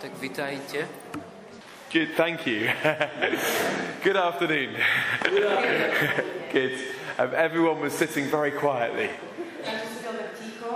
Tak 0.00 0.10
witajcie. 0.20 0.86
Good, 1.92 2.16
thank 2.16 2.46
you. 2.46 2.70
Good 4.04 4.16
afternoon. 4.16 4.76
Good. 6.52 6.72
Um, 7.18 7.34
everyone 7.34 7.80
was 7.80 7.92
sitting 7.92 8.24
very 8.30 8.50
quietly, 8.50 9.10
Každý 9.60 9.88
sedel 10.00 10.12
tak 10.16 10.30
ticho, 10.40 10.70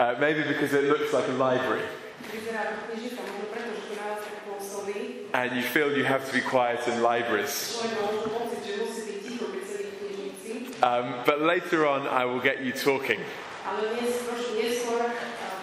uh, 0.00 0.16
maybe 0.16 0.48
because 0.48 0.72
it 0.72 0.88
looks 0.88 1.12
like 1.12 1.28
a 1.28 1.36
library, 1.36 1.84
vyzerá 2.32 2.72
ako 2.72 2.96
knižnica, 2.96 3.20
možno 3.20 3.46
preto, 3.52 3.70
že 3.76 3.82
to 3.84 3.92
na 4.00 4.04
vás 4.08 4.20
tak 4.24 4.36
pôsobí. 4.48 4.96
and 5.36 5.48
you 5.52 5.62
feel 5.62 5.92
you 5.92 6.08
have 6.08 6.24
to 6.24 6.32
be 6.32 6.40
quiet 6.40 6.80
in 6.88 7.04
libraries. 7.04 7.76
Človek 7.76 8.00
má 8.00 8.02
možno 8.08 8.28
pocit, 8.32 8.60
že 8.64 8.72
musí 8.80 9.00
byť 9.04 9.18
ticho, 9.28 9.44
keď 9.52 9.62
sedí 9.68 9.90
v 9.92 9.98
knižnici. 10.00 10.52
Um, 10.80 11.20
but 11.28 11.44
later 11.44 11.84
on, 11.84 12.08
I 12.08 12.24
will 12.24 12.40
get 12.40 12.64
you 12.64 12.72
talking 12.72 13.20
Ale 13.60 13.92
dnes, 13.92 14.24
trošku 14.24 14.56
neskôr 14.56 15.04
a, 15.04 15.12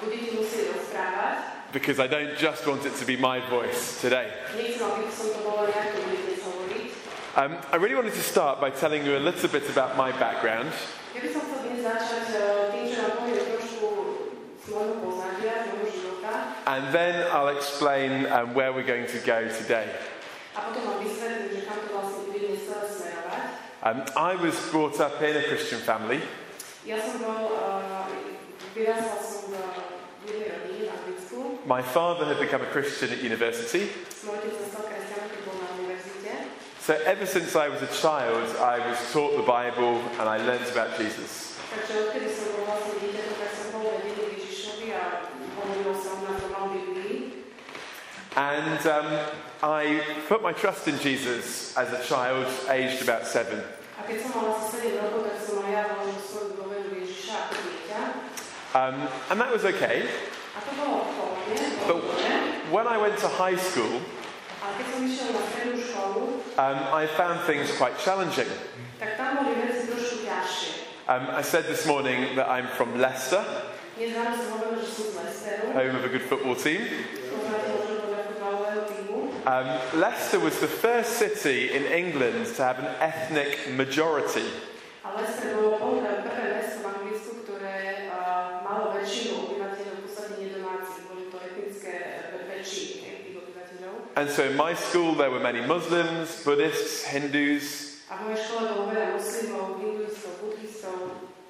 budete 0.06 0.38
musieť 0.38 0.78
rozprávať. 0.78 1.38
Because 1.78 2.00
I 2.00 2.08
don't 2.08 2.36
just 2.36 2.66
want 2.66 2.86
it 2.88 2.96
to 2.96 3.06
be 3.06 3.16
my 3.18 3.40
voice 3.50 4.02
today. 4.02 4.32
Um, 7.36 7.56
I 7.72 7.76
really 7.76 7.94
wanted 7.94 8.14
to 8.16 8.24
start 8.24 8.60
by 8.60 8.72
telling 8.72 9.06
you 9.06 9.16
a 9.16 9.20
little 9.20 9.48
bit 9.48 9.70
about 9.70 9.96
my 9.96 10.12
background 10.12 10.72
and 16.66 16.94
then 16.94 17.28
I'll 17.32 17.56
explain 17.56 18.26
um, 18.26 18.56
where 18.56 18.74
we're 18.74 18.84
going 18.84 19.08
to 19.08 19.20
go 19.20 19.48
today. 19.48 19.88
Um, 23.84 24.04
I 24.18 24.36
was 24.36 24.60
brought 24.72 25.00
up 25.00 25.22
in 25.22 25.38
a 25.38 25.44
Christian 25.44 25.80
family. 25.80 26.22
Ja 26.88 26.96
som 27.04 27.20
bol, 27.20 27.52
uh, 27.52 28.08
vyrastal 28.72 29.20
som 29.20 29.52
v 29.52 29.60
v 30.24 30.32
jednej 30.32 30.50
rodine 30.56 30.88
v 30.88 30.92
Anglicku. 30.96 31.57
My 31.68 31.82
father 31.82 32.24
had 32.24 32.40
become 32.40 32.62
a 32.62 32.66
Christian 32.68 33.12
at 33.12 33.22
university. 33.22 33.90
So 36.80 36.94
ever 37.06 37.26
since 37.26 37.58
I 37.58 37.68
was 37.68 37.82
a 37.82 37.88
child, 37.88 38.56
I 38.56 38.80
was 38.90 38.98
taught 39.12 39.36
the 39.36 39.44
Bible 39.44 40.02
and 40.18 40.30
I 40.30 40.38
learnt 40.38 40.72
about 40.72 40.98
Jesus. 40.98 41.60
And 48.38 48.88
um, 48.88 49.20
I 49.62 50.02
put 50.30 50.42
my 50.42 50.54
trust 50.54 50.88
in 50.88 50.98
Jesus 51.00 51.76
as 51.76 51.92
a 51.92 52.02
child, 52.08 52.48
aged 52.70 53.02
about 53.02 53.28
seven. 53.28 53.62
A 54.00 54.06
keď 54.08 54.24
som 54.24 54.30
mal 54.40 54.56
asi 54.56 54.94
7 54.94 55.04
rokov, 55.04 55.26
tak 55.26 55.42
som 55.42 55.58
aj 55.66 55.74
ja 55.74 55.84
vložil 55.90 56.22
svoju 56.22 56.50
dôveru 56.54 57.02
Ježiša 57.02 57.34
ako 57.50 57.56
dieťa. 57.66 58.02
Um, 58.78 58.96
and 59.34 59.42
that 59.42 59.50
was 59.50 59.66
okay. 59.66 60.06
A 61.48 61.88
to 61.88 61.94
bolo 61.94 62.04
v 62.04 62.12
pohode, 62.12 62.26
But 62.68 62.74
when 62.74 62.86
I 62.88 62.98
went 63.00 63.16
to 63.24 63.30
high 63.30 63.56
school, 63.56 64.04
Ale 64.58 64.74
keď 64.76 64.86
som 64.92 65.00
išiel 65.06 65.30
na 65.32 65.42
strednú 65.48 65.76
školu, 65.80 66.22
um, 66.60 66.78
I 66.92 67.08
found 67.16 67.40
things 67.48 67.72
quite 67.78 67.96
challenging. 68.02 68.50
tak 69.00 69.16
tam 69.16 69.40
boli 69.40 69.54
veci 69.56 69.88
trošku 69.88 70.26
ťažšie. 70.26 70.72
Um, 71.08 71.24
I 71.32 71.40
said 71.46 71.64
this 71.72 71.88
morning 71.88 72.36
that 72.36 72.52
I'm 72.52 72.68
from 72.76 73.00
Leicester, 73.00 73.40
Dnes 73.98 74.14
ráno 74.14 74.38
som 74.38 74.48
hovoril, 74.60 74.78
že 74.78 74.92
som 74.94 75.08
z 75.10 75.16
Lesteru. 75.18 75.66
home 75.74 75.96
of 75.96 76.04
a 76.06 76.12
good 76.12 76.26
football 76.28 76.54
team. 76.54 76.86
Poznáte 77.32 77.66
možno 77.74 77.94
podľa 78.04 78.22
futbalového 78.28 78.82
týmu. 78.86 79.18
Um, 79.42 79.68
Leicester 79.98 80.38
was 80.38 80.60
the 80.60 80.70
first 80.70 81.18
city 81.18 81.72
in 81.72 81.88
England 81.90 82.46
to 82.54 82.62
have 82.62 82.78
an 82.78 82.92
ethnic 83.02 83.58
majority. 83.74 84.46
A 85.02 85.16
Lester 85.18 85.56
bolo 85.56 85.80
prvé 85.98 86.28
prvé 86.28 86.46
mesto 86.60 86.84
v 86.84 86.86
Anglicku, 86.92 87.32
ktoré 87.42 88.06
uh, 88.12 88.62
malo 88.62 88.92
väčšinu 88.94 89.50
obyvateľov, 89.50 89.96
v 89.98 90.02
podstate 90.04 90.34
nedomácich, 90.46 91.02
boli 91.08 91.24
to 91.32 91.38
etnické 91.40 91.94
väčšiny 92.46 93.08
tých 93.24 93.38
obyvateľov. 93.40 94.07
And 94.18 94.30
so 94.30 94.50
in 94.50 94.58
my 94.58 94.74
school 94.74 95.14
there 95.14 95.30
were 95.30 95.40
many 95.40 95.62
Muslims, 95.62 96.42
Buddhists, 96.44 97.06
Hindus, 97.06 97.86
A 98.08 98.16
v 98.18 98.32
mojej 98.32 98.40
škole 98.40 98.64
bolo 98.72 98.84
veľa 98.88 99.08
muslimov, 99.14 99.84
hinduistov, 99.84 100.32
buddhistov 100.42 100.96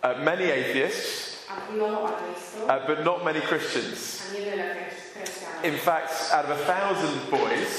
uh, 0.02 0.18
many 0.26 0.50
atheists, 0.50 1.46
a 1.48 1.70
mnoho 1.70 2.10
ateistov 2.10 2.66
uh, 2.66 2.82
but 2.90 3.06
not 3.06 3.22
many 3.22 3.40
Christians. 3.46 4.26
a 4.26 4.34
nie 4.34 4.52
veľa 4.52 4.68
kres- 4.74 5.14
kresťanov. 5.16 5.62
In 5.64 5.78
fact, 5.78 6.12
out 6.34 6.50
of 6.50 6.58
a 6.58 6.62
thousand 6.66 7.14
boys, 7.30 7.72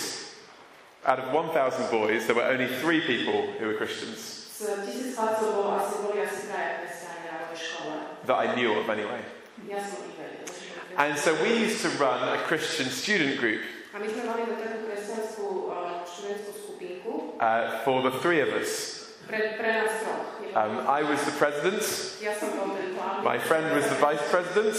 out 1.02 1.18
of 1.18 1.34
1,000 1.34 1.90
boys, 1.90 2.24
there 2.30 2.38
were 2.38 2.46
only 2.46 2.70
three 2.78 3.02
people 3.02 3.50
who 3.58 3.66
were 3.66 3.76
Christians 3.76 4.46
Z 4.58 4.86
tisíc 4.86 5.14
chlapcov 5.14 5.50
bolo 5.54 5.70
asi, 5.74 5.94
boli 6.02 6.18
asi 6.22 6.46
traja 6.46 6.82
kresťania 6.82 7.28
na 7.28 7.34
mojej 7.44 7.60
škole. 7.60 7.94
that 8.30 8.38
I 8.38 8.46
knew 8.54 8.72
of 8.78 8.86
anyway. 8.88 9.20
Ja 9.66 9.82
som 9.82 10.00
ich 10.06 10.14
vedel. 10.16 10.46
že 10.46 10.70
boli 10.86 10.94
And 10.96 11.12
so 11.18 11.34
we 11.42 11.50
used 11.66 11.82
to 11.82 11.90
run 11.98 12.22
a 12.22 12.38
Christian 12.46 12.86
student 12.88 13.42
group 13.42 13.62
A 13.98 14.00
my 14.00 14.06
sme 14.14 14.30
mali 14.30 14.46
takú 14.46 14.86
kresťanskú 14.86 15.46
uh, 15.74 16.06
študentskú 16.06 16.52
skupinku 16.54 17.34
uh, 17.42 17.82
for 17.82 17.98
the 18.06 18.14
three 18.22 18.38
of 18.38 18.54
us. 18.54 18.94
pre, 19.26 19.58
pre 19.58 19.70
nás 19.74 19.90
troch. 20.06 20.38
Um, 20.54 20.86
I 20.86 21.02
was 21.02 21.18
the 21.26 21.34
president, 21.34 21.82
ja 22.22 22.30
som 22.38 22.54
bol 22.54 22.78
ten 22.78 22.94
hlavný. 22.94 23.26
my 23.26 23.42
friend 23.42 23.66
was 23.74 23.90
the 23.90 23.98
vice 23.98 24.22
president, 24.30 24.78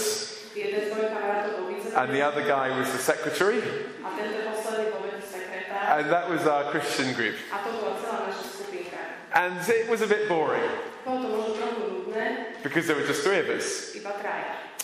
Jeden 0.56 0.80
z 0.82 0.88
mojich 0.88 1.12
kamarátov 1.12 1.52
bol 1.52 1.68
and 2.00 2.08
the 2.16 2.24
other 2.24 2.40
guy 2.48 2.72
was 2.72 2.88
the 2.96 3.02
secretary, 3.04 3.60
A 4.00 4.08
tento 4.16 4.40
posledný 4.56 4.88
bol 4.88 5.04
taký 5.04 5.20
sekretár. 5.20 5.84
and 6.00 6.04
that 6.08 6.24
was 6.32 6.48
our 6.48 6.64
Christian 6.72 7.12
group. 7.12 7.36
A 7.52 7.60
to 7.60 7.76
bola 7.76 8.00
celá 8.00 8.24
naša 8.24 8.44
skupinka. 8.56 9.00
And 9.36 9.60
it 9.68 9.86
was 9.92 10.00
a 10.00 10.08
bit 10.08 10.32
boring 10.32 10.64
Bolo 11.04 11.20
to 11.20 11.28
možno 11.28 11.52
trochu 11.60 11.82
nudné, 11.92 12.26
because 12.64 12.88
there 12.88 12.96
were 12.96 13.04
just 13.04 13.20
three 13.20 13.36
of 13.36 13.52
us. 13.52 13.92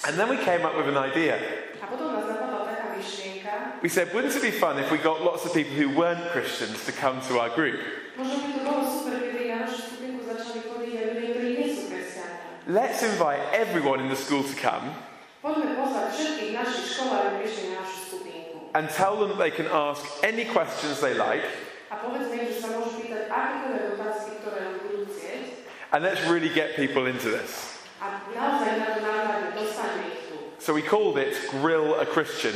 And 0.04 0.20
then 0.20 0.28
we 0.28 0.36
came 0.36 0.68
up 0.68 0.76
with 0.76 0.92
an 0.92 1.00
idea. 1.00 1.40
A 1.82 1.86
potom 1.90 2.14
nás 2.14 2.30
napadla 2.30 2.62
taká 2.62 2.94
myšlienka, 2.94 3.65
We 3.82 3.88
said, 3.90 4.12
wouldn't 4.14 4.34
it 4.34 4.42
be 4.42 4.50
fun 4.50 4.78
if 4.78 4.90
we 4.90 4.98
got 4.98 5.22
lots 5.22 5.44
of 5.44 5.52
people 5.52 5.74
who 5.74 5.90
weren't 5.90 6.30
Christians 6.30 6.84
to 6.86 6.92
come 6.92 7.20
to 7.28 7.38
our 7.38 7.50
group? 7.50 7.80
Let's 12.68 13.02
invite 13.02 13.40
everyone 13.52 14.00
in 14.00 14.08
the 14.08 14.16
school 14.16 14.42
to 14.42 14.54
come 14.56 14.94
and 18.74 18.90
tell 18.90 19.16
them 19.20 19.38
they 19.38 19.50
can 19.50 19.66
ask 19.66 20.04
any 20.24 20.44
questions 20.46 21.00
they 21.00 21.14
like, 21.14 21.44
and 25.92 26.02
let's 26.02 26.26
really 26.26 26.48
get 26.52 26.76
people 26.76 27.06
into 27.06 27.30
this. 27.30 27.78
So 30.58 30.74
we 30.74 30.82
called 30.82 31.18
it 31.18 31.36
Grill 31.50 31.94
a 32.00 32.06
Christian. 32.06 32.54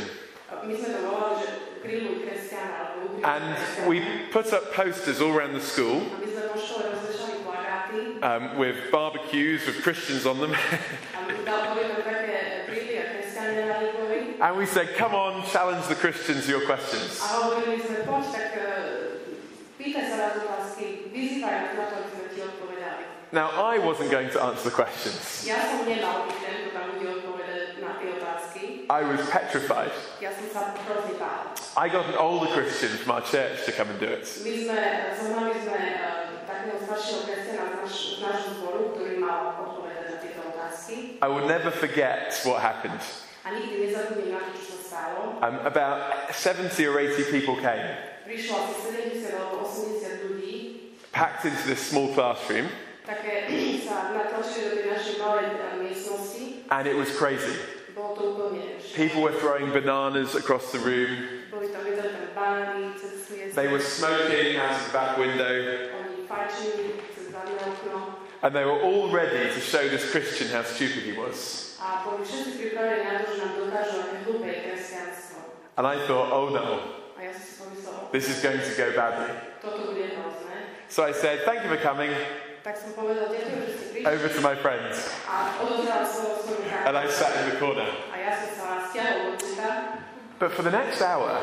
A 0.51 0.59
My 0.61 0.73
sme 0.75 0.89
to 0.91 0.99
volali, 1.01 1.35
že 1.39 1.49
grilluj 1.79 2.15
kresťana, 2.21 2.73
alebo 2.75 2.97
ugrilluj 3.07 3.23
And 3.23 3.55
we 3.87 3.97
put 4.29 4.51
up 4.51 4.75
posters 4.75 5.17
all 5.23 5.31
around 5.31 5.55
the 5.55 5.63
school 5.63 6.03
A 6.03 6.19
my 6.19 6.27
sme 6.27 6.43
po 6.51 6.57
škole 6.59 6.83
rozvešali 6.91 7.35
plagáty 7.41 7.99
um, 8.19 8.43
with 8.59 8.77
barbecues 8.91 9.63
with 9.65 9.79
Christians 9.81 10.27
on 10.27 10.37
them. 10.37 10.51
a 10.51 11.19
my 11.23 11.33
dal- 11.41 11.71
boli 11.71 11.87
tam 11.87 12.01
také 12.03 12.67
grily 12.67 12.93
a 12.99 13.05
kresťania 13.09 13.63
na 13.65 13.75
nich 13.79 13.95
boli. 13.95 14.17
and 14.37 14.53
we 14.57 14.65
said, 14.65 14.87
come 14.95 15.13
on, 15.15 15.41
challenge 15.47 15.87
the 15.87 15.95
Christians 15.95 16.45
your 16.45 16.61
questions. 16.67 17.17
A 17.21 17.27
hovorili 17.41 17.79
sme, 17.79 18.03
poď, 18.03 18.23
tak 18.29 18.49
uh, 18.57 18.67
pýtaj 19.77 20.03
sa 20.03 20.15
rád 20.19 20.33
otázky, 20.41 21.09
vyzývaj 21.09 21.53
nás 21.53 21.71
na 21.73 21.85
to, 21.87 21.95
aby 21.95 22.09
sme 22.11 22.25
ti 22.29 22.39
odpovedali. 22.43 23.03
Now, 23.31 23.47
I 23.55 23.79
wasn't 23.79 24.11
going 24.11 24.27
to 24.35 24.43
answer 24.43 24.67
the 24.67 24.75
questions. 24.75 25.47
Ja 25.47 25.55
som 25.63 25.87
nemal 25.87 26.27
byť 26.27 26.37
ten, 26.37 26.55
kto 26.67 26.69
tam 26.75 26.85
bude 26.99 27.07
odpovedať 27.15 27.79
na 27.79 27.95
tie 27.95 28.09
otázky. 28.19 28.80
I 28.91 29.03
was 29.07 29.23
petrified. 29.31 29.95
Ja 30.19 30.35
som 30.35 30.51
sa 30.51 30.75
hrozne. 30.75 31.15
I 31.79 31.87
got 31.87 32.11
an 32.11 32.19
older 32.19 32.51
Christian 32.51 32.91
from 32.99 33.15
our 33.15 33.23
church 33.23 33.63
to 33.63 33.71
come 33.71 33.87
and 33.87 33.99
do 34.03 34.11
it. 34.11 34.27
My 34.43 34.51
sme, 34.51 34.79
zohnali 35.15 35.55
sme 35.63 35.79
takého 36.43 36.75
staršieho 36.83 37.21
kresťana 37.23 37.63
z, 37.71 37.75
naš, 37.87 37.95
z 37.95 38.19
nášho 38.19 38.51
zboru, 38.59 38.91
ktorý 38.91 39.23
mal 39.23 39.55
odpovedať 39.63 40.05
na 40.11 40.17
tieto 40.19 40.43
otázky. 40.43 41.15
I 41.23 41.27
will 41.31 41.47
never 41.47 41.71
forget 41.71 42.35
what 42.43 42.59
happened. 42.59 42.99
A 43.47 43.55
nikdy 43.55 43.87
nezabudnem 43.87 44.35
na 44.35 44.43
to, 44.51 44.59
čo 44.59 44.75
sa 44.75 44.79
stalo. 44.83 45.39
Um, 45.39 45.63
about 45.63 46.27
70 46.35 46.75
or 46.91 46.99
80 46.99 47.31
people 47.31 47.55
came, 47.63 47.95
Prišlo 48.27 48.59
asi 48.59 48.75
70 49.23 49.39
alebo 49.39 49.71
80 49.71 50.27
ľudí, 50.27 50.55
packed 51.15 51.47
into 51.47 51.63
this 51.63 51.79
small 51.79 52.11
classroom, 52.11 52.67
také 53.07 53.47
sa 53.87 54.11
natlačili 54.11 54.67
do 54.67 54.75
tej 54.83 54.87
našej 54.91 55.15
malej 55.23 55.47
miestnosti. 55.79 56.43
and 56.75 56.83
it 56.91 56.95
was 56.99 57.07
crazy. 57.15 57.55
Bolo 58.01 58.17
to 58.17 58.23
úplne 58.33 58.81
People 58.97 59.21
were 59.21 59.31
throwing 59.37 59.69
bananas 59.69 60.33
across 60.33 60.73
the 60.73 60.81
room. 60.81 61.13
Boli 61.53 61.69
tam 61.69 61.85
videli 61.85 62.09
tam 62.09 62.25
banány 62.33 62.97
cez 62.97 63.29
hviezdy. 63.29 63.53
They 63.53 63.67
were 63.69 63.77
smoking 63.79 64.57
out 64.57 64.73
of 64.73 64.81
the 64.81 64.91
back 64.91 65.11
window, 65.21 65.53
Oni 66.01 66.25
fajčili 66.25 66.97
cez 67.13 67.29
zadné 67.29 67.61
okno. 67.61 68.17
and 68.41 68.55
they 68.57 68.65
were 68.65 68.81
all 68.81 69.13
ready 69.13 69.53
to 69.53 69.59
show 69.61 69.85
this 69.85 70.09
Christian 70.09 70.49
how 70.49 70.65
stupid 70.65 71.05
he 71.05 71.13
was. 71.13 71.77
A 71.77 72.01
boli 72.01 72.25
všetci 72.25 72.57
pripravení 72.57 73.05
na 73.05 73.21
to, 73.21 73.37
že 73.37 73.41
nám 73.45 73.53
dokážu, 73.57 73.95
aké 74.01 74.15
hlúpe 74.25 74.47
je 74.49 74.57
kresťanstvo. 74.65 75.37
And 75.77 75.85
I 75.85 75.95
thought, 76.09 76.29
oh 76.33 76.49
no, 76.49 76.65
A 77.17 77.21
ja 77.21 77.31
som 77.37 77.41
si 77.45 77.53
pomyslel, 77.61 78.09
this 78.09 78.25
is 78.33 78.41
going 78.41 78.57
to 78.57 78.73
go 78.73 78.97
badly. 78.97 79.29
toto 79.61 79.93
bude 79.93 80.09
hrozné. 80.09 80.57
So 80.89 81.05
I 81.05 81.13
said, 81.13 81.45
thank 81.45 81.61
you 81.61 81.69
for 81.69 81.77
coming 81.77 82.09
Tak 82.61 82.77
som 82.77 82.93
povedal, 82.93 83.33
že 83.33 83.41
prišli. 83.41 84.05
over 84.05 84.29
to 84.29 84.41
my 84.45 84.53
friends. 84.53 85.09
And. 86.85 86.93
I 86.93 87.09
sat 87.09 87.33
in 87.41 87.49
the 87.49 87.57
corner. 87.57 87.89
A 88.13 88.15
ja 88.21 88.37
som 88.37 88.49
sa 88.53 88.85
stiahol. 88.93 89.33
But 90.37 90.53
for 90.53 90.61
the 90.61 90.69
next 90.73 91.01
hour, 91.01 91.41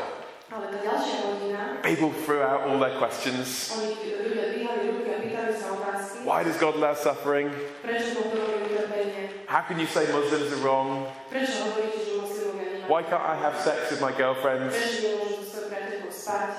Ale 0.49 0.65
tá 0.73 0.81
ďalšia 0.81 1.17
hodina, 1.29 1.61
people 1.85 2.09
threw 2.25 2.41
out 2.41 2.65
all 2.65 2.81
their 2.81 2.97
questions. 2.97 3.69
oni 3.69 3.93
ľudia 4.01 4.49
dvíhali 4.49 4.81
ruky 4.95 5.09
a 5.13 5.17
pýtali 5.21 5.53
sa 5.53 5.77
otázky. 5.77 6.25
Why 6.25 6.41
does 6.41 6.57
God 6.57 6.73
allow 6.73 6.97
suffering? 6.97 7.53
Prečo 7.85 8.17
Boh 8.17 8.33
dovolí 8.33 8.65
utrpenie? 8.65 9.45
How 9.45 9.61
can 9.61 9.77
you 9.77 9.85
say 9.85 10.09
Muslims 10.09 10.49
are 10.49 10.63
wrong? 10.65 11.05
Prečo 11.29 11.69
hovoríte, 11.69 12.01
že 12.01 12.11
moslimovia 12.17 12.65
nemajú? 12.81 12.89
Why 12.89 13.01
can't 13.05 13.21
I 13.21 13.35
have 13.37 13.61
sex 13.61 13.93
with 13.93 14.01
my 14.01 14.09
girlfriends? 14.09 14.73
Prečo 14.73 14.99
nemôžu 15.05 15.37
so 15.37 15.43
svojou 15.53 15.67
priateľkou 15.69 16.11
spať? 16.15 16.51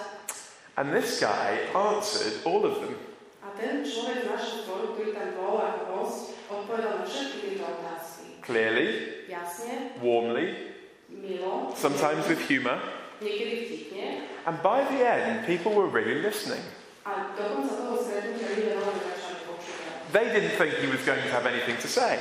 And 0.78 0.94
this 0.94 1.18
guy 1.18 1.66
answered 1.74 2.46
all 2.46 2.62
of 2.62 2.78
them. 2.78 2.94
Ten 3.60 3.84
človek 3.84 4.24
z 4.24 4.26
našho 4.32 4.56
zboru, 4.64 4.96
ktorý 4.96 5.12
tam 5.12 5.36
host, 5.92 6.32
odpovedal 6.48 7.04
na 7.04 7.04
všetky 7.04 7.36
tieto 7.44 7.64
otázky. 7.68 8.40
Clearly, 8.40 8.88
Jasne, 9.28 10.00
warmly, 10.00 10.72
milo, 11.12 11.68
sometimes 11.76 12.24
with 12.24 12.40
humour. 12.48 12.80
niekedy 13.20 13.54
vtipne. 13.68 14.24
And 14.48 14.56
by 14.64 14.80
the 14.88 15.04
end, 15.04 15.44
people 15.44 15.76
were 15.76 15.92
really 15.92 16.24
listening. 16.24 16.64
A 17.04 17.36
dokonca 17.36 17.76
toho 17.76 18.00
stretnutia 18.00 18.48
ľudia 18.48 18.80
veľmi 18.80 19.00
začali 19.04 19.38
počúvať. 19.44 19.92
They 20.16 20.26
didn't 20.32 20.56
think 20.56 20.72
he 20.80 20.88
was 20.88 21.04
going 21.04 21.20
to 21.20 21.28
have 21.28 21.44
anything 21.44 21.76
to 21.84 21.88
say. 21.88 22.16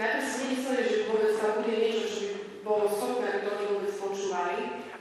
Najprv 0.00 0.24
si 0.24 0.36
nemysleli, 0.48 0.82
že 0.88 0.96
vôbec 1.12 1.36
tam 1.36 1.52
bude 1.60 1.74
niečo, 1.76 2.04
čo 2.08 2.18
by 2.24 2.28
bolo 2.64 2.84
schopné, 2.88 3.28
aby 3.28 3.44
to 3.44 3.64
vôbec 3.76 3.92
počúvali, 3.92 4.56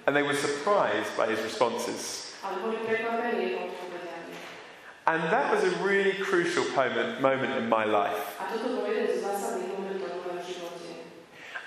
And 0.08 0.16
they 0.16 0.24
were 0.24 0.36
surprised 0.36 1.12
by 1.16 1.32
his 1.32 1.40
responses. 1.44 2.28
ale 2.44 2.64
boli 2.64 2.78
prekvapení 2.84 3.56
jeho 3.56 3.68
odpovediami. 3.68 3.87
And 5.08 5.24
that 5.32 5.54
was 5.54 5.64
a 5.64 5.70
really 5.78 6.12
crucial 6.12 6.66
moment, 7.22 7.56
in 7.58 7.70
my 7.70 7.86
life. 7.86 8.36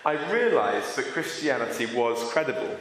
I 0.04 0.30
realized 0.30 0.96
that 0.96 1.06
Christianity 1.06 1.86
was 1.86 2.22
credible, 2.32 2.76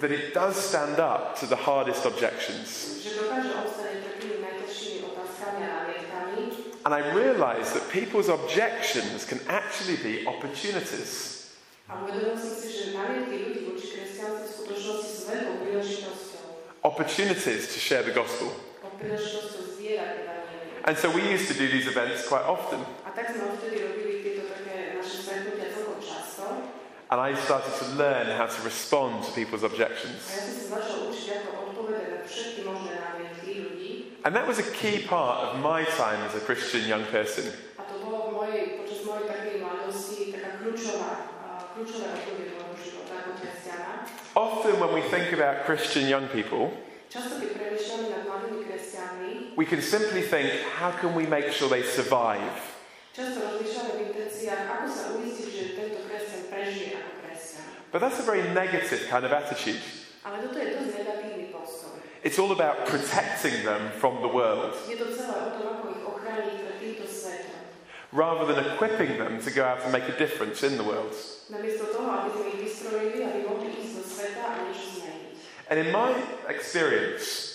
that 0.00 0.10
it 0.10 0.32
does 0.32 0.56
stand 0.56 0.98
up 1.00 1.38
to 1.40 1.46
the 1.46 1.56
hardest 1.56 2.06
objections. 2.06 3.06
And 6.86 6.94
I 6.94 7.12
realized 7.14 7.74
that 7.74 7.90
people's 7.90 8.30
objections 8.30 9.26
can 9.26 9.40
actually 9.48 9.96
be 9.96 10.26
opportunities. 10.26 11.34
Opportunities 16.84 17.72
to 17.72 17.80
share 17.80 18.02
the 18.02 18.12
gospel. 18.12 18.52
O 18.84 18.92
príležitosťou 19.00 19.72
zdieľať 19.72 20.20
evanjelium. 20.20 20.84
And 20.84 20.92
so 21.00 21.08
we 21.08 21.24
used 21.24 21.48
to 21.48 21.56
do 21.56 21.64
these 21.64 21.88
events 21.88 22.28
quite 22.28 22.44
often. 22.44 22.76
A 23.08 23.10
tak 23.16 23.32
sme 23.32 23.56
vtedy 23.56 23.80
robili 23.80 24.20
tieto 24.20 24.52
také 24.52 24.92
naše 25.00 25.24
stretnutia 25.24 25.72
celkom 25.72 25.96
často. 26.04 26.44
And 27.08 27.16
I 27.16 27.32
started 27.40 27.72
to 27.80 27.86
learn 27.96 28.28
how 28.36 28.44
to 28.52 28.60
respond 28.60 29.24
to 29.24 29.32
people's 29.32 29.64
objections. 29.64 30.28
ja 30.28 30.44
som 30.44 30.52
sa 30.52 30.66
začal 30.76 31.08
učiť, 31.08 31.28
ako 31.40 31.50
odpovedať 31.72 32.04
na 32.04 32.18
všetky 32.28 32.60
možné 32.68 32.92
námietky 33.00 33.50
ľudí. 33.64 33.92
And 34.28 34.36
that 34.36 34.44
was 34.44 34.60
a 34.60 34.68
key 34.76 35.08
part 35.08 35.40
of 35.40 35.64
my 35.64 35.88
time 35.96 36.20
as 36.28 36.36
a 36.36 36.42
Christian 36.44 36.84
young 36.84 37.08
person. 37.08 37.48
Often, 44.34 44.80
when 44.80 44.92
we 44.92 45.02
think 45.10 45.32
about 45.32 45.64
Christian 45.64 46.08
young 46.08 46.26
people, 46.28 46.74
Často, 47.06 47.38
keď 47.38 47.54
premýšľame 47.54 48.06
nad 48.10 48.22
mladými 48.26 48.66
kresťanmi, 48.66 49.54
we 49.54 49.62
can 49.62 49.78
simply 49.78 50.26
think, 50.26 50.50
how 50.74 50.90
can 50.90 51.14
we 51.14 51.30
make 51.30 51.54
sure 51.54 51.70
they 51.70 51.86
survive? 51.86 52.74
často 53.14 53.38
rozmýšľame 53.46 53.92
v 53.94 54.00
intenciách, 54.10 54.66
ako 54.66 54.86
sa 54.90 55.02
uistiť, 55.14 55.48
že 55.54 55.64
tento 55.78 56.02
kresťan 56.10 56.42
prežije 56.50 56.98
ako 56.98 57.10
kresťan. 57.22 57.66
But 57.94 58.02
that's 58.02 58.18
a 58.18 58.26
very 58.26 58.42
negative 58.50 59.06
kind 59.06 59.22
of 59.22 59.30
attitude. 59.30 59.78
Ale 60.26 60.42
toto 60.42 60.58
je 60.58 60.66
dosť 60.74 60.90
negatívny 60.98 61.46
postoj. 61.54 61.94
It's 62.26 62.42
all 62.42 62.50
about 62.50 62.90
protecting 62.90 63.62
them 63.62 63.94
from 64.02 64.18
the 64.18 64.32
world 64.32 64.74
Je 64.90 64.98
to 64.98 65.14
celé 65.14 65.30
o 65.30 65.50
tom, 65.54 65.78
ako 65.78 65.84
ich 65.94 66.02
ochrániť 66.02 66.56
pred 66.66 66.76
týmto 66.82 67.06
svetom. 67.06 67.62
rather 68.10 68.50
than 68.50 68.58
equipping 68.58 69.14
them 69.22 69.38
to 69.38 69.54
go 69.54 69.62
out 69.62 69.78
and 69.86 69.94
make 69.94 70.10
a 70.10 70.16
difference 70.18 70.66
in 70.66 70.74
the 70.74 70.82
world. 70.82 71.14
Namiesto 71.52 71.84
toho, 71.92 72.08
aby 72.08 72.28
sme 72.32 72.44
ich 72.56 72.58
vystrojili, 72.64 73.18
aby 73.20 73.40
mohli 73.44 73.68
ísť 73.76 74.00
sveta 74.00 74.42
a 74.48 74.56
niečo 74.64 74.86
zmeniť. 74.96 75.32
And 75.68 75.76
in 75.80 75.88
my 75.92 76.12
experience, 76.48 77.52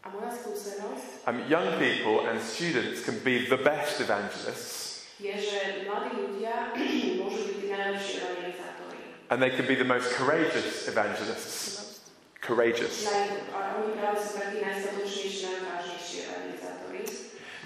A 0.00 0.08
moja 0.08 0.32
skúsenosť 0.32 1.28
um, 1.28 1.44
young 1.44 1.76
people 1.76 2.24
and 2.24 2.40
students 2.40 3.04
can 3.04 3.20
be 3.20 3.44
the 3.52 3.60
best 3.60 4.00
evangelists 4.00 5.04
je, 5.20 5.28
že 5.36 5.58
mladí 5.84 6.16
ľudia 6.16 6.72
môžu 7.20 7.52
byť 7.52 7.68
najlepší 7.68 8.12
evangelizátori. 8.24 9.00
and 9.28 9.36
they 9.44 9.52
can 9.52 9.68
be 9.68 9.76
the 9.76 9.84
most 9.84 10.08
courageous 10.16 10.88
evangelists. 10.88 12.00
Courageous. 12.40 13.04
Naj, 13.04 13.52
a 13.52 13.76
oni 13.84 14.00
práve 14.00 14.16
sú 14.24 14.40
takí 14.40 14.64
najstatočnejší, 14.64 15.44
najvážnejší 15.44 16.16
evangelizátori. 16.24 17.00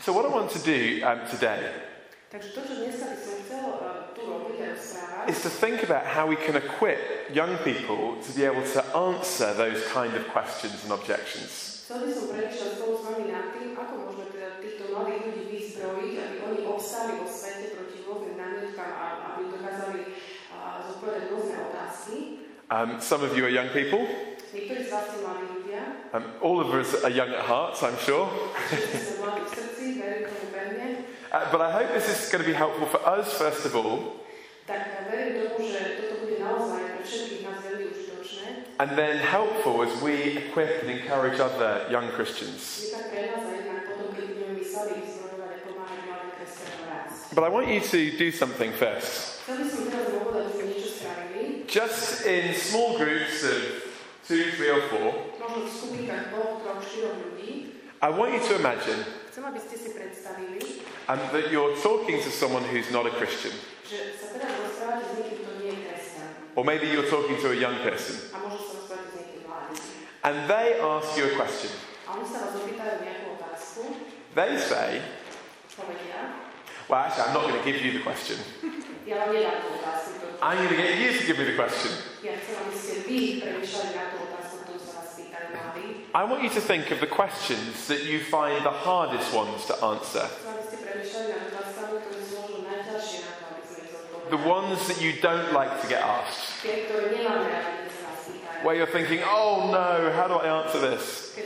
So, 0.03 0.11
what 0.11 0.27
I 0.27 0.35
want 0.35 0.51
to 0.59 0.61
do 0.67 1.07
um, 1.07 1.23
today 1.31 1.63
Takže 4.15 4.23
to, 4.23 4.23
čo 4.23 4.23
dneska 4.23 4.23
by 4.23 4.23
som 4.23 4.23
chcel 4.23 4.23
tu 4.23 4.23
robiť 4.31 4.59
a 4.63 4.67
rozprávať, 4.71 5.25
is 5.27 5.41
to 5.43 5.51
think 5.51 5.83
about 5.83 6.05
how 6.07 6.25
we 6.27 6.39
can 6.39 6.55
equip 6.55 7.01
young 7.35 7.59
people 7.67 8.15
to 8.23 8.31
be 8.33 8.47
able 8.47 8.63
to 8.63 8.81
answer 8.95 9.51
those 9.59 9.83
kind 9.91 10.15
of 10.15 10.23
questions 10.31 10.87
and 10.87 10.95
objections. 10.95 11.83
chcel 11.85 12.01
by 12.01 12.11
som 12.15 12.25
premýšľať 12.31 12.71
spolu 12.79 12.95
s 12.95 13.03
vami 13.05 13.25
nad 13.29 13.47
tým, 13.53 13.69
ako 13.77 13.93
môžeme 14.07 14.27
teda 14.33 14.49
týchto 14.63 14.83
mladých 14.95 15.21
ľudí 15.27 15.45
vyzbrojiť, 15.51 16.15
aby 16.17 16.37
oni 16.47 16.61
obstáli 16.65 17.13
vo 17.21 17.27
svete 17.29 17.67
proti 17.77 17.97
rôznym 18.07 18.35
námietkam 18.39 18.91
a 18.95 19.05
aby 19.35 19.41
dokázali 19.53 20.01
zodpovedať 20.85 21.25
rôzne 21.29 21.57
otázky. 21.61 22.17
Um, 22.73 22.97
some 23.03 23.21
of 23.21 23.37
you 23.37 23.45
are 23.45 23.53
young 23.53 23.69
people. 23.75 24.01
Niektorí 24.55 24.87
z 24.87 24.91
vás 24.95 25.11
sú 25.11 25.27
mladí 25.27 25.45
ľudia, 25.51 25.83
Um, 26.15 26.31
all 26.41 26.63
of 26.63 26.71
us 26.71 26.95
are 27.03 27.11
young 27.11 27.35
at 27.35 27.43
heart, 27.43 27.75
I'm 27.83 27.99
sure. 27.99 28.31
Uh, 31.35 31.51
but 31.51 31.61
I 31.61 31.73
hope 31.73 31.93
this 31.93 32.07
is 32.07 32.31
going 32.31 32.45
to 32.45 32.49
be 32.49 32.55
helpful 32.55 32.87
for 32.87 33.03
us, 33.03 33.27
first 33.35 33.67
of 33.67 33.75
all, 33.75 34.23
tak 34.71 35.11
verím 35.11 35.51
tomu, 35.51 35.67
že 35.67 35.99
toto 35.99 36.23
bude 36.23 36.39
naozaj 36.39 36.95
pre 36.95 37.03
všetkých 37.03 37.43
nás 37.43 37.59
veľmi 37.59 37.85
užitočné. 37.91 38.47
and 38.79 38.91
then 38.95 39.19
helpful 39.19 39.83
as 39.83 39.91
we 39.99 40.39
equip 40.39 40.87
and 40.87 40.95
encourage 40.95 41.43
other 41.43 41.91
young 41.91 42.07
Christians. 42.15 42.87
Je 42.87 42.95
tak 42.95 43.11
pre 43.11 43.35
nás 43.35 43.43
a 43.43 43.51
jednak 43.51 43.83
potom, 43.83 44.15
keď 44.15 44.31
budeme 44.31 44.63
my 44.63 44.65
sami 44.65 44.95
vyzbrojovať 45.03 45.51
a 45.51 45.59
pomáhať 45.67 46.01
mladým 46.07 46.31
kresťanom 46.39 46.83
rásť. 46.87 47.19
But 47.35 47.43
I 47.43 47.51
want 47.51 47.67
you 47.67 47.83
to 47.83 47.99
do 48.15 48.29
something 48.31 48.71
first. 48.79 49.43
Chcel 49.43 49.59
by 49.59 49.67
som 49.67 49.83
teraz 49.91 50.07
povedať, 50.15 50.45
že 50.47 50.53
sme 50.55 50.65
niečo 50.71 50.91
spravili. 51.03 51.43
Just 51.67 52.07
in 52.31 52.45
small 52.55 52.95
groups 52.95 53.43
of 53.43 53.59
two, 54.23 54.55
three, 54.55 54.71
or 54.71 54.87
four, 54.87 55.11
Možno 55.43 55.67
v 55.67 55.71
skupinkách 55.75 56.31
dvoch, 56.31 56.63
troch, 56.63 56.79
štyroch 56.79 57.19
ľudí. 57.27 57.75
I 57.99 58.09
want 58.15 58.39
you 58.39 58.43
to 58.47 58.55
imagine 58.63 59.03
Chcem, 59.35 59.51
aby 59.51 59.59
ste 59.59 59.75
si 59.75 59.91
predstavili, 59.91 60.63
um, 61.11 61.19
that 61.35 61.51
you're 61.51 61.75
talking 61.83 62.23
to 62.23 62.31
someone 62.31 62.63
who's 62.71 62.87
not 62.95 63.03
a 63.03 63.11
Christian. 63.19 63.51
že 63.83 64.15
sa 64.15 64.31
teraz 64.31 64.55
rozprávate 64.63 65.11
s 65.11 65.13
niekým, 65.19 65.39
kto 65.43 65.53
nie 65.59 65.71
je 65.75 65.79
kresťan. 65.91 66.29
Or 66.55 66.63
maybe 66.63 66.87
you're 66.87 67.11
talking 67.11 67.35
to 67.43 67.51
a 67.51 67.59
young 67.59 67.83
person. 67.83 68.15
A 68.31 68.39
možno 68.39 68.63
sa 68.63 68.73
rozprávate 68.79 69.11
s 69.11 69.15
niekým 69.19 69.43
mladým. 69.51 69.83
And 70.23 70.37
they 70.47 70.79
ask 70.79 71.19
you 71.19 71.27
a 71.27 71.33
question. 71.35 71.75
A 72.07 72.15
oni 72.15 72.27
sa 72.31 72.47
vás 72.47 72.53
opýtajú 72.63 72.95
nejakú 73.03 73.27
otázku, 73.35 73.83
They 74.39 74.55
say, 74.55 75.03
povedia, 75.75 76.19
Well, 76.87 77.03
actually, 77.03 77.27
I'm 77.27 77.35
not 77.35 77.43
going 77.51 77.59
to 77.59 77.67
give 77.67 77.83
you 77.83 77.91
the 77.99 78.07
question. 78.07 78.39
ja 79.11 79.19
vám 79.19 79.35
nedám 79.35 79.67
tú 79.67 79.69
otázku, 79.83 80.11
ktorú 80.15 80.33
I'm 80.39 80.63
going 80.63 80.71
to 80.71 80.79
get 80.79 80.95
you 80.95 81.11
to 81.11 81.23
give 81.27 81.39
me 81.43 81.47
the 81.51 81.59
question. 81.59 81.91
ja 82.23 82.39
chcem, 82.39 82.55
aby 82.55 82.75
ste 82.79 82.95
vy 83.03 83.19
premýšľali 83.43 83.91
na 83.99 84.05
tú 84.15 84.17
otázku, 84.31 84.55
ktorú 84.63 84.79
sa 84.79 85.03
vás 85.03 85.11
pýtajú 85.19 85.47
mladí. 85.59 85.87
I 86.15 86.23
want 86.23 86.45
you 86.45 86.51
to 86.51 86.61
think 86.61 86.93
of 86.93 87.01
the 87.01 87.09
questions 87.09 87.89
that 87.89 88.05
you 88.05 88.21
find 88.21 88.65
the 88.65 88.71
hardest 88.71 89.35
ones 89.35 89.67
to 89.67 89.75
answer. 89.85 90.29
The 94.31 94.37
ones 94.37 94.87
that 94.87 95.03
you 95.03 95.15
don't 95.21 95.53
like 95.53 95.83
to 95.83 95.89
get 95.89 96.03
asked. 96.03 96.65
Where 98.63 98.77
you're 98.77 98.87
thinking, 98.87 99.21
oh 99.25 99.71
no, 99.73 100.13
how 100.13 100.29
do 100.29 100.35
I 100.35 100.63
answer 100.63 100.79
this? 100.79 101.37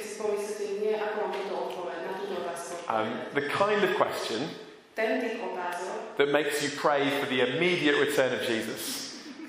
Um, 2.89 3.13
the 3.35 3.43
kind 3.49 3.83
of 3.83 3.97
question 3.97 4.51
that 6.17 6.31
makes 6.31 6.63
you 6.63 6.71
pray 6.71 7.09
for 7.21 7.27
the 7.27 7.41
immediate 7.41 7.97
return 7.97 8.35
of 8.35 8.43
Jesus. 8.43 9.09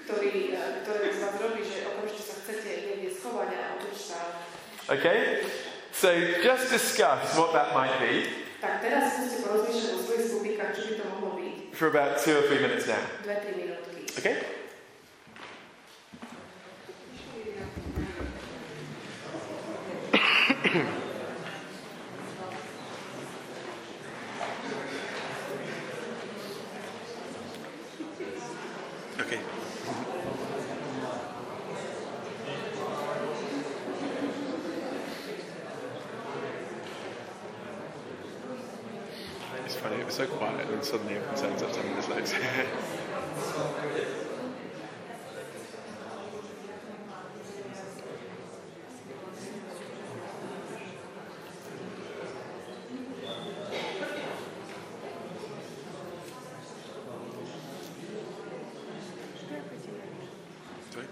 ktorý, 0.09 0.57
eh, 0.57 0.81
ktoré 0.81 1.13
z 1.13 1.21
vás 1.21 1.38
robí, 1.38 1.61
že 1.61 1.85
okamžite 1.85 2.25
sa 2.25 2.41
chcete 2.41 2.81
niekde 2.81 3.13
schovať 3.13 3.49
a 3.53 3.77
otočiť 3.77 4.05
sa. 4.09 4.19
Okay? 4.89 5.46
So 5.91 6.10
just 6.41 6.72
discuss 6.72 7.38
what 7.38 7.53
that 7.53 7.74
might 7.74 8.00
be 8.00 8.25
Tak 8.60 8.84
teraz 8.84 9.15
skúste 9.15 9.39
porozmýšľať 9.48 9.93
o 9.96 10.00
svojich 10.03 10.24
skupinkách, 10.27 10.72
čo 10.75 10.81
by 10.84 10.93
to 11.00 11.03
mohlo 11.15 11.29
byť. 11.39 11.72
for 11.72 11.88
about 11.88 12.19
two 12.19 12.36
or 12.36 12.43
three 12.43 12.60
minutes 12.60 12.91
now. 12.91 13.00
2-3 13.24 13.55
minútky. 13.55 14.03
Okay? 14.19 14.36
Okay. 29.24 29.39
It's 40.10 40.17
so 40.17 40.25
quiet, 40.89 41.01
and 41.01 41.10
then 41.10 41.15
suddenly 41.15 41.15
everyone 41.15 41.36
turns 41.36 41.62
up 41.62 41.86
and 41.86 41.96
there's 41.96 42.10
loads. 42.10 42.31
Sorry? 60.91 61.05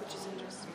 Which 0.00 0.14
is 0.14 0.26
interesting. 0.26 0.72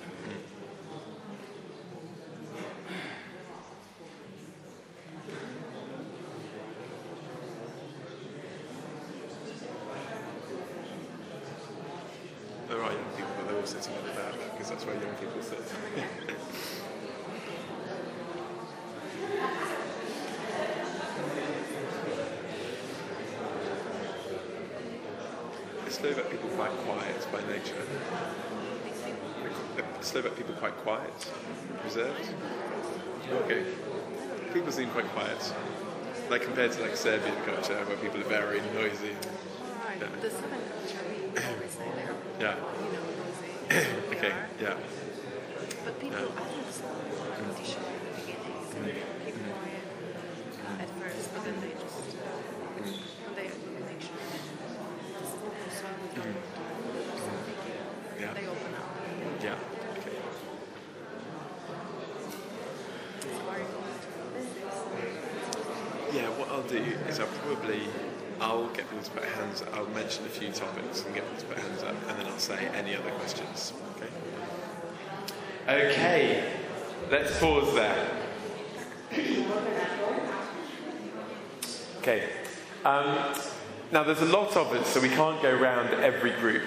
There 12.70 12.82
are 12.82 12.92
young 12.92 13.04
people, 13.16 13.32
but 13.38 13.48
they're 13.48 13.60
all 13.60 13.63
sitting 13.74 13.96
at 13.96 14.06
the 14.06 14.12
back 14.22 14.34
because 14.54 14.70
that's 14.70 14.86
where 14.86 14.96
young 14.96 15.16
people 15.16 15.42
sit. 15.42 15.58
Slovak 25.90 26.30
people 26.30 26.50
quite 26.58 26.74
quiet 26.84 27.22
by 27.32 27.42
nature. 27.48 27.82
Slovak 30.02 30.36
people 30.36 30.54
quite 30.58 30.76
quiet, 30.84 31.14
reserved. 31.86 32.30
Okay. 33.46 33.64
People 34.54 34.72
seem 34.72 34.90
quite 34.90 35.08
quiet. 35.14 35.40
Like 36.30 36.42
compared 36.44 36.72
to 36.74 36.82
like 36.82 36.96
Serbian 36.96 37.36
culture 37.46 37.78
where 37.86 37.98
people 37.98 38.20
are 38.22 38.30
very 38.30 38.62
noisy. 38.74 39.14
Right. 39.86 40.02
Yeah. 40.02 40.08
The 40.22 40.30
southern 40.30 40.66
culture, 40.66 41.04
we 41.08 41.16
always 41.54 41.72
say 41.72 41.88
they're, 41.96 42.16
Yeah. 42.42 42.56
you 42.58 42.92
know, 42.94 43.13
Okay. 44.24 44.36
Yeah. 44.62 44.78
But 45.84 46.00
people, 46.00 46.18
Yeah. 46.18 46.24
I 46.24 46.48
think 46.48 46.64
it's 46.64 46.80
pretty 46.80 47.66
shy 47.68 47.84
in 47.92 48.00
the 48.08 48.16
beginning. 48.24 48.56
So 48.72 48.80
they 48.80 48.96
keep 49.26 49.36
quiet 49.52 49.84
at 50.80 50.90
first, 50.96 51.28
but 51.34 51.44
then 51.44 51.60
they 51.60 51.76
just, 51.76 52.16
mm. 52.80 53.04
they 53.36 53.52
make 53.84 54.00
sure 54.00 54.24
that 54.24 54.40
this 55.20 55.28
is 55.28 55.36
the 55.44 55.52
person 55.60 55.92
who's 56.00 56.14
going 56.16 56.32
to 56.32 56.40
do. 56.40 56.48
Yeah. 58.24 58.32
They 58.32 58.48
open 58.48 58.72
up. 58.80 58.96
Yeah. 59.44 59.60
Okay. 60.00 60.16
So 63.20 63.28
are 63.52 63.60
you 63.60 63.68
going 63.76 63.92
to 63.92 64.16
this? 64.40 64.48
Yeah, 66.16 66.30
what 66.40 66.48
I'll 66.48 66.64
do 66.64 66.80
is 66.80 67.20
I'll 67.20 67.28
probably 67.28 67.90
I'll 68.44 68.68
get 68.76 68.90
them 68.90 69.02
to 69.02 69.12
put 69.12 69.24
hands 69.24 69.64
I'll 69.74 69.88
mention 69.88 70.26
a 70.26 70.30
few 70.30 70.52
topics 70.52 71.06
and 71.06 71.16
get 71.16 71.26
them 71.26 71.38
to 71.38 71.46
put 71.46 71.58
hands 71.58 71.82
up 71.82 71.96
and 72.10 72.20
then 72.20 72.28
I'll 72.28 72.38
say 72.40 72.68
any 72.76 72.94
other 72.94 73.10
questions. 73.12 73.72
Okay? 73.96 74.12
Okay. 75.70 76.44
Let's 77.10 77.40
pause 77.40 77.74
there. 77.74 78.10
Okay. 82.00 82.30
Um, 82.84 83.34
now 83.94 84.04
there's 84.04 84.22
a 84.22 84.26
lot 84.26 84.58
of 84.58 84.76
it, 84.76 84.86
so 84.88 85.00
we 85.00 85.08
can't 85.08 85.42
go 85.42 85.56
around 85.56 85.94
every 86.04 86.32
group. 86.32 86.64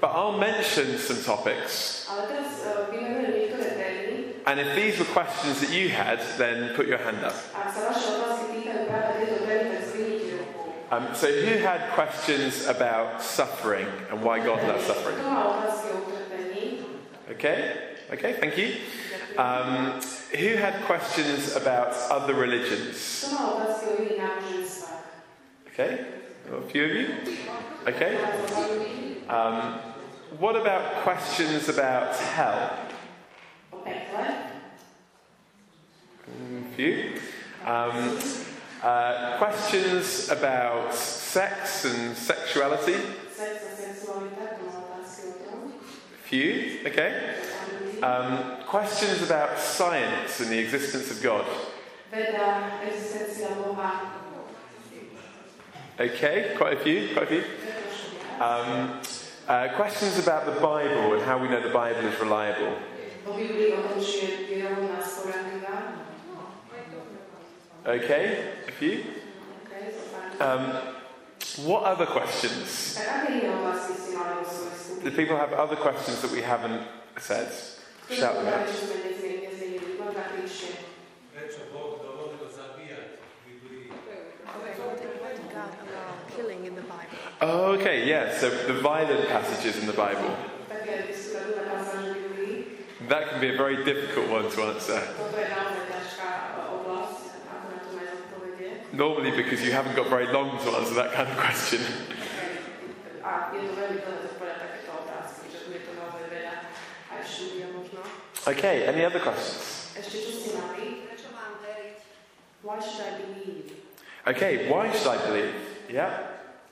But 0.00 0.06
I'll 0.08 0.38
mention 0.38 0.96
some 0.98 1.22
topics. 1.22 2.06
ale 2.06 2.26
teraz 2.28 2.64
uh, 2.64 2.86
vymenujem 2.88 3.32
niektoré 3.34 3.70
témy. 3.76 4.35
And 4.46 4.60
if 4.60 4.76
these 4.76 4.98
were 4.98 5.10
questions 5.10 5.60
that 5.60 5.70
you 5.74 5.88
had, 5.88 6.20
then 6.38 6.74
put 6.76 6.86
your 6.86 6.98
hand 6.98 7.18
up. 7.26 7.34
Ak 7.50 7.66
sa 7.74 7.90
vaše 7.90 8.14
otázky 8.14 8.44
týkajú 8.54 8.80
práve 8.86 9.10
tejto 9.18 9.38
témy, 9.42 9.64
tak 9.74 9.82
zdvihnite 9.90 10.34
ruku. 10.38 10.62
Um, 10.94 11.04
so 11.18 11.26
who 11.26 11.58
had 11.66 11.90
questions 11.98 12.62
about 12.70 13.18
suffering 13.18 13.90
and 14.06 14.22
why 14.22 14.38
God 14.38 14.62
loves 14.62 14.86
suffering? 14.86 15.18
Kto 15.18 15.34
má 15.34 15.42
otázky 15.50 15.86
o 15.90 15.98
utrpení? 16.06 16.62
Okay, 17.34 17.58
okay, 18.14 18.32
thank 18.38 18.54
you. 18.54 18.78
Um, 19.34 19.98
who 20.30 20.54
had 20.62 20.78
questions 20.86 21.58
about 21.58 21.90
other 22.06 22.38
religions? 22.38 23.26
Kto 23.26 23.34
má 23.34 23.42
otázky 23.50 23.84
o 23.90 23.94
iných 23.98 24.18
náboženstvách? 24.22 25.04
Okay, 25.74 25.92
a 26.54 26.62
few 26.70 26.82
of 26.86 26.92
you. 26.94 27.06
Okay. 27.90 28.14
Um, 29.26 29.82
what 30.38 30.54
about 30.54 31.02
questions 31.02 31.66
about 31.66 32.14
hell? 32.14 32.85
O 33.86 33.92
pekle? 33.92 34.26
A 36.26 36.74
few. 36.74 37.14
Um, 37.64 38.18
uh, 38.82 39.38
questions 39.38 40.28
about 40.28 40.94
sex 40.94 41.84
and 41.84 42.16
sexuality? 42.16 42.96
Sex 43.30 43.62
a 43.62 43.76
sexualita, 43.76 44.58
kto 44.58 44.64
má 44.66 44.78
otázky 44.90 45.22
o 45.26 45.32
tom? 45.46 45.60
Few. 46.24 46.82
Okay. 46.86 47.34
Um, 48.02 48.58
questions 48.66 49.22
about 49.22 49.58
science 49.58 50.40
and 50.40 50.50
the 50.50 50.58
existence 50.58 51.10
of 51.10 51.22
God? 51.22 51.46
Veda, 52.10 52.82
existencia 52.82 53.54
Boha. 53.54 54.22
Okay, 55.98 56.54
quite 56.58 56.74
a 56.74 56.80
few, 56.80 57.14
quite 57.14 57.24
a 57.24 57.26
few. 57.26 57.44
Um, 58.40 59.00
uh, 59.48 59.68
questions 59.76 60.18
about 60.18 60.44
the 60.44 60.60
Bible 60.60 61.14
and 61.14 61.22
how 61.22 61.38
we 61.38 61.48
know 61.48 61.62
the 61.62 61.72
Bible 61.72 62.04
is 62.04 62.20
reliable. 62.20 62.76
O 63.26 63.34
o 63.34 63.82
tom, 63.82 63.98
či 63.98 64.16
je 64.22 64.30
vierohodná 64.46 65.02
spoľahlivá. 65.02 66.06
Okay, 67.86 68.54
a 68.66 68.72
few. 68.74 69.02
Okay, 69.66 69.94
so 69.94 70.02
fajn. 70.10 70.42
Um, 70.42 70.62
what 71.70 71.86
other 71.86 72.06
questions? 72.06 72.98
Tak 72.98 73.26
aké 73.26 73.46
iné 73.46 73.50
otázky 73.50 73.94
ste 73.94 74.10
mali 74.18 74.42
vo 74.42 74.46
svojej 74.46 74.74
skupine? 74.74 75.04
Do 75.06 75.10
people 75.14 75.38
have 75.38 75.54
other 75.54 75.78
questions 75.78 76.18
that 76.22 76.34
we 76.34 76.42
haven't 76.42 76.82
said? 77.18 77.46
Shout 78.10 78.42
them 78.42 78.46
povedali, 78.46 78.62
out. 78.62 78.70
že 78.70 78.78
sme 78.78 78.96
nezmienili, 79.06 79.42
nezmienili, 79.46 79.86
iba 79.98 80.06
zakričte. 80.10 80.70
Prečo 81.30 81.62
Boh 81.70 82.02
dovolil 82.02 82.42
zabíjať 82.46 83.06
v 83.22 83.42
Biblii? 83.46 83.86
Why 84.50 85.30
did 85.34 85.46
God 85.54 85.72
allow 85.86 86.10
killing 86.34 86.66
in 86.66 86.74
the 86.74 86.86
Bible? 86.86 87.18
Oh, 87.38 87.74
okay, 87.78 88.02
yeah. 88.02 88.34
So 88.34 88.50
the 88.50 88.78
violent 88.82 89.30
passages 89.30 89.78
in 89.78 89.86
the 89.86 89.94
Bible. 89.94 90.30
Také 90.66 91.06
diskutujúce 91.06 91.62
pasáže 91.70 92.10
v 92.14 92.18
Biblii. 92.18 92.54
That 93.08 93.28
can 93.30 93.40
be 93.40 93.50
a 93.50 93.56
very 93.56 93.84
difficult 93.84 94.28
one 94.28 94.50
to 94.50 94.62
answer. 94.62 95.00
Normally, 98.92 99.30
because 99.30 99.62
you 99.62 99.72
haven't 99.72 99.94
got 99.94 100.08
very 100.08 100.26
long 100.32 100.58
to 100.58 100.70
answer 100.70 100.94
that 100.94 101.12
kind 101.12 101.28
of 101.28 101.36
question. 101.36 101.80
Okay, 108.48 108.86
any 108.86 109.04
other 109.04 109.20
questions? 109.20 109.92
Why 112.62 112.80
should 112.80 113.00
I 113.00 113.18
believe? 113.18 113.72
Okay, 114.26 114.68
why 114.68 114.92
should 114.92 115.06
I 115.06 115.26
believe? 115.26 115.54
Yeah, 115.88 116.10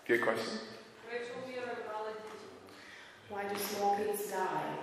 good 0.09 0.23
question. 0.23 0.59
Prečo 1.07 1.38
umierajú 1.47 1.87
malé 1.87 2.19
deti? 2.19 2.50
Why 3.31 3.47
do 3.47 3.55
small 3.55 3.95
kids 3.95 4.26
die? 4.31 4.83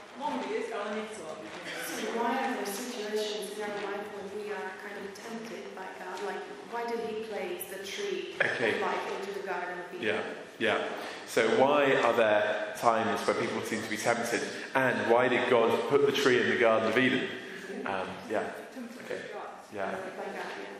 z 0.11 0.19
ktorého 0.19 0.19
mohli 0.19 0.47
jesť, 0.59 0.71
ale 0.75 0.89
nechcel, 0.99 1.29
So 1.91 2.07
why 2.17 2.33
are 2.39 2.53
there 2.55 2.65
situations 2.65 3.53
in 3.55 3.61
our 3.63 3.77
life 3.85 4.07
when 4.15 4.27
we 4.35 4.49
are 4.51 4.67
kind 4.81 4.95
of 4.99 5.07
tempted 5.13 5.75
by 5.75 5.85
God? 6.01 6.17
Like, 6.25 6.41
why 6.71 6.83
did 6.89 6.99
He 7.07 7.23
place 7.29 7.67
the 7.69 7.83
tree 7.85 8.35
Okay. 8.41 8.75
of 8.75 8.81
life 8.81 9.05
into 9.19 9.31
the 9.39 9.45
Garden 9.45 9.77
of 9.79 9.87
Eden? 9.93 10.01
Yeah, 10.01 10.21
yeah. 10.57 10.77
So 11.27 11.47
why 11.61 11.95
are 12.01 12.13
there 12.15 12.73
times 12.79 13.21
where 13.27 13.35
people 13.37 13.61
seem 13.61 13.81
to 13.83 13.89
be 13.89 13.97
tempted? 13.97 14.41
And 14.73 14.97
why 15.11 15.27
did 15.27 15.47
God 15.49 15.71
put 15.89 16.05
the 16.05 16.11
tree 16.11 16.41
in 16.41 16.49
the 16.49 16.57
Garden 16.57 16.89
of 16.89 16.97
Eden? 16.97 17.27
Um, 17.85 18.07
yeah, 18.29 18.43
okay. 19.05 19.19
Yeah, 19.73 19.91
yeah. 19.91 19.95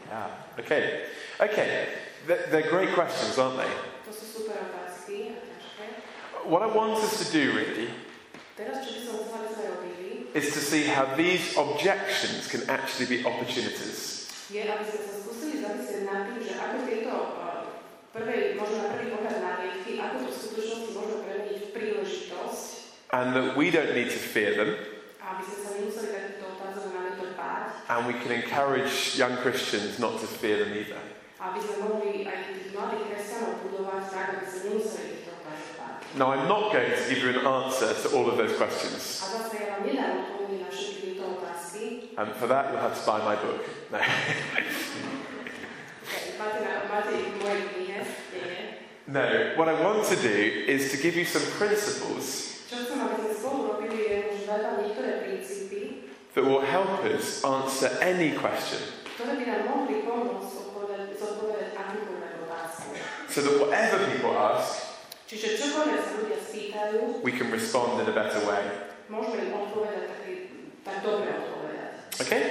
yeah. 0.09 0.59
Okay, 0.59 1.05
okay. 1.39 1.87
They're, 2.27 2.45
they're 2.51 2.69
great 2.69 2.93
questions, 2.93 3.37
aren't 3.37 3.57
they? 3.57 3.71
To 4.05 4.11
sú 4.11 4.25
super 4.27 4.57
otázky 4.59 5.33
a 5.37 5.43
ťažké. 5.43 5.85
What 6.49 6.61
I 6.61 6.69
want 6.69 6.99
us 6.99 7.17
to 7.21 7.27
do 7.31 7.53
really 7.55 7.89
is 10.33 10.53
to 10.53 10.59
see 10.59 10.83
how 10.83 11.05
these 11.15 11.57
objections 11.57 12.47
can 12.47 12.63
actually 12.69 13.05
be 13.05 13.19
opportunities. 13.25 14.27
je, 14.51 14.63
aby 14.67 14.83
sme 14.83 14.99
sa 14.99 15.13
skúsili 15.23 15.55
zamyslieť 15.63 16.01
nad 16.07 16.19
tým, 16.27 16.39
že 16.43 16.53
ako 16.59 16.77
tieto 16.87 17.13
prvej, 18.11 18.59
možno 18.59 18.83
na 18.83 18.87
prvý 18.95 19.07
pohľad 19.15 19.37
námietky, 19.39 19.91
ako 19.99 20.15
to 20.23 20.27
v 20.27 20.35
skutočnosti 20.35 20.91
možno 20.91 21.15
premeniť 21.23 21.57
v 21.59 21.69
príležitosť, 21.71 22.67
And 23.11 23.35
that 23.35 23.59
we 23.59 23.67
don't 23.71 23.91
need 23.91 24.07
to 24.11 24.19
fear 24.19 24.55
them. 24.55 24.71
a 25.19 25.35
aby 25.35 25.43
sme 25.43 25.57
sa 25.59 25.69
nemuseli 25.75 26.07
takýchto 26.15 26.45
otázok 26.47 26.83
a 26.83 26.91
námietov 26.95 27.29
báť, 27.35 27.63
And 27.91 28.01
we 28.07 28.15
can 28.19 28.31
encourage 28.31 29.15
young 29.19 29.35
Christians 29.43 29.99
not 29.99 30.19
to 30.19 30.27
fear 30.27 30.63
them 30.63 30.71
either. 30.75 30.99
Now, 36.17 36.31
I'm 36.31 36.47
not 36.47 36.73
going 36.73 36.91
to 36.91 37.09
give 37.09 37.23
you 37.23 37.29
an 37.39 37.45
answer 37.45 37.93
to 37.93 38.15
all 38.15 38.27
of 38.29 38.35
those 38.35 38.57
questions. 38.57 39.23
A 39.23 39.27
zase 39.31 39.55
ja 39.63 39.79
vám 39.79 39.87
nedám 39.87 40.11
odpovede 40.27 40.59
na 40.59 40.67
všetky 40.67 40.95
tieto 41.01 41.23
otázky. 41.39 42.11
And 42.19 42.35
for 42.35 42.47
that, 42.51 42.67
you'll 42.67 42.83
have 42.83 42.99
to 42.99 43.05
buy 43.07 43.19
my 43.23 43.35
book. 43.39 43.63
No. 43.91 43.99
Máte, 46.35 46.59
na, 46.65 46.73
máte 46.91 47.11
ich 47.15 47.31
v 47.31 47.37
mojej 47.39 47.63
knihe, 47.69 47.99
nie, 48.33 48.43
nie. 48.43 48.63
no, 49.07 49.23
what 49.55 49.69
I 49.69 49.75
want 49.77 50.03
to 50.09 50.17
do 50.17 50.37
is 50.67 50.91
to 50.91 50.97
give 50.97 51.15
you 51.15 51.23
some 51.23 51.45
principles 51.55 52.49
Čo 52.65 52.81
chcem, 52.81 52.97
aby 52.97 53.15
sme 53.21 53.31
spolu 53.31 53.59
robili, 53.77 53.97
je 54.09 54.17
už 54.35 54.39
dať 54.49 54.59
vám 54.65 54.77
niektoré 54.81 55.11
princípy, 55.21 56.09
that 56.33 56.43
will 56.43 56.65
help 56.65 57.05
us 57.07 57.45
answer 57.45 57.93
any 58.01 58.33
question 58.35 58.81
ktoré 59.15 59.37
by 59.37 59.45
nám 59.45 59.61
mohli 59.69 60.01
pomôcť 60.01 60.49
odpovedať, 60.49 61.13
zodpovedať 61.13 61.77
akúkoľvek 61.77 62.33
otázku. 62.41 62.89
so 63.29 63.39
that 63.45 63.55
whatever 63.61 63.97
people 64.09 64.33
ask, 64.33 64.90
Čiže 65.31 65.63
čokoľvek 65.63 66.01
sa 66.03 66.13
ľudia 66.19 66.39
spýtajú, 66.43 67.23
we 67.23 67.31
can 67.31 67.47
respond 67.55 68.03
in 68.03 68.07
a 68.11 68.11
better 68.11 68.43
way. 68.43 68.67
môžeme 69.07 69.47
im 69.47 69.55
odpovedať 69.63 70.11
tak, 70.11 70.27
tak 70.83 70.95
dobre 71.07 71.31
odpovedať. 71.31 71.91
Okay? 72.19 72.43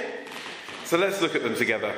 So 0.89 0.97
let's 0.97 1.21
look 1.21 1.37
at 1.37 1.45
them 1.45 1.53
together. 1.53 1.93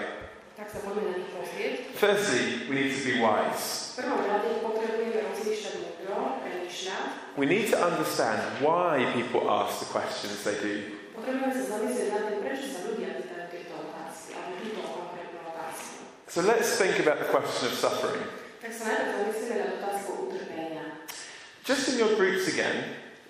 Tak 0.59 0.67
sa 0.67 0.83
poďme 0.83 1.07
na 1.07 1.13
nich 1.23 1.31
pozrieť. 1.31 1.95
Firstly, 1.95 2.67
we 2.67 2.73
need 2.75 2.91
to 2.91 2.99
be 2.99 3.15
wise. 3.23 3.95
V 3.95 4.03
prvom 4.03 4.27
rade 4.27 4.59
potrebujeme 4.59 5.23
rozmýšľať 5.23 5.75
múdro, 5.87 6.43
premýšľať. 6.43 7.07
We 7.39 7.45
need 7.47 7.71
to 7.71 7.79
understand 7.79 8.43
why 8.59 9.07
people 9.15 9.47
ask 9.47 9.79
the 9.79 9.87
questions 9.87 10.43
they 10.43 10.59
do. 10.59 10.99
Potrebujeme 11.15 11.63
sa 11.63 11.79
zamyslieť 11.79 12.07
nad 12.11 12.23
tým, 12.27 12.39
prečo 12.43 12.67
sa 12.75 12.79
ľudia 12.91 13.23
pýtajú 13.23 13.45
tieto 13.55 13.73
otázky, 13.87 14.35
alebo 14.35 14.53
túto 14.59 14.81
konkrétnu 14.83 15.39
otázku. 15.47 15.95
So 16.27 16.43
let's 16.43 16.75
think 16.75 16.99
about 16.99 17.23
the 17.23 17.31
question 17.31 17.71
of 17.71 17.75
suffering. 17.79 18.43
Tak 18.63 18.71
sa 18.71 18.83
najprv 18.87 19.11
zamyslíme 19.11 19.55
nad 19.59 19.69
otázkou 19.79 20.13
utrpenia. 20.31 21.03
Just 21.63 21.87
in 21.93 21.97
your 21.97 22.15
groups 22.19 22.51
again, 22.51 22.83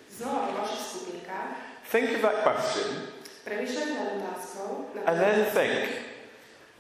Znova 0.10 0.50
vo 0.50 0.66
vašich 0.66 0.82
skupinkách 0.90 1.54
think 1.86 2.18
of 2.18 2.26
that 2.26 2.42
question 2.42 3.14
premýšľajte 3.46 3.94
nad 3.94 4.10
otázkou, 4.18 4.90
nad 4.98 5.06
and 5.06 5.16
then 5.22 5.40
think 5.54 6.02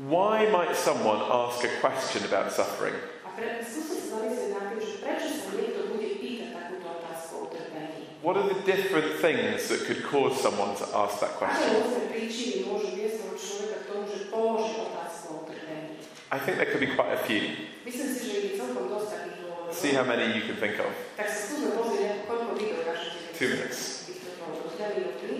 why 0.01 0.49
might 0.49 0.73
someone 0.73 1.21
ask 1.29 1.61
a 1.61 1.69
question 1.77 2.25
about 2.25 2.49
suffering? 2.49 2.97
A 3.21 3.29
pre, 3.37 3.61
skúste 3.61 4.01
sa 4.01 4.17
zamyslieť 4.17 4.49
nad 4.49 4.63
tým, 4.73 4.81
že 4.81 4.93
prečo 5.05 5.29
sa 5.29 5.53
niekto 5.53 5.93
bude 5.93 6.09
pýtať 6.17 6.49
takúto 6.57 6.87
otázku 6.89 7.33
o 7.37 7.41
utrpení. 7.45 8.01
What 8.25 8.33
are 8.33 8.49
the 8.49 8.61
different 8.65 9.21
things 9.21 9.69
that 9.69 9.85
could 9.85 10.01
cause 10.09 10.33
someone 10.41 10.73
to 10.81 10.85
ask 10.89 11.21
that 11.21 11.37
question? 11.37 11.69
rôzne 11.69 12.09
príčiny 12.09 12.65
môžu 12.65 12.97
viesť 12.97 13.29
toho 13.29 13.35
človeka 13.37 13.77
k 13.77 13.85
tomu, 13.93 14.03
že 14.09 14.17
položí 14.33 14.73
otázku 14.81 15.25
o 15.29 15.35
utrpení. 15.45 16.01
I 16.33 16.37
think 16.41 16.57
there 16.57 16.69
could 16.73 16.81
be 16.81 16.89
quite 16.97 17.13
a 17.13 17.21
few. 17.29 17.69
Myslím 17.85 18.09
si, 18.09 18.21
že 18.25 18.37
je 18.41 18.49
celkom 18.57 18.89
dosť 18.89 19.07
takých 19.13 19.37
dôvodov. 19.45 19.62
See 19.73 19.91
how 19.91 20.03
many 20.03 20.37
you 20.37 20.45
can 20.45 20.55
think 20.55 20.79
of. 20.79 20.93
Tak 21.17 21.27
sa 21.27 21.49
skúsme 21.49 21.73
pozrieť, 21.73 22.29
koľko 22.29 22.53
vy 22.55 22.77
dokážete. 22.77 23.33
Two 23.33 23.49
minutes. 23.57 24.03
vysvetľovať. 24.05 24.61
Do 24.63 24.69
dve 24.69 24.87
minúty. 24.95 25.33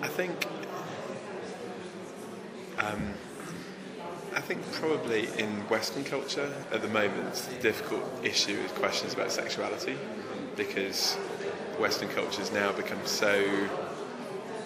I 0.00 0.08
think. 0.08 0.46
Um, 2.78 3.14
I 4.34 4.40
think 4.40 4.62
probably 4.72 5.26
Western 5.88 6.04
culture 6.04 6.52
at 6.70 6.82
the 6.82 6.88
moment, 6.88 7.32
the 7.34 7.62
difficult 7.62 8.04
issue 8.22 8.52
is 8.52 8.70
questions 8.72 9.14
about 9.14 9.32
sexuality 9.32 9.96
because 10.54 11.14
Western 11.78 12.10
culture 12.10 12.40
has 12.40 12.52
now 12.52 12.70
become 12.72 12.98
so 13.06 13.42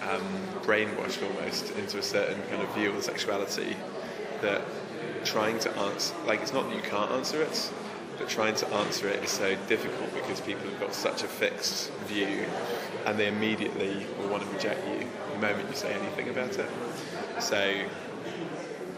um, 0.00 0.20
brainwashed 0.62 1.22
almost 1.22 1.70
into 1.76 1.96
a 1.98 2.02
certain 2.02 2.42
kind 2.50 2.60
of 2.60 2.74
view 2.74 2.90
of 2.90 3.04
sexuality 3.04 3.76
that 4.40 4.62
trying 5.24 5.60
to 5.60 5.70
answer, 5.78 6.12
like, 6.26 6.40
it's 6.40 6.52
not 6.52 6.68
that 6.68 6.74
you 6.74 6.82
can't 6.82 7.12
answer 7.12 7.40
it, 7.40 7.72
but 8.18 8.28
trying 8.28 8.56
to 8.56 8.66
answer 8.74 9.06
it 9.06 9.22
is 9.22 9.30
so 9.30 9.54
difficult 9.68 10.12
because 10.14 10.40
people 10.40 10.68
have 10.70 10.80
got 10.80 10.92
such 10.92 11.22
a 11.22 11.28
fixed 11.28 11.92
view 12.08 12.44
and 13.06 13.16
they 13.16 13.28
immediately 13.28 14.04
will 14.18 14.28
want 14.28 14.42
to 14.42 14.48
reject 14.48 14.84
you 14.88 15.06
the 15.34 15.38
moment 15.38 15.68
you 15.68 15.76
say 15.76 15.92
anything 15.92 16.30
about 16.30 16.58
it. 16.58 16.68
So, 17.38 17.84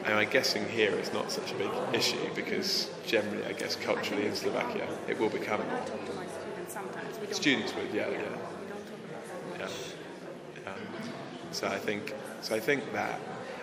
and 0.04 0.14
I'm 0.14 0.28
guessing 0.28 0.68
here 0.68 0.90
it's 0.92 1.12
not 1.12 1.30
such 1.30 1.52
a 1.52 1.54
big 1.54 1.70
issue 1.92 2.18
because 2.34 2.90
generally, 3.06 3.44
I 3.46 3.52
guess 3.52 3.74
culturally 3.76 4.26
in 4.26 4.34
Slovakia, 4.34 4.86
it 5.08 5.18
will 5.18 5.30
become. 5.30 5.62
I 5.62 5.78
talk 5.80 6.04
to 6.06 6.12
my 6.14 6.26
students 6.26 6.72
sometimes. 6.72 7.18
We 7.18 7.26
don't 7.26 7.34
Students 7.34 7.74
would, 7.74 7.94
yeah, 7.94 8.08
yeah. 8.08 8.18
We 8.18 8.18
don't 8.18 8.30
talk 8.30 9.00
about 9.08 9.58
that 9.58 9.70
Yeah. 10.66 10.72
Um, 10.72 10.78
so 11.52 11.68
I 11.68 11.78
think, 11.78 12.14
so 12.42 12.54
I 12.54 12.60
think 12.60 12.92
that, 12.92 13.18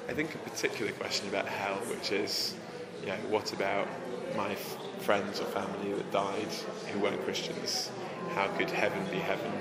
I 0.09 0.13
think 0.13 0.33
a 0.33 0.39
particular 0.39 0.91
question 0.93 1.29
about 1.29 1.47
hell, 1.47 1.75
which 1.93 2.11
is, 2.11 2.55
you 3.01 3.07
know, 3.07 3.17
what 3.29 3.53
about 3.53 3.87
my 4.35 4.51
f- 4.51 4.77
friends 5.01 5.39
or 5.41 5.45
family 5.45 5.93
that 5.93 6.11
died 6.11 6.51
who 6.91 6.99
weren't 7.01 7.23
Christians? 7.23 7.91
How 8.33 8.47
could 8.57 8.69
heaven 8.69 9.03
be 9.11 9.17
heaven, 9.17 9.51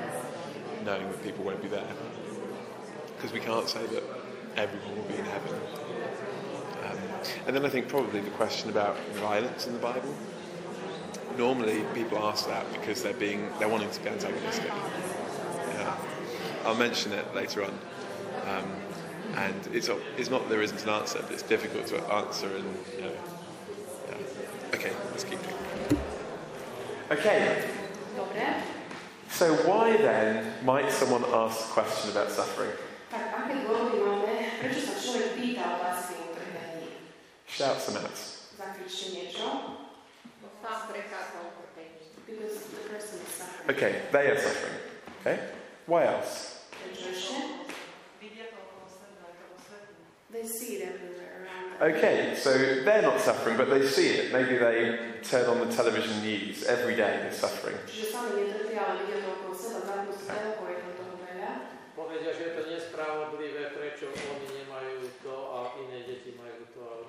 knowing 0.84 1.08
that 1.10 1.22
people 1.22 1.44
won't 1.44 1.60
be 1.60 1.68
there? 1.68 1.92
Because 3.16 3.32
we 3.32 3.40
can't 3.40 3.68
say 3.68 3.84
that 3.86 4.02
everyone 4.56 4.96
will 4.96 5.04
be 5.04 5.16
in 5.16 5.24
heaven. 5.26 5.60
And 7.46 7.54
then 7.54 7.64
I 7.64 7.68
think 7.68 7.88
probably 7.88 8.20
the 8.20 8.30
question 8.30 8.70
about 8.70 8.98
violence 9.14 9.66
in 9.66 9.72
the 9.72 9.78
Bible. 9.78 10.14
Normally, 11.36 11.84
people 11.94 12.18
ask 12.18 12.46
that 12.48 12.70
because 12.72 13.02
they're 13.02 13.14
being 13.14 13.48
they're 13.58 13.68
wanting 13.68 13.90
to 13.90 14.00
be 14.00 14.08
antagonistic. 14.08 14.66
Yeah. 14.66 15.96
I'll 16.64 16.74
mention 16.74 17.12
it 17.12 17.34
later 17.34 17.64
on. 17.64 17.78
Um, 18.46 18.68
and 19.36 19.68
it's, 19.72 19.88
it's 20.18 20.28
not 20.28 20.42
that 20.42 20.50
there 20.50 20.62
isn't 20.62 20.82
an 20.82 20.90
answer, 20.90 21.20
but 21.22 21.32
it's 21.32 21.42
difficult 21.42 21.86
to 21.88 22.02
answer. 22.12 22.48
And 22.48 22.66
you 22.96 23.04
know, 23.04 23.12
yeah. 24.08 24.74
okay, 24.74 24.92
let's 25.12 25.24
keep 25.24 25.40
going. 25.42 26.00
Okay, 27.12 27.68
so 29.40 29.54
why 29.64 29.96
then 29.96 30.52
might 30.64 30.92
someone 30.92 31.24
ask 31.32 31.70
a 31.70 31.72
question 31.72 32.10
about 32.10 32.30
suffering? 32.30 32.76
Tak 33.08 33.32
aké 33.32 33.64
dôvody 33.64 33.96
máme? 34.04 34.36
Prečo 34.60 34.84
sa 34.84 34.94
človek 35.00 35.32
pýta 35.32 35.80
otázky 35.80 36.20
o 36.20 36.36
utrpení? 36.36 36.92
Shout 37.39 37.39
some 37.39 37.39
out. 37.39 37.39
Zakričte 37.39 37.39
niečo. 37.39 37.39
Sám 37.39 37.39
prechádzal 37.39 37.39
utrpení. 37.39 37.39
Because 37.39 37.39
the 37.39 37.39
person 42.90 43.18
is 43.20 43.32
suffering. 43.32 43.76
Okay, 43.76 44.02
they 44.12 44.26
are 44.30 44.38
suffering. 44.38 44.78
Okay, 45.20 45.38
why 45.86 46.06
else? 46.06 46.66
They 50.30 50.46
see 50.46 50.78
it 50.78 50.94
everywhere 50.94 51.42
around 51.42 51.74
them. 51.74 51.98
Okay, 51.98 52.34
so 52.38 52.54
they're 52.86 53.02
not 53.02 53.20
suffering, 53.20 53.56
but 53.56 53.68
they 53.68 53.84
see 53.84 54.08
it. 54.14 54.32
Maybe 54.32 54.56
they 54.58 54.98
turn 55.22 55.50
on 55.50 55.58
the 55.66 55.74
television 55.74 56.22
news 56.22 56.62
every 56.64 56.94
day, 56.94 57.18
they're 57.18 57.34
suffering. 57.34 57.76
Čiže 57.90 58.14
sami 58.14 58.46
netrpia, 58.46 58.78
ale 58.78 59.02
vidia 59.02 59.26
to 59.26 59.28
okolo 59.34 59.54
seba, 59.58 59.82
zapnú 59.82 60.14
si 60.14 60.30
telko, 60.30 60.70
je 60.70 60.76
tam 60.78 60.92
toho 60.94 61.14
veľa. 61.18 61.52
Povedia, 61.98 62.30
že 62.30 62.42
je 62.46 62.52
to 62.54 62.62
nespravodlivé, 62.70 63.74
prečo 63.74 64.06
oni 64.14 64.48
nemajú 64.62 65.02
to 65.26 65.34
a 65.34 65.58
iné 65.82 66.06
deti 66.06 66.38
majú 66.38 66.62
to. 66.70 66.78
Ale 66.78 67.04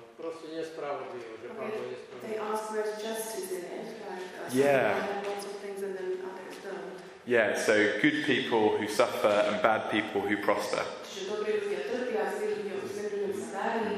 proste 0.98 1.16
nespravodlivé, 1.16 1.32
že 1.40 1.48
Pán 1.48 1.68
Boh 1.70 1.84
je 1.88 1.96
They 2.22 2.34
spravodlivý. 2.36 2.52
ask 2.52 2.62
where's 2.72 2.94
justice 3.00 3.48
in 3.50 3.64
it. 3.64 3.86
Like, 4.04 4.28
uh, 4.38 4.52
Yeah. 4.52 5.24
lots 5.24 5.44
of 5.46 5.54
things 5.62 5.80
and 5.82 5.92
then 5.96 6.10
others 6.22 6.56
don't. 6.62 6.92
Yeah, 7.24 7.54
so 7.56 7.74
good 8.02 8.26
people 8.26 8.76
who 8.76 8.86
suffer 8.88 9.30
and 9.48 9.62
bad 9.62 9.90
people 9.90 10.20
who 10.26 10.36
prosper. 10.42 10.82
Čiže 11.06 11.30
dobrí 11.30 11.52
ľudia 11.62 11.80
trpia, 11.86 12.22
zlí 12.34 12.46
ľudia, 12.58 12.76
zlí 12.82 13.30
sa 13.30 13.78
darí. 13.78 13.96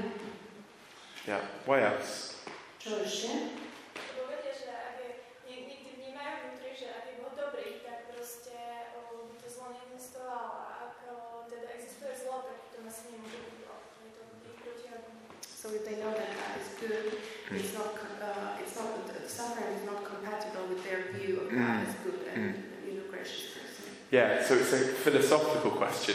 Yeah, 1.24 1.40
why 1.64 1.80
else? 1.88 2.36
Čo 2.76 3.00
ešte? 3.00 3.32
Lebo 3.96 4.28
vedia, 4.28 4.52
že 4.52 4.68
ak 4.68 4.94
je, 5.00 5.08
nie, 5.48 5.56
niekedy 5.64 5.90
vnímajú 5.96 6.32
vnútri, 6.44 6.70
že 6.76 6.86
ak 6.92 7.04
je 7.08 7.14
Boh 7.24 7.32
dobrý, 7.32 7.80
tak 7.80 8.12
proste 8.12 8.52
o, 9.00 9.32
to 9.40 9.46
zlo 9.48 9.72
neexistovalo. 9.72 10.52
A 10.68 10.92
ak 10.92 10.94
o, 11.08 11.14
teda 11.48 11.72
existuje 11.80 12.12
zlo, 12.20 12.44
tak 12.44 12.60
to 12.68 12.84
asi 12.84 13.08
nemôže 13.08 13.40
byť 13.40 13.54
zlo. 13.64 13.74
Že 13.88 14.00
je 14.04 14.10
to 14.12 14.22
ich 14.52 14.58
protihodné. 14.60 15.12
So 15.48 15.72
if 15.72 15.88
they 15.88 15.96
know 15.96 16.12
that 16.12 16.28
God 16.28 16.52
is 16.60 16.68
good, 16.76 17.08
it's 17.56 17.72
not, 17.72 17.96
uh, 18.20 18.60
it's 18.60 18.76
not 18.76 18.92
the, 19.08 19.24
suffering 19.24 19.80
is 19.80 19.84
not 19.88 20.04
compatible 20.04 20.68
with 20.68 20.84
their 20.84 21.08
view 21.16 21.40
of 21.40 21.48
God 21.48 21.56
Mm. 21.80 21.88
as 21.88 21.94
good 22.04 22.20
and 22.36 22.44
you 22.84 23.00
know, 23.00 23.08
gracious 23.08 23.56
person. 23.56 23.88
Yeah, 24.14 24.44
so 24.44 24.54
it's 24.54 24.72
a 24.72 24.78
philosophical 24.78 25.72
question. 25.72 26.14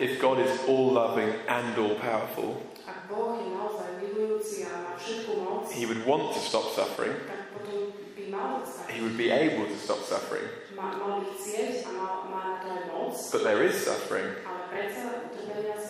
If 0.00 0.18
God 0.18 0.38
is 0.38 0.58
all 0.66 0.92
loving 0.92 1.30
and 1.46 1.76
all 1.76 1.94
powerful, 1.96 2.62
he 5.70 5.84
would 5.84 6.06
want 6.06 6.32
to 6.32 6.40
stop 6.40 6.72
suffering, 6.74 7.12
he 8.88 9.02
would 9.02 9.18
be 9.18 9.28
able 9.28 9.66
to 9.66 9.76
stop 9.76 9.98
suffering. 10.04 10.48
But 13.32 13.44
there 13.44 13.62
is 13.62 13.76
suffering, 13.76 14.36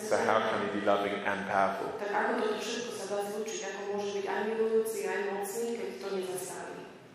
so 0.09 0.17
how 0.25 0.39
can 0.49 0.67
he 0.67 0.81
be 0.81 0.85
loving 0.85 1.13
and 1.13 1.47
powerful? 1.47 1.93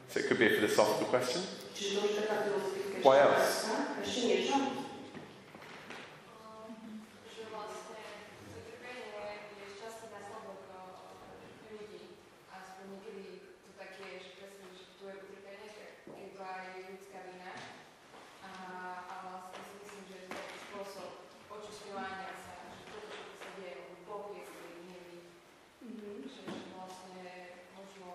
So 0.09 0.21
it 0.21 0.27
could 0.29 0.39
be 0.39 0.47
a 0.47 0.57
philosophical 0.61 1.09
question. 1.09 1.43
Čiže 1.75 1.91
to 1.93 2.07
už 2.07 2.13
taká 2.17 2.35
filozofická 2.43 2.97
What 3.03 3.19
else? 3.19 3.67
otázka. 3.67 3.75
Ešte 4.01 4.21
niečo? 4.25 4.57
že 7.27 7.43
vlastne 7.51 7.99
utrpenie 8.49 9.11
je 9.11 9.67
často 9.75 10.07
následok 10.07 10.61
eh, 10.65 11.75
ľudí. 11.75 12.03
Aspoň 12.49 12.85
niekedy 12.95 13.25
to 13.61 13.71
tak 13.75 13.91
je, 13.97 14.11
že 14.17 14.31
presne, 14.39 14.67
že 14.71 14.85
tu 14.95 15.03
je 15.05 15.15
utrpenie, 15.19 15.69
tak 15.69 15.91
je 16.07 16.29
to 16.31 16.41
aj 16.41 16.65
ľudská 16.89 17.19
vina. 17.27 17.53
A, 18.41 18.51
a 19.03 19.15
vlastne 19.27 19.59
si 19.61 19.75
myslím, 19.83 20.03
že 20.07 20.15
je 20.15 20.25
to 20.25 20.33
taký 20.33 20.57
spôsob 20.63 21.11
očisťovania 21.51 22.33
sa, 22.39 22.53
že 22.71 22.85
toto, 22.87 23.11
čo 23.11 23.35
sa 23.35 23.51
deje, 23.59 23.75
lebo 23.75 23.95
Boh 24.07 24.27
je 24.31 24.43
zlý, 24.47 24.73
nie 24.87 24.99
my. 25.03 25.19
Že, 25.85 26.41
že 26.55 26.67
vlastne 26.71 27.27
možno 27.75 28.09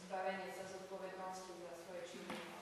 zbavenie 0.00 0.48
sa 0.54 0.64
zodpovednosti 0.66 1.52
za 1.58 1.72
svoje 1.82 2.02
činy. 2.06 2.30
alebo 2.30 2.58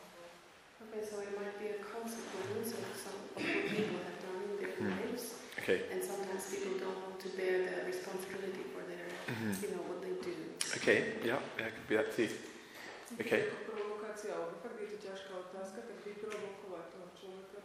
Okay, 0.79 1.03
so 1.03 1.19
it 1.21 1.35
might 1.35 1.59
be 1.59 1.75
a 1.75 1.81
consequence 1.83 2.71
of 2.73 2.87
some 2.97 3.19
of 3.37 3.43
what 3.43 3.67
people 3.69 3.99
have 4.01 4.19
done 4.23 4.41
in 4.47 4.57
their 4.57 4.73
Hmm. 4.79 4.95
lives, 4.95 5.43
Okay. 5.59 5.91
and 5.91 5.99
sometimes 6.01 6.47
people 6.49 6.79
don't 6.79 7.03
want 7.03 7.19
to 7.19 7.29
bear 7.35 7.67
the 7.67 7.83
responsibility 7.85 8.63
for 8.71 8.87
their, 8.87 9.11
Mhm. 9.27 9.51
you 9.59 9.69
know, 9.75 9.83
what 9.91 9.99
they 10.01 10.15
do. 10.23 10.33
Okay, 10.89 11.21
yeah, 11.21 11.37
yeah, 11.61 11.69
it 11.69 11.75
could 11.77 11.89
be 11.89 11.97
that 12.01 12.17
too. 12.17 12.29
Okay. 13.21 13.45
Provokácia, 13.69 14.33
alebo 14.33 14.57
fakt 14.65 14.81
je 14.81 14.89
to 14.97 14.99
ťažká 15.05 15.33
otázka, 15.37 15.85
tak 15.85 15.97
vyprovokovať 16.01 16.85
toho 16.97 17.07
človeka. 17.13 17.61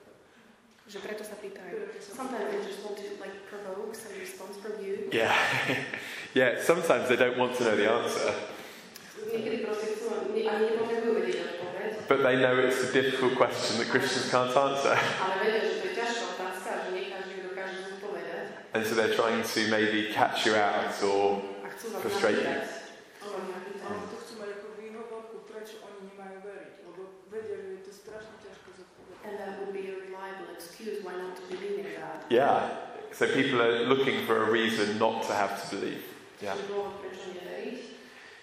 Že 0.91 0.97
preto 1.07 1.23
sa 1.23 1.35
pýtajú. 1.39 1.87
Sometimes 2.03 2.51
they 2.51 2.59
just 2.67 2.83
want 2.83 2.99
to 2.99 3.07
like 3.23 3.47
provoke 3.47 3.95
some 3.95 4.11
response 4.19 4.59
from 4.59 4.75
you. 4.83 5.07
Yeah. 5.15 5.31
yeah, 6.39 6.59
sometimes 6.59 7.07
they 7.07 7.15
don't 7.15 7.39
want 7.39 7.55
to 7.55 7.63
know 7.63 7.79
the 7.79 7.87
answer, 7.87 8.35
Niekedy 9.23 9.63
proste 9.63 9.95
chcú, 9.95 10.19
ani 10.35 10.43
nepotrebujú 10.75 11.13
vedieť 11.15 11.63
but 12.07 12.19
they 12.23 12.35
know 12.35 12.59
it's 12.59 12.83
a 12.83 12.91
difficult 12.91 13.39
question 13.39 13.79
that 13.79 13.87
Christians 13.87 14.27
can't 14.27 14.51
answer. 14.51 14.99
ale 14.99 15.35
vedia, 15.39 15.63
že 15.63 15.79
to 15.79 15.85
je 15.87 15.93
ťažká 15.95 16.23
otázka 16.35 16.67
a 16.67 16.77
že 16.83 16.89
nie 16.91 17.05
každý 17.07 17.31
ju 17.39 17.41
dokáže 17.47 17.77
zodpovedať. 17.87 18.45
And 18.75 18.83
so 18.83 18.91
they're 18.99 19.15
trying 19.15 19.39
to 19.39 19.59
maybe 19.71 20.11
catch 20.11 20.43
you 20.43 20.59
out 20.59 20.91
or 20.99 21.39
A 21.63 21.71
chcú 21.71 21.95
vás 21.95 22.03
Frustrate 22.03 22.43
you. 22.43 22.43
napýtať. 22.43 22.83
Chcú 23.23 23.27
vás 23.31 23.45
napýtať. 23.55 23.87
Ale 23.87 24.03
to 24.11 24.15
chcú 24.19 24.33
mať 24.43 24.49
ako 24.59 24.67
výhovorku, 24.75 25.35
prečo 25.47 25.75
oni 25.87 25.99
nemajú 26.11 26.37
veriť, 26.43 26.73
lebo 26.91 27.01
vedia, 27.31 27.57
že 27.63 27.69
je 27.71 27.81
to 27.87 27.91
strašne 27.95 28.35
ťažko 28.43 28.67
zodpovedať. 28.83 29.23
And 29.23 29.33
that 29.39 29.51
would 29.63 29.71
be 29.71 29.83
a 29.87 29.95
reliable 30.03 30.49
excuse 30.51 30.99
why 31.07 31.15
not 31.15 31.39
to 31.39 31.43
believe 31.47 31.79
in 31.79 31.87
God. 31.95 32.19
Yeah. 32.33 32.67
So 33.11 33.27
people 33.27 33.61
are 33.61 33.85
looking 33.85 34.25
for 34.25 34.41
a 34.41 34.49
reason 34.49 34.97
not 34.97 35.21
to 35.29 35.33
have 35.33 35.61
to 35.61 35.75
believe. 35.75 36.01
Yeah. 36.41 36.57
Čiže 36.57 36.65
dôvod, 36.65 36.97
prečo 36.97 37.29
neveriť. 37.29 37.77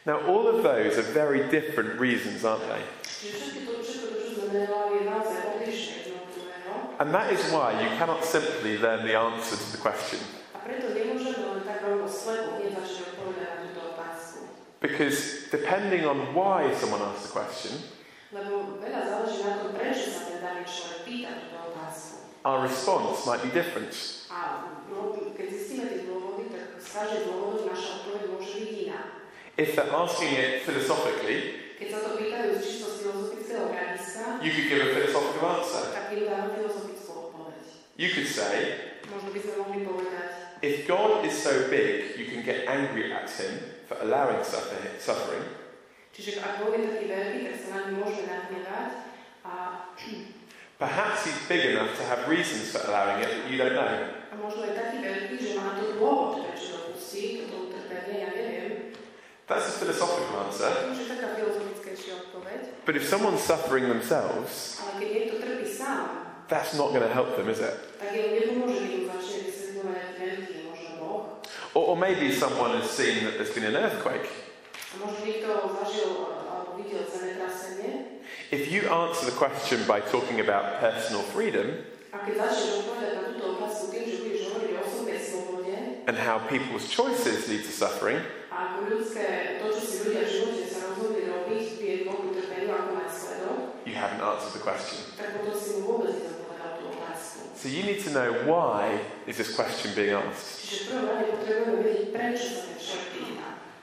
Now, 0.06 0.22
all 0.30 0.46
of 0.46 0.62
those 0.62 0.94
are 0.94 1.10
very 1.10 1.50
different 1.50 1.98
reasons, 1.98 2.46
aren't 2.46 2.62
they? 2.70 2.78
Čiže 3.02 3.34
všetko 3.34 3.60
to, 3.66 3.82
všetko 3.82 4.06
to, 4.06 4.16
čo 4.22 4.30
sme 4.30 4.46
menovali, 4.54 4.92
je 4.94 5.04
naozaj 5.10 5.42
odlišné 5.58 5.94
jedno 6.06 6.22
od 6.22 6.30
druhého. 6.38 6.72
And 7.02 7.08
that 7.10 7.34
is 7.34 7.42
why 7.50 7.74
you 7.82 7.90
cannot 7.98 8.22
simply 8.22 8.78
learn 8.78 9.02
the 9.02 9.18
answer 9.18 9.58
to 9.58 9.68
the 9.74 9.82
question. 9.82 10.22
A 10.54 10.62
preto 10.62 10.94
nemôžeme 10.94 11.42
len 11.50 11.66
tak 11.66 11.82
rovno 11.82 12.06
slepo 12.06 12.62
hneď 12.62 12.78
začať 12.78 13.18
odpovedať 13.18 13.42
na 13.42 13.56
túto 13.66 13.80
otázku. 13.98 14.38
Because 14.78 15.50
depending 15.50 16.06
on 16.06 16.30
why 16.30 16.70
someone 16.78 17.02
asks 17.02 17.26
the 17.26 17.34
question, 17.34 17.74
our 22.44 22.62
response 22.64 23.26
might 23.26 23.42
be 23.42 23.50
different. 23.50 23.92
A 24.30 24.64
no, 24.88 25.12
keď 25.36 25.46
zistíme 25.50 25.84
tie 25.90 26.08
dôvody, 26.08 26.48
tak 26.48 26.78
z 26.80 26.88
každej 26.88 27.20
dôvodu 27.28 27.68
naša 27.68 27.88
odpoveď 28.00 28.22
môže 28.30 28.50
byť 28.56 28.70
iná. 28.88 29.00
If 29.60 29.76
they're 29.76 29.92
asking 29.92 30.32
it 30.38 30.64
philosophically, 30.64 31.68
Keď 31.80 31.88
sa 31.92 32.00
to 32.04 32.10
pýtajú 32.20 32.48
z 32.56 32.60
čisto 32.60 32.86
z 32.92 32.96
filozofického 33.04 33.64
hľadiska, 33.72 34.22
you 34.44 34.50
could 34.52 34.68
give 34.68 34.80
a 34.84 34.88
philosophical 34.92 35.44
answer. 35.48 35.84
tak 35.92 36.06
im 36.12 36.24
dáme 36.28 36.48
filozofickú 36.56 37.10
odpoveď. 37.28 37.64
You 37.96 38.08
could 38.12 38.28
say, 38.28 38.54
Možno 39.10 39.28
by 39.34 39.40
sme 39.42 39.54
mohli 39.60 39.80
povedať, 39.84 40.28
if 40.62 40.84
God 40.84 41.24
is 41.24 41.34
so 41.34 41.68
big, 41.72 42.14
you 42.20 42.28
can 42.30 42.44
get 42.44 42.68
angry 42.68 43.10
at 43.10 43.26
him 43.32 43.58
for 43.88 43.96
allowing 44.04 44.38
suffering, 44.44 45.44
čiže 46.14 46.38
ak 46.38 46.62
Boh 46.62 46.70
je 46.76 46.84
taký 46.84 47.06
veľký, 47.10 47.38
tak 47.48 47.56
sa 47.58 47.68
na 47.74 47.80
ňu 47.90 47.94
môžeme 48.04 48.28
nahnevať 48.28 48.92
a, 49.42 49.52
perhaps 50.80 51.28
he's 51.28 51.36
big 51.46 51.76
enough 51.76 51.92
to 52.00 52.02
have 52.08 52.24
reasons 52.26 52.72
for 52.72 52.80
allowing 52.88 53.20
it 53.20 53.28
that 53.28 53.44
you 53.52 53.60
don't 53.60 53.76
know. 53.76 53.94
a 54.32 54.34
možno 54.40 54.64
je 54.64 54.72
taký 54.72 54.96
veľký, 55.04 55.36
že 55.36 55.52
má 55.60 55.76
to 55.76 55.92
dôvod, 55.94 56.40
prečo 56.48 56.72
dopustí 56.72 57.44
toto 57.44 57.68
utrpenie, 57.68 58.24
ja 58.24 58.30
neviem. 58.32 58.96
That's 59.44 59.66
a 59.68 59.74
philosophical 59.76 60.46
answer. 60.46 60.70
To 60.70 60.94
už 60.94 60.98
je 61.04 61.08
taká 61.10 61.28
filozofickejšia 61.36 62.12
odpoveď. 62.24 62.60
But 62.86 62.94
if 62.96 63.04
someone's 63.04 63.42
suffering 63.44 63.90
themselves, 63.90 64.80
Ale 64.80 65.04
keď 65.04 65.08
niekto 65.10 65.34
trpí 65.42 65.66
sám, 65.68 66.06
that's 66.48 66.72
not 66.78 66.94
going 66.96 67.04
to 67.04 67.12
help 67.12 67.34
them, 67.36 67.50
is 67.52 67.60
it? 67.60 67.76
tak 68.00 68.14
jemu 68.16 68.30
nepomôže, 68.40 68.78
keď 68.80 68.92
mu 68.96 69.06
začne 69.12 69.38
vysvetľovať 69.50 69.96
aký 70.00 70.14
veľký 70.22 70.52
je 70.54 70.62
možno 70.64 70.90
Boh. 70.96 71.20
Or, 71.76 71.82
or 71.92 71.96
maybe 71.98 72.30
someone 72.32 72.72
has 72.78 72.88
seen 72.88 73.26
that 73.28 73.36
there's 73.36 73.52
been 73.52 73.68
an 73.68 73.76
earthquake. 73.76 74.30
A 78.50 78.58
možno 78.58 78.58
niekto 78.58 78.58
zažil 78.58 78.58
alebo 78.58 78.58
videl 78.58 78.58
zemetrasenie. 78.58 78.58
If 78.58 78.66
you 78.66 78.82
answer 78.90 79.30
the 79.30 79.36
question 79.38 79.78
by 79.86 80.02
talking 80.02 80.40
about 80.42 80.82
personal 80.82 81.22
freedom 81.22 81.86
A 82.10 82.18
keď 82.26 82.34
začneš 82.42 82.82
odpovedať 82.82 83.12
na 83.14 83.22
túto 83.30 83.44
otázku 83.54 83.84
tým, 83.94 84.02
že 84.10 84.16
budeš 84.26 84.42
hovoriť 84.50 84.72
o 84.74 84.80
osobnej 84.82 85.20
slobode 85.22 85.74
and 86.10 86.16
how 86.18 86.42
people's 86.50 86.90
choices 86.90 87.46
lead 87.46 87.62
to 87.62 87.70
suffering, 87.70 88.18
a 88.50 88.74
ako 88.74 88.90
ľudské, 88.90 89.62
to, 89.62 89.70
čo 89.70 89.82
si 89.86 89.96
ľudia 90.02 90.26
v 90.26 90.30
živote 90.34 90.64
sa 90.66 90.90
rozhodli 90.90 91.22
robiť, 91.30 91.64
vie 91.78 91.94
k 92.02 92.10
Bohu 92.10 92.34
utrpeniu 92.34 92.74
ako 92.74 92.90
následok, 92.98 93.58
you 93.86 93.94
haven't 93.94 94.18
answered 94.18 94.58
the 94.58 94.64
question. 94.66 94.98
tak 95.14 95.38
potom 95.38 95.54
si 95.54 95.68
mu 95.78 95.80
vôbec 95.86 96.10
nezodpovedal 96.18 96.70
tú 96.82 96.84
otázku. 96.98 97.38
So 97.54 97.70
you 97.70 97.86
need 97.86 98.02
to 98.02 98.10
know 98.10 98.28
why 98.50 98.98
is 99.30 99.38
this 99.38 99.54
question 99.54 99.94
being 99.94 100.18
asked. 100.18 100.66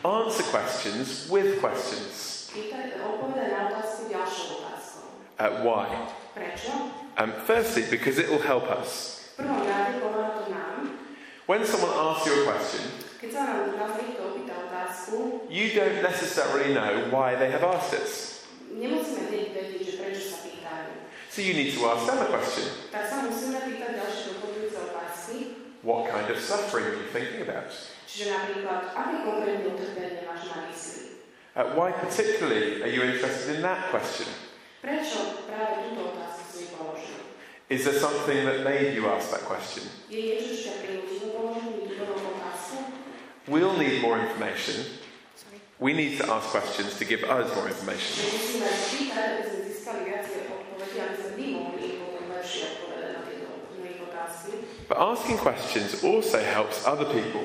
Answer 0.00 0.46
questions 0.48 1.28
with 1.28 1.60
questions. 1.60 2.48
Pýtať, 2.48 2.96
odpovedať 2.96 3.48
na 3.52 3.60
otázku 3.68 4.08
ďalšou 4.08 4.46
otázkou. 4.64 5.04
Uh, 5.36 5.50
why? 5.60 5.86
Um, 7.20 7.30
firstly, 7.44 7.84
because 7.92 8.16
it 8.16 8.32
will 8.32 8.40
help 8.40 8.72
us. 8.72 9.20
V 9.36 9.44
prvom 9.44 9.68
rade 9.68 10.00
pomáha 10.00 10.40
to 10.40 10.48
nám. 10.48 10.96
When 11.44 11.60
someone 11.68 11.92
asks 11.92 12.24
you 12.24 12.40
a 12.40 12.44
question, 12.48 13.04
Keď 14.74 14.82
sa 14.82 14.90
nám 14.90 14.90
nás 14.90 15.06
niekto 15.06 15.14
opýta 15.14 15.14
otázku, 15.14 15.16
you 15.50 15.66
don't 15.70 16.02
necessarily 16.02 16.74
know 16.74 16.92
why 17.14 17.38
they 17.38 17.50
have 17.50 17.62
asked 17.62 17.94
it. 17.94 18.10
nemusíme 18.74 19.30
hneď 19.30 19.46
vedieť, 19.54 19.82
že 19.86 19.92
prečo 20.02 20.22
sa 20.34 20.38
pýtajú. 20.42 20.90
So 21.30 21.38
you 21.42 21.54
need 21.54 21.70
to 21.78 21.80
ask 21.86 22.02
them 22.10 22.18
a 22.18 22.26
question. 22.26 22.66
Tak 22.90 23.04
sa 23.06 23.16
musíme 23.22 23.58
pýtať 23.62 23.90
ďalšie 24.02 24.22
doplňujúce 24.34 24.78
otázky. 24.90 25.36
What 25.86 26.10
kind 26.10 26.26
of 26.26 26.38
suffering 26.42 26.86
are 26.90 26.98
you 26.98 27.06
thinking 27.14 27.46
about? 27.46 27.70
Čiže 28.10 28.34
napríklad, 28.34 28.80
aké 28.98 29.14
konkrétne 29.22 29.66
utrpenie 29.74 30.22
máš 30.26 30.42
na 30.50 30.66
mysli? 30.66 31.22
Uh, 31.54 31.70
why 31.78 31.94
particularly 31.94 32.82
are 32.82 32.90
you 32.90 33.06
interested 33.06 33.54
in 33.54 33.60
that 33.62 33.94
question? 33.94 34.26
Prečo 34.82 35.46
práve 35.46 35.86
túto 35.86 36.18
otázku 36.18 36.42
si 36.50 36.64
položil? 36.74 37.22
Is 37.70 37.86
there 37.86 37.94
something 37.94 38.42
that 38.42 38.66
made 38.66 38.94
you 38.98 39.06
ask 39.06 39.30
that 39.30 39.46
question? 39.46 39.86
Je 40.10 40.18
niečo, 40.18 40.50
čo 40.50 40.58
ťa 40.66 40.74
We'll 43.46 43.76
need 43.76 44.00
more 44.00 44.18
information. 44.18 44.84
Sorry. 45.36 45.60
We 45.78 45.92
need 45.92 46.16
to 46.16 46.32
ask 46.32 46.48
questions 46.48 46.96
to 46.98 47.04
give 47.04 47.24
us 47.24 47.54
more 47.54 47.68
information. 47.68 48.24
musíme 48.24 48.64
sa 48.64 48.88
pýtať, 48.88 49.26
aby 49.36 49.42
sme 49.44 49.58
získali 49.68 50.00
viacej 50.08 50.40
odpovedí, 50.48 50.96
aby 50.96 51.16
sme 51.20 51.30
my 51.36 51.46
mohli 51.52 51.82
im 51.84 51.96
potom 52.08 52.24
lepšie 52.32 52.62
odpovedať 52.72 53.10
na 53.12 53.20
tieto 53.28 53.48
na 53.76 53.86
ich 53.92 54.00
otázky. 54.00 54.50
But 54.88 54.96
asking 54.96 55.36
questions 55.36 55.90
also 56.00 56.40
helps 56.40 56.88
other 56.88 57.04
people. 57.04 57.44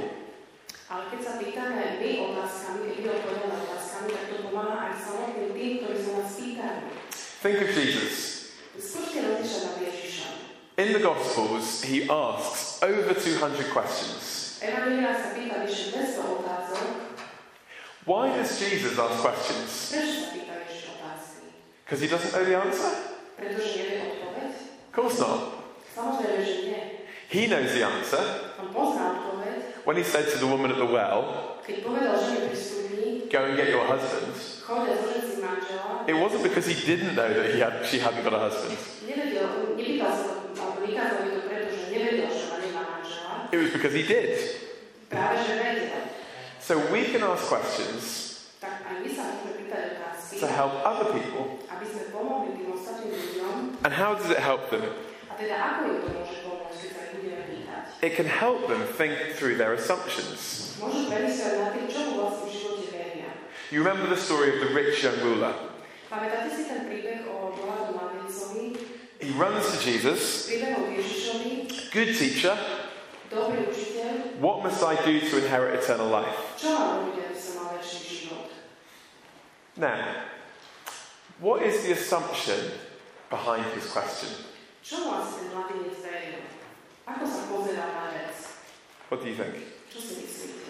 Ale 0.88 1.04
keď 1.12 1.20
sa 1.20 1.34
pýtame 1.36 2.00
my 2.00 2.12
otázkami, 2.32 2.80
keď 2.96 3.00
my 3.04 3.10
odpovedáme 3.20 3.58
otázkami, 3.68 4.08
tak 4.16 4.24
to 4.32 4.36
pomáha 4.48 4.78
aj 4.88 4.96
samotným 5.04 5.52
tým, 5.52 5.72
ktorí 5.84 6.00
sa 6.00 6.12
nás 6.24 6.32
pýtajú. 6.32 6.82
Think 7.44 7.58
of 7.60 7.70
Jesus. 7.76 8.16
Skúste 8.80 9.20
rozmýšľať 9.20 9.64
nad 9.68 9.78
Ježišom. 9.84 10.34
In 10.80 10.96
the 10.96 11.04
Gospels, 11.04 11.84
he 11.84 12.08
asks 12.08 12.80
over 12.80 13.12
200 13.12 13.68
questions. 13.76 14.39
Evangelia 14.60 15.16
sa 15.16 15.32
pýta 15.32 15.64
vyše 15.64 15.96
200 15.96 16.20
otázok. 16.20 16.88
Why 18.04 18.28
does 18.36 18.52
Jesus 18.60 19.00
ask 19.00 19.24
questions? 19.24 19.72
Prečo 19.96 20.16
sa 20.20 20.28
pýta 20.36 20.54
Ježiš 20.68 20.84
otázky? 21.00 21.48
Because 21.88 22.02
he 22.04 22.08
doesn't 22.12 22.32
know 22.36 22.44
the 22.44 22.58
answer? 22.60 22.92
Pretože 23.40 23.68
nevie 23.80 24.00
odpoveď? 24.04 24.52
Of 24.60 24.92
course 24.92 25.18
not. 25.24 25.64
Samozrejme, 25.96 26.40
že 26.44 26.56
nie. 26.68 26.82
He 27.32 27.48
knows 27.48 27.72
the 27.72 27.88
answer. 27.88 28.20
On 28.60 28.68
pozná 28.76 29.16
odpoveď. 29.16 29.88
When 29.88 29.96
he 29.96 30.04
said 30.04 30.28
to 30.28 30.38
the 30.44 30.50
woman 30.50 30.76
at 30.76 30.80
the 30.82 30.90
well, 30.92 31.56
Keď 31.64 31.76
povedal 31.88 32.20
žene 32.20 32.52
pri 32.52 32.58
studni, 32.60 33.08
Go 33.32 33.46
and 33.46 33.56
get 33.56 33.72
your 33.72 33.86
husband, 33.88 34.34
chodia 34.66 34.98
zožať 35.00 35.24
si 35.24 35.38
manžela, 35.38 36.04
it 36.10 36.18
wasn't 36.18 36.42
because 36.42 36.66
he 36.66 36.74
didn't 36.74 37.14
know 37.14 37.30
that 37.30 37.54
he 37.54 37.62
had, 37.62 37.86
she 37.86 38.02
hadn't 38.02 38.26
got 38.26 38.34
a 38.34 38.42
husband. 38.42 38.74
It 43.52 43.58
was 43.58 43.72
because 43.72 43.94
he 43.94 44.04
did. 44.04 44.38
Práve, 45.10 45.42
že 45.42 45.54
vedel. 45.58 46.02
So 46.62 46.78
we 46.94 47.10
can 47.10 47.26
ask 47.26 47.50
questions 47.50 48.02
Tak 48.62 48.86
aj 48.86 48.96
my 49.02 49.10
sa 49.10 49.24
môžeme 49.26 49.52
pýtať 49.66 49.82
otázky, 49.98 50.34
to 50.38 50.48
help 50.52 50.74
other 50.86 51.08
people. 51.16 51.58
aby 51.66 51.86
sme 51.88 52.04
pomohli 52.14 52.50
tým 52.62 52.70
ostatným 52.70 53.10
ľuďom. 53.16 53.54
And 53.82 53.92
how 53.96 54.14
does 54.14 54.30
it 54.30 54.38
help 54.38 54.70
them? 54.70 54.86
A 55.32 55.34
teda 55.40 55.56
ako 55.56 55.80
im 55.88 55.98
to 56.04 56.08
môže 56.14 56.36
pomôcť, 56.46 56.78
keď 56.78 56.90
sa 56.94 57.02
ich 57.10 57.12
budeme 57.18 57.42
pýtať? 57.48 57.84
It 58.06 58.12
can 58.14 58.30
help 58.30 58.70
them 58.70 58.84
think 59.00 59.16
through 59.40 59.58
their 59.58 59.74
assumptions. 59.74 60.76
Môžu 60.78 61.10
premyslieť 61.10 61.56
nad 61.58 61.70
tým, 61.74 61.88
čo 61.90 62.00
mu 62.06 62.12
vlastne 62.22 62.46
v 62.46 62.54
živote 62.54 62.86
veria. 62.94 63.30
You 63.74 63.82
remember 63.82 64.06
the 64.06 64.20
story 64.20 64.54
of 64.54 64.58
the 64.62 64.70
rich 64.76 65.02
young 65.02 65.18
ruler? 65.26 65.56
Pamätáte 66.12 66.54
si 66.54 66.70
ten 66.70 66.86
príbeh 66.86 67.26
o 67.26 67.54
bohatom 67.56 67.98
mladencovi? 67.98 68.78
He 69.20 69.32
runs 69.36 69.66
to 69.74 69.78
Jesus, 69.82 70.46
Príbeh 70.46 70.74
o 70.78 70.86
Ježišovi, 70.86 71.52
Good 71.90 72.12
teacher, 72.16 72.56
what 74.40 74.64
must 74.64 74.84
I 74.84 74.96
do 75.06 75.20
to 75.20 75.38
inherit 75.38 75.84
eternal 75.84 76.10
life? 76.10 76.58
čo 76.58 76.74
mám 76.74 77.06
robiť, 77.06 77.16
aby 77.30 77.38
som 77.38 77.54
mal 77.62 77.78
lepší 77.78 78.00
život? 78.02 78.50
Now, 79.78 80.26
what 81.40 81.62
is 81.62 81.86
the 81.86 81.94
assumption 81.94 82.58
behind 83.30 83.64
his 83.78 83.86
question? 83.86 84.34
Čo 84.82 85.06
mu 85.06 85.10
asi 85.14 85.46
ten 85.46 85.48
mladinec 85.54 85.96
veril? 86.02 86.42
Ako 87.06 87.24
sa 87.26 87.42
pozeral 87.54 87.90
na 87.94 88.06
vec? 88.12 88.34
What 89.14 89.22
do 89.22 89.30
you 89.30 89.38
think? 89.38 89.56
Čo 89.94 89.98
si 90.02 90.14
myslíte? 90.26 90.70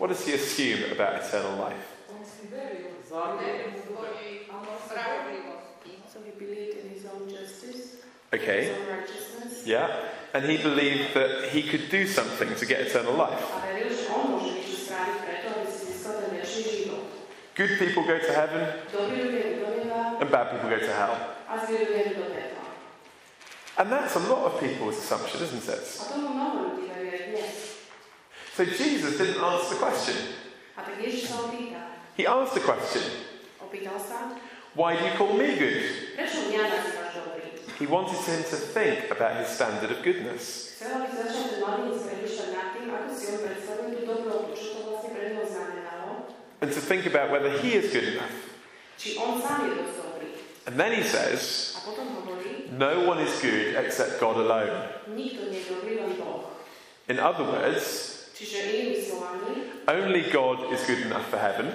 What 0.00 0.08
does 0.08 0.24
he 0.24 0.32
assume 0.32 0.96
about 0.96 1.20
eternal 1.20 1.60
life? 1.60 2.08
On 2.08 2.24
si 2.24 2.48
veril. 2.48 2.96
Zákon. 3.04 3.44
Svoji 3.84 4.48
A 4.48 4.56
on 4.56 4.64
si 4.64 4.72
veril. 4.72 4.80
spravodlivosti. 4.88 5.92
So 6.08 6.24
he 6.24 6.32
believed 6.40 6.80
in 6.80 6.88
his 6.88 7.04
own 7.04 7.28
justice, 7.28 7.99
his 7.99 7.99
Okay, 8.32 8.70
yeah. 9.64 9.90
And 10.32 10.44
he 10.46 10.56
believed 10.58 11.14
that 11.14 11.50
he 11.50 11.62
could 11.66 11.90
do 11.90 12.06
something 12.06 12.54
to 12.54 12.64
get 12.66 12.80
eternal 12.86 13.14
life. 13.14 13.42
A 13.50 13.66
veril, 13.66 13.90
že 13.90 14.06
on 14.06 14.38
môže 14.38 14.54
niečo 14.54 14.86
spraviť 14.86 15.16
preto, 15.26 15.46
aby 15.58 15.66
si 15.66 15.78
získal 15.90 16.14
ten 16.22 16.30
lepší 16.38 16.62
život. 16.62 17.02
Good 17.58 17.72
people 17.82 18.06
go 18.06 18.14
to 18.22 18.30
heaven, 18.30 18.62
Dobrí 18.94 19.18
ľudia 19.18 19.42
idú 19.50 19.66
do 19.66 19.70
neba 19.82 20.22
and 20.22 20.28
bad 20.30 20.54
people 20.54 20.70
go 20.70 20.78
to 20.78 20.92
hell. 20.94 21.14
a 21.50 21.52
zlí 21.66 21.74
ľudia 21.82 22.02
idú 22.06 22.22
do 22.22 22.26
pekla. 22.30 22.64
And 23.82 23.86
that's 23.90 24.14
a 24.14 24.22
lot 24.30 24.42
of 24.46 24.52
people's 24.62 24.94
assumption, 25.02 25.42
isn't 25.42 25.66
it? 25.66 25.82
A 25.98 26.04
tomu 26.14 26.30
mnoho 26.30 26.54
ľudí 26.70 26.86
verí 26.86 27.10
aj 27.10 27.22
dnes. 27.34 27.54
So 28.54 28.62
Jesus 28.62 29.18
didn't 29.18 29.42
answer 29.42 29.74
the 29.74 29.80
question. 29.82 30.16
A 30.78 30.86
tak 30.86 30.94
Ježiš 31.02 31.34
sa 31.34 31.50
opýta. 31.50 31.98
He 32.14 32.22
asked 32.30 32.54
the 32.54 32.62
question, 32.62 33.02
Why 34.78 34.94
do 34.94 35.02
you 35.02 35.14
call 35.18 35.34
me 35.34 35.58
good? 35.58 35.82
prečo 36.14 36.46
mňa 36.46 36.62
nazývaš 36.70 37.10
dobrý? 37.18 37.46
He 37.80 37.88
wanted 37.88 38.20
him 38.28 38.44
to 38.44 38.56
think 38.60 39.08
about 39.10 39.40
his 39.40 39.48
standard 39.48 39.88
of 39.90 40.04
goodness. 40.04 40.76
Chcel, 40.76 41.00
aby 41.00 41.16
začal 41.16 41.44
ten 41.48 41.58
mladý 41.64 41.96
premýšľať 41.96 42.48
nad 42.52 42.66
tým, 42.76 42.86
ako 42.92 43.08
si 43.16 43.24
on 43.32 43.38
predstavuje 43.40 43.88
tú 43.96 44.02
dobrotu, 44.04 44.52
čo 44.52 44.66
to 44.76 44.80
vlastne 44.84 45.10
pre 45.16 45.22
neho 45.32 45.44
znamenalo, 45.48 46.08
and 46.60 46.68
to 46.76 46.80
think 46.84 47.08
about 47.08 47.32
whether 47.32 47.48
he 47.64 47.72
is 47.72 47.88
good 47.88 48.20
enough. 48.20 48.36
či 49.00 49.16
on 49.16 49.40
sám 49.40 49.64
je 49.64 49.80
dosť 49.80 49.96
dobrý. 49.96 50.28
And 50.68 50.74
then 50.76 50.92
he 50.92 51.00
says, 51.00 51.72
A 51.80 51.88
potom 51.88 52.04
hovorí, 52.20 52.68
No 52.76 53.08
one 53.08 53.24
is 53.24 53.32
good 53.40 53.80
except 53.80 54.20
God 54.20 54.36
alone. 54.36 54.84
nikto 55.08 55.48
nie 55.48 55.64
je 55.64 55.72
dobrý, 55.72 56.04
len 56.04 56.20
Boh. 56.20 56.52
In 57.08 57.16
other 57.16 57.48
words, 57.48 58.12
Čiže 58.36 58.56
inými 58.72 58.96
slovami, 59.04 59.52
only 59.88 60.28
God 60.28 60.68
is 60.68 60.84
good 60.84 61.00
enough 61.08 61.24
for 61.32 61.40
heaven. 61.40 61.72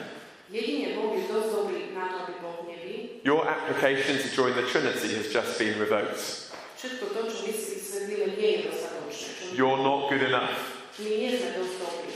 Your 3.26 3.42
application 3.50 4.22
to 4.22 4.30
join 4.30 4.56
the 4.56 4.70
Trinity 4.70 5.16
has 5.18 5.34
just 5.34 5.58
been 5.58 5.80
revoked. 5.82 6.54
Všetko 6.78 7.06
to, 7.10 7.22
čo 7.26 7.50
my 7.50 7.54
si 7.58 7.82
vysvetlíme, 7.82 8.38
nie 8.38 8.50
je 8.54 8.60
dostatočné. 8.70 9.30
Čo 9.34 9.44
my, 9.50 9.58
You're 9.58 9.82
not 9.82 10.14
good 10.14 10.24
enough. 10.30 10.54
my 11.02 11.10
nie 11.10 11.34
sme 11.34 11.50
dosť 11.58 11.76
dobrí. 11.82 12.14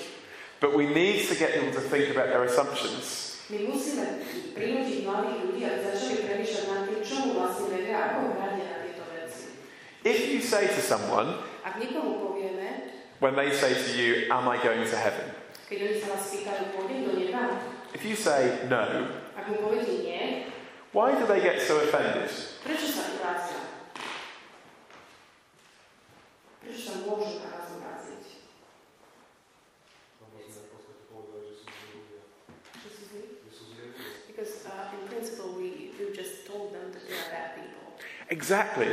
But 0.61 0.77
we 0.77 0.85
need 0.85 1.25
to 1.25 1.33
get 1.33 1.57
people 1.57 1.73
to 1.73 1.81
think 1.81 2.13
about 2.13 2.29
their 2.29 2.45
assumptions. 2.45 3.41
My 3.49 3.57
musíme 3.65 4.21
prinútiť 4.53 5.01
mladých 5.01 5.37
ľudí, 5.49 5.61
aby 5.65 5.79
začali 5.81 6.15
premýšľať 6.29 6.65
nad 6.69 6.81
tým, 6.85 7.01
čo 7.01 7.15
mu 7.25 7.29
vlastne 7.41 7.67
veria, 7.73 7.97
ako 8.13 8.37
hľadia 8.37 8.65
na 8.69 8.77
tieto 8.85 9.03
veci. 9.09 9.45
If 10.05 10.29
you 10.29 10.45
say 10.45 10.69
to 10.69 10.81
someone, 10.85 11.41
Ak 11.65 11.81
niekomu 11.81 12.21
povieme, 12.21 12.93
when 13.17 13.33
they 13.33 13.49
say 13.49 13.73
to 13.73 13.89
you, 13.97 14.29
Am 14.29 14.45
I 14.45 14.61
going 14.61 14.85
to 14.85 14.93
heaven? 14.93 15.25
keď 15.73 15.89
oni 15.89 15.95
sa 15.97 16.07
vás 16.13 16.29
pýtajú, 16.29 16.63
pôjdem 16.77 16.99
do 17.09 17.17
neba, 17.17 17.57
If 17.97 18.05
you 18.05 18.13
say 18.13 18.61
no, 18.69 19.09
ak 20.89 20.95
mu 20.95 20.97
poviete 20.97 20.97
nie, 20.97 20.97
why 20.97 21.13
do 21.13 21.25
they 21.27 21.41
get 21.41 21.61
so 21.61 21.77
offended? 21.77 22.29
prečo 22.65 22.87
sa 22.89 23.01
urazia? 23.13 23.61
Prečo 26.65 26.81
sa 26.81 26.93
môžu 27.05 27.45
na 27.45 27.49
vás 27.53 27.69
uraziť? 27.77 28.23
Čo? 28.25 28.37
Because 34.29 34.65
uh, 34.65 34.95
in 34.95 35.07
principle 35.11 35.51
we, 35.57 35.91
we 35.99 36.15
just 36.15 36.47
told 36.47 36.73
them 36.73 36.91
that 36.95 37.03
they 37.05 37.13
are 37.13 37.29
bad 37.29 37.55
people. 37.59 37.91
Exactly. 38.29 38.87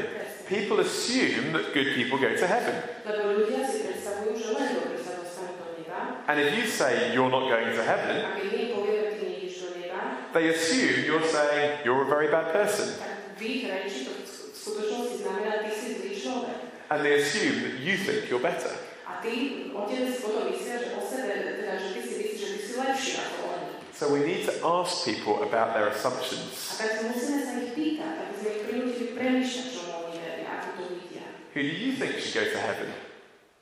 People 0.49 0.81
assume 0.81 1.53
that 1.53 1.73
good 1.73 1.95
people 1.95 2.19
go 2.19 2.35
to 2.35 2.47
heaven. 2.47 2.75
Lebo 3.07 3.41
ľudia 3.41 3.63
si 3.63 3.87
predstavujú, 3.87 4.35
že 4.35 4.49
len 4.59 4.69
dobrí 4.75 4.99
sa 4.99 5.23
dostanú 5.23 5.55
do 5.61 5.67
neba. 5.79 6.27
And 6.27 6.41
if 6.43 6.51
you 6.59 6.67
say 6.67 7.15
you're 7.15 7.31
not 7.31 7.47
going 7.47 7.71
to 7.71 7.83
heaven, 7.85 8.17
A 8.27 8.43
keď 8.43 8.51
my 8.53 8.65
povieme, 8.75 9.09
ty 9.15 9.23
nejdeš 9.29 9.55
do 9.63 9.69
neba, 9.79 10.26
they 10.37 10.53
assume 10.53 11.05
you're 11.09 11.25
saying 11.25 11.81
you're 11.85 12.05
a 12.05 12.09
very 12.09 12.29
bad 12.29 12.53
person. 12.53 12.93
tak 13.01 13.37
v 13.37 13.43
ich 13.43 13.63
reči 13.65 14.05
to 14.05 14.13
v 14.13 14.25
sku- 14.29 14.49
v 14.53 14.57
skutočnosti 14.57 15.17
znamená, 15.25 15.65
ty 15.65 15.71
si 15.73 15.87
zlý 15.97 16.13
človek. 16.13 16.59
And 16.93 16.99
they 17.03 17.15
assume 17.19 17.57
that 17.65 17.75
you 17.81 17.97
think 17.97 18.29
you're 18.29 18.45
better. 18.45 18.71
A 19.09 19.19
ty, 19.25 19.67
oni 19.73 19.95
si 20.13 20.21
potom 20.21 20.53
myslia, 20.53 20.77
že 20.77 20.89
o 20.93 21.01
sebe, 21.01 21.33
teda, 21.35 21.73
že 21.81 21.89
ty 21.97 22.01
si 22.05 22.13
myslíš, 22.21 22.37
že 22.37 22.49
ty 22.53 22.61
si 22.61 22.73
lepší 22.77 23.13
ako 23.17 23.37
oni. 23.57 23.71
So 23.97 24.13
we 24.13 24.21
need 24.29 24.45
to 24.45 24.53
ask 24.61 25.09
people 25.09 25.41
about 25.41 25.73
their 25.73 25.89
assumptions. 25.89 26.77
tak 26.77 27.01
musíme 27.09 27.41
sa 27.49 27.53
ich 27.65 27.73
pýtať, 27.73 28.13
aby 28.29 28.35
sme 28.37 28.49
ich 28.53 28.61
prinútili 28.69 29.07
premýšľať, 29.17 29.67
čo 29.73 29.81
oni 29.89 30.21
veria, 30.21 30.49
ako 30.61 30.69
to 30.77 30.83
vidia. 30.93 31.25
Who 31.57 31.61
do 31.65 31.73
you 31.73 31.93
think 31.97 32.13
should 32.21 32.37
go 32.37 32.45
to 32.45 32.61
heaven? 32.61 32.93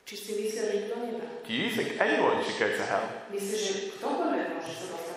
Či 0.05 0.15
si 0.19 0.31
myslia, 0.37 0.63
že 0.69 0.75
ich 0.75 0.87
do. 0.91 0.99
Do 1.45 1.53
you 1.53 1.69
think 1.71 1.97
anyone 2.03 2.43
should 2.43 2.59
go 2.61 2.69
to 2.69 2.85
hell? 2.85 3.07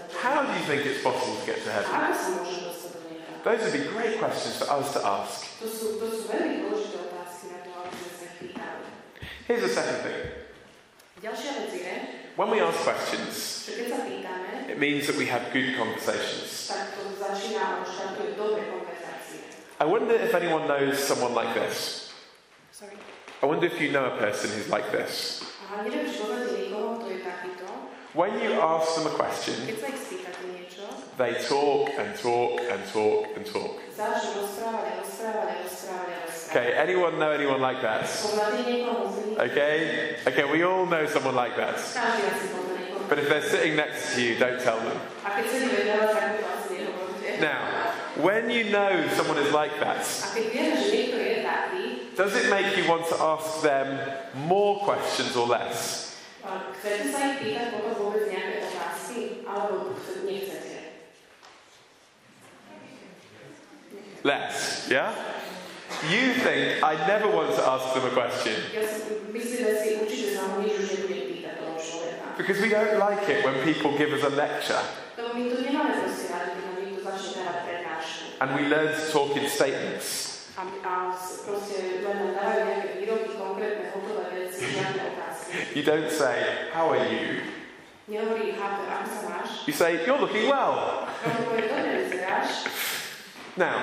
Myslíš, 0.07 0.15
že 0.15 0.15
ktokoľvek 0.15 0.15
môže 0.15 0.15
sa 0.15 0.15
dostať 0.15 0.15
do 0.15 0.15
How 0.17 0.39
do 0.43 0.51
you 0.55 0.63
think 0.65 0.81
it's 0.87 1.01
possible 1.03 1.35
to 1.35 1.45
get 1.45 1.59
to 1.63 1.69
heaven? 1.71 1.91
ako 1.91 2.13
sa 2.15 2.29
môže 2.39 2.57
dostať 2.63 2.89
do 2.95 2.99
neba? 3.11 3.31
Those 3.43 3.59
would 3.63 3.75
be 3.75 3.83
great 3.91 4.15
questions 4.19 4.55
for 4.55 4.67
us 4.71 4.87
to 4.95 4.99
ask. 5.03 5.35
To 5.59 5.67
sú, 5.67 5.85
to 5.99 6.05
sú 6.07 6.21
veľmi 6.27 6.55
dôležité 6.63 6.97
otázky 7.07 7.45
na 7.51 7.59
to, 7.63 7.69
aby 7.75 7.95
sme 7.95 8.11
sa 8.11 8.23
ich 8.23 8.35
pýtali. 8.39 8.85
Here's 9.47 9.63
the 9.63 9.73
second 9.73 9.99
thing. 10.03 10.19
Ďalšia 11.17 11.51
vec 11.57 11.71
je, 11.73 11.93
When 12.37 12.53
we 12.53 12.61
ask 12.61 12.77
questions, 12.85 13.65
že 13.65 13.71
keď 13.81 13.87
sa 13.89 13.99
pýtame, 14.05 14.49
it 14.69 14.77
means 14.77 15.09
that 15.09 15.17
we 15.17 15.25
have 15.25 15.49
good 15.49 15.73
conversations. 15.73 16.69
tak 16.69 16.93
to 16.93 17.09
začína 17.17 17.57
alebo 17.57 17.89
štartuje 17.89 18.31
dobré 18.37 18.61
konverzácie. 18.69 19.41
I 19.81 19.85
wonder 19.89 20.13
if 20.13 20.31
anyone 20.37 20.69
knows 20.69 21.01
someone 21.01 21.33
like 21.33 21.57
this. 21.57 22.13
Sorry. 22.69 22.93
I 23.41 23.45
wonder 23.49 23.65
if 23.65 23.81
you 23.81 23.89
know 23.89 24.05
a 24.05 24.15
person 24.21 24.53
who's 24.53 24.69
like 24.69 24.89
this. 24.93 25.41
When 28.13 28.39
you 28.39 28.53
ask 28.57 28.95
them 28.95 29.07
a 29.07 29.15
question, 29.15 29.53
Keď 29.67 29.77
sa 29.77 29.87
ich 29.91 29.99
spýtate 29.99 30.43
niečo, 30.49 30.83
they 31.19 31.33
talk 31.43 31.91
and 31.99 32.15
talk 32.15 32.53
and 32.65 32.81
talk 32.87 33.23
and 33.35 33.43
talk. 33.45 33.73
začnú 33.93 34.29
rozprávať 34.41 34.85
a 34.87 34.93
rozprávať 35.03 35.47
a 35.51 35.55
rozprávať 35.65 36.07
a 36.07 36.19
rozprávať. 36.25 36.49
Okay, 36.49 36.67
anyone 36.79 37.13
know 37.19 37.31
anyone 37.35 37.59
like 37.61 37.81
that? 37.83 38.07
Poznáte 38.07 38.63
niekoho 38.63 39.03
z 39.11 39.15
nich? 39.27 39.37
Okay? 39.37 39.75
Okay, 40.23 40.45
we 40.47 40.63
all 40.63 40.87
know 40.87 41.03
someone 41.11 41.35
like 41.35 41.53
that. 41.59 41.75
Každý 41.77 42.23
asi 42.25 42.45
pozná 42.49 42.73
niekoho. 42.79 43.05
But 43.11 43.17
if 43.19 43.25
they're 43.27 43.43
sitting 43.45 43.75
next 43.75 44.15
to 44.15 44.23
you, 44.23 44.39
don't 44.39 44.59
tell 44.63 44.79
them. 44.79 44.97
A 45.21 45.29
keď 45.37 45.45
sedí 45.51 45.67
vedľa 45.67 45.95
vás, 45.99 46.11
tak 46.15 46.25
mu 46.31 46.37
to 46.39 46.47
asi 46.47 46.73
nehovoríte. 46.79 47.29
Now, 47.43 47.61
when 48.17 48.49
you 48.49 48.71
know 48.71 48.91
someone 49.13 49.37
is 49.37 49.51
like 49.51 49.75
that, 49.83 50.01
A 50.01 50.27
keď 50.33 50.45
vieme, 50.49 50.73
že 50.79 50.87
niekto 50.89 51.17
je 51.19 51.35
taký, 51.43 51.83
does 52.15 52.33
it 52.33 52.47
make 52.49 52.71
you 52.79 52.87
want 52.87 53.03
to 53.11 53.17
ask 53.19 53.61
them 53.61 53.99
more 54.33 54.79
questions 54.81 55.35
or 55.35 55.45
less? 55.45 56.06
Chcete 56.75 57.03
sa 57.09 57.19
ich 57.31 57.37
pýtať 57.39 57.67
potom 57.73 57.93
vôbec 57.97 58.27
nejaké 58.27 58.65
otázky? 58.65 59.41
Alebo 59.43 59.93
nechcete? 60.23 60.75
Less, 64.23 64.87
yeah? 64.89 65.13
You 66.11 66.33
think 66.43 66.83
I 66.83 66.93
never 67.07 67.31
want 67.31 67.55
to 67.55 67.63
ask 67.63 67.93
them 67.95 68.05
a 68.05 68.11
question 68.11 68.53
Ja 68.75 68.83
si 68.83 69.23
myslíme 69.31 69.71
si, 69.79 69.87
určite 70.03 70.35
sa 70.35 70.51
ho 70.51 70.59
nič 70.59 70.75
už 70.77 70.87
nebudem 70.93 71.23
pýtať 71.31 71.53
toho 71.63 71.73
človeka. 71.79 72.25
because 72.35 72.59
we 72.59 72.67
don't 72.69 72.99
like 72.99 73.23
it 73.31 73.41
when 73.47 73.55
people 73.63 73.95
give 73.95 74.11
us 74.11 74.21
a 74.21 74.29
lecture 74.35 74.83
Lebo 75.15 75.33
my 75.33 75.47
to 75.49 75.57
nemáme 75.63 75.91
proste 75.97 76.29
radi, 76.29 76.49
keď 76.53 76.63
nám 76.67 76.75
niekto 76.77 77.01
začne 77.01 77.31
dávať 77.41 77.57
prednášku. 77.65 78.23
and 78.43 78.49
we 78.53 78.61
learn 78.69 78.89
to 78.93 79.03
talk 79.09 79.31
in 79.33 79.45
statements. 79.49 80.36
A, 80.57 80.65
a 80.65 81.13
proste 81.45 82.01
len 82.01 82.33
dávajú 82.33 82.61
nejaké 82.65 82.89
výroky, 82.97 83.29
konkrétne 83.37 83.93
hotové 83.93 84.25
veci, 84.33 84.65
žiadne 84.73 85.01
otázky. 85.13 85.77
You 85.77 85.83
don't 85.85 86.09
say, 86.09 86.73
How 86.73 86.89
are 86.89 87.05
you? 87.05 87.45
Nehovorí, 88.09 88.57
ako 88.57 89.05
sa 89.05 89.27
máš? 89.37 89.49
You 89.69 89.75
say, 89.77 90.01
You're 90.01 90.17
looking 90.17 90.49
well. 90.49 91.05
On 91.13 91.33
povie, 91.45 91.69
dobre 91.69 92.09
vyzeráš. 92.09 92.65
Now, 93.53 93.77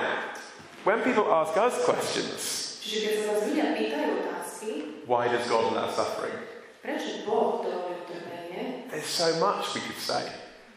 when 0.83 0.99
people 0.99 1.31
ask 1.31 1.55
us 1.55 1.79
questions, 1.87 2.43
Čiže 2.83 2.97
keď 3.01 3.13
sa 3.15 3.23
nás 3.31 3.39
ľudia 3.47 3.65
pýtajú 3.71 4.09
otázky, 4.27 4.71
why 5.07 5.31
does 5.31 5.47
God 5.47 5.71
allow 5.71 5.87
suffering? 5.87 6.35
prečo 6.83 7.23
Boh 7.23 7.63
dovolil 7.63 8.03
utrpenie, 8.03 8.91
There's 8.91 9.07
so 9.07 9.31
much 9.39 9.71
we 9.73 9.79
could 9.79 9.97
say. 9.97 10.27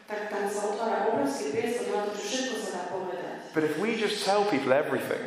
tak 0.07 0.31
tam 0.31 0.47
sa 0.47 0.73
otvára 0.73 1.11
obrovský 1.11 1.53
priestor 1.53 1.91
na 1.91 2.07
to, 2.07 2.17
čo 2.17 2.23
všetko 2.23 2.55
sa 2.55 2.69
dá 2.71 2.83
povedať. 2.89 3.35
But 3.53 3.67
if 3.67 3.77
we 3.77 3.93
just 3.93 4.23
tell 4.25 4.41
people 4.47 4.73
everything, 4.73 5.21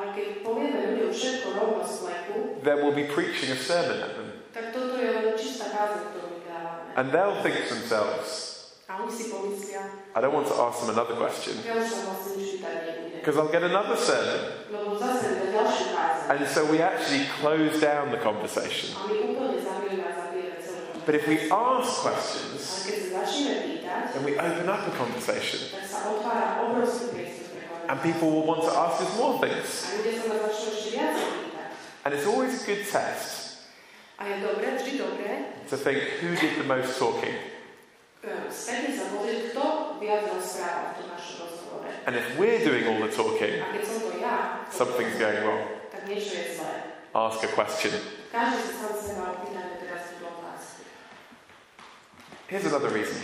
Ale 0.00 0.16
keď 0.16 0.26
povieme 0.40 0.80
ľuďom 0.96 1.12
všetko 1.12 1.48
rovno 1.52 1.84
z 1.84 1.92
fleku, 2.00 2.36
then 2.64 2.80
we'll 2.80 2.96
be 2.96 3.04
preaching 3.04 3.52
a 3.52 3.58
sermon 3.60 4.00
at 4.00 4.16
them. 4.16 4.32
tak 4.48 4.72
toto 4.72 4.96
je 4.96 5.04
len 5.12 5.36
čistá 5.36 5.68
kázeň, 5.68 6.02
ktorú 6.08 6.26
my 6.32 6.40
dávame. 6.42 6.88
And 6.96 7.04
they'll 7.12 7.36
think 7.44 7.68
to 7.68 7.76
themselves, 7.76 8.48
A 8.88 8.98
oni 8.98 9.12
si 9.12 9.28
pomyslia, 9.30 9.86
I 10.16 10.18
don't 10.18 10.32
want 10.32 10.48
to 10.48 10.56
ask 10.56 10.80
them 10.82 10.90
another 10.90 11.14
question 11.14 11.54
ja 11.62 11.78
už 11.78 11.86
sa 11.86 12.00
vlastne 12.10 12.32
nič 12.40 12.58
pýtať 12.58 12.74
nebudem. 12.82 13.20
because 13.20 13.36
I'll 13.36 13.52
get 13.52 13.62
another 13.62 13.94
sermon. 13.94 14.40
Lebo 14.72 14.96
zase 14.96 15.36
bude 15.36 15.52
ďalšiu 15.52 15.86
kázeň. 15.92 16.26
And 16.32 16.40
so 16.48 16.60
we 16.64 16.80
actually 16.80 17.28
close 17.44 17.76
down 17.78 18.08
the 18.08 18.18
conversation. 18.24 18.96
A 18.96 19.04
my 19.04 19.14
úplne 19.20 19.60
zavrieme 19.60 20.02
a 20.02 20.12
zavrieme 20.16 20.56
celú 20.64 21.04
But 21.04 21.14
if 21.14 21.24
we 21.28 21.44
ask 21.52 21.90
questions, 22.00 22.88
keď 22.88 22.96
sa 22.98 23.08
začneme 23.22 23.56
pýtať, 23.68 24.02
then 24.16 24.22
we 24.24 24.32
open 24.34 24.66
up 24.66 24.82
a 24.88 24.92
conversation. 24.96 25.60
And 27.90 27.98
people 28.06 28.30
will 28.30 28.46
want 28.46 28.62
to 28.62 28.70
ask 28.70 29.02
us 29.02 29.10
more 29.18 29.42
things. 29.42 29.90
A 29.90 29.98
ľudia 29.98 30.14
sa 30.14 30.24
nás 30.30 30.38
začnú 30.46 30.68
ešte 30.70 30.88
viac 30.94 31.14
pýtať. 31.18 31.70
And 32.06 32.10
it's 32.14 32.22
always 32.30 32.54
a 32.54 32.62
good 32.62 32.86
test 32.86 33.66
A 34.14 34.30
je 34.30 34.34
dobré, 34.46 34.78
vždy 34.78 34.92
dobré, 35.00 35.32
to 35.66 35.74
think 35.74 35.98
who 36.22 36.36
did 36.38 36.54
the 36.60 36.68
most 36.68 36.94
talking. 37.00 37.34
spätne 38.52 38.92
sa 38.94 39.10
pozrieť, 39.10 39.50
kto 39.50 39.64
viac 39.98 40.28
rozpráva 40.28 40.92
v 40.92 41.02
tom 41.02 41.06
našom 41.08 41.34
rozhovore. 41.40 41.88
And 42.04 42.12
if 42.14 42.36
we're 42.36 42.60
doing 42.62 42.84
all 42.84 43.00
the 43.00 43.10
talking, 43.10 43.58
A 43.58 43.72
keď 43.74 43.82
som 43.82 43.96
to 44.06 44.12
ja, 44.20 44.60
something's 44.70 45.16
going 45.16 45.40
wrong. 45.42 45.64
tak 45.90 46.04
niečo 46.06 46.36
je 46.36 46.46
zlé. 46.60 46.74
Ask 47.10 47.42
a 47.42 47.50
question. 47.50 47.96
Každý 48.30 48.60
sa 48.70 48.72
sám 48.86 48.94
seba 48.94 49.24
opýtajme 49.34 49.82
teraz 49.82 50.14
túto 50.14 50.30
otázku. 50.30 50.84
Here's 52.46 52.68
another 52.68 52.92
reason. 52.92 53.18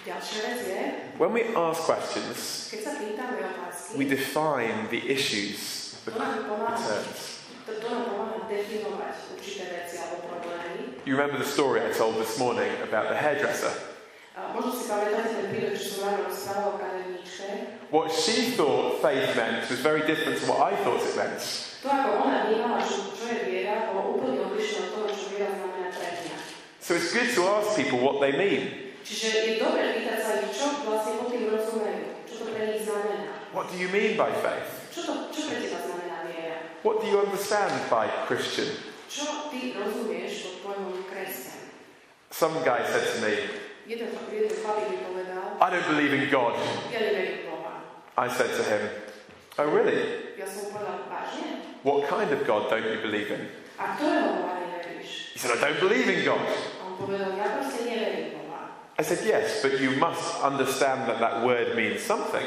Ďalšia 0.00 0.40
vec 0.48 0.60
je, 0.64 0.82
When 1.20 1.36
we 1.36 1.52
ask 1.52 1.84
questions, 1.84 2.72
keď 2.72 2.80
sa 2.80 2.92
pýtame 2.96 3.36
otázky, 3.44 4.00
we 4.00 4.08
define 4.08 4.88
the 4.88 5.04
issues, 5.04 5.92
the 6.08 6.16
to 6.16 6.18
nám 6.18 6.48
pomáha, 6.48 6.80
terms. 6.80 7.44
to, 7.68 7.76
to 7.76 7.86
nám 7.92 8.08
pomáha 8.08 8.48
definovať 8.48 9.36
určité 9.36 9.68
veci 9.68 10.00
alebo 10.00 10.24
problémy. 10.24 11.04
You 11.04 11.20
remember 11.20 11.36
the 11.36 11.44
story 11.44 11.84
I 11.84 11.92
told 11.92 12.16
this 12.16 12.40
morning 12.40 12.72
about 12.80 13.12
the 13.12 13.18
hairdresser? 13.20 13.68
A 14.32 14.56
možno 14.56 14.72
si 14.72 14.88
pamätáte 14.88 15.36
ten 15.36 15.46
príbeh, 15.52 15.76
čo 15.76 16.00
som 16.00 16.00
ráno 16.08 16.32
rozprával 16.32 16.68
o 16.72 16.76
kaderníčke. 16.80 17.48
What 17.92 18.08
she 18.08 18.56
thought 18.56 19.04
faith 19.04 19.36
meant 19.36 19.68
was 19.68 19.84
very 19.84 20.00
different 20.08 20.40
to 20.40 20.48
what 20.48 20.64
I 20.64 20.80
thought 20.80 21.04
it 21.04 21.12
meant. 21.12 21.44
To, 21.84 21.86
ako 21.92 22.08
ona 22.24 22.48
vnímala, 22.48 22.80
čo, 22.80 23.12
čo 23.12 23.28
je 23.28 23.38
viera, 23.44 23.92
bolo 23.92 24.16
úplne 24.16 24.48
odlišné 24.48 24.80
od 24.80 24.90
toho, 24.96 25.08
čo 25.12 25.24
viera 25.28 25.52
znamená 25.52 25.92
pre 25.92 26.08
mňa. 26.08 26.36
So 26.80 26.96
it's 26.96 27.12
good 27.12 27.28
to 27.36 27.44
ask 27.52 27.76
people 27.76 28.00
what 28.00 28.24
they 28.24 28.32
mean. 28.32 28.89
Čiže 29.00 29.26
je 29.26 29.52
dobre 29.58 29.82
pýtať 29.96 30.18
sa 30.22 30.32
čo 30.48 30.86
vlastne 30.86 31.18
pod 31.18 31.28
tým 31.32 31.50
rozumejú, 31.50 32.04
čo 32.28 32.34
to 32.40 32.44
pre 32.52 32.62
nich 32.70 32.84
znamená. 32.86 33.32
What 33.50 33.66
do 33.72 33.76
you 33.80 33.88
mean 33.90 34.14
by 34.14 34.30
faith? 34.44 34.92
Čo, 34.94 35.00
to, 35.08 35.12
čo 35.34 35.50
pre 35.50 35.58
teba 35.58 35.78
znamená 35.82 36.16
viera? 36.30 36.62
What 36.86 37.02
do 37.02 37.06
you 37.10 37.18
understand 37.18 37.74
by 37.90 38.06
Christian? 38.30 38.70
Čo 39.10 39.50
ty 39.50 39.74
rozumieš 39.74 40.46
pod 40.46 40.54
pojmom 40.70 41.02
kresťan? 41.10 41.58
Some 42.30 42.62
guy 42.62 42.86
said 42.86 43.04
to 43.10 43.16
me, 43.26 43.34
Jeden, 43.90 44.06
jeden 44.30 44.54
chlapík 44.54 44.86
mi 44.86 44.98
povedal, 45.02 45.58
I 45.58 45.66
don't 45.66 45.88
believe 45.90 46.14
in 46.14 46.30
God. 46.30 46.54
ja 46.94 47.00
neverím 47.02 47.42
v 47.42 47.44
Boha. 47.50 47.74
I 48.14 48.30
said 48.30 48.54
to 48.54 48.62
him, 48.62 48.82
Oh, 49.58 49.66
really? 49.66 50.30
Ja 50.38 50.46
som 50.46 50.70
povedal, 50.70 51.10
vážne? 51.10 51.66
What 51.82 52.06
kind 52.06 52.30
of 52.30 52.46
God 52.46 52.70
don't 52.70 52.86
you 52.86 53.02
believe 53.02 53.34
in? 53.34 53.50
A 53.76 53.98
ktorého 53.98 54.46
Boha 54.46 54.62
neveríš? 54.62 55.34
He 55.34 55.38
said, 55.42 55.58
I 55.58 55.58
don't 55.58 55.82
believe 55.82 56.06
in 56.06 56.22
God. 56.22 56.46
I 59.00 59.02
said, 59.02 59.24
Yes, 59.24 59.64
but 59.64 59.80
you 59.80 59.96
must 59.96 60.44
understand 60.44 61.08
that 61.08 61.24
that 61.24 61.40
word 61.40 61.72
means 61.72 62.04
something. 62.04 62.44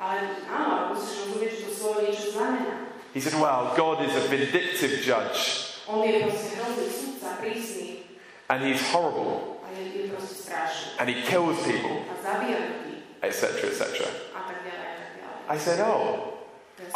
Ale 0.00 0.32
áno, 0.48 0.68
ale 0.72 0.84
musíš 0.96 1.28
rozumieť, 1.28 1.50
že 1.52 1.62
to 1.68 1.72
slovo 1.76 1.98
niečo 2.00 2.32
znamená. 2.32 2.88
He 3.12 3.20
said, 3.20 3.36
Well, 3.36 3.76
God 3.76 4.00
is 4.00 4.16
a 4.16 4.24
vindictive 4.32 5.04
judge, 5.04 5.76
On 5.84 6.00
je 6.00 6.24
proste 6.24 6.56
hrozný 6.56 6.88
sudca, 6.88 7.36
prísny 7.36 8.08
and 8.48 8.64
he's 8.64 8.80
horrible, 8.88 9.60
a 9.60 9.68
je, 9.76 9.82
je 9.92 10.02
proste 10.08 10.48
strašný. 10.48 10.96
and 10.96 11.06
he 11.12 11.16
kills 11.28 11.60
people, 11.68 12.00
A 12.08 12.14
zabíja 12.16 12.58
ľudí 12.64 12.96
etc., 13.20 13.68
etc. 13.68 13.84
a 14.32 14.40
tak 14.40 14.58
ďalej 14.64 14.86
a 14.88 14.94
tak 14.96 15.10
ďalej. 15.20 15.40
I 15.52 15.56
said, 15.60 15.78
Oh, 15.84 16.40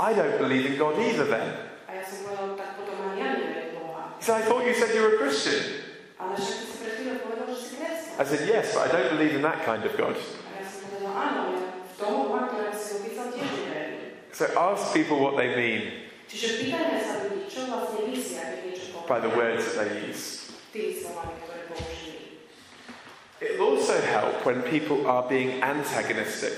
I 0.01 0.17
don't 0.17 0.41
believe 0.41 0.65
in 0.65 0.81
God 0.81 0.97
either 0.97 1.29
then. 1.29 1.77
A 1.85 1.93
ja 1.93 2.03
som 2.09 2.25
povedal, 2.25 2.57
tak 2.57 2.81
potom 2.81 2.97
ani 3.05 3.21
ja 3.21 3.37
neverím 3.37 3.69
v 3.69 3.85
Boha. 3.85 4.17
He 4.17 4.25
said, 4.25 4.41
I 4.41 4.49
thought 4.49 4.65
you 4.65 4.73
said 4.73 4.97
you 4.97 5.05
were 5.05 5.21
a 5.21 5.21
Christian. 5.21 5.61
Ale 6.17 6.41
však 6.41 6.57
ty 6.57 6.65
si 6.65 6.77
pred 6.81 6.93
chvíľou 6.97 7.19
povedal, 7.21 7.47
že 7.53 7.59
si 7.61 7.69
kresťan. 7.77 8.04
I 8.17 8.25
said, 8.25 8.49
Yes, 8.49 8.75
but 8.75 8.89
I 8.89 8.93
don't 8.93 9.17
believe 9.17 9.35
in 9.35 9.43
that 9.43 9.65
kind 9.65 9.85
of 9.85 9.97
God. 9.97 10.17
So 14.33 14.47
ask 14.57 14.95
people 14.95 15.21
what 15.21 15.37
they 15.37 15.55
mean 15.57 15.93
by 19.07 19.21
the 19.21 19.29
words 19.31 19.75
that 19.75 19.89
they 19.89 20.07
use. 20.07 20.53
It 23.41 23.59
will 23.59 23.67
also 23.77 24.01
help 24.01 24.47
when 24.47 24.63
people 24.63 25.07
are 25.07 25.29
being 25.29 25.63
antagonistic. 25.63 26.53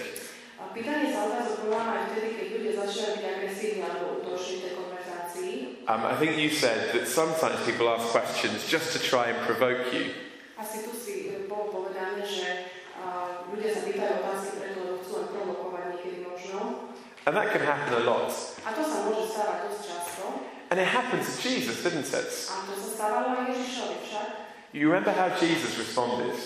Um, 5.89 6.05
I 6.05 6.17
think 6.17 6.37
you 6.37 6.51
said 6.51 6.93
that 6.95 7.07
sometimes 7.07 7.65
people 7.65 7.89
ask 7.89 8.07
questions 8.09 8.67
just 8.69 8.93
to 8.93 8.99
try 8.99 9.29
and 9.29 9.39
provoke 9.47 9.93
you. 9.93 10.11
Asi 10.59 10.89
tu 10.89 10.97
si 10.97 11.29
e, 11.29 11.45
bolo 11.47 11.69
povedané, 11.69 12.25
že 12.25 12.73
a, 12.97 13.45
ľudia 13.57 13.73
sa 13.73 13.81
pýtajú 13.89 14.13
otázky 14.21 14.51
preto, 14.61 14.79
lebo 14.85 14.97
chcú 15.01 15.13
len 15.17 15.29
provokovať 15.33 15.83
niekedy 15.97 16.19
možno. 16.29 16.93
And 17.25 17.33
that 17.35 17.49
can 17.51 17.65
happen 17.65 17.93
a 17.97 18.05
lot. 18.05 18.31
A 18.63 18.71
to 18.77 18.83
sa 18.85 19.09
môže 19.09 19.33
stávať 19.33 19.59
dosť 19.67 19.81
často. 19.89 20.25
And 20.69 20.77
it 20.77 20.87
happened 20.87 21.25
to 21.25 21.33
Jesus, 21.41 21.81
didn't 21.81 22.07
it? 22.13 22.31
A 22.53 22.55
to 22.69 22.73
sa 22.77 22.89
stávalo 22.93 23.33
aj 23.33 23.57
Ježišovi 23.57 23.97
však. 24.05 24.29
You 24.77 24.93
remember 24.93 25.17
how 25.17 25.33
Jesus 25.41 25.81
responded? 25.81 26.37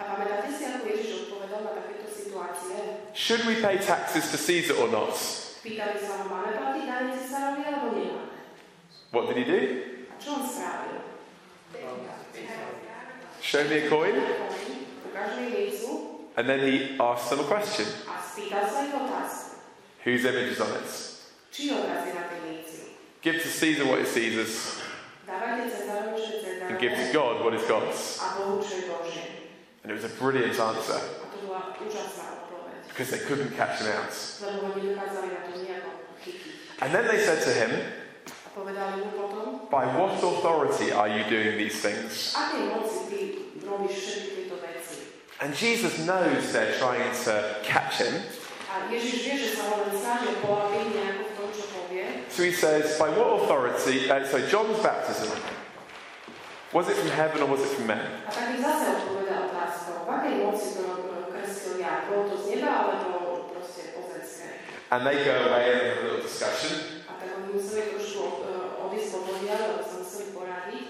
A 0.00 0.02
pamätáte 0.02 0.50
si, 0.50 0.66
ako 0.66 0.82
Ježiš 0.90 1.08
odpovedal 1.28 1.60
na 1.62 1.72
takéto 1.78 2.10
situácie? 2.10 3.06
Should 3.14 3.46
we 3.46 3.62
pay 3.62 3.78
taxes 3.78 4.34
to 4.34 4.38
Caesar 4.40 4.74
or 4.74 4.90
not? 4.90 5.14
Pýtali 5.60 6.02
sa 6.02 6.24
ho, 6.24 6.34
máme 6.34 6.56
platiť 6.56 6.84
dane 6.88 7.08
Cesarovi 7.14 7.62
alebo 7.62 7.86
nemáme? 7.94 8.34
What 9.14 9.30
did 9.30 9.38
he 9.38 9.46
do? 9.46 9.60
A 10.08 10.14
čo 10.18 10.40
on 10.40 10.42
spravil? 10.42 10.98
Show 13.40 13.64
me 13.70 13.76
a 13.76 13.88
coin? 13.88 14.14
Ukáž 15.04 15.30
mi 15.36 15.46
mincu 15.52 16.09
And 16.36 16.48
then 16.48 16.60
he 16.60 16.96
asked 16.98 17.28
them 17.30 17.40
a 17.40 17.48
question 17.48 17.86
a 18.06 18.16
spýtal 18.22 18.64
sa 18.70 18.86
ich 18.86 18.94
otázku. 18.94 19.58
Whose 20.06 20.24
image 20.24 20.56
is 20.56 20.60
on 20.60 20.72
it? 20.78 20.88
Či 21.50 21.74
obraz 21.74 22.06
je 22.06 22.12
na 22.14 22.24
tej 22.30 22.40
minci? 22.46 22.78
Give 23.20 23.36
to 23.36 23.48
Caesar 23.50 23.84
what 23.84 24.00
is 24.00 24.08
Caesar's, 24.14 24.80
Dávajte 25.28 25.62
Cesarovi, 25.68 26.24
čo 26.40 26.48
and 26.70 26.78
give 26.80 26.94
to 26.96 27.06
God 27.12 27.44
what 27.44 27.52
is 27.52 27.62
God's. 27.68 28.16
a 28.22 28.40
Bohu, 28.40 28.62
čo 28.64 28.72
je 28.80 28.84
Božie. 28.88 29.26
And 29.84 29.90
it 29.92 29.96
was 29.98 30.06
a 30.08 30.12
brilliant 30.16 30.56
answer 30.56 30.96
A 30.96 31.26
to 31.28 31.38
bola 31.44 31.74
úžasná 31.76 32.26
odpoveď. 32.46 32.80
because 32.88 33.08
they 33.10 33.22
couldn't 33.26 33.52
catch 33.58 33.82
him 33.82 33.90
out. 33.92 34.12
Lebo 34.40 34.56
ho 34.64 34.68
nedokázali 34.78 35.28
na 35.34 35.40
to 35.44 35.50
nejako 35.60 35.90
chytiť. 36.24 36.52
And 36.80 36.88
then 36.94 37.04
they 37.10 37.20
said 37.20 37.42
to 37.44 37.52
him, 37.52 37.70
A 38.24 38.48
povedali 38.56 39.04
mu 39.04 39.10
potom, 39.18 39.46
By 39.68 39.84
what 39.98 40.16
authority 40.22 40.94
are 40.94 41.10
you 41.10 41.26
doing 41.28 41.58
these 41.60 41.76
things? 41.84 42.32
And 45.40 45.54
Jesus 45.54 45.98
knows 46.04 46.52
they're 46.52 46.76
trying 46.78 47.14
to 47.24 47.56
catch 47.62 47.96
him. 47.96 48.12
A 48.68 48.92
Ježiš 48.92 49.24
vie, 49.24 49.36
že 49.40 49.56
sa 49.56 49.72
ho 49.72 49.82
len 49.82 49.96
snažil 49.96 50.36
polaviť 50.44 50.86
nejako 50.92 51.24
v 51.26 51.32
tom, 51.32 51.48
čo 51.48 51.64
povie. 51.72 52.04
So 52.28 52.44
he 52.44 52.52
says, 52.52 53.00
By 53.00 53.08
what 53.16 53.40
authority? 53.40 54.04
Uh, 54.04 54.20
so 54.28 54.36
John's 54.46 54.78
baptism, 54.84 55.32
was 56.76 56.92
it 56.92 56.94
from 57.00 57.08
heaven 57.16 57.40
or 57.40 57.48
was 57.48 57.64
it 57.64 57.72
from 57.72 57.88
men? 57.88 58.04
A 58.28 58.30
tak 58.30 58.52
ich 58.52 58.60
zase 58.60 59.00
odpovedá 59.00 59.48
otázkou, 59.48 60.04
v 60.04 60.08
akej 60.12 60.34
moci 60.44 60.68
to 60.76 60.84
krstil 61.32 61.74
ja? 61.80 62.04
Bolo 62.06 62.22
to 62.30 62.36
z 62.36 62.44
neba, 62.60 62.70
alebo 62.84 63.08
proste 63.50 63.96
pozemské? 63.96 64.60
And 64.92 65.08
they 65.08 65.24
go 65.24 65.34
away 65.50 65.64
and 65.72 65.80
have 65.88 65.98
a 65.98 66.04
little 66.04 66.22
discussion. 66.22 67.00
A 67.08 67.16
tak 67.16 67.32
oni 67.40 67.56
museli 67.56 67.96
trošku 67.96 68.44
odísť 68.86 69.06
slobodia, 69.08 69.56
lebo 69.56 69.82
sa 69.88 69.96
museli 70.04 70.26
poradiť. 70.36 70.86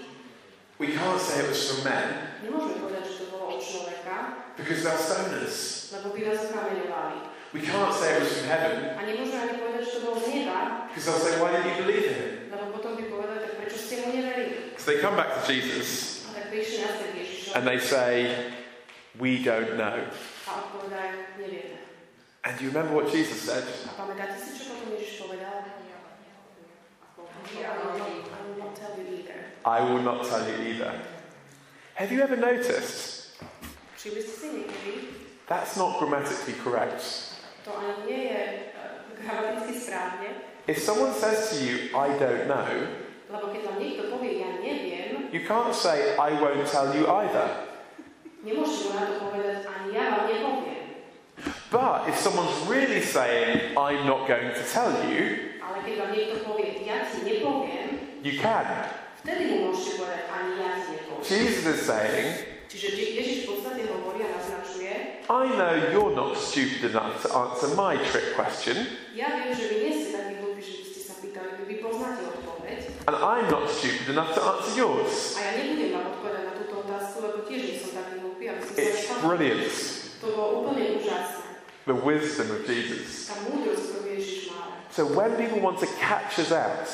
We 0.75 0.91
can't 0.91 1.23
say 1.23 1.39
it 1.39 1.49
was 1.49 1.61
from 1.65 1.87
men 1.87 2.31
Nemôžeme 3.41 3.49
povedať, 3.49 3.49
že 3.49 3.49
to 3.49 3.49
bolo 3.49 3.49
od 3.57 3.61
človeka, 3.61 4.15
because 4.53 4.79
they'll 4.85 5.01
stone 5.01 5.33
us. 5.41 5.57
lebo 5.89 6.07
by 6.13 6.21
nás 6.29 6.39
okameňovali. 6.45 7.17
We 7.51 7.59
can't 7.65 7.91
say 7.91 8.15
it 8.15 8.23
was 8.23 8.31
from 8.37 8.47
heaven 8.47 8.95
A 8.95 9.01
nemôžeme 9.03 9.39
ani 9.43 9.55
povedať, 9.59 9.81
že 9.83 9.91
to 9.91 9.99
bolo 10.05 10.17
z 10.21 10.27
neba, 10.31 10.59
because 10.87 11.03
they'll 11.09 11.23
say, 11.25 11.33
Why 11.41 11.49
didn't 11.51 11.67
you 11.73 11.77
believe 11.83 12.05
in 12.07 12.15
him? 12.15 12.31
lebo 12.53 12.63
potom 12.77 12.91
by 12.95 13.03
povedali, 13.09 13.39
tak 13.43 13.53
prečo 13.59 13.77
ste 13.81 13.95
mu 14.05 14.07
neverili? 14.13 14.71
So 14.77 14.85
they 14.93 14.99
come 15.01 15.17
back 15.17 15.35
to 15.35 15.41
Jesus 15.49 16.23
A 16.29 16.37
tak 16.37 16.45
prišli 16.53 16.77
naspäť 16.85 17.09
k 17.11 17.19
and 17.57 17.63
they 17.67 17.79
say, 17.81 18.11
We 19.19 19.43
don't 19.43 19.75
know. 19.75 19.99
a 20.47 20.51
odpovedajú, 20.63 21.41
nevieme. 21.41 21.81
And 22.41 22.57
do 22.57 22.65
you 22.65 22.71
remember 22.73 22.95
what 22.95 23.11
Jesus 23.11 23.37
said? 23.43 23.61
A 23.85 23.93
pamätáte 23.99 24.39
čo 24.39 24.71
potom 24.71 24.95
Ježiš 24.95 25.27
povedal? 25.27 25.61
I 27.51 27.67
will 28.47 28.57
not 28.57 28.73
tell 28.75 28.95
you 28.97 29.05
either. 29.17 29.39
I 29.65 29.79
will 29.83 30.01
not 30.01 30.23
tell 30.23 30.43
you 30.47 30.57
either. 30.71 30.93
Have 31.95 32.11
you 32.11 32.21
ever 32.21 32.35
noticed 32.35 33.20
Všimli 34.01 34.21
ste 34.25 34.33
si 34.33 34.47
niekedy, 34.57 34.93
that's 35.45 35.77
not 35.77 36.01
grammatically 36.01 36.57
correct? 36.65 37.37
to 37.61 37.69
ani 37.69 38.09
nie 38.09 38.21
je 38.33 38.41
gramaticky 39.21 39.77
správne, 39.77 40.29
If 40.65 40.81
someone 40.81 41.13
says 41.13 41.53
to 41.53 41.55
you, 41.61 41.93
I 41.93 42.09
don't 42.17 42.49
know, 42.49 42.65
lebo 43.29 43.53
keď 43.53 43.61
vám 43.69 43.77
niekto 43.77 44.09
povie, 44.09 44.41
ja 44.41 44.57
neviem, 44.57 45.29
you 45.29 45.45
can't 45.45 45.69
say, 45.69 46.17
I 46.17 46.33
won't 46.33 46.65
tell 46.65 46.89
you 46.97 47.05
either. 47.05 47.45
nemôžete 48.41 48.89
mu 48.89 48.93
na 48.97 49.05
to 49.05 49.15
povedať, 49.21 49.69
ani 49.69 49.89
ja 49.93 50.03
vám 50.17 50.25
nepoviem. 50.25 50.81
But 51.69 52.09
if 52.09 52.17
someone's 52.17 52.57
really 52.65 53.05
saying, 53.05 53.77
I'm 53.77 54.09
not 54.09 54.25
going 54.25 54.49
to 54.49 54.63
tell 54.65 54.89
you, 55.05 55.53
Ale 55.61 55.85
keď 55.85 55.93
vám 56.01 56.11
niekto 56.17 56.41
povie, 56.41 56.81
ja 56.89 57.05
ti 57.05 57.21
nepoviem, 57.21 58.17
you 58.25 58.41
can. 58.41 58.65
vtedy 59.21 59.45
mu 59.53 59.69
môžete 59.69 60.01
povedať, 60.01 60.25
ani 60.25 60.51
ja 60.57 60.71
ti 60.81 60.89
nepoviem. 60.97 61.21
Jesus 61.21 61.65
is 61.69 61.81
saying, 61.85 62.50
Čiže 62.71 62.87
Je- 62.95 63.11
Ježiš 63.19 63.37
v 63.43 63.47
podstate 63.51 63.83
hovorí 63.85 64.23
a 64.23 64.31
naznačuje, 64.31 64.91
I 65.27 65.43
know 65.51 65.71
you're 65.91 66.15
not 66.15 66.39
stupid 66.39 66.87
enough 66.87 67.19
to 67.19 67.27
answer 67.29 67.67
my 67.75 67.99
trick 67.99 68.31
question, 68.31 68.87
ja 69.11 69.27
viem, 69.35 69.51
že 69.51 69.63
vy 69.67 69.75
nie 69.77 69.91
ste 69.93 70.09
takí 70.13 70.33
hlúpi, 70.39 70.61
že 70.61 70.73
by 70.73 70.85
ste 70.87 70.99
sa 71.01 71.13
pýtali, 71.19 71.49
vy, 71.53 71.63
vy 71.67 71.75
poznáte 71.79 72.23
odpoveď. 72.23 72.77
and 73.05 73.15
I'm 73.17 73.45
not 73.47 73.67
stupid 73.67 74.07
enough 74.09 74.31
to 74.31 74.41
answer 74.41 74.71
yours. 74.73 75.35
A 75.35 75.43
ja 75.43 75.51
nebudem 75.59 75.91
vám 75.91 76.05
odpovedať 76.11 76.43
na 76.45 76.53
túto 76.55 76.73
otázku, 76.79 77.15
lebo 77.19 77.37
tiež 77.43 77.61
nie 77.61 77.75
som 77.75 77.91
taký 77.93 78.13
hlúpy, 78.19 78.43
aby 78.47 78.59
som 78.61 78.71
sa 78.71 78.79
It's 78.79 79.03
brilliant, 79.19 79.67
To 80.23 80.27
bolo 80.31 80.49
úplne 80.63 80.83
úžasné. 80.95 81.47
the 81.83 81.97
wisdom 81.97 82.47
of 82.51 82.61
Jesus. 82.63 83.27
Tá 83.27 83.35
múdrosť, 83.43 83.83
ktorú 83.83 84.05
Ježiš 84.07 84.39
mal. 84.49 84.69
So 84.95 85.11
when 85.11 85.35
people 85.35 85.59
want 85.59 85.75
to 85.79 85.89
catch 85.99 86.39
us 86.39 86.55
out, 86.55 86.87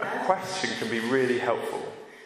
a 0.00 0.24
question 0.24 0.70
can 0.78 0.88
be 0.88 1.00
really 1.00 1.38
helpful. 1.38 1.80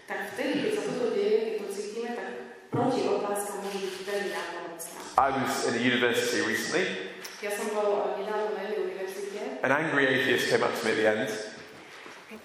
Tak 0.06 0.34
vtedy, 0.34 0.62
keď 0.62 0.72
sa 0.74 0.82
toto 0.86 1.14
deje, 1.14 1.38
keď 1.42 1.54
to 1.62 1.66
cítime, 1.70 2.10
tak 2.14 2.28
proti 2.70 3.06
otázka 3.06 3.62
môže 3.62 3.78
byť 3.78 3.94
veľmi 4.06 4.30
nápomocná. 4.30 5.00
I 5.18 5.28
was 5.34 5.54
in 5.70 5.74
a 5.78 5.82
university 5.82 6.42
recently. 6.46 7.14
Ja 7.42 7.50
som 7.54 7.74
bol 7.74 8.18
nedávno 8.18 8.54
na 8.54 8.62
jednej 8.68 8.90
univerzite 8.90 9.62
An 9.66 9.72
angry 9.74 10.06
atheist 10.06 10.50
came 10.50 10.62
up 10.62 10.74
to 10.74 10.82
me 10.86 10.90
at 10.94 10.98
the 10.98 11.08
end. 11.08 11.30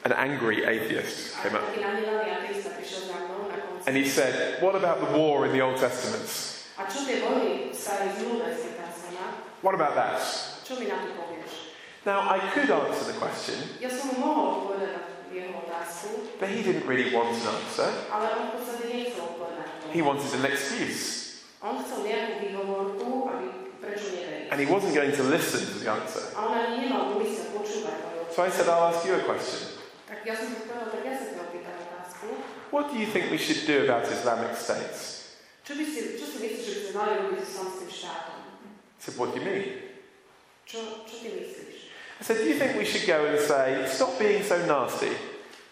An 0.06 0.14
angry 0.14 0.66
atheist 0.66 1.38
came 1.42 1.54
up. 1.58 1.66
taký 1.70 1.86
nahnevaný 1.86 2.30
ateista 2.34 2.74
prišiel 2.74 3.02
za 3.14 3.18
mnou 3.30 3.46
na 3.50 3.58
konci. 3.62 3.86
And 3.86 3.94
he 3.94 4.06
said, 4.10 4.62
What 4.62 4.74
about 4.74 5.06
the 5.06 5.10
war 5.14 5.46
in 5.46 5.54
the 5.54 5.62
Old 5.62 5.78
Testament? 5.78 6.26
A 6.82 6.90
čo 6.90 7.06
tie 7.06 7.22
vojny 7.22 7.70
v 7.70 7.78
starej 7.78 8.18
zmluve, 8.18 8.50
spýtam 8.52 8.90
sa 8.90 9.10
ma, 9.14 9.26
What 9.62 9.78
about 9.78 9.94
that? 9.98 10.22
Now, 12.06 12.30
I 12.30 12.38
could 12.54 12.70
answer 12.70 13.10
the 13.10 13.18
question, 13.18 13.58
Ja 13.82 13.90
som 13.90 14.14
mu 14.14 14.22
mohol 14.22 14.46
odpovedať 14.62 14.94
na 14.94 15.02
jeho 15.34 15.58
otázku, 15.58 16.38
but 16.38 16.54
he 16.54 16.62
didn't 16.62 16.86
really 16.86 17.10
want 17.10 17.34
an 17.34 17.58
answer. 17.58 17.90
ale 18.14 18.30
on 18.30 18.42
v 18.46 18.62
podstate 18.62 18.84
nechcel 18.94 19.26
odpovedať 19.26 19.58
na 19.58 19.66
to. 19.82 19.86
He 19.90 20.02
wanted 20.06 20.30
an 20.38 20.46
excuse. 20.46 21.02
On 21.66 21.82
chcel 21.82 22.06
nejakú 22.06 22.46
výhovorku, 22.46 23.10
aby 23.26 23.46
prečo 23.82 24.14
neverí. 24.14 24.54
And 24.54 24.62
he 24.62 24.70
wasn't 24.70 24.94
going 24.94 25.18
to 25.18 25.26
listen 25.26 25.66
to 25.66 25.76
the 25.82 25.90
answer. 25.90 26.22
A 26.38 26.46
on 26.46 26.54
ani 26.54 26.86
nemal 26.86 27.18
úmysel 27.18 27.50
počúvať 27.58 27.98
moju 28.06 28.22
So 28.30 28.46
I 28.46 28.54
said, 28.54 28.70
I'll 28.70 28.86
ask 28.94 29.02
you 29.02 29.18
a 29.18 29.26
question. 29.26 29.74
Tak 30.06 30.22
ja 30.22 30.38
som 30.38 30.54
si 30.54 30.62
povedal, 30.62 30.94
tak 30.94 31.02
ja 31.02 31.18
sa 31.18 31.26
ťa 31.34 31.42
opýtam 31.42 31.74
otázku. 31.90 32.26
What 32.70 32.94
do 32.94 33.02
you 33.02 33.10
think 33.10 33.34
we 33.34 33.42
should 33.42 33.66
do 33.66 33.90
about 33.90 34.06
Islamic 34.06 34.54
states? 34.54 35.34
Čo, 35.66 35.74
by 35.74 35.82
si, 35.82 36.22
čo 36.22 36.26
si 36.30 36.38
myslíš, 36.38 36.62
že 36.62 36.74
by 36.78 36.82
sme 36.86 36.94
mali 37.02 37.14
robiť 37.26 37.40
s 37.42 37.46
islamským 37.58 37.90
štátom? 37.90 38.38
I 38.70 39.02
said, 39.02 39.18
What 39.18 39.34
do 39.34 39.42
you 39.42 39.46
mean? 39.50 39.66
Čo, 42.16 42.24
čo 42.24 42.34
ty 42.34 42.36
myslíš? 42.36 42.36
I 42.36 42.36
said, 42.36 42.38
Do 42.38 42.46
you 42.48 42.56
think 42.56 42.72
we 42.78 42.86
should 42.86 43.06
go 43.06 43.26
and 43.26 43.40
say, 43.40 43.84
Stop 43.88 44.16
being 44.18 44.44
so 44.44 44.58
nasty? 44.66 45.12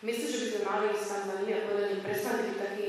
Myslíš, 0.03 0.27
že 0.27 0.37
by 0.37 0.47
sme 0.51 0.61
mali 0.67 0.85
ísť 0.91 1.05
tam 1.07 1.21
za 1.23 1.33
nimi 1.39 1.51
a 1.55 1.59
povedať 1.63 1.87
im, 1.95 2.01
prestaňte 2.03 2.43
byť 2.43 2.57
taký 2.59 2.87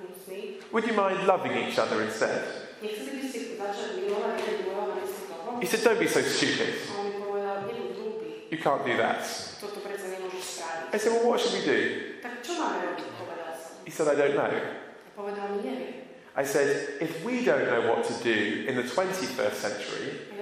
hnusný? 0.00 0.40
Would 0.72 0.84
you 0.88 0.96
mind 0.96 1.20
loving 1.28 1.52
each 1.52 1.76
other 1.76 2.00
instead? 2.00 2.40
Nechceli 2.80 3.20
by 3.20 3.26
ste 3.28 3.40
začať 3.60 3.88
milovať 4.00 4.34
jeden 4.40 4.56
druhého 4.64 4.84
namiesto 4.88 5.22
toho? 5.28 5.48
He 5.60 5.66
said, 5.68 5.80
Don't 5.84 6.00
be 6.00 6.08
so 6.08 6.24
stupid. 6.24 6.72
A 6.88 6.92
on 6.96 7.04
mi 7.04 7.12
povedal, 7.20 7.56
nebuď 7.68 7.88
hlúpy, 7.92 8.28
You 8.48 8.58
can't 8.60 8.80
do 8.84 8.94
that. 8.96 9.20
toto 9.60 9.78
predsa 9.84 10.08
nemôžeš 10.08 10.44
spraviť. 10.60 10.86
I 10.88 10.96
said, 10.96 11.10
Well, 11.12 11.28
what 11.28 11.38
should 11.44 11.54
we 11.56 11.62
do? 11.68 11.78
Tak 12.24 12.40
čo 12.40 12.52
máme 12.56 12.78
robiť, 12.88 13.06
povedal 13.20 13.52
som. 13.52 13.72
He 13.84 13.92
said, 13.92 14.08
I 14.08 14.16
don't 14.16 14.36
know. 14.36 14.48
A 14.48 15.10
povedal 15.12 15.46
mi, 15.52 15.58
neviem. 15.60 15.92
I 16.34 16.42
said, 16.42 16.98
If 16.98 17.22
we 17.22 17.44
don't 17.44 17.68
know 17.68 17.92
what 17.92 18.02
to 18.08 18.14
do 18.24 18.64
in 18.66 18.74
the 18.80 18.82
21st 18.88 19.54
century, 19.54 20.32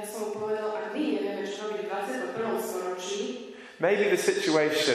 maybe 3.82 4.06
the 4.14 4.16
situation 4.16 4.94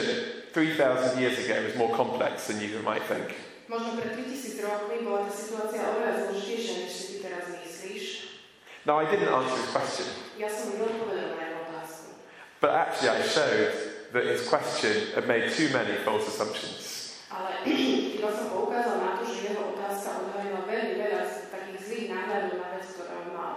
3,000 0.56 1.20
years 1.20 1.36
ago 1.44 1.60
was 1.62 1.76
more 1.76 1.92
complex 1.92 2.48
than 2.48 2.56
you 2.64 2.80
might 2.80 3.04
think. 3.04 3.36
možno 3.68 4.00
pred 4.00 4.16
3000 4.16 4.64
rokmi 4.64 5.04
bola 5.04 5.28
tá 5.28 5.32
situácia 5.36 5.84
oveľa 5.84 6.32
zložitejšia, 6.32 6.74
než 6.80 6.90
si 6.90 7.04
ty 7.12 7.16
teraz 7.20 7.44
myslíš. 7.52 8.04
Now, 8.88 8.96
I 8.96 9.04
didn't 9.04 9.28
answer 9.28 9.60
his 9.60 9.68
question, 9.68 10.08
Ja 10.40 10.48
som 10.48 10.72
neodpovedal 10.72 11.36
na 11.36 11.42
jeho 11.44 11.60
otázku. 11.68 12.08
but 12.64 12.72
actually, 12.72 13.12
I 13.12 13.20
showed 13.28 13.68
that 14.16 14.24
his 14.24 14.40
question 14.48 15.12
had 15.12 15.28
made 15.28 15.52
too 15.52 15.68
many 15.68 16.00
false 16.00 16.24
assumptions. 16.24 17.20
Ale 17.28 17.68
iba 18.16 18.32
som 18.32 18.48
poukázal 18.48 19.04
na 19.04 19.20
to, 19.20 19.28
že 19.28 19.52
jeho 19.52 19.76
otázka 19.76 20.24
odhalila 20.24 20.64
veľmi 20.64 20.94
veľa 20.96 21.22
takých 21.52 21.78
zlých 21.84 22.06
náhľadov 22.08 22.56
na 22.56 22.68
vec, 22.72 22.84
ktoré 22.96 23.36
mal. 23.36 23.54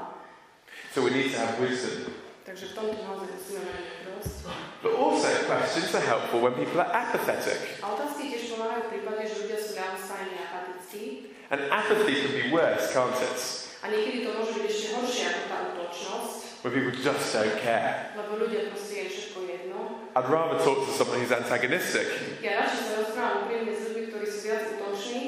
So 0.91 1.07
we 1.07 1.15
need 1.15 1.31
to 1.31 1.39
have 1.39 1.55
wisdom. 1.63 2.11
Takže 2.51 2.67
v 2.67 2.73
tomto 2.75 2.99
naozaj 2.99 3.27
musíme 3.31 3.61
mať 3.63 3.79
múdrosť. 3.79 4.35
But 4.83 4.93
also, 4.99 5.27
questions 5.47 5.95
are 5.95 6.03
helpful 6.03 6.43
when 6.43 6.51
people 6.59 6.83
are 6.83 6.91
apathetic. 6.91 7.79
A 7.79 7.95
otázky 7.95 8.27
tiež 8.27 8.51
pomáhajú 8.51 8.91
v 8.91 8.99
prípade, 8.99 9.23
že 9.23 9.35
ľudia 9.47 9.55
sú 9.55 9.71
ľahostajní 9.79 10.35
a 10.35 10.43
apatickí. 10.51 11.03
And 11.47 11.71
apathy 11.71 12.13
can 12.19 12.33
be 12.35 12.45
worse, 12.51 12.91
can't 12.91 13.15
it? 13.23 13.39
A 13.79 13.87
niekedy 13.87 14.27
to 14.27 14.35
môže 14.35 14.51
byť 14.59 14.67
ešte 14.67 14.87
horšie 14.99 15.23
ako 15.31 15.41
tá 15.47 15.57
útočnosť, 15.71 16.39
Where 16.61 16.73
people 16.75 16.91
just 16.93 17.25
don't 17.31 17.55
care. 17.63 18.11
lebo 18.19 18.31
ľudia 18.37 18.67
proste 18.67 18.93
je 18.99 19.05
všetko 19.15 19.39
jedno. 19.47 19.79
I'd 20.11 20.27
rather 20.27 20.59
talk 20.59 20.83
to 20.83 20.91
someone 20.91 21.23
who's 21.23 21.31
antagonistic. 21.31 22.05
Ja 22.43 22.67
radšej 22.67 22.81
sa 22.83 22.93
rozprávam 22.99 23.47
úprimne 23.47 23.71
s 23.71 23.81
ľuďmi, 23.87 24.03
ktorí 24.11 24.27
sú 24.27 24.39
viac 24.43 24.63
útoční. 24.75 25.23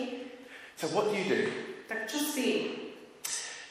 So, 0.75 0.91
what 0.91 1.07
do 1.07 1.15
you 1.15 1.23
do? 1.25 1.39
Tak 1.87 2.03
čo 2.11 2.19
s 2.19 2.35
tým? 2.35 2.59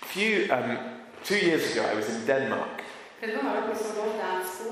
A 0.00 0.06
few, 0.08 0.48
um, 0.48 1.04
two 1.20 1.36
years 1.36 1.68
ago, 1.76 1.84
I 1.84 1.94
was 1.94 2.08
in 2.08 2.24
Denmark. 2.24 2.81
Pred 3.22 3.38
dvoma 3.38 3.54
rokmi 3.54 3.78
som 3.78 3.94
bol 3.94 4.10
v 4.10 4.18
Dánsku 4.18 4.68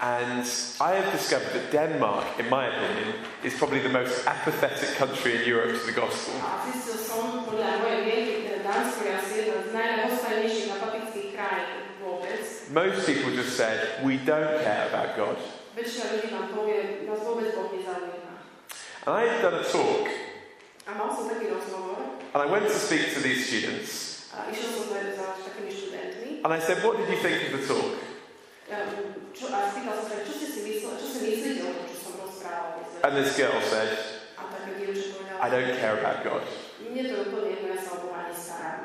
And 0.00 0.48
I 0.80 0.90
have 0.96 1.12
discovered 1.12 1.52
that 1.52 1.68
Denmark, 1.68 2.40
in 2.40 2.48
my 2.48 2.72
opinion, 2.72 3.12
is 3.44 3.52
probably 3.60 3.84
the 3.84 3.92
most 3.92 4.24
apathetic 4.24 4.96
country 4.96 5.36
in 5.36 5.44
Europe 5.44 5.76
to 5.76 5.84
the 5.84 5.92
gospel. 5.92 6.32
a 6.40 6.64
zistil 6.64 6.96
som 6.96 7.44
podľa 7.44 7.84
mojej 7.84 8.00
mienky, 8.08 8.48
že 8.48 8.64
Dánsko 8.64 9.04
je 9.04 9.12
asi 9.12 9.32
jedna 9.44 9.56
z 9.60 9.68
najhostajnejších 9.76 10.68
apatických 10.80 11.28
krajín 11.36 11.80
vôbec. 12.00 12.40
Most 12.72 13.04
people 13.04 13.36
just 13.36 13.52
said, 13.60 14.00
We 14.00 14.16
don't 14.16 14.64
care 14.64 14.88
about 14.88 15.20
God. 15.20 15.36
Väčšina 15.76 16.16
ľudí 16.16 16.32
nám 16.32 16.56
povie, 16.56 17.04
nás 17.04 17.20
vôbec 17.20 17.52
Boh 17.52 17.68
nezaujíma. 17.68 18.34
And 19.04 19.12
I 19.12 19.28
had 19.28 19.44
done 19.44 19.60
a 19.60 19.64
talk, 19.68 20.08
A 20.88 20.96
mal 20.96 21.12
som 21.12 21.28
taký 21.28 21.52
rozhovor 21.52 22.16
and 22.32 22.40
I 22.40 22.48
went 22.48 22.64
to 22.64 22.80
speak 22.80 23.12
to 23.12 23.20
these 23.20 23.44
students, 23.44 24.24
and 26.44 26.52
I 26.52 26.58
said, 26.58 26.82
What 26.84 26.96
did 26.96 27.08
you 27.08 27.16
think 27.16 27.52
of 27.52 27.60
the 27.60 27.62
talk? 27.66 27.94
Um, 28.70 29.32
čo, 29.34 29.50
a 29.50 29.66
spýtal 29.66 29.94
som 29.98 30.06
sa, 30.06 30.22
čo 30.22 30.32
ste 30.32 30.46
si 30.46 30.60
mysleli, 30.62 30.94
čo 30.94 31.06
si 31.10 31.18
myslíte 31.26 31.60
o 31.66 31.70
tom, 31.74 31.86
čo 31.90 31.96
som 31.98 32.12
rozprával? 32.22 32.78
And 33.02 33.12
this 33.18 33.34
girl 33.34 33.58
said, 33.66 33.90
A 34.38 34.46
také 34.46 34.70
dievča 34.78 35.10
povedala, 35.18 35.38
I 35.42 35.48
don't 35.50 35.74
care 35.82 35.96
about 35.98 36.22
God, 36.22 36.44
mne 36.80 37.02
to 37.10 37.14
úplne 37.26 37.48
jedno, 37.50 37.66
ja 37.74 37.78
sa 37.82 37.90
o 37.98 37.98
Boha 38.06 38.30
nestarám. 38.30 38.80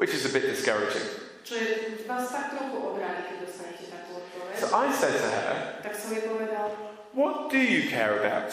which 0.00 0.12
is 0.16 0.24
a 0.24 0.32
bit 0.32 0.44
discouraging. 0.48 1.08
Čo 1.44 1.56
je, 1.56 1.68
vás 2.04 2.28
tak 2.28 2.52
trochu 2.52 2.76
obrádi, 2.78 3.32
keď 3.32 3.36
dostanete 3.48 3.84
takú 3.88 4.20
odpoveď. 4.20 4.56
So 4.60 4.66
I 4.72 4.88
said 4.92 5.16
to 5.16 5.28
her, 5.28 5.56
Tak 5.80 5.94
som 5.96 6.12
jej 6.12 6.24
What 7.10 7.50
do 7.50 7.58
you 7.58 7.90
care 7.90 8.22
about? 8.22 8.48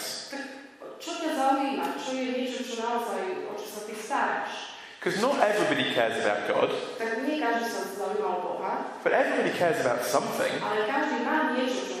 čo 0.98 1.10
ťa 1.14 1.30
zaujíma? 1.30 1.94
Čo 1.94 2.10
je 2.18 2.26
niečo, 2.34 2.58
čo 2.66 2.74
naozaj, 2.82 3.48
o 3.48 3.54
čo 3.54 3.66
sa 3.70 3.80
ty 3.86 3.94
staráš? 3.94 4.67
Because 4.98 5.22
not 5.22 5.38
everybody 5.38 5.94
cares 5.94 6.18
about 6.26 6.50
God, 6.50 6.74
tak 6.98 7.22
nie 7.22 7.38
každý 7.38 7.70
sa 7.70 7.86
zaujíma 7.86 9.06
but 9.06 9.14
everybody 9.14 9.54
cares 9.54 9.78
about 9.86 10.02
something. 10.02 10.50
ale 10.58 10.90
každý 10.90 11.22
má 11.22 11.54
niečo, 11.54 11.86
čo. 11.86 11.98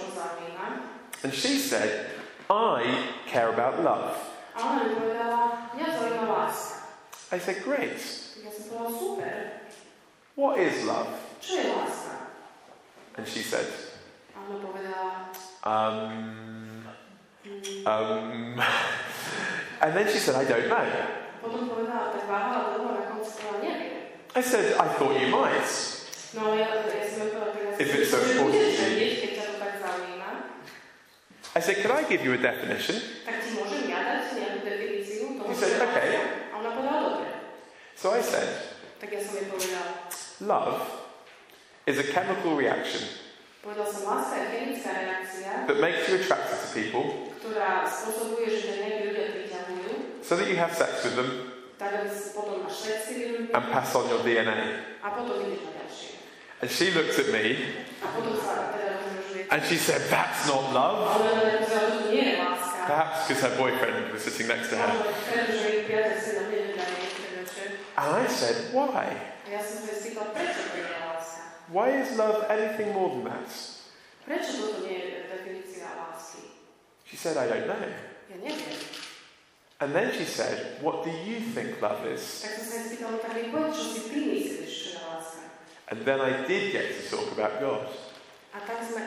And 1.22 1.34
she 1.34 1.58
said, 1.58 2.10
I 2.50 3.10
care 3.26 3.50
about 3.50 3.82
love. 3.82 4.14
A 4.54 4.58
ona 4.62 4.82
mi 4.86 4.94
povedala, 4.98 5.70
mňa 5.74 5.86
zaujíma. 5.94 6.50
I 7.30 7.38
said, 7.38 7.62
Great. 7.62 7.98
Ja 8.42 8.50
som 8.50 8.90
super, 8.90 9.62
What 10.34 10.58
is 10.58 10.86
love? 10.86 11.10
And 13.18 13.26
she 13.26 13.42
said, 13.42 13.66
ona 14.34 14.58
Um, 15.66 16.86
um, 17.86 18.62
and 19.82 19.90
then 19.94 20.06
she 20.06 20.18
said, 20.18 20.34
I 20.34 20.44
don't 20.46 20.68
know. 20.68 21.27
Potom 21.48 21.64
povedala, 21.72 22.12
tak 22.12 22.28
váhala 22.28 22.76
dlho, 22.76 22.88
na 22.92 23.02
konci 23.08 23.30
povedala, 23.40 23.58
neviem. 23.64 23.96
I 24.36 24.42
said, 24.44 24.76
I 24.76 24.86
thought 25.00 25.16
you 25.16 25.32
might. 25.32 25.68
No 26.36 26.52
ale 26.52 26.60
ja, 26.60 26.68
ja 26.84 27.04
som 27.08 27.24
jej 27.24 27.32
povedala, 27.32 27.48
tak 27.56 27.62
ja 27.64 27.70
If 27.80 27.88
it's 27.96 28.12
so 28.12 28.20
important 28.20 28.60
to 28.60 28.68
you. 28.68 28.84
vedieť, 28.84 29.12
keď 29.24 29.30
ťa 29.32 29.44
to 29.48 29.54
tak 29.56 29.72
zaujíma, 29.80 30.30
I 31.56 31.60
said, 31.64 31.76
Could 31.80 31.94
I 31.96 32.02
give 32.04 32.20
you 32.20 32.32
a 32.36 32.40
definition? 32.40 32.96
tak 33.24 33.40
ti 33.40 33.48
môžem 33.56 33.88
ja 33.88 34.00
dať 34.04 34.20
nejakú 34.36 34.58
definíciu 34.60 35.40
toho, 35.40 35.48
He 35.48 35.56
said, 35.56 35.72
okay. 35.80 36.08
A 36.52 36.54
ona 36.60 36.70
povedala, 36.76 36.98
dobre. 37.08 37.32
So 37.96 38.12
I 38.12 38.20
said, 38.20 38.48
Tak 39.00 39.08
ja 39.08 39.20
som 39.24 39.32
jej 39.40 39.48
povedala, 39.48 40.12
Love 40.44 40.76
is 41.88 41.96
a 41.96 42.06
chemical 42.12 42.52
reaction 42.54 43.00
povedal 43.58 43.84
som, 43.90 44.06
láska 44.08 44.38
je 44.38 44.46
chemická 44.48 44.90
reakcia, 44.96 45.68
that 45.68 45.76
makes 45.76 46.08
you 46.08 46.16
attracted 46.16 46.56
to 46.56 46.68
people 46.72 47.28
so 50.22 50.36
that 50.36 50.46
you 50.48 50.56
have 50.56 50.72
sex 50.74 51.04
with 51.04 51.16
them 51.16 51.30
tak 51.78 51.94
aby 51.94 52.10
si 52.10 52.34
potom 52.34 52.66
máš 52.66 52.90
sex 52.90 53.06
s 53.06 53.14
tými 53.14 53.24
ľuďmi 53.30 53.50
and 53.54 53.64
pass 53.70 53.94
on 53.94 54.04
your 54.10 54.22
DNA. 54.26 54.58
a 54.98 55.08
potom 55.14 55.38
ideš 55.40 55.62
na 55.62 55.72
ďalšie. 55.78 56.10
And 56.58 56.68
she 56.68 56.86
looked 56.90 57.14
at 57.14 57.28
me 57.30 57.44
A 58.02 58.06
potom 58.10 58.34
sa 58.34 58.74
teda 58.74 58.98
rozmnožuje. 58.98 59.42
and 59.46 59.60
she 59.62 59.78
said, 59.78 60.02
That's 60.10 60.42
not 60.50 60.74
love. 60.74 60.98
A 61.06 61.10
ona 61.16 61.30
teda 61.38 61.54
pozerala, 61.62 61.86
že 61.86 61.98
to 62.02 62.10
nie 62.10 62.24
je 62.24 62.34
láska. 62.42 62.78
Perhaps 62.90 63.16
because 63.22 63.42
her 63.46 63.54
boyfriend 63.54 64.10
was 64.10 64.22
sitting 64.26 64.50
next 64.50 64.68
to 64.70 64.76
her. 64.80 64.90
Ale 64.90 65.06
pretože 65.30 65.64
jej 65.70 65.80
priateľ 65.86 66.16
si 66.18 66.30
na 66.34 66.42
mne 66.50 66.58
nedá 66.74 66.84
niektoré 66.90 67.28
večer. 67.46 67.66
And 67.94 68.10
I 68.10 68.26
said, 68.26 68.56
Why? 68.74 69.06
A 69.14 69.48
ja 69.48 69.60
som 69.62 69.76
sa 69.78 69.88
jej 69.94 69.98
spýtala, 70.02 70.34
prečo 70.34 70.60
to 70.66 70.70
nie 70.74 70.82
je 70.82 70.98
láska? 70.98 71.40
Why 71.70 71.86
is 71.94 72.08
love 72.18 72.38
anything 72.50 72.90
more 72.90 73.10
than 73.14 73.22
that? 73.30 73.46
Prečo 74.26 74.50
toto 74.58 74.82
nie 74.82 74.98
je 74.98 75.30
definícia 75.30 75.86
lásky? 75.94 76.42
She 77.06 77.14
said, 77.14 77.38
I 77.38 77.46
don't 77.46 77.70
know. 77.70 77.86
And 79.80 79.94
then 79.94 80.10
she 80.12 80.24
said, 80.24 80.82
What 80.82 81.04
do 81.04 81.10
you 81.10 81.38
think 81.54 81.80
love 81.80 82.02
is? 82.06 82.42
Tak 82.42 82.50
som 82.58 82.64
sa 82.66 82.74
jej 82.82 82.86
spýtala, 82.90 83.22
tak 83.22 83.30
mi 83.38 83.54
povedz, 83.54 83.78
čo 83.78 83.86
si 83.94 84.00
ty 84.10 84.18
myslíš, 84.26 84.70
čo 84.74 84.88
je 84.90 85.00
láska. 85.06 85.42
And 85.94 85.98
then 86.02 86.18
I 86.18 86.42
did 86.50 86.74
get 86.74 86.86
to 86.90 87.02
talk 87.06 87.30
about 87.30 87.62
God. 87.62 87.86
A 88.50 88.58
tak 88.66 88.82
sme, 88.82 89.06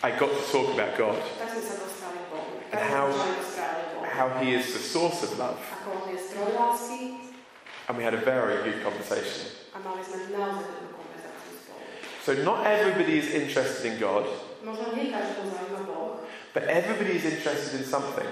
I 0.00 0.08
got 0.16 0.32
to 0.32 0.42
talk 0.48 0.72
about 0.72 0.96
God, 0.96 1.18
tak 1.36 1.52
sme 1.52 1.60
sa 1.60 1.74
dostali 1.76 2.24
k 2.24 2.26
Bohu. 2.32 2.56
And 2.72 2.80
how- 2.88 3.12
začali 3.12 3.36
rozprávať 3.36 3.84
o 3.84 3.96
Bohu. 4.00 4.04
how 4.08 4.28
He 4.40 4.56
is 4.56 4.72
the 4.72 4.80
source 4.80 5.20
of 5.20 5.36
love. 5.36 5.60
Ako 5.60 5.88
on 5.92 6.04
je 6.08 6.18
stroj 6.18 6.56
lásky 6.56 7.00
And 7.88 7.96
we 7.96 8.04
had 8.04 8.12
a 8.16 8.20
very 8.20 8.64
good 8.64 8.80
conversation. 8.80 9.52
a 9.72 9.80
mali 9.84 10.00
sme 10.00 10.32
naozaj 10.32 10.64
dobrú 10.72 11.04
konverzáciu 11.04 11.52
spolu. 11.52 11.84
So, 12.24 12.30
not 12.40 12.64
everybody 12.64 13.20
is 13.20 13.28
interested 13.28 13.84
in 13.84 14.00
God, 14.00 14.24
Možno 14.64 14.96
nie 14.96 15.12
každého 15.12 15.52
zaujíma 15.52 15.80
Boh, 15.84 16.24
but 16.56 16.64
everybody 16.64 17.20
is 17.20 17.28
interested 17.28 17.76
in 17.76 17.84
something. 17.84 18.24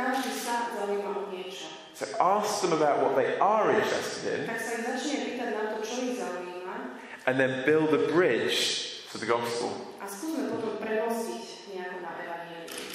Ale 0.00 0.16
každý 0.16 0.32
sa 0.32 0.72
zaujíma 0.72 1.10
o 1.12 1.22
niečo. 1.28 1.68
So, 1.92 2.08
ask 2.16 2.64
them 2.64 2.72
about 2.72 3.04
what 3.04 3.12
they 3.12 3.36
are 3.36 3.68
interested 3.68 4.40
in, 4.40 4.48
Tak 4.48 4.56
sa 4.56 4.72
ich 4.80 4.84
začne 4.88 5.16
pýtať 5.28 5.48
na 5.52 5.64
to, 5.76 5.84
čo 5.84 5.94
ich 6.00 6.16
zaujíma 6.16 6.96
and 7.28 7.36
then 7.36 7.60
build 7.68 7.92
a 7.92 8.08
bridge 8.08 9.04
to 9.12 9.20
the 9.20 9.28
gospel. 9.28 9.68
a 10.00 10.08
skúsme 10.08 10.48
potom 10.48 10.80
premostiť 10.80 11.44
nejako 11.76 11.98
na 12.00 12.10
evanielium. 12.16 12.88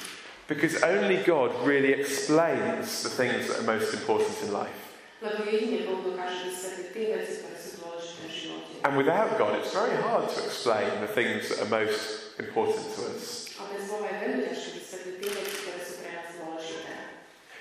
Because 0.49 0.73
only 0.81 1.21
God 1.21 1.53
really 1.61 1.93
explains 1.93 3.05
the 3.05 3.13
things 3.13 3.45
that 3.53 3.61
are 3.61 3.67
most 3.69 3.93
important 3.93 4.33
in 4.41 4.49
life. 4.49 4.81
Lebo 5.21 5.45
jedine 5.45 5.85
Boh 5.85 6.01
dokáže 6.01 6.49
vysvetliť 6.49 6.87
tie 6.91 7.05
veci, 7.13 7.33
ktoré 7.45 7.57
sú 7.57 7.69
dôležité 7.85 8.23
v 8.25 8.33
živote. 8.33 8.71
And 8.81 8.93
without 8.97 9.37
God, 9.37 9.57
it's 9.61 9.73
very 9.73 9.97
hard 10.01 10.25
to 10.33 10.39
explain 10.41 10.89
the 11.01 11.09
things 11.09 11.49
that 11.53 11.61
are 11.61 11.69
most 11.69 12.33
important 12.41 12.85
to 12.97 13.01
us. 13.13 13.53
A 13.57 13.69
bez 13.69 13.85
Boha 13.85 14.05
je 14.09 14.17
veľmi 14.21 14.41
ťažké 14.49 14.69
vysvetliť 14.81 15.15
tie 15.21 15.29
veci, 15.29 15.53
ktoré 15.61 15.79
sú 15.81 15.93
pre 16.01 16.09
nás 16.09 16.29
dôležité. 16.35 16.93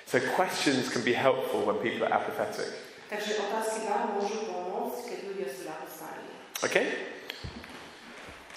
So, 0.06 0.20
questions 0.36 0.88
can 0.92 1.02
be 1.02 1.12
helpful 1.12 1.64
when 1.64 1.76
people 1.80 2.06
are 2.06 2.12
apathetic. 2.12 2.70
Takže 3.08 3.36
otázky 3.46 3.86
vám 3.86 4.16
môžu 4.18 4.48
pomôcť, 4.48 5.00
keď 5.06 5.18
ľudia 5.28 5.48
sú 5.48 5.68
ľahostajní. 5.68 6.34
Okay? 6.64 6.86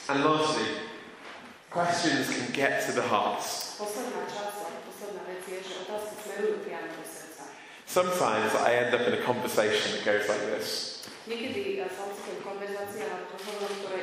And 0.08 0.24
lastly, 0.24 0.88
questions 1.70 2.32
can 2.32 2.48
get 2.56 2.82
to 2.88 2.95
the 2.95 3.04
heart. 3.04 3.43
Posledná 3.76 4.24
časť, 4.26 4.88
posledná 4.88 5.22
vec 5.28 5.43
je, 5.45 5.60
že 5.62 5.74
otázky 5.84 6.14
smerujú 6.26 6.56
priamo 6.64 6.89
do 6.95 7.04
srdca. 7.04 7.43
Sometimes 7.86 8.56
I 8.56 8.88
end 8.88 8.95
up 8.95 9.04
in 9.06 9.14
a 9.14 9.22
conversation 9.22 9.93
that 9.93 10.04
goes 10.08 10.26
like 10.32 10.43
this. 10.56 10.98
Niekedy 11.28 11.84
sa 11.91 12.08
ocitnem 12.08 12.39
konverzácii 12.39 13.04
alebo 13.04 13.36
rozhovorom, 13.36 13.74
ktoré 13.84 14.02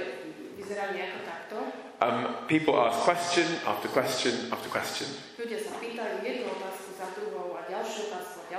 vyzerajú 0.60 0.90
nejako 0.92 1.20
takto. 1.24 1.56
Um, 2.04 2.44
people 2.46 2.76
ask 2.76 3.00
question 3.00 3.48
after 3.64 3.88
question 3.88 4.52
after 4.52 4.68
question. 4.68 5.08
Ľudia 5.40 5.56
sa 5.56 5.80
pýtajú 5.80 6.20
jednu 6.20 6.52
otázku 6.52 6.92
za 7.00 7.16
druhou 7.16 7.56
a 7.56 7.64
ďalšiu 7.64 8.12
otázku 8.12 8.36
a 8.44 8.46
ďalšiu 8.52 8.52
otázku. 8.52 8.53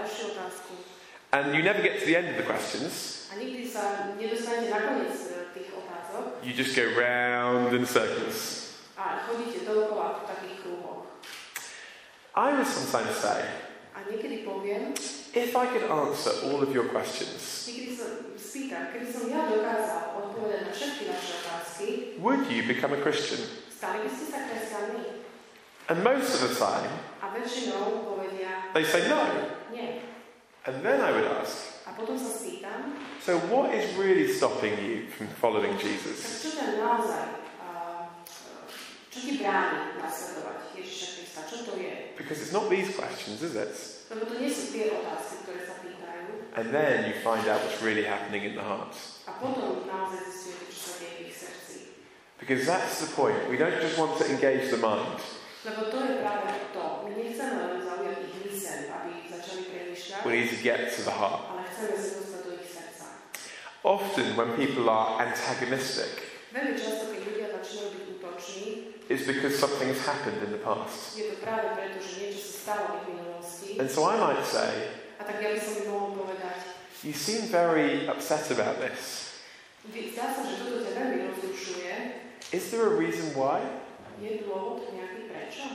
And 1.36 1.53
you 1.56 1.64
never 1.64 1.82
get 1.82 1.99
to 1.99 2.06
the 2.06 2.16
end 2.16 2.30
of 2.30 2.38
the 2.38 2.47
questions. 2.47 3.28
A 3.34 3.36
nikdy 3.36 3.68
sa 3.68 4.16
nedostanete 4.16 4.72
na 4.72 4.80
koniec 4.80 5.12
eh, 5.12 6.47
You 6.47 6.53
just 6.53 6.72
go 6.76 6.86
round 6.95 7.74
in 7.76 7.84
circles. 7.84 8.72
a 8.95 9.28
chodíte 9.28 9.68
dookola 9.68 10.24
v 10.24 10.32
takých 10.32 10.58
kruhoch. 10.64 11.03
I 12.36 12.56
would 12.56 12.68
sometimes 12.68 13.12
say, 13.20 13.43
A 13.95 14.03
niekedy 14.08 14.47
poviem, 14.47 14.95
if 15.36 15.51
I 15.56 15.66
could 15.68 15.88
answer 15.88 16.32
all 16.47 16.64
of 16.64 16.72
your 16.72 16.88
questions, 16.88 17.68
niekedy 17.68 17.91
sa 17.95 18.08
spýtam, 18.39 18.91
keby 18.95 19.08
som 19.12 19.28
ja 19.28 19.51
dokázal 19.51 20.01
odpovedať 20.16 20.62
na 20.68 20.72
všetky 20.72 21.03
vaše 21.12 21.32
otázky, 21.43 21.88
would 22.24 22.47
you 22.47 22.64
become 22.64 22.95
a 22.95 22.99
Christian? 23.03 23.43
stali 23.72 24.08
by 24.08 24.10
ste 24.12 24.26
sa 24.32 24.39
kresťanmi? 24.47 25.03
And 25.91 26.01
most 26.01 26.39
of 26.39 26.41
the 26.47 26.53
time, 26.56 26.91
A 27.20 27.36
väčšinou 27.36 28.08
povedia, 28.16 28.72
they 28.72 28.88
say 28.88 29.06
no. 29.12 29.55
And 30.66 30.82
then 30.82 31.01
I 31.01 31.11
would 31.13 31.26
ask, 31.26 31.78
A 31.86 31.93
potom 31.93 32.18
sa 32.18 32.34
spýtam, 32.34 32.97
so 33.22 33.38
what 33.53 33.70
is 33.70 33.86
really 33.93 34.26
stopping 34.26 34.74
you 34.82 35.05
from 35.13 35.30
following 35.38 35.78
Jesus? 35.78 36.41
čo 36.41 36.57
ťa 36.57 36.82
naozaj, 36.82 37.26
uh, 37.61 38.09
čo 39.13 39.20
ti 39.22 39.38
bráni 39.38 39.93
nasledovať 40.01 40.74
Ježiša 40.74 41.07
Krista? 41.22 41.39
Čo 41.45 41.70
to 41.70 41.78
je? 41.78 42.18
Because 42.18 42.41
it's 42.41 42.49
not 42.49 42.66
these 42.74 42.89
questions, 42.97 43.45
is 43.45 43.53
it? 43.53 43.70
Lebo 44.09 44.26
to 44.26 44.41
nie 44.41 44.49
sú 44.49 44.74
tie 44.74 44.89
otázky, 44.97 45.45
ktoré 45.45 45.61
sa 45.70 45.78
pýtajú. 45.86 46.49
And 46.57 46.74
then 46.74 47.13
you 47.13 47.16
find 47.22 47.45
out 47.45 47.61
what's 47.61 47.86
really 47.86 48.01
happening 48.09 48.49
in 48.49 48.57
the 48.57 48.66
heart. 48.66 48.97
A 49.30 49.38
potom 49.38 49.86
naozaj 49.86 50.26
zistujete, 50.26 50.66
čo 50.74 50.82
sa 50.82 50.93
deje 50.97 51.13
v 51.13 51.22
ich 51.30 51.38
srdci. 51.38 51.78
Because 52.41 52.66
that's 52.66 53.05
the 53.05 53.09
point. 53.13 53.38
We 53.53 53.61
don't 53.61 53.78
just 53.78 54.01
want 54.01 54.18
to 54.18 54.26
engage 54.26 54.74
the 54.74 54.82
mind. 54.82 55.22
Lebo 55.61 55.93
to 55.93 55.97
je 56.01 56.26
práve 56.26 56.49
to. 56.74 56.86
My 57.05 57.11
nechceme 57.13 57.53
len 57.61 57.82
zaujať 57.86 58.24
We 60.26 60.32
need 60.41 60.49
to 60.49 60.55
get 60.63 60.95
to 60.97 61.01
the 61.03 61.11
heart. 61.11 61.41
ale 61.53 61.61
chceme 61.69 61.95
sa 61.97 62.09
dostať 62.17 62.41
do 62.45 62.51
ich 62.57 62.67
srdca. 62.69 63.05
Often, 63.86 64.26
when 64.36 64.49
people 64.57 64.89
are 64.89 65.21
antagonistic, 65.21 66.09
Veľmi 66.49 66.73
často, 66.80 67.11
keď 67.11 67.21
ľudia 67.28 67.47
začínajú 67.51 67.89
byť 67.91 68.05
útoční, 68.15 68.65
it's 69.11 69.28
because 69.28 69.53
something 69.59 69.91
has 69.91 69.99
happened 70.07 70.39
in 70.41 70.55
the 70.55 70.61
past. 70.63 71.13
je 71.19 71.36
to 71.36 71.43
práve 71.43 71.67
preto, 71.76 71.99
že 71.99 72.13
niečo 72.23 72.41
sa 72.41 72.53
stalo 72.63 72.84
v 72.88 72.93
ich 72.95 73.05
minulosti. 73.11 73.69
And 73.78 73.88
so 73.91 74.07
I 74.07 74.15
might 74.17 74.41
say, 74.47 74.71
A 75.19 75.23
tak 75.28 75.38
ja 75.39 75.51
by 75.51 75.59
som 75.59 75.73
im 75.84 75.88
mohol 75.91 76.09
povedať, 76.15 76.57
You 77.03 77.11
seem 77.13 77.51
very 77.51 78.07
upset 78.07 78.47
about 78.49 78.80
this. 78.82 79.36
vy- 79.91 80.15
zdá 80.15 80.32
sa, 80.32 80.41
že 80.41 80.57
toto 80.57 80.80
ťa 80.82 80.91
veľmi 80.95 81.17
rozrušuje. 81.30 81.91
Is 82.55 82.71
there 82.71 82.88
a 82.88 82.95
reason 82.95 83.36
why? 83.36 83.59
Je 84.17 84.47
dôvod 84.47 84.88
nejaký 84.95 85.28
prečo? 85.28 85.67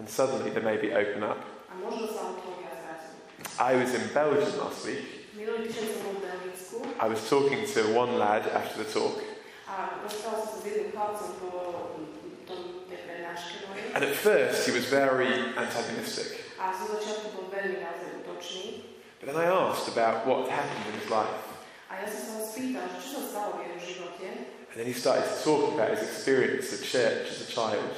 And 0.00 0.08
suddenly 0.08 0.48
they 0.50 0.64
maybe 0.64 0.90
open 0.96 1.20
up. 1.22 1.44
A 1.82 1.90
možno 1.90 2.06
sa 2.14 2.30
otvoria 2.30 2.70
zrazu. 2.78 3.10
I 3.58 3.74
was 3.74 3.90
in 3.90 4.06
Belgium 4.14 4.54
last 4.62 4.86
week. 4.86 5.02
Minulý 5.34 5.66
týždeň 5.66 5.86
som 5.90 6.00
bol 6.06 6.14
v 6.14 6.22
Belgicku 6.30 6.76
I 7.02 7.06
was 7.10 7.18
talking 7.26 7.66
to 7.66 7.80
one 7.90 8.14
lad 8.22 8.46
after 8.54 8.86
the 8.86 8.86
talk, 8.86 9.18
a 9.66 9.98
rozprával 10.06 10.46
som 10.46 10.50
sa 10.54 10.58
s 10.60 10.64
jedným 10.68 10.94
chlapcom 10.94 11.30
po 11.42 11.50
tom, 12.46 12.86
tej 12.86 13.00
prednáške 13.02 13.66
mojej. 13.66 13.90
and 13.98 14.02
at 14.06 14.14
first 14.14 14.62
he 14.62 14.70
was 14.70 14.86
very 14.86 15.50
antagonistic. 15.58 16.38
A 16.62 16.70
zo 16.70 16.94
začiatku 16.94 17.34
bol 17.34 17.50
veľmi 17.50 17.82
naozaj 17.82 18.22
útočný. 18.22 18.86
But 19.18 19.34
then 19.34 19.42
I 19.42 19.50
asked 19.50 19.90
about 19.90 20.22
what 20.22 20.46
had 20.46 20.62
happened 20.62 20.86
in 20.86 20.94
his 21.02 21.10
life. 21.10 21.42
A 21.90 21.98
ja 21.98 22.06
som 22.06 22.20
sa 22.22 22.32
ho 22.38 22.42
spýtal, 22.46 22.86
že 22.94 22.98
čo 23.02 23.08
sa 23.18 23.22
stalo 23.26 23.50
v 23.58 23.60
jeho 23.66 23.78
živote. 23.82 24.28
And 24.70 24.76
then 24.78 24.86
he 24.86 24.94
started 24.94 25.26
to 25.26 25.36
talk 25.42 25.74
about 25.74 25.98
his 25.98 26.06
experience 26.06 26.70
at 26.70 26.86
church 26.86 27.26
as 27.34 27.42
a 27.42 27.48
child. 27.50 27.90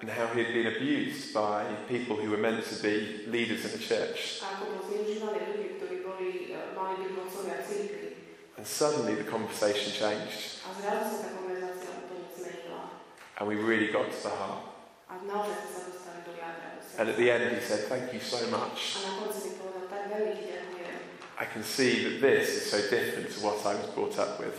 And 0.00 0.10
how 0.10 0.26
he 0.28 0.44
had 0.44 0.54
been 0.54 0.66
abused 0.68 1.34
by 1.34 1.64
people 1.88 2.16
who 2.16 2.30
were 2.30 2.36
meant 2.38 2.64
to 2.64 2.82
be 2.82 3.24
leaders 3.26 3.64
in 3.64 3.72
the 3.72 3.78
church. 3.84 4.40
a 4.42 4.54
ako 4.54 4.64
bol 4.70 4.80
zneužívaný 4.86 5.40
ľudí, 5.50 5.68
ktorí 5.76 5.96
boli, 6.06 6.28
e, 6.54 6.72
mali 6.72 6.94
byť 7.02 7.10
vodcovia 7.18 7.58
církvy. 7.66 8.08
And 8.56 8.66
suddenly 8.66 9.14
the 9.18 9.26
conversation 9.28 9.90
changed, 9.92 10.62
A 10.64 10.70
zrazu 10.78 11.20
sa 11.20 11.26
tá 11.26 11.28
konverzácia 11.36 11.90
úplne 11.94 12.26
zmenila. 12.32 12.96
and 13.38 13.44
we 13.44 13.54
really 13.58 13.90
got 13.90 14.08
to 14.08 14.18
the 14.22 14.32
heart. 14.32 14.62
A 15.10 15.18
naozaj 15.26 15.58
sme 15.58 15.70
sa 15.74 15.80
dostali 15.90 16.20
do 16.24 16.32
jadra. 16.38 16.68
Do 16.78 16.82
And 16.98 17.06
at 17.10 17.16
the 17.18 17.28
end, 17.30 17.42
he 17.54 17.60
said, 17.62 17.90
Thank 17.90 18.14
you 18.14 18.22
so 18.22 18.40
much. 18.48 19.02
na 19.04 19.10
konci 19.20 19.38
mi 19.42 19.52
povedal, 19.58 19.84
tak 19.90 20.02
veľmi 20.14 20.32
ti 20.38 20.44
ďakujem. 20.54 20.96
I 21.38 21.44
can 21.46 21.62
see 21.66 22.02
that 22.06 22.14
this 22.22 22.46
is 22.54 22.64
so 22.70 22.78
different 22.88 23.30
to 23.34 23.38
what 23.42 23.58
I 23.66 23.74
was 23.74 23.90
brought 23.92 24.16
up 24.16 24.38
with. 24.40 24.56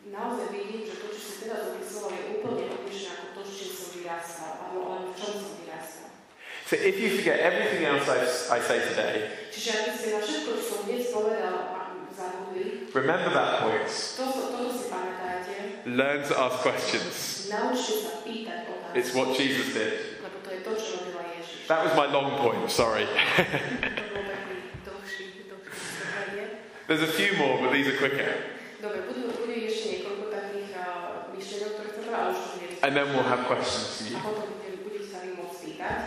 Naozaj 0.00 0.46
vidím, 0.50 0.88
že 0.88 0.96
to, 0.96 1.06
čo 1.12 1.20
si 1.20 1.34
teraz 1.44 1.76
opisoval, 1.76 2.16
je 2.16 2.40
úplne 2.40 2.64
odlišné 2.72 3.10
ako 3.12 3.26
to, 3.36 3.40
s 3.44 3.50
čím 3.52 3.70
som 3.70 3.88
vyrastal, 3.92 4.52
alebo 4.56 4.78
len 4.96 5.02
v 5.06 5.14
čom 5.14 5.32
som 5.36 5.52
vyrastal. 5.60 6.08
So 6.64 6.74
if 6.78 6.96
you 6.96 7.08
forget 7.20 7.38
everything 7.42 7.82
else 7.84 8.06
I, 8.08 8.18
I 8.56 8.58
say 8.62 8.78
today, 8.80 9.28
Čiže 9.52 9.68
ak 9.70 9.82
by 9.84 9.92
ste 9.92 10.08
na 10.14 10.20
všetko, 10.22 10.50
čo 10.56 10.64
som 10.64 10.80
dnes 10.88 11.04
povedal, 11.12 11.56
a 11.68 11.80
zabudli, 12.10 12.88
remember 12.96 13.30
that 13.34 13.60
point. 13.60 13.90
to, 13.90 14.24
toto 14.24 14.70
si 14.72 14.86
pamätajte, 14.88 15.84
Learn 15.84 16.20
to 16.24 16.34
ask 16.38 16.56
questions. 16.64 17.14
naučte 17.52 17.94
sa 18.00 18.12
pýtať 18.24 18.58
otázky, 18.72 18.94
It's 18.96 19.12
what 19.12 19.28
Jesus 19.36 19.68
did. 19.76 20.22
lebo 20.24 20.36
to 20.40 20.48
je 20.48 20.60
to, 20.64 20.72
čo 20.74 20.90
robila 21.04 21.22
Ježiš. 21.36 21.68
That 21.68 21.84
was 21.84 21.92
my 21.92 22.06
long 22.08 22.40
point, 22.40 22.64
sorry. 22.72 23.04
To 23.04 24.02
bol 24.16 24.24
taký 24.24 24.56
dlhší, 24.80 25.24
dlhší 25.44 25.70
vysvetlenie. 25.76 26.44
There's 26.88 27.04
a 27.04 27.12
few 27.12 27.36
more, 27.36 27.60
but 27.60 27.70
these 27.70 27.86
are 27.86 27.98
quicker. 28.00 28.58
Dobre, 28.80 28.98
budú, 29.12 29.20
bude 29.36 29.54
ešte 29.68 29.86
niekoľko 30.00 30.24
takých 30.32 30.70
uh, 30.80 31.28
myšlienok, 31.36 31.70
ktoré 31.76 31.88
chcem 31.92 32.04
ale 32.08 32.32
už 32.32 32.40
And 32.80 32.92
then 32.96 33.06
we'll 33.12 33.28
have 33.28 33.44
questions 33.44 34.00
A 34.00 34.08
you. 34.08 34.16
potom 34.24 34.48
bude, 34.56 34.72
budete 34.88 35.06
sa 35.12 35.18
môcť 35.20 35.56
pýtať. 35.60 36.00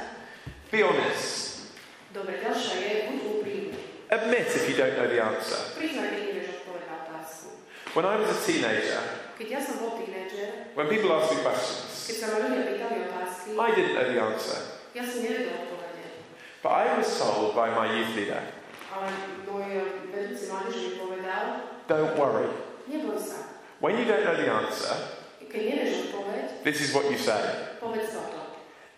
Be 0.73 0.79
honest. 0.81 1.69
Dobre, 2.09 2.41
ďalšia 2.41 2.77
je, 2.81 2.93
buď 3.09 3.19
úprimný. 3.29 3.79
Admit 4.09 4.45
if 4.49 4.63
you 4.69 4.75
don't 4.77 4.95
know 4.97 5.05
the 5.05 5.21
answer. 5.21 5.59
Priznaj, 5.77 6.07
keď 6.13 6.21
nevieš 6.33 6.49
na 6.65 6.95
otázku. 7.05 7.47
When 7.93 8.05
I 8.09 8.15
was 8.17 8.29
a 8.33 8.39
teenager, 8.41 9.01
Keď 9.37 9.47
ja 9.49 9.59
som 9.61 9.81
bol 9.81 9.97
tínedžer, 9.97 10.73
when 10.77 10.89
people 10.89 11.09
asked 11.13 11.33
me 11.33 11.41
keď 11.41 11.45
questions, 11.45 12.05
sa 12.21 12.25
ma 12.29 12.37
ľudia 12.41 12.63
pýtali 12.69 12.97
otázky, 13.09 13.49
I 13.57 13.69
didn't 13.73 13.93
know 13.97 14.05
the 14.09 14.19
answer. 14.21 14.59
ja 14.93 15.03
som 15.05 15.19
nevedel. 15.21 15.61
But 16.63 16.71
I 16.79 16.95
was 16.95 17.11
told 17.19 17.59
by 17.59 17.75
my 17.75 17.91
youth 17.91 18.15
leader, 18.15 18.39
Ale 18.93 19.09
môj 19.43 19.83
vedúci 20.15 20.47
mládež 20.47 20.79
mi 20.79 20.91
povedal, 20.95 21.45
don't 21.91 22.15
worry. 22.15 22.47
When 23.79 23.97
you 23.99 24.05
don't 24.05 24.23
know 24.23 24.35
the 24.35 24.49
answer, 24.51 24.95
Keď 25.53 25.61
nevieš 25.69 25.91
odpoveď, 26.09 26.45
this 26.65 26.81
is 26.81 26.89
what 26.95 27.05
you 27.11 27.17
say. 27.17 27.37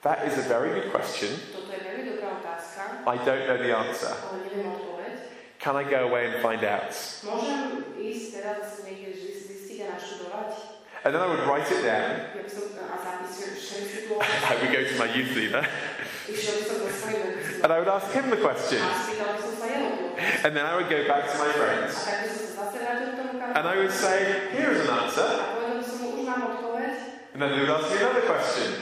That 0.05 0.23
is 0.29 0.37
a 0.37 0.45
very 0.47 0.69
good 0.71 0.93
question. 0.93 1.33
Toto 1.51 1.67
je 1.73 1.81
veľmi 1.81 2.03
dobrá 2.15 2.37
otázka, 2.39 3.03
I 3.09 3.15
don't 3.25 3.43
know 3.49 3.57
the 3.57 3.73
answer. 3.75 4.13
ale 4.13 4.37
neviem 4.47 4.69
odpoveď. 4.71 5.13
Can 5.59 5.73
I 5.75 5.83
go 5.83 6.05
away 6.05 6.29
and 6.29 6.37
find 6.45 6.61
out? 6.63 6.93
Môžem 7.25 7.81
ísť 7.97 8.25
teraz 8.39 8.55
zase 8.69 8.81
niekde 8.85 9.17
zis- 9.17 9.43
zistiť 9.49 9.77
a 9.83 9.97
naštudovať? 9.97 10.49
And 11.05 11.09
then 11.13 11.21
I 11.21 11.27
would 11.29 11.43
write 11.49 11.65
it 11.69 11.81
down. 11.85 12.09
Ja 12.33 12.41
by 12.41 12.49
som 12.49 12.65
a 12.81 12.95
zapisujem 12.97 13.53
všetky 13.57 13.97
tu 14.09 14.13
I 14.21 14.53
would 14.61 14.71
go 14.73 14.81
to 14.85 14.95
my 14.97 15.07
youth 15.09 15.33
leader 15.33 15.61
Išiel 16.25 16.53
by 16.57 16.63
som 16.65 16.77
do 16.81 16.89
svojej 16.89 17.19
vedúci 17.21 17.51
and 17.61 17.69
I 17.69 17.77
would 17.81 17.89
ask 17.89 18.07
him 18.13 18.25
the 18.29 18.41
question. 18.41 18.81
a 18.81 18.89
spýtal 19.01 19.29
by 19.33 19.39
som 19.41 19.53
sa 19.57 19.65
jeho 19.67 19.87
tú 19.91 20.03
otázku. 20.13 20.45
And 20.45 20.51
then 20.53 20.65
I 20.65 20.73
would 20.77 20.89
go 20.89 21.01
back 21.09 21.25
to 21.27 21.35
my 21.37 21.49
friends 21.51 21.93
and 23.53 23.67
I 23.67 23.77
would 23.77 23.91
say, 23.91 24.49
Here 24.55 24.71
is 24.71 24.87
an 24.87 24.89
answer. 24.89 25.45
And 27.33 27.41
then 27.41 27.51
they 27.51 27.59
would 27.59 27.69
ask 27.69 27.91
me 27.91 27.97
another 27.97 28.21
question. 28.21 28.73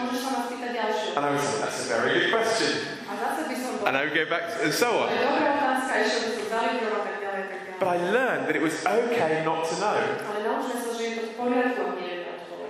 And 1.16 1.26
I 1.26 1.32
would 1.32 1.42
say, 1.42 1.60
That's 1.60 1.86
a 1.86 1.90
very 1.90 2.20
good 2.20 2.32
question. 2.32 2.88
And 3.86 3.98
I 3.98 4.06
would 4.06 4.14
go 4.14 4.30
back, 4.30 4.44
and 4.62 4.74
so 4.74 5.00
on. 5.00 5.10
But 7.80 7.88
I 7.88 7.98
learned 8.12 8.48
that 8.48 8.56
it 8.56 8.62
was 8.62 8.86
okay 8.86 9.44
not 9.44 9.68
to 9.70 9.80
know. 9.80 9.98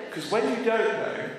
Because 0.10 0.32
when 0.32 0.50
you 0.50 0.64
don't 0.64 0.94
know, 0.94 1.30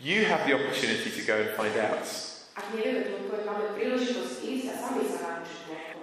you 0.00 0.24
have 0.24 0.46
the 0.46 0.54
opportunity 0.54 1.10
to 1.10 1.22
go 1.22 1.40
and 1.40 1.50
find 1.50 1.76
out. 1.78 2.32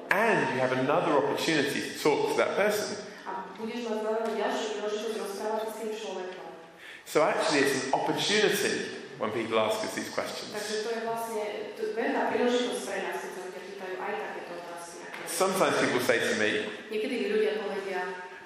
Ak 0.09 0.37
nevieme 0.41 0.49
tú 0.49 0.49
odpoveď, 0.49 0.49
máme 0.49 0.49
príležitosť 0.49 0.49
ísť 0.49 0.49
a 0.49 0.49
sami 0.49 0.49
sa 0.49 0.49
naučiť 0.49 0.49
tú 0.49 0.49
odpoveď. 0.49 0.49
And 0.49 0.55
you 0.55 0.59
have 0.59 0.73
another 0.73 1.13
opportunity 1.13 1.79
to 1.85 1.93
talk 2.01 2.19
to 2.29 2.35
that 2.41 2.51
person. 2.57 2.97
A 3.29 3.31
budeš 3.55 3.79
mať 3.85 3.97
zároveň 4.01 4.33
ďalšiu 4.35 4.67
príležitosť 4.73 5.15
rozprávať 5.21 5.65
s 5.69 5.75
tým 5.77 5.91
človekom. 5.93 6.47
So 7.05 7.17
actually, 7.25 7.59
it's 7.65 7.75
an 7.77 7.93
opportunity 7.93 8.73
when 9.17 9.29
people 9.33 9.57
ask 9.59 9.81
us 9.81 9.93
these 9.93 10.09
questions. 10.09 10.49
Takže 10.49 10.75
to 10.81 10.89
je 10.89 11.01
vlastne 11.05 11.43
to 11.73 11.81
je 11.85 11.91
veľká 11.93 12.21
príležitosť 12.29 12.81
pre 12.85 12.97
nás, 13.03 13.17
keď 13.19 13.31
sa 13.33 13.41
ľudia 13.45 13.61
pýtajú 13.65 13.95
aj 13.97 14.13
takéto 14.17 14.51
otázky. 14.57 14.95
ako 15.03 15.17
je. 15.17 15.27
Sometimes 15.29 15.75
people 15.77 16.01
say 16.01 16.17
to 16.21 16.33
me, 16.37 16.49
Niekedy 16.89 17.15
mi 17.15 17.27
ľudia 17.29 17.53
povedia, 17.59 17.99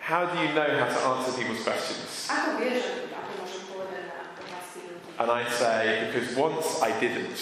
How 0.03 0.27
do 0.27 0.35
you 0.35 0.51
know 0.51 0.67
how 0.67 0.91
to 0.91 0.99
answer 1.15 1.31
people's 1.31 1.63
questions? 1.63 2.27
ako 2.27 2.59
vieš, 2.59 2.79
ako 3.07 3.31
môžem 3.39 3.63
povedať 3.67 4.03
na 4.11 4.19
otázky 4.35 4.79
ľudí. 4.83 5.07
And 5.15 5.29
I 5.31 5.41
say, 5.47 5.79
Because 6.11 6.27
once 6.35 6.83
I 6.83 6.91
didn't, 6.99 7.39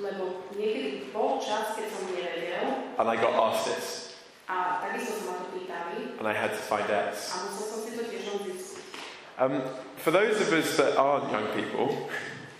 Lebo 0.00 0.48
niekedy 0.56 1.12
bol 1.12 1.36
čas, 1.36 1.76
keď 1.76 1.86
som 1.92 2.02
nevedel 2.16 2.64
and 2.96 3.06
I 3.08 3.16
got 3.20 3.34
asked 3.36 3.68
it, 3.68 3.84
a 4.48 4.80
takisto 4.80 5.20
sa 5.20 5.24
ma 5.28 5.34
to 5.44 5.48
pýtali 5.52 6.16
and 6.16 6.26
I 6.28 6.32
had 6.32 6.52
to 6.56 6.62
find 6.64 6.88
out. 6.88 7.12
a 7.12 7.36
musel 7.48 7.66
som 7.68 7.78
si 7.84 7.90
to 7.96 8.04
tiež 8.08 8.24
zistiť. 8.48 8.80
Um, 9.40 9.64
for 9.96 10.12
those 10.12 10.40
of 10.40 10.52
us 10.52 10.76
that 10.76 10.96
aren't 10.96 11.28
young 11.32 11.48
people, 11.56 12.08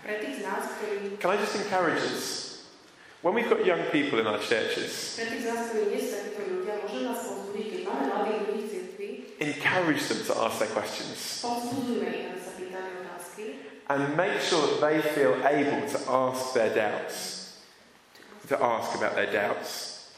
Pre 0.03 0.19
tých 0.19 0.35
z 0.35 0.41
nás, 0.43 0.67
ktorí, 0.77 1.15
can 1.15 1.31
I 1.31 1.37
just 1.39 1.55
encourage 1.55 2.03
us? 2.03 2.25
When 3.23 3.39
we've 3.39 3.47
got 3.47 3.63
young 3.63 3.87
people 3.87 4.19
in 4.19 4.27
our 4.27 4.41
churches, 4.43 5.15
pre 5.15 5.31
tých 5.31 5.41
z 5.41 5.47
nás, 5.47 5.61
ktorí 5.71 5.95
nie 5.95 6.01
sú 6.03 6.09
takíto 6.11 6.43
ľudia, 6.43 6.75
môžem 6.83 7.01
nás 7.07 7.23
povzbudiť, 7.23 7.65
keď 7.71 7.81
máme 7.87 8.03
mladých 8.11 8.39
ľudí 8.45 8.61
v 8.61 8.67
cirkvi, 8.67 9.09
encourage 9.39 10.03
them 10.11 10.21
to 10.27 10.33
ask 10.43 10.59
their 10.59 10.71
questions 10.75 11.39
ich, 12.13 12.25
aby 12.29 12.39
sa 12.39 12.51
pýtali 12.55 12.89
otázky 13.03 13.45
and 13.89 14.15
make 14.15 14.39
sure 14.39 14.67
that 14.67 14.81
they 14.81 15.01
feel 15.01 15.35
able 15.45 15.87
to 15.87 15.99
ask 16.09 16.53
their 16.53 16.73
doubts, 16.73 17.59
to 18.47 18.61
ask 18.61 18.95
about 18.97 19.15
their 19.15 19.31
doubts, 19.31 20.11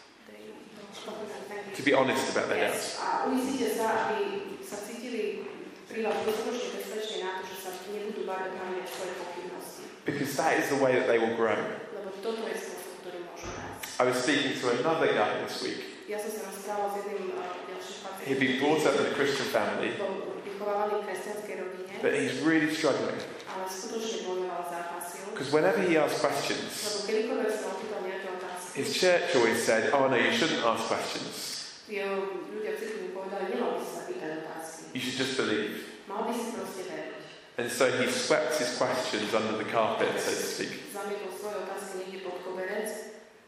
to 1.76 1.82
be 1.84 1.94
honest 1.94 2.32
about 2.32 2.50
their 2.50 2.70
doubts. 2.70 3.00
A 3.02 3.30
uistite 3.30 3.76
sa, 3.78 4.10
aby 4.10 4.58
sa 4.64 4.78
cítili 4.82 5.46
príľad 5.90 6.26
dostatočne 6.26 6.82
bezpečne 6.82 7.18
na 7.26 7.32
to, 7.42 7.44
že 7.52 7.58
sa 7.62 7.70
nebudú 7.92 8.24
báť 8.24 8.54
opravňať 8.54 8.88
svoje 8.90 9.14
pochybnosti. 9.20 9.84
Because 10.06 10.32
that 10.38 10.60
is 10.62 10.70
the 10.70 10.80
way 10.80 10.96
that 10.96 11.08
they 11.10 11.18
will 11.18 11.36
grow. 11.36 11.58
Lebo 11.94 12.10
toto 12.22 12.46
je 12.46 12.56
spôsob, 12.56 12.94
ktorý 13.02 13.20
môžu 13.28 13.48
rásť. 13.50 13.98
I 13.98 14.04
was 14.06 14.18
speaking 14.22 14.54
to 14.60 14.66
another 14.82 15.10
guy 15.10 15.32
this 15.44 15.60
week. 15.62 15.82
Ja 16.06 16.22
som 16.22 16.30
sa 16.30 16.54
rozprával 16.54 16.94
s 16.94 16.96
jedným 17.02 17.34
ďalším 17.34 18.06
He'd 18.26 18.40
been 18.40 18.58
brought 18.58 18.86
up 18.86 18.98
in 19.00 19.06
a 19.06 19.14
Christian 19.14 19.50
family, 19.50 19.94
Bol 19.98 20.42
vychovávaný 20.42 21.02
v 21.02 21.06
kresťanskej 21.06 21.56
rodine, 21.62 21.94
but 22.02 22.14
he's 22.14 22.42
really 22.42 22.74
struggling. 22.74 23.18
Ale 23.56 23.66
skutočne 23.72 24.28
bojoval 24.28 24.64
zápasil. 24.68 25.24
Because 25.32 25.52
whenever 25.56 25.80
he 25.80 25.96
asked 25.96 26.20
questions, 26.20 26.72
kedykoľvek 27.08 27.52
sa 27.56 27.66
opýtal 27.72 28.00
nejaké 28.04 28.28
otázky, 28.36 28.74
his 28.76 28.90
church 28.92 29.32
always 29.40 29.60
said, 29.64 29.88
Oh 29.96 30.12
no, 30.12 30.20
you 30.20 30.32
shouldn't 30.36 30.60
ask 30.60 30.92
questions. 30.92 31.64
jeho 31.88 32.44
ľudia 32.52 32.76
v 32.76 32.78
cirkvi 32.82 33.00
mu 33.08 33.12
povedali, 33.24 33.56
nemal 33.56 33.78
by 33.78 33.82
si 33.86 33.92
sa 33.96 34.04
pýtať 34.10 34.32
otázky. 34.44 34.82
You 34.92 35.02
should 35.02 35.20
just 35.24 35.36
believe. 35.40 35.72
Mal 36.12 36.22
by 36.28 36.34
si 36.36 36.48
proste 36.52 36.84
veriť. 36.84 37.24
And 37.56 37.68
so 37.72 37.88
he 37.88 38.06
swept 38.12 38.60
his 38.60 38.76
questions 38.76 39.32
under 39.32 39.56
the 39.56 39.68
carpet, 39.72 40.12
so 40.20 40.36
to 40.36 40.44
speak. 40.44 40.92
Zamietol 40.92 41.32
svoje 41.32 41.56
otázky 41.64 41.94
niekde 42.04 42.20
pod 42.28 42.38
koberec 42.44 42.90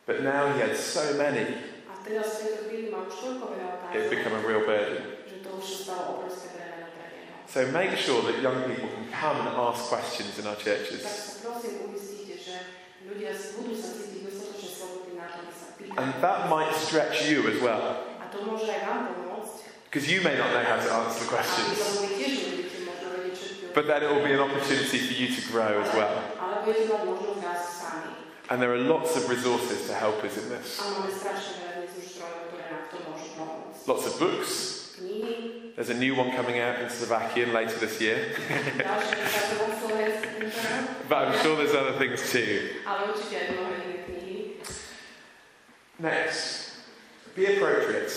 But 0.08 0.24
now 0.24 0.48
he 0.56 0.64
had 0.64 0.80
so 0.80 1.04
many, 1.20 1.60
a 1.92 2.00
teraz 2.00 2.40
v 2.40 2.48
tejto 2.48 2.60
chvíli 2.72 2.88
má 2.88 3.04
už 3.04 3.20
toľko 3.20 3.46
veľa 3.52 3.92
it 3.92 4.08
had 4.08 4.08
become 4.08 4.40
a 4.40 4.44
real 4.48 4.64
burden. 4.64 5.18
So 7.48 7.72
make 7.72 7.96
sure 7.96 8.22
that 8.24 8.42
young 8.42 8.64
people 8.64 8.90
can 8.90 9.08
come 9.08 9.48
and 9.48 9.56
ask 9.56 9.86
questions 9.86 10.38
in 10.38 10.46
our 10.48 10.60
churches. 10.60 11.00
sa 11.00 11.40
prosím 11.48 11.88
uistite, 11.88 12.36
že 12.36 12.56
ľudia 13.08 13.32
budú 13.56 13.72
sa 13.72 13.96
cítiť 13.96 14.20
dostatočne 14.28 14.68
slobodní 14.68 15.16
na 15.16 15.32
to, 15.32 15.48
aby 15.48 15.54
sa 15.56 15.68
pýtali. 15.80 15.96
And 15.96 16.12
that 16.20 16.52
might 16.52 16.76
stretch 16.76 17.24
you 17.24 17.48
as 17.48 17.64
well. 17.64 18.04
A 18.20 18.28
to 18.28 18.44
môže 18.44 18.68
aj 18.68 18.84
vám 18.84 19.16
pomôcť. 19.16 19.64
Because 19.88 20.12
you 20.12 20.20
may 20.28 20.36
not 20.36 20.52
know 20.52 20.60
how 20.60 20.76
to 20.76 20.90
answer 20.92 21.24
the 21.24 21.32
questions. 21.32 21.72
tomu 21.80 22.12
tiež 22.20 22.34
nebudete 22.36 22.78
možno 22.84 23.08
vedieť 23.16 23.36
všetky 23.40 23.64
But 23.72 23.86
then 23.88 24.00
it 24.04 24.10
will 24.12 24.26
be 24.28 24.36
an 24.36 24.44
opportunity 24.44 25.00
for 25.00 25.16
you 25.16 25.28
to 25.32 25.42
grow 25.48 25.72
as 25.80 25.90
well. 25.96 26.20
Ale 26.36 26.68
budete 26.68 26.92
mať 26.92 27.02
možnosť 27.08 27.40
rásť 27.48 27.68
sami. 27.80 28.12
And 28.52 28.60
there 28.60 28.76
are 28.76 28.84
lots 28.84 29.16
of 29.16 29.32
resources 29.32 29.88
to 29.88 29.96
help 29.96 30.20
us 30.28 30.36
in 30.36 30.52
this. 30.52 30.84
A 30.84 31.00
máme 31.00 31.16
strašne 31.16 31.64
veľa 31.64 31.74
dnes 31.80 31.96
už 31.96 32.06
zdrojov, 32.12 32.52
ktoré 32.52 32.66
nám 32.76 32.84
v 32.84 32.90
tom 32.92 33.02
môžu 33.08 33.28
pomôcť. 33.40 33.80
Lots 33.88 34.04
of 34.04 34.14
books. 34.20 34.77
There's 35.76 35.90
a 35.90 35.94
new 35.94 36.16
one 36.16 36.32
coming 36.32 36.60
out 36.60 36.80
in 36.82 36.90
Slovakian 36.90 37.54
later 37.54 37.78
this 37.78 38.02
year. 38.02 38.18
But 41.10 41.28
I'm 41.28 41.44
sure 41.44 41.56
there's 41.56 41.76
other 41.76 41.94
things 42.00 42.32
too. 42.32 42.70
Next, 46.00 46.78
be 47.36 47.46
appropriate. 47.58 48.12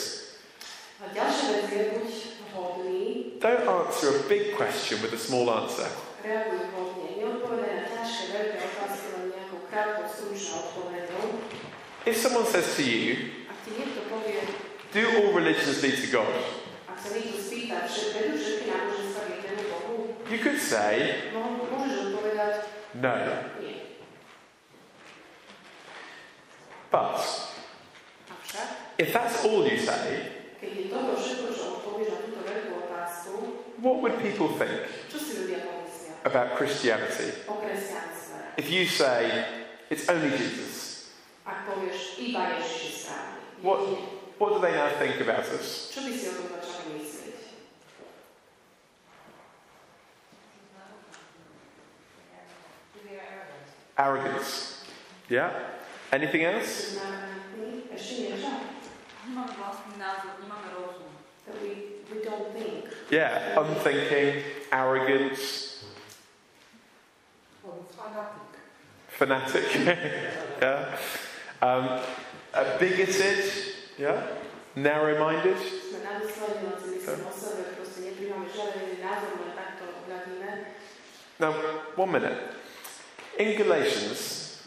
Don't 3.41 3.69
answer 3.87 4.19
a 4.19 4.23
big 4.29 4.55
question 4.57 5.01
with 5.03 5.13
a 5.13 5.19
small 5.19 5.51
answer. 5.51 5.89
If 12.07 12.17
someone 12.17 12.47
says 12.47 12.77
to 12.77 12.83
you, 12.83 13.31
Do 14.93 15.07
all 15.17 15.33
religions 15.33 15.83
lead 15.83 15.97
to 15.97 16.07
God? 16.11 16.27
Ak 17.01 17.09
sa 17.09 17.17
niekto 17.17 17.41
spýta, 17.41 17.89
že 17.89 18.13
vedú 18.13 18.37
všetky 18.37 18.67
náboženstva 18.69 19.21
k 19.25 19.31
jednému 19.33 19.65
Bohu, 19.73 19.95
You 20.29 20.39
could 20.39 20.61
say, 20.61 20.93
mo- 21.33 21.65
môžeš 21.65 22.13
odpovedať 22.13 22.55
No. 23.01 23.15
But 26.93 27.17
if 28.99 29.09
that's 29.15 29.47
all 29.49 29.65
you 29.65 29.79
say, 29.81 30.29
keď 30.61 30.71
je 30.77 30.85
toto 30.93 31.17
všetko, 31.17 31.49
čo 31.49 31.65
odpovieš 31.81 32.09
na 32.13 32.19
túto 32.21 32.41
veľkú 32.45 32.73
otázku, 32.85 33.33
what 33.81 34.03
would 34.05 34.21
people 34.21 34.53
think 34.61 34.85
čo 35.09 35.17
si 35.17 35.33
ľudia 35.41 35.65
pomyslia 35.65 36.13
about 36.29 36.59
Christianity? 36.61 37.31
If 38.61 38.69
you 38.69 38.85
say, 38.85 39.47
It's 39.89 40.05
only 40.07 40.31
Jesus, 40.37 41.09
Ak 41.43 41.65
povieš, 41.67 42.21
iba 42.21 42.61
Ježiš 42.61 42.79
je 42.79 42.91
správny. 43.03 43.41
What- 43.65 43.83
what 44.39 44.51
do 44.55 44.59
they 44.63 44.71
now 44.71 44.91
think 45.01 45.19
about 45.19 45.47
us? 45.51 45.91
Čo 45.91 46.07
by 46.07 46.11
si 46.15 46.25
o 46.27 46.33
tom 46.39 46.47
začali 46.55 46.91
myslieť? 46.95 47.39
Arrogance. 53.99 54.85
Yeah? 55.29 55.53
Anything 56.13 56.45
else? 56.45 56.99
That 61.47 61.63
we, 61.63 61.69
we 62.13 62.23
don't 62.25 62.53
think. 62.53 62.85
Yeah, 63.11 63.61
unthinking, 63.61 64.43
arrogance, 64.73 65.85
fanatic. 69.09 69.65
Fanatic. 69.67 69.67
yeah. 70.63 70.97
Um, 71.63 72.01
uh, 72.55 72.79
bigoted. 72.79 73.45
Yeah. 73.99 74.23
Takto 79.55 79.85
ohľadíme. 79.93 80.51
Now, 81.39 81.53
one 81.97 82.13
minute. 82.13 82.60
In 83.41 83.57
Galatians, 83.57 84.59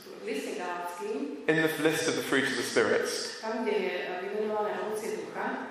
in 1.47 1.55
the 1.61 1.69
list 1.83 2.07
of 2.07 2.15
the 2.15 2.23
fruit 2.23 2.45
of 2.45 2.55
the 2.57 2.63
ducha, 2.63 3.43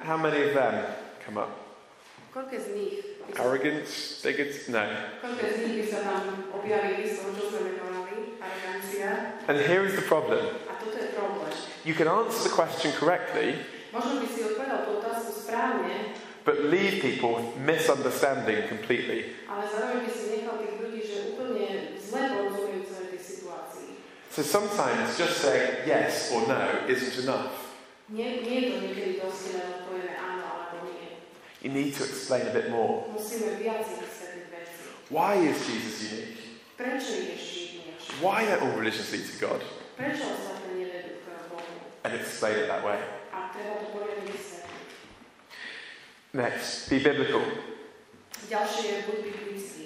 how 0.05 0.16
many 0.16 0.42
of 0.48 0.55
them 0.55 0.84
come 1.26 1.38
up? 1.38 1.50
Arrogance, 3.40 4.20
bigot? 4.22 4.68
No. 4.68 4.86
And 9.48 9.59
here 9.66 9.84
is 9.84 9.96
the 9.96 10.03
problem. 10.03 10.46
You 11.84 11.94
can 11.94 12.07
answer 12.07 12.48
the 12.48 12.55
question 12.55 12.92
correctly, 12.92 13.57
but 16.44 16.61
leave 16.66 17.03
people 17.03 17.53
misunderstanding 17.66 18.68
completely. 18.68 19.24
So 24.33 24.41
sometimes 24.41 25.18
just 25.18 25.45
saying 25.45 25.87
yes 25.87 26.33
or 26.33 26.49
no 26.49 26.89
isn't 26.89 27.22
enough. 27.22 27.53
Nie, 28.09 28.41
nie 28.41 28.61
je 28.61 28.68
to 28.72 28.76
niekedy 28.80 29.12
dosť, 29.20 29.61
len 29.61 29.66
odpovieme 29.76 30.16
áno 30.16 30.45
alebo 30.49 30.89
nie. 30.89 31.20
You 31.61 31.68
need 31.68 31.93
to 32.01 32.09
explain 32.09 32.49
a 32.49 32.53
bit 32.57 32.72
more. 32.72 33.05
Musíme 33.12 33.61
viac 33.61 33.85
vysvetliť 33.85 34.47
veci. 34.49 34.80
Why 35.12 35.37
is 35.37 35.61
Jesus 35.68 35.97
unique? 36.09 36.64
Prečo 36.80 37.12
je 37.12 37.22
Ježiš 37.28 37.57
jedinečný? 37.76 38.24
Why 38.24 38.49
don't 38.49 38.64
all 38.64 38.72
religions 38.72 39.12
lead 39.12 39.28
to 39.28 39.37
God? 39.37 39.61
Prečo 40.01 40.24
ostatné 40.24 40.80
nevedú 40.80 41.20
k 41.20 41.28
Bohu? 41.53 41.72
And 42.09 42.16
explain 42.16 42.57
it 42.57 42.72
that 42.72 42.80
way. 42.80 42.97
A 43.37 43.53
treba 43.53 43.85
to 43.85 43.87
poriadne 43.93 44.33
vysvetliť. 44.33 44.80
Next, 46.33 46.89
be 46.89 47.05
biblical. 47.05 47.45
Ďalšie 48.49 48.85
je 48.89 48.99
buď 49.12 49.18
biblický. 49.28 49.85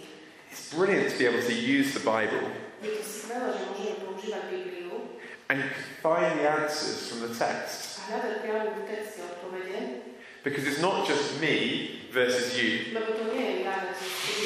It's 0.55 0.71
brilliant 0.71 1.11
to 1.11 1.19
be 1.19 1.27
able 1.27 1.43
to 1.43 1.51
use 1.51 1.99
the 1.99 2.05
Bible 2.07 2.47
Je 2.83 2.91
to 2.93 3.03
skvelé, 3.03 3.49
že 3.53 3.63
môžeme 3.73 3.95
používať 4.05 4.43
Bibliu 4.53 4.95
and 5.49 5.63
find 6.03 6.37
the 6.39 6.47
answers 6.47 7.09
from 7.09 7.25
the 7.25 7.33
text. 7.33 8.03
a 8.03 8.13
hľadať 8.13 8.35
priamo 8.43 8.71
v 8.75 8.83
texte 8.87 9.21
odpovede, 9.23 9.79
Because 10.47 10.63
it's 10.63 10.79
not 10.79 11.03
just 11.09 11.43
me 11.43 12.07
versus 12.15 12.55
you, 12.55 12.95
lebo 12.95 13.19
to 13.19 13.35
nie 13.35 13.43
je 13.43 13.55
ja 13.67 13.83
versus 13.83 14.15
ty, 14.23 14.39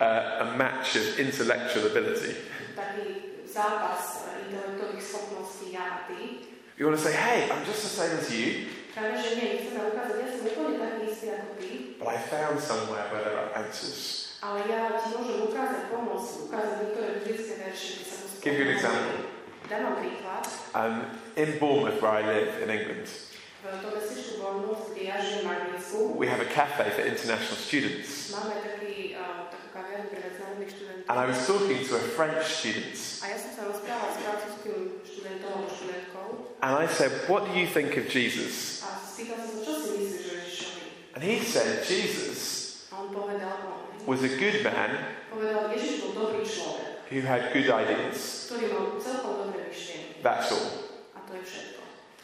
uh, 0.00 0.40
a 0.40 0.44
match 0.56 0.96
of 0.96 1.20
intellectual 1.20 1.84
ability. 1.92 2.32
taký 2.72 3.40
zápas 3.44 4.24
intelektových 4.48 5.04
schopností 5.04 5.76
ja 5.76 5.84
a 5.84 6.08
ty. 6.08 6.48
You 6.80 6.88
want 6.88 6.96
to 6.96 7.04
say, 7.04 7.12
hey, 7.12 7.48
I'm 7.48 7.64
just 7.64 7.84
the 7.84 7.92
same 7.92 8.12
as 8.16 8.28
you, 8.32 8.68
Práve, 8.96 9.20
že 9.20 9.36
nie, 9.36 9.60
chceme 9.60 9.92
ukázať, 9.92 10.16
ja 10.16 10.28
som 10.32 10.44
úplne 10.48 10.76
taký 10.80 11.00
istý 11.12 11.26
ako 11.36 11.48
ty, 11.60 11.68
but 12.00 12.08
I 12.08 12.16
found 12.16 12.56
somewhere 12.56 13.04
where 13.12 13.20
there 13.20 13.36
are 13.36 13.52
answers. 13.52 14.25
Ale 14.42 14.58
ja 14.68 15.00
ti 15.00 15.14
môžem 15.14 15.48
ukázať, 15.48 15.82
pomôcť, 15.88 16.30
ukázať 16.46 16.74
niektoré 16.82 17.08
biblické 17.20 17.54
verše, 17.60 17.88
kde 17.96 18.04
sa 18.04 18.14
Give 18.42 18.56
you 18.60 18.66
an 18.68 18.72
example. 18.76 19.18
Dám 19.66 19.82
vám 19.82 19.96
príklad. 19.98 20.44
Um, 20.76 20.94
in 21.34 21.58
Bournemouth, 21.58 21.98
where 21.98 22.14
I 22.14 22.22
live 22.22 22.50
in 22.62 22.70
England, 22.70 23.08
V 23.66 23.82
tom 23.82 23.98
mestečku 23.98 24.38
Bournemouth, 24.38 24.94
kde 24.94 25.10
ja 25.10 25.18
žijem 25.18 25.42
v 25.42 25.50
Anglicku, 25.50 25.98
we 26.14 26.30
have 26.30 26.38
a 26.38 26.46
cafe 26.46 26.86
for 26.94 27.02
international 27.02 27.58
students. 27.58 28.30
máme 28.30 28.62
taký, 28.62 29.18
takú 29.50 29.66
kaviarnu 29.74 30.06
pre 30.14 30.20
medzinárodných 30.22 30.70
študentov. 30.70 31.06
And 31.10 31.16
I 31.18 31.26
was 31.26 31.38
talking 31.42 31.78
to 31.82 31.92
a 31.98 32.02
French 32.14 32.46
student, 32.46 32.94
A 32.94 33.26
ja 33.26 33.36
som 33.42 33.50
sa 33.50 33.62
rozprávala 33.66 34.10
s 34.14 34.16
francúzským 34.22 34.78
študentom 35.02 35.50
alebo 35.50 35.68
študentkou 35.74 36.26
and 36.62 36.72
I 36.78 36.86
said, 36.86 37.10
What 37.26 37.50
do 37.50 37.52
you 37.58 37.66
think 37.66 37.98
of 37.98 38.06
Jesus? 38.06 38.86
a 38.86 39.02
spýtal 39.02 39.42
som 39.42 39.50
sa, 39.50 39.60
čo 39.66 39.72
si 39.82 39.88
myslíš 39.98 40.22
o 40.22 40.34
Ježišovi? 40.38 40.84
And 41.18 41.20
he 41.26 41.42
said, 41.42 41.82
Jesus 41.82 42.38
A 44.06 44.10
on 44.10 44.14
povedal, 44.14 44.14
on 44.14 44.14
was 44.14 44.22
a 44.22 44.30
good 44.38 44.62
man 44.62 44.90
povedal, 45.36 45.68
Ježiš 45.74 45.92
bol 46.00 46.12
dobrý 46.14 46.42
človek, 46.46 47.04
who 47.10 47.20
had 47.26 47.52
good 47.52 47.68
ideas. 47.68 48.48
ktorý 48.48 48.64
mal 48.72 48.84
celkom 49.02 49.32
dobré 49.44 49.68
myšlienky. 49.68 50.22
That's 50.22 50.48
all. 50.54 50.70
A 51.12 51.18
to 51.26 51.32
je 51.36 51.42
všetko. 51.44 51.82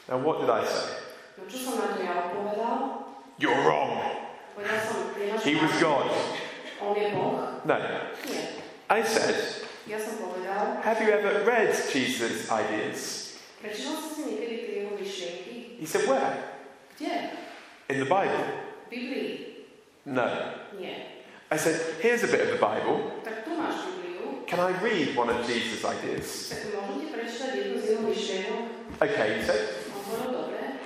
Now, 0.08 0.18
what 0.22 0.40
did 0.40 0.50
I 0.50 0.62
say? 0.64 0.88
No 1.36 1.42
čo 1.50 1.58
som 1.60 1.74
na 1.76 1.86
to 1.92 2.00
ja 2.00 2.12
odpovedal? 2.30 2.76
You're 3.36 3.60
wrong. 3.66 3.98
Povedal 4.54 4.78
som, 4.80 5.12
je 5.18 5.34
He 5.44 5.52
was 5.60 5.74
God. 5.82 6.06
On 6.80 6.94
je 6.96 7.08
Boh? 7.12 7.60
No. 7.66 7.76
Nie. 8.26 8.42
I 8.88 9.00
said, 9.04 9.66
Ja 9.90 9.98
som 9.98 10.14
povedal, 10.22 10.80
Have 10.86 11.02
you 11.02 11.10
ever 11.10 11.42
read 11.42 11.74
Jesus' 11.74 12.46
ideas? 12.48 13.34
prečítal 13.62 13.94
si 13.98 14.08
si 14.14 14.20
niekedy 14.30 14.54
tie 14.66 14.74
jeho 14.82 14.92
myšlienky? 14.98 15.54
He 15.78 15.86
said, 15.86 16.06
Where? 16.06 16.58
Kde? 16.98 17.14
In 17.90 17.96
the 18.02 18.08
Bible? 18.08 18.42
V 18.86 18.90
Biblii? 18.90 19.30
No. 20.06 20.26
Nie. 20.80 21.11
I 21.52 21.56
said, 21.58 22.00
Here's 22.00 22.24
a 22.24 22.28
bit 22.28 22.40
of 22.40 22.48
the 22.48 22.56
Bible. 22.56 23.12
Tak 23.24 23.44
tu 23.44 23.52
máš 23.52 23.84
Bibliu. 23.84 24.48
Can 24.48 24.56
I 24.56 24.72
read 24.80 25.12
one 25.12 25.28
of 25.28 25.44
Jesus' 25.44 25.84
ideas? 25.84 26.48
Tak 26.48 26.64
môžem 26.72 26.96
ti 26.96 27.06
prečítať 27.12 27.50
jednu 27.52 27.76
z 27.76 27.84
jeho 27.92 28.02
myšlienok? 28.08 28.64
Okay, 28.96 29.28
he 29.36 29.42
said. 29.44 29.84
On 29.92 30.00
povedal, 30.00 30.32
dobre. 30.32 30.80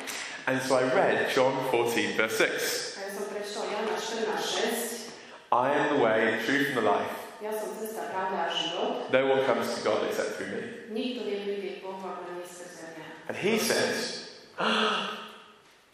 And 0.50 0.58
so 0.58 0.74
I 0.74 0.90
read 0.90 1.30
John 1.30 1.54
14, 1.70 2.18
verse 2.18 2.34
6. 2.42 2.98
A 2.98 3.06
ja 3.06 3.10
som 3.14 3.24
prečítal 3.30 3.64
Jana 3.70 3.94
14, 3.94 5.14
6. 5.54 5.54
I 5.54 5.66
am 5.70 5.84
the 5.94 6.00
way, 6.02 6.34
the 6.34 6.42
truth, 6.42 6.74
and 6.74 6.78
the 6.82 6.86
life. 6.90 7.14
Ja 7.38 7.54
som 7.54 7.70
cesta, 7.78 8.10
pravda 8.10 8.50
a 8.50 8.50
život. 8.50 9.06
No 9.14 9.20
one 9.22 9.46
comes 9.46 9.70
to 9.70 9.86
God 9.86 10.02
except 10.10 10.34
through 10.34 10.50
me. 10.50 10.90
Nikto 10.90 11.30
nepríde 11.30 11.78
k 11.78 11.86
Bohu, 11.86 12.02
ako 12.02 12.26
nie 12.34 12.42
skrze 12.42 12.90
mňa. 12.90 13.06
And 13.30 13.34
he 13.38 13.54
says, 13.62 14.34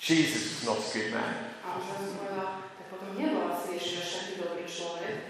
Jesus 0.08 0.56
was 0.56 0.64
not 0.64 0.80
a 0.80 0.88
good 0.96 1.12
man. 1.12 1.52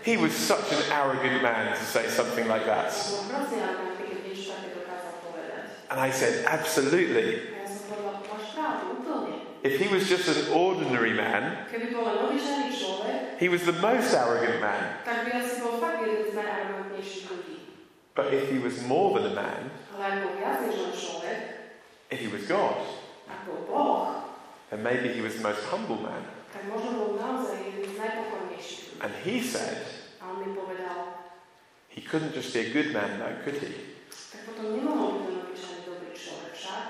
He 0.05 0.17
was 0.17 0.33
such 0.33 0.73
an 0.73 0.83
arrogant 0.91 1.43
man 1.43 1.77
to 1.77 1.85
say 1.85 2.09
something 2.09 2.49
like 2.49 2.67
that. 2.67 2.93
And 5.91 6.01
I 6.01 6.11
said, 6.11 6.45
Absolutely. 6.47 7.41
If 9.63 9.79
he 9.81 9.87
was 9.95 10.09
just 10.09 10.27
an 10.29 10.53
ordinary 10.53 11.13
man, 11.13 11.67
he 13.39 13.49
was 13.49 13.63
the 13.63 13.73
most 13.73 14.13
arrogant 14.13 14.61
man. 14.61 14.97
But 18.15 18.35
if 18.35 18.51
he 18.51 18.59
was 18.59 18.83
more 18.83 19.19
than 19.21 19.33
a 19.33 19.35
man, 19.35 19.71
if 22.11 22.21
he 22.21 22.27
was 22.27 22.43
God, 22.47 22.77
then 24.71 24.83
maybe 24.83 25.09
he 25.13 25.21
was 25.21 25.37
the 25.37 25.43
most 25.43 25.63
humble 25.65 25.97
man. 25.97 26.23
And 29.03 29.11
he 29.27 29.43
said, 29.43 29.83
A 30.23 30.31
on 30.31 30.39
mi 30.39 30.55
povedal, 30.55 31.19
he 31.89 32.01
couldn't 32.01 32.35
just 32.35 32.55
be 32.55 32.61
a 32.61 32.71
good 32.73 32.93
man, 32.95 33.19
though, 33.19 33.35
could 33.45 33.59
he? 33.59 33.75
tak 34.33 34.47
potom 34.47 34.79
nemohol 34.79 35.11
byť 35.19 35.27
len 35.27 35.37
obyčajný 35.45 35.81
dobrý 35.85 36.11
človek 36.15 36.53
však. 36.55 36.83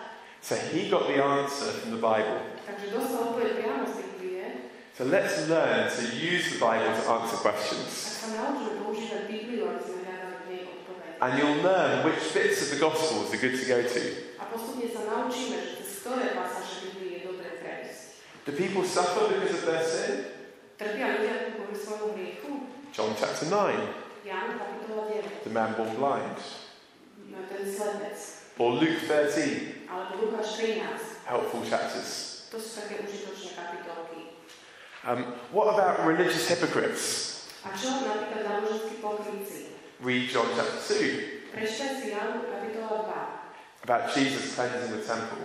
So 0.42 0.54
he 0.58 0.90
got 0.92 1.08
the 1.08 1.18
answer 1.22 1.72
from 1.80 1.96
the 1.96 2.02
Bible. 2.02 2.38
Takže 2.68 2.86
dostal 2.92 3.32
odpoveď 3.32 3.50
priamo 3.62 3.84
z 3.88 3.94
Biblie, 3.98 4.44
So 4.92 5.08
let's 5.08 5.48
learn 5.48 5.88
to 5.88 6.02
use 6.12 6.52
the 6.52 6.60
Bible 6.60 6.92
to 6.92 7.04
answer 7.08 7.38
questions. 7.40 8.20
sa 8.20 8.28
naučíme 8.28 8.84
používať 8.84 9.22
Bibliu, 9.24 9.72
aby 9.72 9.80
sme 9.80 9.98
hľadali 10.04 10.36
v 10.36 10.44
nej 10.52 10.62
odpovede. 10.68 11.10
And 11.24 11.30
you'll 11.40 11.62
learn 11.64 12.04
which 12.04 12.20
bits 12.36 12.60
of 12.60 12.68
the 12.76 12.80
Gospels 12.82 13.32
are 13.32 13.40
good 13.40 13.56
to 13.56 13.64
go 13.64 13.80
to. 13.80 14.00
A 14.36 14.44
postupne 14.52 14.84
sa 14.92 15.02
naučíme, 15.08 15.56
že 15.58 15.70
cez 15.80 16.04
ktoré 16.04 16.36
pasáže 16.36 16.92
Biblie 16.92 17.24
je 17.24 17.32
dobré 17.32 17.50
prejsť. 17.56 18.20
Do 18.44 18.52
people 18.52 18.84
suffer 18.84 19.32
because 19.32 19.54
of 19.56 19.64
their 19.64 19.80
sin? 19.80 20.31
John 22.92 23.16
chapter 23.18 23.46
9, 23.48 23.88
Jan 24.26 24.58
kapitola 24.58 25.08
9. 25.08 25.24
the 25.44 25.50
man 25.50 25.74
born 25.74 25.96
blind. 25.96 26.36
No, 27.30 27.38
ten 27.48 27.64
slepec. 27.64 28.52
Or 28.58 28.72
Luke 28.72 29.00
13, 29.08 29.88
Alebo 29.88 30.22
Lukáš 30.22 30.60
13. 30.60 31.26
helpful 31.26 31.64
chapters. 31.64 32.44
To 32.52 32.60
sú 32.60 32.84
také 32.84 33.00
užitočné 33.00 33.56
kapitolky. 33.56 34.36
Um, 35.08 35.34
what 35.56 35.72
about 35.72 36.04
religious 36.04 36.46
hypocrites? 36.46 37.48
A 37.64 37.72
čo 37.72 38.04
napríklad 38.04 38.44
náboženskí 38.44 39.00
pokrytci? 39.00 39.72
Read 40.04 40.28
John 40.28 40.46
chapter 40.52 40.78
2, 40.78 41.56
Prečte 41.56 41.86
si 41.96 42.12
Jan 42.12 42.44
kapitola 42.44 43.08
about 43.82 44.14
Jesus 44.14 44.54
cleansing 44.54 44.94
the 44.94 45.02
temple. 45.02 45.42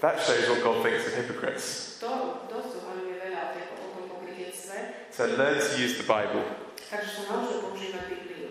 2. 0.00 0.04
Ako 0.04 0.04
Ježiš 0.04 0.04
ten 0.04 0.04
chrám 0.04 0.04
vyčistil. 0.04 0.04
That 0.04 0.20
shows 0.20 0.48
what 0.48 0.60
God 0.62 0.76
thinks 0.84 1.06
of 1.06 1.14
hypocrites. 1.14 1.66
To 2.00 2.10
dosť 2.52 2.68
zohľadňuje 2.76 3.16
veľa 3.16 3.40
o, 3.40 3.48
tej, 3.56 3.64
o 3.72 3.86
tom 3.96 4.04
pokrytectve. 4.12 4.76
So 5.10 5.24
learn 5.24 5.56
to 5.56 5.72
use 5.80 5.96
the 5.96 6.08
Bible. 6.08 6.44
Takže 6.86 7.10
sa 7.16 7.22
naučme 7.32 7.56
používať 7.64 8.02
Bibliu. 8.12 8.48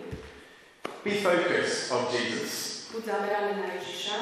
Be 1.06 1.22
focused 1.22 1.94
on 1.94 2.10
Jesus. 2.10 2.86
Buď 2.90 3.02
zameraný 3.06 3.52
na 3.62 3.68
Ježiša. 3.78 4.16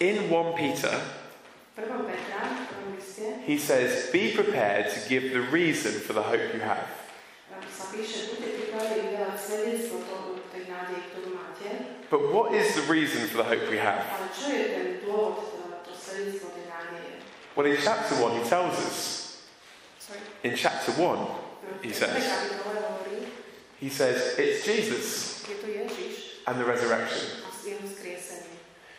In 0.00 0.16
1 0.26 0.58
Peter, 0.58 0.94
V 1.72 1.80
1. 1.80 2.04
Petra, 2.04 2.40
v 2.52 2.64
prvom 2.68 2.92
liste, 2.96 3.26
he 3.48 3.56
says, 3.56 4.12
Be 4.12 4.36
prepared 4.36 4.92
to 4.92 4.98
give 5.08 5.32
the 5.32 5.40
reason 5.48 5.92
for 6.04 6.12
the 6.12 6.24
hope 6.24 6.52
you 6.52 6.60
have. 6.60 6.84
sa 7.72 7.88
píše, 7.88 8.36
buďte 8.36 8.48
pripravení 8.52 9.16
vydávať 9.16 9.38
svedectvo 9.40 9.96
toho, 10.04 10.28
tej 10.52 10.68
nádej, 10.68 11.00
ktorú 11.12 11.30
máte. 11.32 11.68
But 12.12 12.28
what 12.28 12.52
is 12.52 12.76
the 12.76 12.84
reason 12.84 13.24
for 13.32 13.40
the 13.40 13.48
hope 13.48 13.64
we 13.72 13.80
have? 13.80 14.04
Well, 17.54 17.66
in 17.66 17.76
chapter 17.82 18.14
1, 18.16 18.42
he 18.42 18.48
tells 18.48 18.74
us. 18.78 19.42
Sorry. 19.98 20.20
In 20.44 20.56
chapter 20.56 20.92
1, 20.92 21.26
He 21.82 21.92
says. 21.92 22.32
he 23.78 23.88
says, 23.88 24.38
It's 24.38 24.64
Jesus 24.64 25.44
je 25.48 25.54
to 25.60 25.66
Ježiš 25.66 26.46
and 26.46 26.58
the 26.60 26.64
resurrection. 26.64 27.28
a 27.44 27.50
jeho 27.68 27.84
skriesenie. 27.88 28.56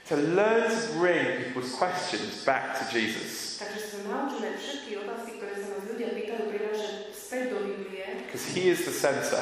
To 0.10 0.16
learn 0.36 0.70
to 0.70 0.94
bring 1.00 1.44
people's 1.44 1.74
questions 1.76 2.44
back 2.46 2.78
to 2.78 2.84
Jesus. 2.94 3.58
Takže 3.64 3.80
sa 3.80 3.98
naučíme 4.06 4.54
všetky 4.60 4.92
otázky, 5.02 5.32
ktoré 5.40 5.54
sa 5.58 5.68
nás 5.74 5.84
ľudia 5.88 6.10
pýtajú, 6.12 6.44
prinášať 6.52 6.94
späť 7.16 7.44
do 7.56 7.58
Biblie, 7.64 8.04
Because 8.28 8.46
he 8.54 8.68
is 8.70 8.84
the 8.86 8.92
center. 8.94 9.40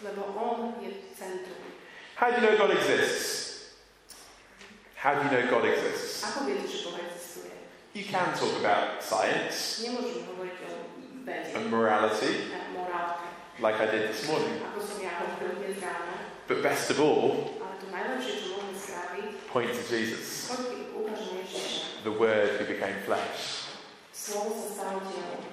lebo 0.00 0.22
on 0.38 0.78
je 0.80 0.94
centrum. 1.18 1.58
How 2.16 2.30
do 2.30 2.38
you 2.40 2.42
know 2.48 2.54
God 2.56 2.70
exists? 2.72 3.43
How 5.04 5.12
do 5.12 5.20
you 5.20 5.30
know 5.36 5.50
God 5.52 5.68
exists? 5.68 6.24
Ako 6.24 6.48
viete, 6.48 6.64
že 6.64 6.80
Boh 6.88 6.96
existuje? 6.96 7.52
You 7.92 8.08
can 8.08 8.32
talk 8.32 8.56
about 8.56 9.04
science 9.04 9.84
Nemôžeme 9.84 10.24
hovoriť 10.32 10.56
o 10.64 10.68
vede, 11.28 11.52
and 11.52 11.68
morality, 11.68 12.48
like 13.60 13.76
I 13.76 13.84
did 13.92 14.08
this 14.08 14.24
morning. 14.24 14.64
ako 14.64 14.80
som 14.80 15.04
ja 15.04 15.12
hovoril 15.20 15.60
dnes 15.60 15.76
ráno. 15.84 16.08
But 16.48 16.64
best 16.64 16.88
of 16.88 17.04
all, 17.04 17.52
Ale 17.60 17.76
to 17.84 17.86
najlepšie, 17.92 18.32
čo 18.32 18.44
môžeme 18.56 18.72
spraviť, 18.80 19.28
point 19.52 19.68
to 19.76 19.82
Jesus. 19.92 20.48
poď 20.48 20.88
ukážeme 20.96 21.44
Ježiša. 21.44 22.00
The 22.08 22.14
Word 22.16 22.50
who 22.56 22.64
became 22.64 22.96
flesh. 23.04 23.68
Slovo 24.08 24.56
sa 24.56 24.68
stalo 24.72 25.04
telom. 25.04 25.44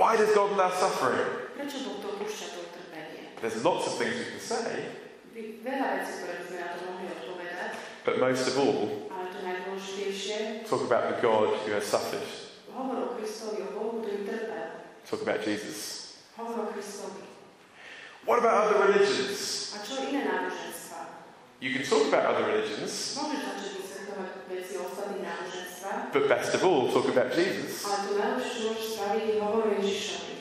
Why 0.00 0.16
does 0.16 0.32
God 0.32 0.56
allow 0.56 0.72
suffering? 0.72 1.52
Prečo 1.60 1.76
Boh 1.84 2.00
dopúšťa 2.00 2.46
to 2.56 2.58
utrpenie? 2.72 3.36
There's 3.44 3.60
lots 3.60 3.84
of 3.84 4.00
things 4.00 4.16
we 4.16 4.32
can 4.32 4.40
say, 4.40 4.96
but 8.04 8.20
most 8.20 8.48
of 8.48 8.54
all, 8.58 9.08
ale 9.10 9.26
to 9.32 9.38
najdôležitejšie, 9.40 10.68
talk 10.68 10.84
about 10.84 11.08
the 11.10 11.18
God 11.20 11.56
who 11.64 11.72
has 11.72 11.84
suffered. 11.84 12.24
hovor 12.70 12.96
o 13.00 13.08
Kristovi, 13.16 13.64
o 13.64 13.70
Bohu, 13.72 14.02
ktorý 14.02 14.26
trpel. 14.26 14.66
Talk 15.08 15.20
about 15.22 15.40
Jesus. 15.40 16.12
Hovor 16.36 16.66
o 16.66 16.72
Kristovi. 16.72 17.22
What 18.26 18.40
about 18.40 18.66
other 18.66 18.78
religions? 18.88 19.72
A 19.72 19.84
čo 19.84 20.00
iné 20.00 20.24
náboženstva? 20.24 21.00
You 21.60 21.70
can 21.72 21.84
talk 21.84 22.08
about 22.08 22.24
other 22.34 22.44
religions, 22.44 23.14
Môžeš 23.14 23.40
začať 23.40 23.70
vysvetľovať 23.78 24.30
veci 24.48 24.72
o 24.76 24.82
ostatných 24.84 25.22
náboženstvách, 25.24 26.02
but 26.12 26.24
best 26.28 26.50
of 26.56 26.60
all, 26.64 26.88
talk 26.88 27.08
about 27.08 27.30
Jesus, 27.32 27.84
ale 27.84 27.96
to 28.04 28.12
najlepšie, 28.16 28.52
čo 28.52 28.62
môžeš 28.68 28.86
spraviť, 28.96 29.24
je 29.24 29.36
hovor 29.40 29.62
o 29.64 29.72
Ježišovi. 29.80 30.34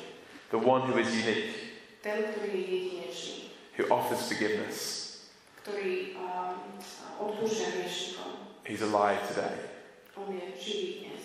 the 0.52 0.60
one 0.60 0.82
who 0.88 0.96
is 1.00 1.10
unique, 1.12 1.54
Ten, 2.04 2.20
ktorý 2.36 2.52
je 2.52 2.64
jedinečný, 2.68 3.38
who 3.80 3.84
offers 3.88 4.28
forgiveness. 4.28 5.00
Ktorý 7.14 7.30
odpúšťa 7.30 7.68
hriešnikom. 7.78 8.30
He's 8.66 8.82
alive 8.82 9.20
today. 9.30 9.56
On 10.18 10.30
je 10.34 10.46
živý 10.58 10.90
dnes. 11.06 11.22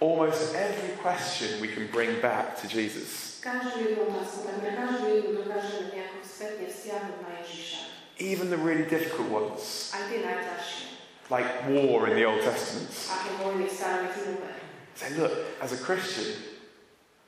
Almost 0.00 0.54
every 0.56 0.96
question 1.02 1.60
we 1.60 1.68
can 1.68 1.86
bring 1.92 2.20
back 2.24 2.56
to 2.62 2.66
Jesus, 2.68 3.36
Každú 3.40 3.80
jednu 3.80 4.04
otázku, 4.08 4.44
takmer 4.48 4.76
každú 4.76 5.06
jednu 5.16 5.30
dokážeme 5.44 5.96
nejako 5.96 6.20
spätne 6.24 6.66
vzťahnuť 6.68 7.16
na 7.24 7.30
Ježiša. 7.40 7.80
even 8.20 8.52
the 8.52 8.60
really 8.60 8.84
difficult 8.84 9.28
ones, 9.32 9.92
Aj 9.96 10.04
tie 10.08 10.20
najťažšie. 10.24 10.84
like 11.32 11.48
war 11.72 12.08
in 12.08 12.16
the 12.16 12.24
Old 12.24 12.40
Testament. 12.44 12.88
Aké 13.12 13.30
vojny 13.40 13.64
staré 13.68 14.08
zmluve. 14.12 14.52
Say, 14.96 15.16
look, 15.16 15.32
as 15.60 15.72
a 15.72 15.80
Christian, 15.80 16.36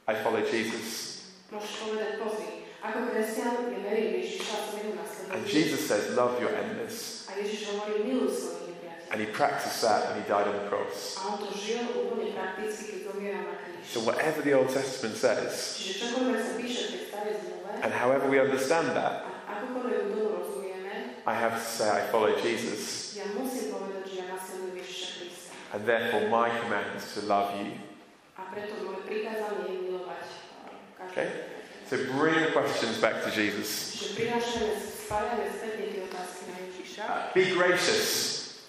I 0.08 0.16
follow 0.20 0.40
Jesus. 0.44 1.20
Môžeš 1.52 1.72
povedať, 1.84 2.10
pozri, 2.20 2.68
ako 2.80 2.98
kresťan 3.12 3.68
je 3.72 3.78
verím 3.84 4.10
Ježiša 4.20 4.52
a 4.52 4.58
som 4.64 4.76
jeho 4.80 4.92
And. 5.32 5.44
Jesus 5.48 5.88
says, 5.88 6.12
love 6.16 6.36
your 6.40 6.52
enemies. 6.52 7.11
A 7.32 7.40
Ježiš 7.40 7.60
hovorí, 7.72 8.04
miluj 8.04 8.28
svojich 8.28 8.76
nepriateľov. 8.76 9.08
And 9.12 9.18
he 9.20 9.28
practiced 9.32 9.80
that 9.80 10.12
when 10.12 10.20
he 10.20 10.24
died 10.28 10.44
on 10.44 10.56
the 10.60 10.68
cross. 10.68 11.16
A 11.16 11.32
on 11.32 11.36
to 11.40 11.48
žil 11.56 11.84
úplne 11.96 12.32
prakticky, 12.36 12.84
keď 12.92 13.00
zomieral 13.08 13.44
na 13.48 13.56
kríž. 13.56 13.84
So 13.88 14.04
whatever 14.04 14.44
the 14.44 14.52
Old 14.52 14.68
Testament 14.68 15.16
says, 15.16 15.80
Čiže 15.80 15.92
čokoľvek 16.12 16.38
sa 16.44 16.52
píše 16.60 16.82
v 16.84 16.90
tej 16.92 17.02
starej 17.08 17.34
zmluve, 17.40 17.70
and 17.80 17.90
however 17.92 18.28
we 18.28 18.36
understand 18.36 18.92
that, 18.92 19.24
a 19.48 19.64
akokoľvek 19.64 19.96
tomu 20.12 20.28
rozumieme, 20.36 20.92
I 21.24 21.34
have 21.36 21.56
to 21.56 21.64
say 21.64 21.88
I 21.88 22.04
follow 22.12 22.36
Jesus. 22.36 23.16
ja 23.16 23.28
musím 23.36 23.72
povedať, 23.72 24.04
že 24.08 24.14
ja 24.20 24.26
nasledujem 24.32 24.76
Ježiša 24.80 25.08
Krista. 25.16 25.52
And 25.72 25.80
therefore 25.88 26.24
my 26.28 26.52
command 26.60 26.88
is 26.96 27.04
to 27.16 27.24
love 27.24 27.56
you. 27.56 27.72
A 28.36 28.48
preto 28.52 28.80
moje 28.84 29.04
prikázanie 29.08 29.72
je 29.72 29.78
milovať 29.88 30.24
každého 30.96 31.10
Okay. 31.12 31.28
So 31.92 32.00
bring 32.16 32.40
the 32.40 32.56
questions 32.56 32.96
back 32.96 33.20
to 33.20 33.28
Jesus. 33.28 34.00
Be 37.34 37.50
gracious. 37.50 38.60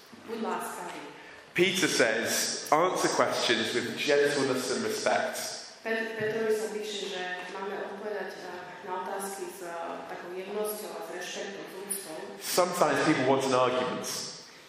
Peter 1.54 1.86
says, 1.86 2.68
answer 2.72 3.08
questions 3.08 3.74
with 3.74 3.96
gentleness 3.96 4.74
and 4.74 4.82
respect. 4.84 5.38
Pet- 5.84 6.18
Petrovi 6.18 6.50
sa 6.50 6.68
píše, 6.72 7.12
že 7.12 7.22
máme 7.54 7.76
odpovedať 7.92 8.40
na 8.88 9.04
otázky 9.04 9.52
s 9.52 9.62
takou 10.08 10.32
jemnosťou 10.34 10.90
a 10.96 11.00
s 11.04 11.08
rešpektom, 11.14 11.62
s 11.62 11.74
úctou. 11.78 12.16
Sometimes 12.40 12.98
people 13.06 13.28
want 13.28 13.44
an 13.46 13.54
argument, 13.54 14.06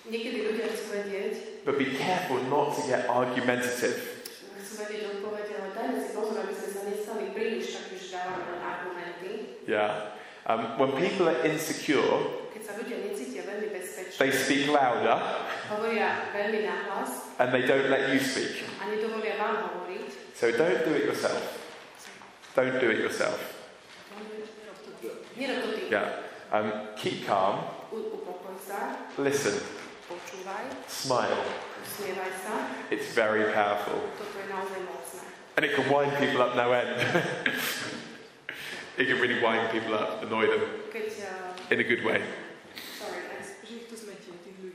Niekedy 0.05 0.38
ľudia 0.45 0.70
chcú 0.70 0.86
vedieť, 0.93 1.34
but 1.66 1.82
be 1.82 1.97
careful 1.97 2.38
not 2.45 2.78
to 2.78 2.86
get 2.86 3.09
argumentative. 3.09 3.97
chcú 4.61 4.74
vedieť 4.86 5.01
odpoveď, 5.18 5.45
ale 5.57 5.68
dajme 5.74 5.97
si 5.97 6.09
pozor, 6.13 6.38
aby 6.45 6.53
sme 6.53 6.70
sa 6.70 6.82
nestali 6.86 7.24
príliš 7.34 7.66
takí, 7.74 7.95
že 7.97 8.13
dávame 8.13 8.45
len 8.45 8.61
argumenty. 8.61 9.32
Yeah. 9.66 10.13
Um, 10.45 10.78
when 10.78 10.93
people 10.93 11.26
are 11.26 11.41
insecure, 11.41 12.45
Keď 12.53 12.61
sa 12.61 12.78
ľudia 12.78 13.01
necítia 13.01 13.41
veľmi 13.43 13.72
they 14.18 14.32
speak 14.32 14.68
louder 14.70 15.18
hovoria 15.70 16.30
veľmi 16.32 16.61
nahlas 16.63 17.34
and 17.41 17.51
they 17.51 17.66
don't 17.66 17.89
let 17.89 18.13
you 18.13 18.20
speak. 18.20 18.63
a 18.80 18.86
nedovolia 18.88 19.36
vám 19.36 19.55
hovoriť. 19.66 20.36
So 20.36 20.51
don't 20.51 20.84
do 20.84 20.91
it 20.93 21.05
yourself. 21.07 21.39
Don't 22.55 22.80
do 22.80 22.89
it 22.91 22.99
yourself. 22.99 23.39
Nerob 25.36 25.57
to 25.63 25.70
ty. 25.76 25.84
Yeah. 25.91 26.07
Um, 26.51 26.72
keep 26.95 27.28
calm, 27.28 27.59
U- 27.91 28.24
Upokoj 28.24 28.55
sa, 28.63 28.95
listen, 29.20 29.59
smile. 30.88 31.36
It's 32.91 33.11
very 33.16 33.51
powerful. 33.51 33.99
Toto 34.16 34.36
je 34.39 34.47
naozaj 34.47 34.80
mocné. 34.88 35.24
And 35.59 35.63
it 35.66 35.76
can 35.76 35.88
wind 35.91 36.11
people 36.20 36.39
up 36.43 36.55
no 36.55 36.72
end. 36.72 36.99
it 38.99 39.07
can 39.07 39.20
really 39.20 39.39
wind 39.43 39.72
people 39.72 39.95
up, 39.95 40.24
annoy 40.24 40.47
them 40.47 40.63
in 41.72 41.80
a 41.80 41.84
good 41.88 42.03
way. 42.03 42.22
sorry, 42.99 43.24
Že 43.66 43.76
ich 43.76 43.88
to 43.89 43.95
zmetie, 43.95 44.05
tých 44.05 44.05
ľudí. 44.05 44.05
aha, 44.05 44.05
to, 44.05 44.11
to, 44.16 44.16
to, 44.16 44.16
tých 44.16 44.55
ľudí 44.55 44.63
teraz 44.63 44.63
ne. 44.63 44.74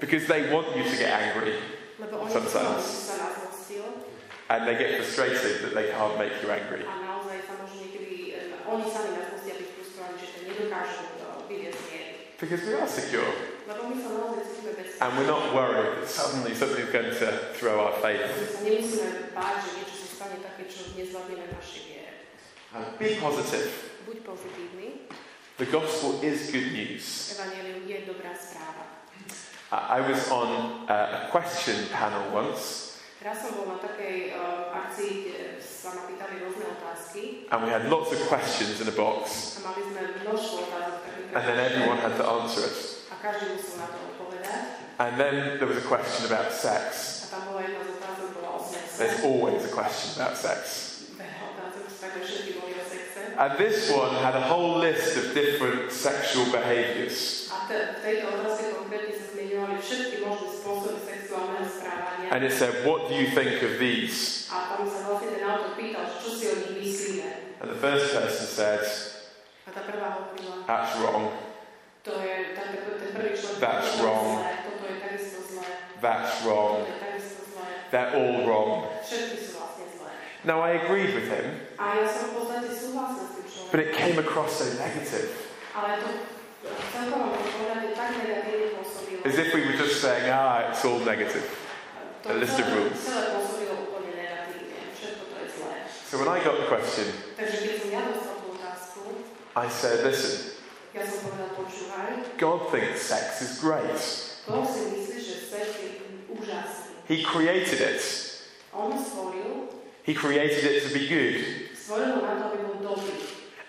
Because 0.00 0.26
they 0.26 0.50
want 0.52 0.76
you 0.76 0.84
to 0.84 0.96
get 0.96 1.10
angry 1.10 1.54
Sometimes. 2.28 2.50
chcú, 2.50 2.58
aby 2.60 2.82
si 2.82 3.00
sa 3.06 3.16
nazmostil 3.22 3.86
and 4.50 4.60
they 4.68 4.76
get 4.76 5.00
frustrated 5.00 5.64
that 5.64 5.72
they 5.72 5.88
can't 5.88 6.18
make 6.18 6.34
you 6.42 6.50
angry. 6.50 6.84
a 6.84 6.94
naozaj 7.00 7.46
sa 7.48 7.54
môžu 7.62 7.80
niekedy, 7.80 8.36
oni 8.68 8.84
sami 8.90 9.10
nazmostia 9.16 9.54
byť 9.56 9.68
frustrovaní, 9.78 10.16
že 10.20 10.28
to 10.34 10.38
nedokážu 10.44 11.00
vyviesť 11.48 11.82
Because 12.34 12.62
we 12.66 12.74
are 12.74 12.90
secure. 12.90 13.30
Lebo 13.64 13.88
my 13.88 13.96
sa 13.96 14.10
naozaj 14.12 14.42
cítime 14.44 14.72
sme 14.74 14.82
bezpeční. 14.82 15.00
And 15.00 15.10
we're 15.16 15.30
not 15.30 15.44
worried 15.54 15.90
that 16.02 16.10
suddenly 16.10 16.52
something's 16.52 16.92
going 16.92 17.14
to 17.14 17.28
throw 17.56 17.88
our 17.88 17.94
faith. 18.04 18.20
My 18.20 18.44
sa 18.44 18.60
nemusíme 18.60 19.08
báť, 19.32 19.54
že 19.64 19.70
niečo 19.80 19.96
sa 20.04 20.08
stane 20.12 20.38
také, 20.44 20.62
čo 20.68 20.92
nezvládneme 20.92 21.44
v 21.48 21.52
našej 21.56 21.80
viere. 21.88 22.12
And 22.74 22.98
be 23.00 23.16
positive. 23.16 23.94
The 25.56 25.66
gospel 25.66 26.18
is 26.18 26.50
good 26.50 26.72
news. 26.74 27.30
Je 27.86 27.98
dobrá 28.10 28.34
správa. 28.34 28.90
I 29.70 29.98
I 29.98 30.00
was 30.02 30.26
on 30.26 30.82
a 30.90 31.30
question 31.30 31.78
panel 31.94 32.34
once, 32.34 32.98
Raz 33.22 33.38
som 33.38 33.54
bol 33.54 33.70
na 33.70 33.78
takej 33.78 34.34
eh, 34.34 34.78
akcii, 34.82 35.10
kde 35.24 35.62
sa 35.62 35.94
ma 35.94 36.10
pýtali 36.10 36.42
rôzne 36.42 36.74
otázky 36.74 37.46
and 37.54 37.62
we 37.62 37.70
had 37.70 37.86
lots 37.86 38.10
of 38.10 38.18
questions 38.26 38.82
in 38.82 38.90
a 38.90 38.96
box, 38.98 39.56
a 39.62 39.70
mali 39.70 39.80
sme 39.94 40.26
množstvo 40.26 40.58
otázok, 40.68 41.00
tak 41.06 41.38
and 41.38 41.42
then 41.46 41.58
everyone 41.62 42.02
had 42.02 42.18
to 42.18 42.24
answer 42.26 42.66
it. 42.66 42.76
a 43.08 43.16
každý 43.22 43.54
musel 43.54 43.78
na 43.78 43.86
to 43.94 43.98
odpovedať. 44.10 44.60
And 44.98 45.12
then 45.16 45.34
there 45.62 45.70
was 45.70 45.78
a 45.78 45.86
question 45.86 46.26
about 46.26 46.50
sex. 46.50 47.30
A 47.30 47.38
tam 47.38 47.54
bola 47.54 47.62
jedna 47.62 47.80
z 47.86 47.88
otázok, 47.94 48.26
bola 48.42 48.48
o 48.50 48.60
sexe. 48.60 48.98
There's 48.98 49.22
always 49.22 49.62
a 49.62 49.72
question 49.72 50.18
about 50.18 50.34
sex. 50.34 50.94
And 53.34 53.58
this 53.58 53.90
one 53.90 54.14
had 54.22 54.34
a 54.36 54.40
whole 54.46 54.78
list 54.78 55.16
of 55.16 55.34
different 55.34 55.90
sexual 55.90 56.46
behaviours. 56.52 57.50
A 57.50 57.66
te, 57.66 57.74
v 57.74 57.98
tejto 58.02 58.26
otázke 58.30 58.64
konkrétne 58.78 59.12
sa 59.14 59.26
zmieňovali 59.34 59.74
všetky 59.80 60.16
možné 60.22 60.48
spôsoby 60.52 61.00
sexuálneho 61.02 61.66
správania. 61.66 62.28
And 62.30 62.40
it 62.46 62.52
said, 62.54 62.86
What 62.86 63.10
do 63.10 63.18
you 63.18 63.30
think 63.34 63.62
of 63.62 63.78
these? 63.82 64.46
A 64.50 64.76
tam 64.78 64.86
sa 64.86 64.98
vlastne 65.08 65.34
ten 65.34 65.42
autor 65.42 65.74
pýtal, 65.74 66.06
čo 66.22 66.28
si 66.30 66.44
o 66.46 66.54
nich 66.62 66.72
myslíme. 66.78 67.58
And 67.58 67.68
the 67.72 67.80
first 67.80 68.14
person 68.14 68.46
said, 68.46 68.82
A 69.66 69.70
tá 69.72 69.82
prvá 69.82 70.08
hovorila, 70.20 70.62
That's 70.68 70.92
wrong. 71.02 71.24
to 72.04 72.12
je, 72.20 72.34
tá, 72.52 72.62
ten, 72.68 72.80
ten 72.84 73.10
prvý 73.16 73.32
človek, 73.32 73.58
That's 73.58 73.90
wrong. 73.98 74.28
zlé, 74.44 74.52
toto 74.62 74.84
je 74.84 74.96
takisto 75.00 75.38
zlé, 75.48 75.66
That's 75.98 76.34
wrong. 76.44 76.76
They're 77.94 78.12
all 78.14 78.42
wrong. 78.44 78.90
Všetky 79.06 79.36
sú 79.38 79.50
vlastne 79.62 79.86
zlé. 79.94 80.12
Now, 80.44 80.60
I 80.60 80.76
agreed 80.76 81.14
with 81.14 81.28
him, 81.28 81.46
A 81.80 81.96
ja 81.96 82.06
som 82.06 82.28
v 82.28 82.32
podstate 82.36 82.68
súhlasil 82.68 83.24
s 83.24 83.32
tým 83.32 83.44
človekom. 83.48 83.70
but 83.72 83.80
it 83.80 83.90
came 83.96 84.16
across 84.20 84.60
so 84.60 84.66
negative. 84.76 85.32
Ale 85.72 86.04
to 86.04 86.08
celkovo 86.92 87.32
môžem 87.32 87.52
povedať, 87.58 87.88
tak 87.96 88.08
negatívne 88.20 88.68
pôsobilo. 88.76 89.20
As 89.24 89.34
if 89.40 89.48
we 89.56 89.60
were 89.64 89.78
just 89.80 90.04
saying, 90.04 90.28
Ah, 90.28 90.68
it's 90.68 90.84
all 90.84 91.00
negative. 91.00 91.48
To 92.24 92.32
a 92.32 92.36
list 92.36 92.60
of 92.60 92.68
celé- 92.68 92.76
rules. 92.76 93.00
Celé 93.00 93.24
pôsobilo 93.32 93.74
úplne 93.88 94.12
negatívne. 94.14 94.78
Všetko 94.92 95.22
to 95.24 95.34
je 95.40 95.48
zlé. 95.48 95.76
So 96.08 96.14
when 96.20 96.28
I 96.28 96.38
got 96.44 96.56
the 96.60 96.68
question, 96.68 97.08
Takže 97.40 97.56
keď 97.58 97.74
som 97.80 97.88
ja 97.90 98.02
dostal 98.04 98.36
tú 98.38 98.46
otázku, 98.52 99.00
I 99.56 99.66
said, 99.72 99.96
Listen, 100.04 100.32
ja 100.92 101.02
som 101.08 101.18
povedal, 101.24 101.48
počúvaj, 101.56 102.10
God 102.36 102.60
thinks 102.68 103.00
sex 103.00 103.40
is 103.40 103.56
great. 103.58 103.96
Boh 104.44 104.68
si 104.68 104.92
myslí, 104.92 105.18
že 105.18 105.36
sex 105.48 105.66
je 105.80 105.88
úžasný. 106.28 107.00
He 107.08 107.24
created 107.24 107.80
it. 107.80 108.00
On 108.76 108.92
ho 108.92 109.00
stvoril, 109.00 109.63
He 110.04 110.12
created 110.12 110.64
it 110.64 110.84
to 110.84 110.92
be 110.92 111.08
good. 111.08 111.72
stvoril 111.74 112.14
ho 112.16 112.22
na 112.22 112.34
to, 112.36 112.44
aby 112.52 112.58
bol 112.62 112.76
dobrý. 112.96 113.16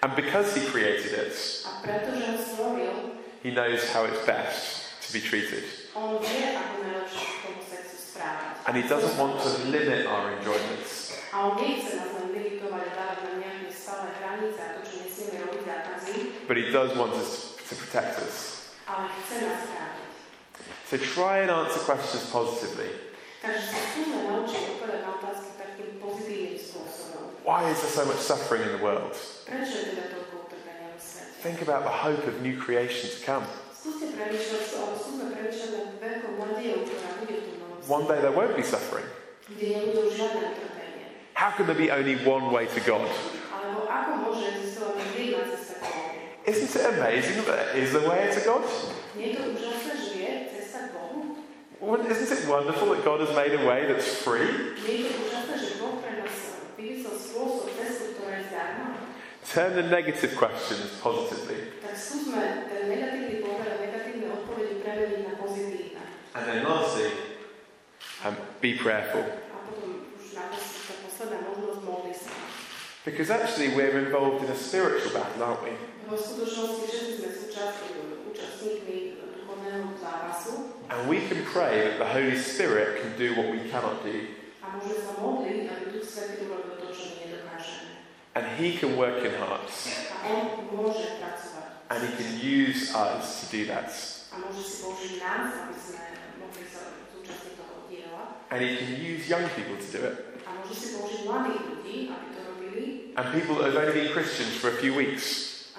And 0.04 0.12
because 0.16 0.52
He 0.54 0.68
created 0.68 1.16
it, 1.16 1.34
A 1.64 1.80
pretože 1.82 2.24
ho 2.28 2.36
stvoril, 2.38 2.96
He 3.40 3.52
knows 3.56 3.82
how 3.96 4.04
it's 4.04 4.20
best 4.28 4.92
to 5.08 5.10
be 5.16 5.22
treated. 5.24 5.64
on 5.96 6.20
vie, 6.20 6.44
ako 6.52 6.76
najlepšie 6.84 7.24
k 7.24 7.36
tomu 7.40 7.62
sexu 7.64 7.96
správať. 8.12 8.52
And 8.68 8.74
He 8.76 8.84
doesn't 8.84 9.16
want 9.16 9.40
to 9.42 9.50
limit 9.72 10.04
our 10.12 10.36
enjoyments. 10.36 11.16
A 11.32 11.48
on 11.48 11.56
nechce 11.56 11.96
nás 11.96 12.12
len 12.16 12.28
limitovať 12.36 12.84
a 12.84 12.92
dávať 12.96 13.18
nám 13.28 13.36
nejaké 13.40 13.68
stále 13.72 14.08
hranice 14.20 14.60
a 14.60 14.68
to, 14.76 14.80
čo 14.84 14.94
nesmieme 15.04 15.38
robiť 15.48 15.62
zákazy, 15.64 16.16
But 16.52 16.56
He 16.60 16.68
does 16.68 16.92
want 17.00 17.16
us 17.16 17.56
to 17.68 17.74
protect 17.80 18.20
us. 18.20 18.36
ale 18.86 19.08
chce 19.24 19.36
nás 19.40 19.62
chrániť. 19.72 20.12
So 20.86 20.96
try 21.02 21.42
and 21.48 21.50
answer 21.50 21.80
questions 21.82 22.28
positively. 22.30 22.92
Why 27.44 27.70
is 27.70 27.82
there 27.82 27.92
so 27.92 28.06
much 28.06 28.18
suffering 28.18 28.62
in 28.64 28.72
the 28.78 28.84
world? 28.84 29.14
Think 31.42 31.62
about 31.62 31.84
the 31.84 31.90
hope 31.90 32.26
of 32.28 32.42
new 32.42 32.58
creation 32.58 33.10
to 33.10 33.26
come. 33.26 33.44
One 37.88 38.08
day 38.08 38.22
there 38.22 38.32
won't 38.32 38.56
be 38.56 38.64
suffering. 38.64 39.06
How 41.34 41.52
can 41.52 41.68
there 41.68 41.76
be 41.76 41.92
only 41.92 42.16
one 42.26 42.52
way 42.52 42.66
to 42.66 42.80
God? 42.82 43.10
Isn't 46.46 46.76
it 46.80 46.86
amazing 46.94 47.38
that 47.38 47.46
there 47.46 47.78
is 47.78 47.94
a 47.96 48.10
way 48.10 48.30
to 48.34 48.42
God? 48.42 48.64
Isn't 52.10 52.38
it 52.38 52.50
wonderful 52.50 52.90
that 52.90 53.06
God 53.06 53.20
has 53.20 53.36
made 53.36 53.54
a 53.54 53.66
way 53.68 53.86
that's 53.86 54.16
free? 54.16 54.50
Nie 54.86 55.06
je 55.06 55.14
to 55.14 55.18
úžasné, 55.26 55.56
že 55.62 55.78
Boh 55.78 56.02
pre 56.02 56.18
nás 56.18 56.34
vymyslel 56.78 57.14
spôsob, 57.14 57.70
cestu, 57.78 58.18
ktorá 58.18 58.42
je 58.42 58.50
zdarma? 58.50 58.98
Turn 59.56 59.72
the 59.72 59.88
negative 59.88 60.36
questions 60.36 61.00
positively. 61.00 61.80
Tak 61.80 61.96
skúsme 61.96 62.68
ten 62.68 62.92
negatívny 62.92 63.40
pohľad 63.40 63.80
negatívne 63.80 64.28
odpovede 64.36 64.84
premeniť 64.84 65.22
na 65.32 65.34
pozitívne. 65.40 66.04
And 66.36 66.44
then 66.44 66.68
lastly, 66.68 67.08
um, 68.28 68.36
be 68.60 68.76
prayerful. 68.76 69.24
A 69.24 69.58
potom 69.64 70.12
už 70.20 70.36
na 70.36 70.52
posledná 71.08 71.40
možnosť 71.48 71.80
modli 71.88 72.12
sa. 72.12 72.36
Because 73.08 73.32
actually 73.32 73.72
we're 73.72 73.96
involved 73.96 74.44
in 74.44 74.52
a 74.52 74.60
spiritual 74.60 75.16
battle, 75.16 75.40
aren't 75.40 75.64
we? 75.64 75.72
Lebo 76.04 76.20
v 76.20 76.24
skutočnosti 76.36 76.84
všetci 76.92 77.12
sme 77.24 77.30
účastníkmi 78.36 79.24
duchovného 79.40 79.96
zápasu 79.96 80.76
And 80.92 81.08
we 81.08 81.24
can 81.32 81.48
pray 81.48 81.96
that 81.96 81.98
the 82.04 82.12
Holy 82.12 82.36
Spirit 82.36 83.00
can 83.00 83.16
do 83.16 83.32
what 83.40 83.48
we 83.56 83.64
cannot 83.72 84.04
do. 84.04 84.36
a 84.60 84.76
môžeme 84.76 85.00
sa 85.00 85.14
modliť, 85.22 85.64
aby 85.72 85.84
Duch 85.96 86.04
Svetý 86.04 86.44
urobil 86.50 86.76
to, 86.82 86.92
čo 86.92 87.16
my 87.16 87.16
nedokážeme. 87.24 87.96
And 88.36 88.46
He 88.58 88.78
can 88.78 88.98
work 88.98 89.24
in 89.24 89.34
hearts. 89.36 89.88
And 91.90 92.04
He 92.04 92.24
can 92.24 92.40
use 92.40 92.94
us 92.94 93.42
to 93.42 93.58
do 93.58 93.66
that. 93.68 93.92
And 98.52 98.62
He 98.62 98.78
can 98.78 99.02
use 99.02 99.30
young 99.30 99.48
people 99.50 99.78
to 99.78 99.92
do 99.98 100.04
it. 100.06 100.26
And 103.18 103.32
people 103.34 103.56
that 103.56 103.74
have 103.74 103.88
only 103.88 103.94
been 103.94 104.12
Christians 104.12 104.56
for 104.58 104.70
a 104.70 104.74
few 104.74 104.94
weeks. 104.94 105.72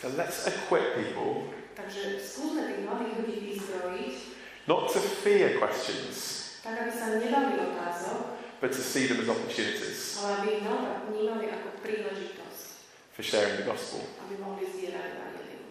So 0.00 0.08
let's 0.16 0.46
equip 0.46 0.96
people 0.96 1.44
not 4.66 4.92
to 4.92 4.98
fear 5.00 5.58
questions, 5.58 6.60
tak 8.64 8.72
aby 8.72 8.72
sa 8.72 8.72
nebali 8.72 8.72
otázok, 8.72 8.72
but 8.72 8.72
to 8.72 8.80
see 8.80 9.04
them 9.04 9.20
as 9.20 9.28
opportunities 9.28 10.00
ale 10.16 10.30
aby 10.40 10.48
ich 10.56 10.62
naopak 10.64 10.96
vnímali 11.12 11.44
ako 11.52 11.68
príležitosť, 11.84 12.64
for 13.12 13.22
sharing 13.22 13.54
the 13.60 13.66
gospel. 13.68 14.00
aby 14.24 14.34
mohli 14.40 14.64
zdieľať 14.64 15.04
Evangelium. 15.04 15.62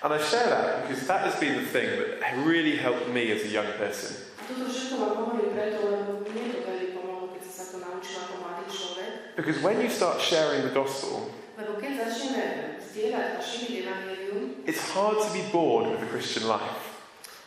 And 0.00 0.10
I 0.14 0.18
share 0.22 0.48
that 0.48 0.86
because 0.86 1.02
that 1.10 1.26
has 1.26 1.34
been 1.42 1.58
the 1.58 1.68
thing 1.68 1.90
that 1.92 2.22
really 2.46 2.78
helped 2.78 3.10
me 3.10 3.34
as 3.34 3.42
a 3.42 3.50
young 3.50 3.68
person. 3.76 4.14
A 4.38 4.46
toto 4.46 4.70
všetko 4.70 4.94
vám 4.96 5.14
hovorím 5.18 5.50
preto, 5.52 5.78
lebo 5.84 6.10
mne 6.24 6.44
to 6.54 6.58
veľmi 6.64 6.88
pomohlo, 6.96 7.26
keď 7.36 7.40
som 7.44 7.52
sa 7.52 7.64
to 7.74 7.76
naučila 7.82 8.20
ako 8.24 8.34
mladý 8.40 8.64
človek. 8.72 9.10
Because 9.36 9.58
when 9.60 9.76
you 9.82 9.90
start 9.92 10.22
sharing 10.22 10.62
the 10.64 10.72
gospel, 10.72 11.28
Lebo 11.60 11.76
keď 11.76 11.92
začneme 12.08 12.44
zdieľať 12.80 13.26
a 13.36 13.40
šíriť 13.44 13.74
Evangelium, 13.84 14.38
it's 14.64 14.80
hard 14.96 15.20
to 15.20 15.28
be 15.36 15.44
bored 15.52 15.92
with 15.92 16.00
the 16.00 16.08
Christian 16.08 16.48
life. 16.48 16.96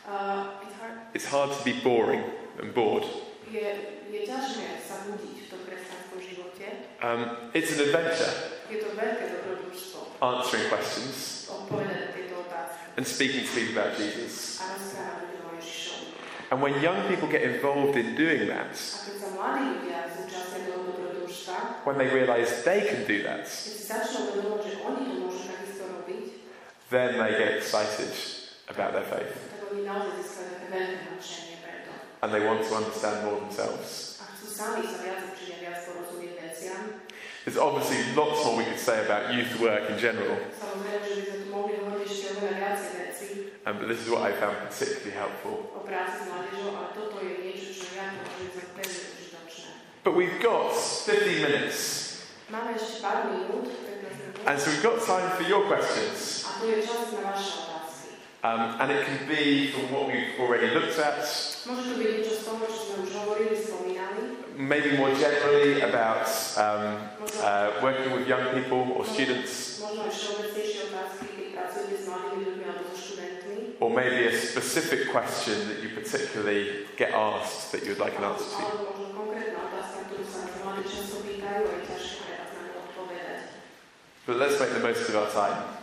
uh, 0.06 0.62
it's 0.62 0.76
hard, 0.78 0.94
It's 1.18 1.28
hard 1.32 1.50
to 1.50 1.62
be 1.66 1.74
boring 1.82 2.22
and 2.62 2.70
bored. 2.78 3.08
Je, 4.14 4.22
je 4.22 4.30
ťažké 4.30 4.68
sa 4.86 5.10
nudiť 5.10 5.36
v 5.42 5.48
tom 5.50 5.62
kresťanskom. 5.66 6.04
Um, 7.04 7.52
it's 7.52 7.76
an 7.76 7.82
adventure, 7.84 8.32
Je 8.72 8.80
to 8.80 8.96
veľké 8.96 9.26
dobrodružstvo 9.28 10.24
answering 10.24 10.72
questions 10.72 11.52
odpovedať 11.52 11.98
na 12.00 12.10
tieto 12.16 12.48
otázky 12.48 12.96
and 12.96 13.04
speaking 13.04 13.44
to 13.44 13.52
people 13.52 13.76
about 13.76 14.00
Jesus. 14.00 14.64
a 14.64 14.72
rozprávať 14.72 15.20
ľuďom 15.28 15.44
o 15.44 15.52
Ježišovi. 15.60 16.06
And 16.54 16.58
when 16.64 16.80
young 16.80 17.04
people 17.12 17.28
get 17.28 17.44
involved 17.44 18.00
in 18.00 18.16
doing 18.16 18.48
that, 18.48 18.72
A 18.72 19.00
keď 19.04 19.16
sa 19.20 19.30
mladí 19.36 19.64
ľudia 19.84 20.00
zúčastnia 20.16 20.62
toho 20.64 20.82
dobrodružstva, 20.96 21.58
when 21.84 21.98
they 22.00 22.08
realize 22.08 22.64
they 22.64 22.88
can 22.88 23.04
do 23.04 23.20
that, 23.28 23.44
keď 23.44 23.74
si 23.76 23.84
začnú 23.84 24.32
uvedomovať, 24.32 24.62
že 24.64 24.74
oni 24.88 25.02
to 25.04 25.14
môžu 25.28 25.42
takisto 25.44 25.84
robiť, 25.92 26.24
then 26.88 27.20
they 27.20 27.36
get 27.36 27.60
excited 27.60 28.14
about 28.72 28.96
their 28.96 29.04
faith 29.04 29.36
and 32.24 32.34
they 32.34 32.40
want 32.40 32.64
to 32.64 32.74
understand 32.74 33.26
more 33.26 33.40
themselves. 33.42 34.18
There's 37.44 37.58
obviously 37.58 38.16
lots 38.16 38.46
more 38.46 38.58
we 38.58 38.64
could 38.64 38.80
say 38.80 39.04
about 39.04 39.34
youth 39.34 39.60
work 39.60 39.90
in 39.90 40.00
general, 40.00 40.38
um, 43.66 43.78
but 43.78 43.88
this 43.90 44.00
is 44.00 44.10
what 44.10 44.22
I 44.22 44.32
found 44.32 44.56
particularly 44.70 45.12
helpful. 45.12 45.70
But 50.04 50.16
we've 50.16 50.40
got 50.42 50.74
15 50.74 51.42
minutes, 51.42 52.00
Máme 52.52 52.76
ešte 52.76 53.02
pár 53.02 53.26
minút, 53.34 53.66
15 53.66 54.04
minút, 54.04 54.36
and 54.46 54.60
so 54.60 54.70
we've 54.70 54.84
got 54.84 55.02
time 55.02 55.30
for 55.36 55.44
your 55.44 55.66
questions. 55.66 56.46
Um, 58.44 58.76
and 58.82 58.92
it 58.92 59.06
can 59.08 59.24
be 59.26 59.72
from 59.72 59.88
what 59.90 60.08
we've 60.12 60.36
already 60.38 60.68
looked 60.76 61.00
at, 61.00 61.24
Môže 61.64 61.88
to 61.88 61.96
byť 61.96 62.10
niečo 62.12 62.34
z 62.36 62.42
toho, 62.44 62.60
čo 62.68 62.80
sme 62.84 62.96
už 63.08 63.12
hovorili, 63.16 63.56
spomínali. 63.56 64.22
maybe 64.60 65.00
more 65.00 65.16
generally 65.16 65.80
about 65.80 66.28
um, 66.60 67.00
uh, 67.40 67.72
working 67.80 68.12
with 68.12 68.28
young 68.28 68.52
people 68.52 68.92
or 69.00 69.08
students, 69.08 69.80
Možno 69.80 70.04
aj 70.04 70.12
všeobecnejšie 70.12 70.92
otázky, 70.92 71.26
keď 71.40 71.48
pracujete 71.56 71.96
s 71.96 72.06
mladými 72.12 72.44
ľuďmi 72.44 72.64
alebo 72.68 72.84
so 72.92 72.96
študentmi. 73.00 73.58
or 73.80 73.88
maybe 73.96 74.28
a 74.28 74.36
specific 74.36 75.08
question 75.08 75.56
that 75.72 75.80
you 75.80 75.96
particularly 75.96 76.84
get 77.00 77.16
asked 77.16 77.72
that 77.72 77.88
you 77.88 77.96
would 77.96 78.04
like 78.04 78.20
an 78.20 78.28
answer 78.28 78.44
to. 78.44 78.60
Alebo 78.60 78.92
možno 78.92 79.08
konkrétna 79.24 79.72
otázka, 79.72 79.98
ktorú 80.12 80.24
sa 80.28 80.38
nás 80.44 80.54
mladí 80.60 80.84
často 80.92 81.24
pýtajú 81.24 81.64
a 81.64 81.74
je 81.80 81.84
ťažké 81.96 82.20
pre 82.28 82.34
vás 82.44 82.52
na 82.52 82.62
ňu 82.68 82.74
odpovedať. 82.92 83.40
But 84.28 84.36
let's 84.36 84.60
make 84.60 84.76
the 84.76 84.84
most 84.84 85.08
of 85.08 85.16
our 85.16 85.32
time. 85.32 85.80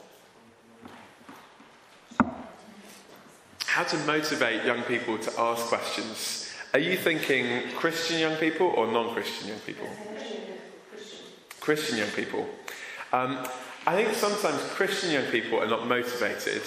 How 3.66 3.84
to 3.84 3.97
motivate 4.05 4.64
young 4.66 4.84
people 4.84 5.18
to 5.18 5.32
ask 5.34 5.66
questions. 5.66 6.53
Are 6.74 6.80
you 6.80 6.95
thinking 6.95 7.74
Christian 7.74 8.20
young 8.20 8.38
people 8.38 8.68
or 8.68 8.86
non 8.86 9.10
Christian 9.18 9.49
young 9.49 9.60
people? 9.66 9.89
Christian 11.60 11.97
young 11.97 12.14
people. 12.14 12.47
Um, 13.12 13.41
I 13.88 13.95
think 13.95 14.13
sometimes 14.13 14.61
Christian 14.75 15.11
young 15.11 15.25
people 15.32 15.59
are 15.59 15.67
not 15.67 15.88
motivated 15.88 16.61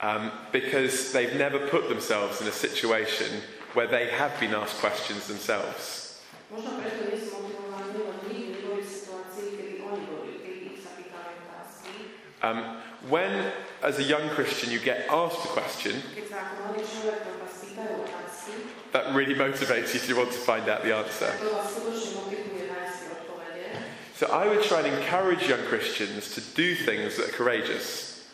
um, 0.00 0.30
because 0.52 1.12
they've 1.12 1.34
never 1.36 1.58
put 1.68 1.88
themselves 1.88 2.40
in 2.40 2.48
a 2.48 2.52
situation 2.52 3.40
where 3.74 3.86
they 3.86 4.08
have 4.10 4.38
been 4.40 4.54
asked 4.54 4.78
questions 4.78 5.26
themselves. 5.26 6.20
Možno 6.52 6.78
preto 6.78 7.10
nie 7.10 7.18
sú 7.18 7.40
motivovaní, 7.40 7.98
lebo 7.98 8.14
nikdy 8.30 8.62
neboli 8.62 8.82
v 8.84 8.86
situácii, 8.86 9.46
kedy 9.58 9.74
oni 9.82 10.02
boli, 10.06 10.32
kedy 10.38 10.78
sa 10.78 10.94
pýtali 10.94 11.32
otázky. 11.42 11.94
Um, 12.44 12.58
when, 13.10 13.50
as 13.82 13.98
a 13.98 14.06
young 14.06 14.28
Christian, 14.38 14.70
you 14.70 14.78
get 14.78 15.10
asked 15.10 15.42
a 15.42 15.50
question, 15.50 15.98
Keď 16.14 16.26
sa 16.30 16.36
ako 16.46 16.52
mladý 16.62 16.82
človek 16.86 17.20
na 17.26 17.32
vás 17.42 17.54
pýtajú 17.58 17.94
otázky, 18.06 18.52
that 18.94 19.04
really 19.18 19.34
motivates 19.34 19.90
you 19.96 20.00
to 20.06 20.14
want 20.14 20.30
to 20.30 20.38
find 20.38 20.68
out 20.70 20.86
the 20.86 20.94
answer. 20.94 21.32
to 21.42 21.50
vás 21.50 21.66
skutočne 21.74 22.10
motivuje 22.22 22.64
nájsť 22.70 22.94
si 22.94 23.04
odpovede. 23.10 23.66
So 24.16 24.26
I 24.28 24.46
would 24.46 24.62
try 24.62 24.80
and 24.80 24.94
encourage 24.94 25.48
young 25.48 25.62
Christians 25.64 26.34
to 26.34 26.40
do 26.40 26.76
things 26.76 27.16
that 27.16 27.30
are 27.30 27.32
courageous. 27.32 28.30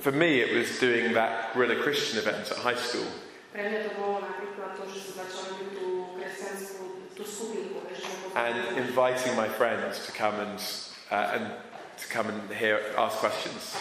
For 0.00 0.12
me, 0.12 0.40
it 0.40 0.54
was 0.54 0.78
doing 0.78 1.14
that 1.14 1.54
Grill 1.54 1.70
a 1.70 1.76
Christian 1.76 2.18
event 2.18 2.50
at 2.50 2.58
high 2.58 2.74
school. 2.74 3.06
And 8.34 8.78
inviting 8.78 9.36
my 9.36 9.48
friends 9.48 10.04
to 10.06 10.12
come 10.12 10.34
and 10.40 10.60
uh, 11.10 11.14
and 11.34 11.52
to 11.98 12.08
come 12.08 12.28
and 12.28 12.52
hear 12.52 12.80
ask 12.98 13.16
questions. 13.18 13.76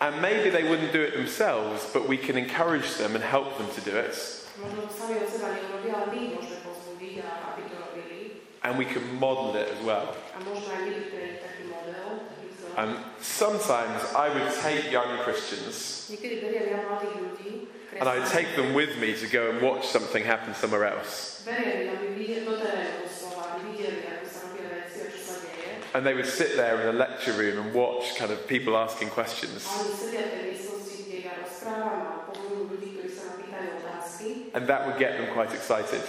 And 0.00 0.22
maybe 0.22 0.48
they 0.48 0.68
wouldn't 0.68 0.92
do 0.92 1.02
it 1.02 1.14
themselves, 1.14 1.88
but 1.92 2.08
we 2.08 2.16
can 2.16 2.38
encourage 2.38 2.94
them 2.94 3.14
and 3.14 3.22
help 3.22 3.58
them 3.58 3.68
to 3.74 3.80
do 3.82 3.96
it. 3.96 4.39
Možno 4.60 4.80
sami 4.92 5.14
od 5.18 5.28
seba 5.28 5.48
ale 5.50 6.06
my 6.12 6.18
ich 6.20 6.32
môžeme 6.36 6.58
pozbudiť, 6.60 7.14
a- 7.24 7.40
aby 7.52 7.62
to 7.66 7.76
robili. 7.80 8.18
And 8.60 8.76
we 8.76 8.84
can 8.84 9.02
model 9.16 9.56
it 9.56 9.72
as 9.72 9.80
well. 9.80 10.12
A 10.36 10.38
možno 10.44 10.68
aj 10.68 10.80
my 10.84 10.92
pre 11.08 11.20
nich 11.26 11.40
taký 11.40 11.62
model, 11.66 12.28
taký. 12.28 12.44
Um, 12.76 13.02
sometimes 13.18 13.98
I 14.14 14.28
would 14.30 14.46
take 14.62 14.92
young 14.94 15.18
Christians 15.26 16.06
Niekedy 16.06 16.38
beriem 16.38 16.66
ja 16.70 16.78
mladých 16.86 17.14
ľudí, 17.18 17.50
and 17.98 18.06
I'd 18.06 18.30
take 18.30 18.54
them 18.54 18.78
with 18.78 18.94
me 19.02 19.10
to 19.18 19.26
go 19.26 19.50
and 19.50 19.58
watch 19.58 19.90
something 19.90 20.22
happen 20.22 20.54
somewhere 20.54 20.86
else. 20.86 21.42
beriem 21.42 21.66
ich, 21.82 21.88
aby 21.90 22.06
videli 22.14 22.42
do 22.46 22.54
terénu 22.54 23.02
doslova, 23.02 23.58
aby 23.58 23.74
videli, 23.74 24.06
ako 24.06 24.26
sa 24.28 24.38
robia 24.46 24.66
veci 24.70 24.96
a 25.02 25.06
čo 25.10 25.18
sa 25.18 25.34
deje. 25.42 25.68
And 25.98 26.06
they 26.06 26.14
would 26.14 26.30
sit 26.30 26.54
there 26.54 26.78
in 26.78 26.86
a 26.86 26.96
lecture 26.96 27.34
room 27.34 27.58
and 27.58 27.70
watch 27.74 28.14
kind 28.14 28.30
of 28.30 28.38
people 28.46 28.78
asking 28.78 29.10
questions. 29.10 29.66
A 29.66 29.72
oni 29.82 29.90
sedia 29.90 30.22
v 30.22 30.30
tej 30.30 30.42
miestnosti, 30.54 30.94
kde 31.10 31.16
ja 31.26 31.32
rozprávam 31.42 31.98
a 32.06 32.10
pozorujú 32.30 32.70
ľudí, 32.70 32.88
ktorí 32.94 33.10
sa 33.10 33.22
ma 33.26 33.34
pýtajú 33.42 33.68
otázky. 33.82 34.28
And 34.54 34.66
that 34.66 34.86
would 34.86 34.98
get 34.98 35.18
them 35.18 35.30
quite 35.32 35.54
excited. 35.54 36.02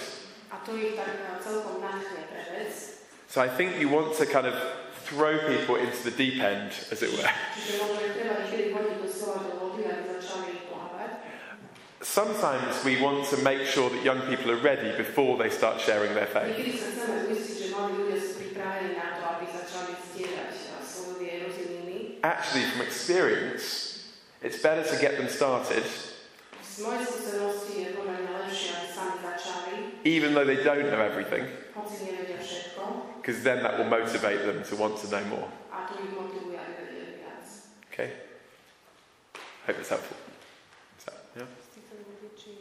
A 0.51 0.57
to 0.65 0.73
ich 0.75 0.97
tak 0.97 1.13
celkom 1.39 1.79
nadchne 1.79 2.25
pre 2.27 2.41
vec. 2.49 2.73
So 3.29 3.39
I 3.39 3.47
think 3.47 3.79
you 3.79 3.87
want 3.87 4.17
to 4.17 4.25
kind 4.25 4.45
of 4.49 4.55
throw 5.05 5.37
people 5.47 5.75
into 5.75 6.03
the 6.03 6.11
deep 6.11 6.41
end, 6.41 6.73
as 6.91 7.01
it 7.05 7.11
were. 7.13 7.29
Čiže 7.55 7.79
možno 7.79 7.99
ich 8.01 8.13
treba 8.17 8.33
niekedy 8.43 8.75
hodiť 8.75 8.97
doslova 8.99 9.39
do 9.45 9.53
vody, 9.61 9.87
aby 9.87 10.03
začali 10.19 10.67
plávať. 10.67 11.11
Sometimes 12.01 12.83
we 12.83 12.97
want 12.99 13.29
to 13.29 13.37
make 13.45 13.63
sure 13.63 13.87
that 13.93 14.01
young 14.03 14.25
people 14.27 14.51
are 14.51 14.59
ready 14.59 14.91
before 14.97 15.37
they 15.37 15.53
start 15.53 15.79
sharing 15.79 16.11
their 16.17 16.27
faith. 16.27 16.51
Niekedy 16.51 16.75
sa 16.75 16.87
chceme 16.91 17.29
uistiť, 17.31 17.55
že 17.55 17.67
mladí 17.71 17.93
ľudia 18.03 18.19
sú 18.19 18.31
pripravení 18.41 18.91
na 18.99 19.07
to, 19.15 19.23
aby 19.37 19.45
začali 19.47 19.93
zdieľať 20.11 20.51
svoju 20.83 21.13
vieru 21.21 21.47
s 21.47 21.57
inými. 21.61 21.97
Actually, 22.25 22.67
from 22.73 22.81
experience, 22.83 24.01
it's 24.43 24.59
better 24.59 24.83
to 24.83 24.95
get 24.99 25.15
them 25.15 25.31
started, 25.31 25.87
even 30.03 30.33
though 30.33 30.45
they 30.45 30.63
don't 30.63 30.87
know 30.91 31.01
everything, 31.01 31.45
hoci 31.75 32.05
nevedia 32.05 32.39
všetko, 32.39 32.83
because 33.21 33.43
then 33.43 33.63
that 33.63 33.77
will 33.77 33.89
motivate 33.89 34.43
them 34.45 34.63
to 34.63 34.75
want 34.75 34.95
to 34.97 35.07
know 35.07 35.23
more. 35.29 35.47
a 35.71 35.87
to 35.87 35.93
ich 36.03 36.11
motivuje, 36.11 36.57
aby 36.59 36.73
vedeli 36.83 37.11
viac. 37.23 37.43
Okay? 37.91 38.09
Hope 39.67 39.79
it's 39.79 39.89
helpful. 39.89 40.17
Is 40.99 41.05
that, 41.05 41.19
yeah? 41.35 41.47
Ste 41.71 41.79
chceli 41.85 42.03
vedieť, 42.11 42.33
či, 42.35 42.51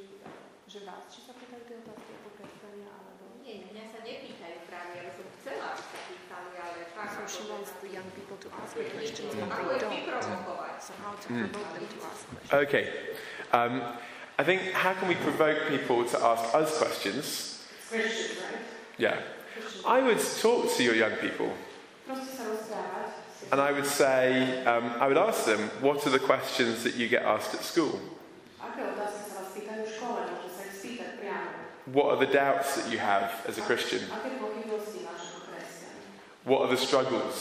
že 0.71 0.79
vás, 0.87 1.11
či 1.11 1.21
sa 1.27 1.33
pýtajú 1.35 1.63
tie 1.67 1.77
otázky 1.83 2.11
ako 2.23 2.29
kresťania, 2.39 2.91
alebo... 2.91 3.23
Nie, 3.43 3.67
mňa 3.67 3.85
sa 3.91 3.99
nepýtajú 4.07 4.59
práve, 4.71 4.91
ja 4.95 5.03
by 5.07 5.13
som 5.17 5.27
chcela, 5.41 5.65
aby 5.75 5.83
sa 5.83 6.01
pýtali, 6.07 6.55
ale 6.61 6.81
tak 6.95 7.09
So 7.11 7.23
she 7.27 7.43
wants 7.51 7.71
the 7.83 7.91
young 7.91 8.09
people 8.15 8.39
to 8.39 8.49
ask 8.55 8.73
questions, 8.77 9.33
but 9.35 9.51
they 9.51 9.79
don't. 9.81 10.07
So 10.81 10.93
how 11.03 11.13
to 11.13 11.27
them 11.29 11.51
to 11.51 11.99
ask 12.07 12.23
questions? 12.31 12.63
Okay. 12.69 12.85
Um, 13.53 13.83
I 14.39 14.45
think 14.45 14.73
how 14.73 14.95
can 14.95 15.09
we 15.09 15.17
provoke 15.17 15.69
people 15.69 16.05
to 16.05 16.17
ask 16.23 16.55
us 16.55 16.79
questions? 16.79 17.67
Christians, 17.89 18.39
right? 18.39 18.63
Yeah. 18.97 19.17
Christians. 19.53 19.85
I 19.87 20.01
would 20.01 20.21
talk 20.41 20.71
to 20.77 20.83
your 20.83 20.95
young 20.95 21.17
people 21.19 21.51
Proste 22.07 22.31
sa 22.31 22.43
rozprávať. 22.47 23.11
and 23.53 23.59
I 23.61 23.71
would 23.73 23.87
say, 23.87 24.63
um, 24.65 24.95
I 25.03 25.07
would 25.11 25.19
ask 25.19 25.45
them, 25.45 25.71
what 25.83 26.07
are 26.07 26.11
the 26.11 26.23
questions 26.23 26.85
that 26.85 26.95
you 26.95 27.09
get 27.09 27.23
asked 27.23 27.55
at 27.55 27.63
school? 27.67 27.99
Aké 28.63 28.87
otázky 28.87 29.21
sa 29.27 29.33
vás 29.43 29.51
pýtajú 29.53 29.83
v 29.83 29.91
škole? 29.99 30.21
Môžete 30.31 30.51
sa 30.55 30.63
ich 30.71 30.75
spýtať 30.79 31.11
priamo. 31.19 31.51
What 31.91 32.07
are 32.15 32.21
the 32.23 32.31
doubts 32.31 32.79
that 32.79 32.87
you 32.87 33.03
have 33.03 33.35
as 33.51 33.59
a 33.59 33.65
Christian? 33.67 34.07
Aké 34.15 34.39
pochybnosti 34.39 35.03
máš 35.03 35.35
ako 35.35 35.39
kresťan? 35.51 35.95
What 36.47 36.59
are 36.65 36.71
the 36.71 36.79
struggles? 36.79 37.37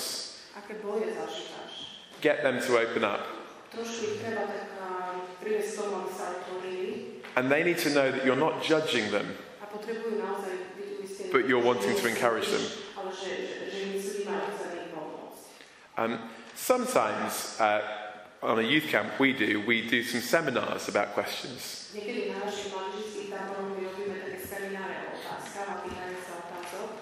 Aké 0.57 0.81
boje 0.81 1.13
zažívaš? 1.13 1.73
Get 2.19 2.41
them 2.41 2.57
to 2.59 2.75
open 2.81 3.05
up. 3.05 3.21
And 7.35 7.49
they 7.51 7.63
need 7.63 7.77
to 7.79 7.89
know 7.89 8.11
that 8.11 8.25
you're 8.25 8.35
not 8.35 8.63
judging 8.63 9.11
them. 9.11 9.35
But 11.31 11.47
you're 11.47 11.63
wanting 11.63 11.95
to 11.95 12.07
encourage 12.07 12.47
them. 12.47 12.61
Um, 15.97 16.19
sometimes 16.55 17.59
uh, 17.59 17.81
on 18.41 18.59
a 18.59 18.61
youth 18.61 18.85
camp, 18.85 19.19
we 19.19 19.33
do, 19.33 19.61
we 19.65 19.87
do 19.87 20.03
some 20.03 20.21
seminars 20.21 20.87
about 20.87 21.13
questions. 21.13 21.91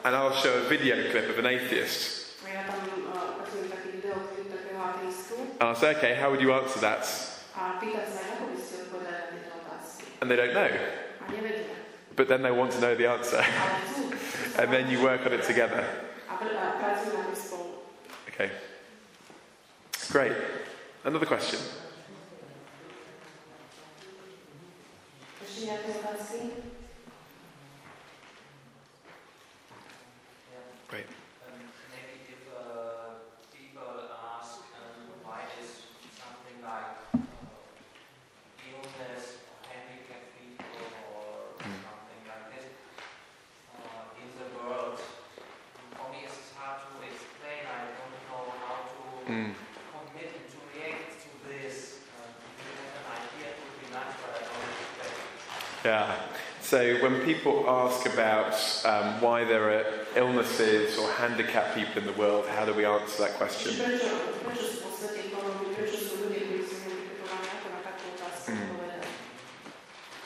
And 0.03 0.15
I'll 0.15 0.33
show 0.33 0.53
a 0.53 0.61
video 0.69 1.11
clip 1.11 1.29
of 1.29 1.37
an 1.39 1.45
atheist. 1.45 2.25
And 5.59 5.69
I'll 5.69 5.75
say, 5.75 5.95
okay, 5.97 6.15
how 6.15 6.31
would 6.31 6.41
you 6.41 6.53
answer 6.53 6.79
that? 6.79 7.05
A 7.57 7.81
pýtam 7.81 8.05
sa, 8.05 8.21
ako 8.37 8.53
by 8.53 8.57
ste 8.61 8.75
odpovedali 8.85 9.17
na 9.17 9.25
tieto 9.33 9.51
otázky. 9.57 10.05
And 10.21 10.29
they 10.29 10.37
don't 10.37 10.53
know. 10.53 10.69
But 12.15 12.27
then 12.29 12.41
they 12.41 12.53
want 12.53 12.71
to 12.73 12.79
know 12.79 12.93
the 12.93 13.09
answer. 13.09 13.41
And 14.61 14.73
then 14.73 14.89
you 14.89 15.01
work 15.01 15.21
on 15.25 15.33
it 15.33 15.43
together. 15.43 15.85
A 16.29 16.33
pr- 16.37 16.53
a 16.53 16.77
pracujú 16.77 17.13
na 17.13 17.29
tom 17.29 17.35
spolu. 17.37 17.69
Okay. 18.29 18.49
Great. 20.09 20.33
Another 21.05 21.29
question. 21.29 21.61
Ešte 25.45 25.59
nejaké 25.69 25.89
otázky? 26.01 26.41
Great. 30.89 31.09
Um, 31.45 31.61
maybe 31.93 32.15
if 32.33 32.41
uh, 32.49 33.21
people 33.53 34.09
ask 34.37 34.63
um, 34.81 35.11
why 35.21 35.45
is 35.61 35.85
something 36.17 36.57
like 36.65 36.97
uh, 37.13 37.21
illness 38.65 39.43
or 39.51 39.57
handicapped 39.69 40.33
people 40.33 40.81
or 41.13 41.25
Mm. 41.57 41.73
something 41.83 42.21
like 42.29 42.45
this 42.53 42.67
uh, 43.75 44.21
in 44.23 44.29
the 44.39 44.47
world 44.55 45.01
Yeah. 55.83 56.15
So 56.67 56.97
when 56.99 57.21
people 57.21 57.63
ask 57.65 58.05
about 58.07 58.51
um, 58.83 59.21
why 59.21 59.45
there 59.45 59.71
are 59.71 59.85
illnesses 60.17 60.97
or 60.97 61.09
handicapped 61.13 61.75
people 61.75 62.01
in 62.01 62.05
the 62.05 62.11
world, 62.19 62.45
how 62.45 62.65
do 62.65 62.73
we 62.73 62.83
answer 62.83 63.23
that 63.23 63.39
question? 63.39 63.71
Čiže 63.71 63.87
prečo, 63.87 64.11
prečo 64.43 64.65
sú 64.67 64.77
vo 64.83 64.91
svete 64.91 65.31
choroby, 65.31 65.71
prečo 65.79 65.95
sú 65.95 66.27
ľudia, 66.27 66.43
ktorí 66.43 66.63
sú 66.67 66.75
handicapovaní, 66.83 67.47
ako 67.55 67.67
na 67.71 67.79
takú 67.87 68.05
otázku 68.19 68.47
Mm. 68.51 68.67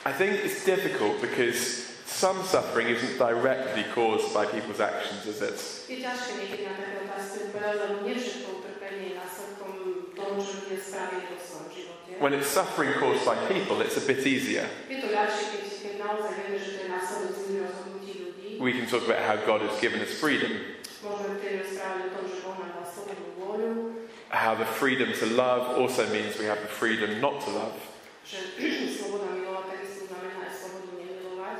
I 0.02 0.10
think 0.10 0.42
it's 0.42 0.66
difficult 0.66 1.22
because 1.22 1.86
some 2.10 2.42
suffering 2.42 2.90
isn't 2.90 3.22
directly 3.22 3.86
caused 3.94 4.34
by 4.34 4.42
people's 4.50 4.82
actions, 4.82 5.22
is 5.30 5.38
it? 5.46 5.58
Je 5.86 6.02
ťažké 6.02 6.42
niekedy 6.42 6.66
na 6.66 6.74
také 6.74 7.06
otázky 7.06 7.54
odpovedať, 7.54 7.76
lebo 7.86 7.94
nie 8.02 8.18
všetko 8.18 8.48
utrpenie 8.58 9.02
je 9.06 9.14
následkom 9.14 9.70
toho, 10.10 10.34
čo 10.42 10.52
ľudia 10.66 10.78
spravili 10.82 11.22
vo 11.30 11.38
svojom 11.38 11.68
živote. 11.70 12.08
When 12.18 12.34
it's 12.34 12.50
suffering 12.50 12.98
caused 12.98 13.22
by 13.22 13.38
people, 13.46 13.78
it's 13.78 13.94
a 13.94 14.02
bit 14.02 14.26
easier. 14.26 14.66
Je 16.02 16.08
to 16.08 16.18
ľahšie, 16.18 16.34
keď, 16.34 16.34
keď 16.34 16.34
naozaj 16.34 16.34
vieme, 16.34 16.58
že 16.58 16.70
to 16.74 16.80
je 16.82 16.88
následok 16.90 17.30
zlých 17.38 17.60
rozhodnutí 17.62 18.12
ľudí. 18.18 18.48
We 18.58 18.72
can 18.74 18.86
talk 18.90 19.02
about 19.06 19.22
how 19.22 19.36
God 19.46 19.62
has 19.62 19.78
given 19.78 20.02
us 20.02 20.10
freedom, 20.18 20.50
Môžeme 21.02 21.34
vtedy 21.38 21.54
rozprávať 21.62 22.02
o 22.02 22.10
tom, 22.14 22.24
že 22.26 22.36
Boh 22.42 22.56
nám 22.58 22.70
dal 22.74 22.86
slobodnú 22.86 23.28
vôľu, 23.38 23.70
how 24.30 24.54
the 24.54 24.66
freedom 24.66 25.10
to 25.14 25.26
love 25.34 25.78
also 25.78 26.02
means 26.10 26.38
we 26.38 26.46
have 26.46 26.58
the 26.62 26.70
freedom 26.70 27.22
not 27.22 27.38
to 27.42 27.50
love, 27.54 27.78
že 28.26 28.38
sloboda 28.98 29.30
milovať 29.34 29.66
takisto 29.66 30.10
znamená 30.10 30.46
aj 30.46 30.52
slobodu 30.58 30.90
nemilovať. 30.98 31.58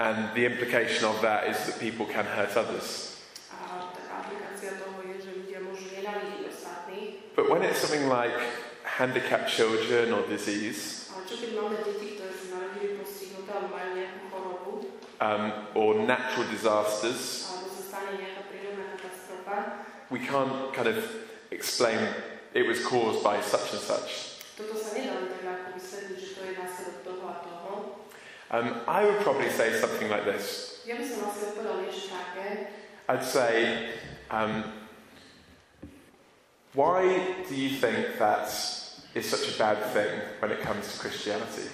and 0.00 0.16
the 0.36 0.44
implication 0.44 1.04
of 1.04 1.16
that 1.24 1.48
is 1.48 1.56
that 1.64 1.76
people 1.80 2.04
can 2.08 2.24
hurt 2.28 2.52
others. 2.56 3.16
A 3.52 3.92
taká 3.92 4.24
aplikácia 4.24 4.76
toho 4.80 5.00
je, 5.04 5.16
že 5.20 5.30
ľudia 5.32 5.58
môžu 5.64 5.92
nenávidieť 5.96 6.48
ostatných. 6.48 7.36
But 7.36 7.48
when 7.52 7.64
it's 7.64 7.80
something 7.80 8.08
like 8.08 8.36
handicapped 8.84 9.52
children 9.52 10.16
or 10.16 10.24
disease, 10.28 11.12
Ale 11.12 11.28
čo 11.28 11.34
keď 11.44 11.50
máme 11.60 11.76
deti, 11.82 12.16
ktoré 12.16 12.32
sa 12.32 12.46
narodili 12.56 12.96
postihnuté 12.96 13.50
alebo 13.52 13.74
majú 13.74 13.90
nejakú 14.00 14.20
chorobu, 14.32 14.72
um, 15.20 15.52
or 15.74 15.94
natural 15.94 16.46
disasters, 16.50 17.46
we 20.10 20.18
can't 20.20 20.72
kind 20.74 20.88
of 20.88 21.04
explain 21.50 21.98
it 22.54 22.66
was 22.66 22.84
caused 22.84 23.22
by 23.22 23.40
such 23.40 23.72
and 23.72 23.80
such. 23.80 24.10
Um, 28.50 28.80
I 28.88 29.04
would 29.04 29.20
probably 29.20 29.50
say 29.50 29.78
something 29.80 30.08
like 30.10 30.24
this. 30.24 30.80
I'd 33.08 33.24
say, 33.24 33.90
um, 34.30 34.64
why 36.74 37.34
do 37.48 37.54
you 37.54 37.70
think 37.70 38.18
that 38.18 38.48
is 39.14 39.26
such 39.26 39.54
a 39.54 39.58
bad 39.58 39.78
thing 39.92 40.20
when 40.40 40.50
it 40.52 40.60
comes 40.60 40.92
to 40.92 40.98
Christianity? 40.98 41.68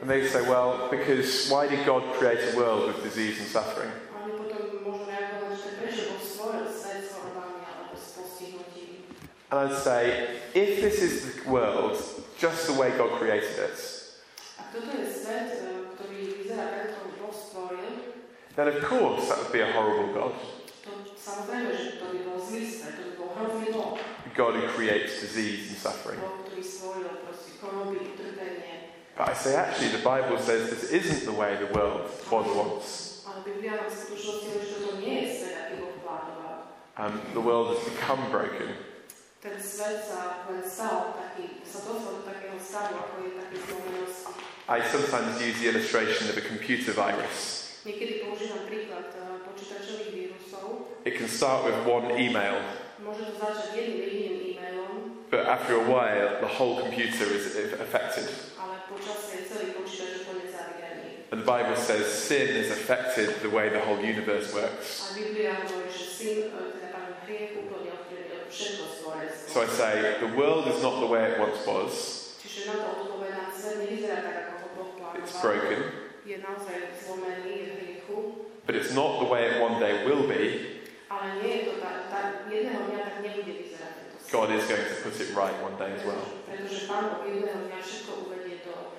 And 0.00 0.08
they 0.08 0.26
say, 0.26 0.40
well, 0.48 0.88
because 0.90 1.50
why 1.50 1.68
did 1.68 1.84
God 1.84 2.02
create 2.14 2.54
a 2.54 2.56
world 2.56 2.86
with 2.86 3.02
disease 3.02 3.38
and 3.38 3.46
suffering? 3.46 3.92
A 4.16 4.24
oni 4.24 4.32
potom 4.32 4.80
môžu 4.80 5.04
reagovať, 5.04 5.52
že 5.60 5.68
prečo 5.76 6.02
Boh 6.08 6.24
stvoril 6.24 6.72
svet 6.72 7.04
s 7.04 7.20
chorobami 7.20 7.60
alebo 7.68 7.92
s 8.00 8.16
postihnutím. 8.16 9.04
And 9.52 9.68
I'd 9.68 9.76
say, 9.76 10.40
if 10.56 10.80
this 10.80 11.04
is 11.04 11.12
the 11.28 11.52
world 11.52 12.00
just 12.40 12.64
the 12.64 12.72
way 12.80 12.96
God 12.96 13.20
created 13.20 13.52
it, 13.60 13.76
A 14.56 14.72
toto 14.72 14.88
je 14.88 15.04
svet, 15.04 15.52
e, 15.60 15.92
ktorý 15.92 16.16
vyzerá 16.48 16.64
tak, 16.72 16.96
ako 16.96 17.20
Boh 17.20 17.34
stvoril, 17.36 17.92
then 18.56 18.72
of 18.72 18.80
course 18.80 19.28
that 19.28 19.36
would 19.36 19.52
be 19.52 19.60
a 19.60 19.68
horrible 19.68 20.16
God. 20.16 20.32
to 20.80 21.12
samozrejme, 21.12 21.76
že 21.76 22.00
to 22.00 22.08
by 22.08 22.18
bol 22.24 22.40
zlý 22.40 22.64
svet, 22.64 22.96
to 22.96 23.02
by 23.04 23.12
bol 23.20 23.28
hrozný 23.36 23.68
Boh. 23.68 24.00
A 24.00 24.28
God 24.32 24.56
who 24.56 24.64
creates 24.72 25.20
disease 25.20 25.68
and 25.68 25.76
suffering. 25.76 26.16
Boh, 27.60 27.84
ktorý 27.84 28.00
stvoril 28.00 28.00
proste 28.00 28.00
choroby, 28.00 28.00
utrpenie. 28.16 28.74
But 29.16 29.28
I 29.28 29.34
say, 29.34 29.56
actually, 29.56 29.92
the 29.92 30.04
Bible 30.04 30.38
says 30.38 30.70
this 30.70 30.90
isn't 30.90 31.24
the 31.24 31.36
way 31.36 31.56
the 31.56 31.68
world 31.76 32.08
was 32.30 32.46
once. 32.56 32.88
Ale 33.28 33.44
Biblia 33.44 33.76
nám 33.78 33.92
v 33.92 33.94
skutočnosti 33.94 34.46
hovorí, 34.48 34.64
že 34.66 34.74
toto 34.80 34.92
nie 34.98 35.14
je 35.22 35.26
svet, 35.38 35.54
aký 35.54 35.74
Boh 35.78 35.94
plánoval. 36.02 36.56
Um, 36.98 37.14
the 37.36 37.44
world 37.44 37.76
has 37.76 37.82
become 37.84 38.22
broken. 38.32 38.74
Ten 39.40 39.56
svet 39.60 40.04
sa 40.04 40.44
len 40.50 40.64
stal 40.66 41.16
taký, 41.16 41.64
sa 41.64 41.80
dostal 41.84 42.20
do 42.20 42.24
takého 42.28 42.58
stavu, 42.60 42.96
ako 42.96 43.14
je 43.24 43.30
také 43.40 43.56
zlomenosti. 43.60 44.32
I 44.70 44.78
sometimes 44.84 45.40
use 45.40 45.56
the 45.62 45.68
illustration 45.68 46.28
of 46.28 46.36
a 46.36 46.44
computer 46.44 46.92
virus. 46.92 47.68
Niekedy 47.80 48.20
používam 48.20 48.68
príklad 48.68 49.08
e, 49.16 49.40
počítačových 49.48 50.10
vírusov. 50.12 50.92
It 51.08 51.16
can 51.16 51.32
start 51.32 51.64
with 51.64 51.80
one 51.88 52.12
email, 52.20 52.60
but 55.30 55.46
after 55.46 55.74
a 55.74 55.84
while, 55.88 56.40
the 56.40 56.50
whole 56.50 56.80
computer 56.82 57.24
is 57.24 57.56
affected. 57.78 58.26
ale 58.58 58.82
počasie 58.90 59.46
celý 59.46 59.72
počítač 59.78 60.26
úplne 60.26 60.50
zavianý. 60.50 61.30
And 61.30 61.40
the 61.40 61.46
Bible 61.46 61.78
says 61.78 62.10
sin 62.10 62.58
has 62.58 62.74
affected 62.74 63.38
the 63.40 63.50
way 63.50 63.70
the 63.70 63.78
whole 63.78 64.02
universe 64.02 64.50
works. 64.50 65.10
A 65.10 65.14
Biblia 65.14 65.54
hovorí, 65.62 65.86
že 65.86 66.06
syn, 66.10 66.38
e, 66.50 66.74
teda 66.74 66.88
pán 66.90 67.14
hriech 67.22 67.54
úplne 67.62 67.94
ovplyvnil 67.94 68.50
všetko 68.50 68.84
stvorenstvo. 68.98 69.46
So 69.54 69.58
I 69.62 69.68
say, 69.70 69.94
the 70.18 70.32
world 70.34 70.66
is 70.66 70.82
not 70.82 70.98
the 70.98 71.06
way 71.06 71.30
it 71.30 71.38
once 71.38 71.62
was. 71.62 71.92
Čiže 72.42 72.66
na 72.66 72.74
to 72.82 72.86
odpovedám, 72.98 73.48
svet 73.54 73.76
nevyzerá 73.86 74.18
tak, 74.26 74.36
ako 74.42 74.54
ho 74.58 74.68
Boh 74.74 74.90
It's 75.14 75.38
broken, 75.38 75.78
Je 76.26 76.36
naozaj 76.42 76.94
zlomený, 76.98 77.50
je 77.50 77.66
v 77.66 77.74
hriechu, 77.78 78.16
but 78.66 78.74
it's 78.74 78.90
not 78.90 79.22
the 79.22 79.28
way 79.30 79.50
it 79.50 79.62
one 79.62 79.78
day 79.78 80.02
will 80.02 80.26
be. 80.26 80.78
ale 81.10 81.42
nie 81.42 81.50
je 81.50 81.62
to 81.66 81.74
tak, 81.82 82.06
tak 82.06 82.26
jedného 82.46 82.86
dňa 82.86 82.98
tak 83.02 83.16
nebude 83.22 83.50
vyzerať 83.50 83.92
tento 83.98 84.18
svet. 84.18 84.19
God 84.30 84.50
is 84.54 84.64
going 84.70 84.80
to 84.80 84.94
put 85.02 85.20
it 85.20 85.34
right 85.34 85.54
one 85.62 85.76
day 85.76 85.90
as 85.90 86.06
well. 86.06 86.22
Pretože 86.46 86.86
Pán 86.86 87.18
Boh 87.18 87.26
jedného 87.26 87.66
dňa 87.66 87.78
všetko 87.82 88.10
uvedie 88.30 88.62
do 88.62 88.94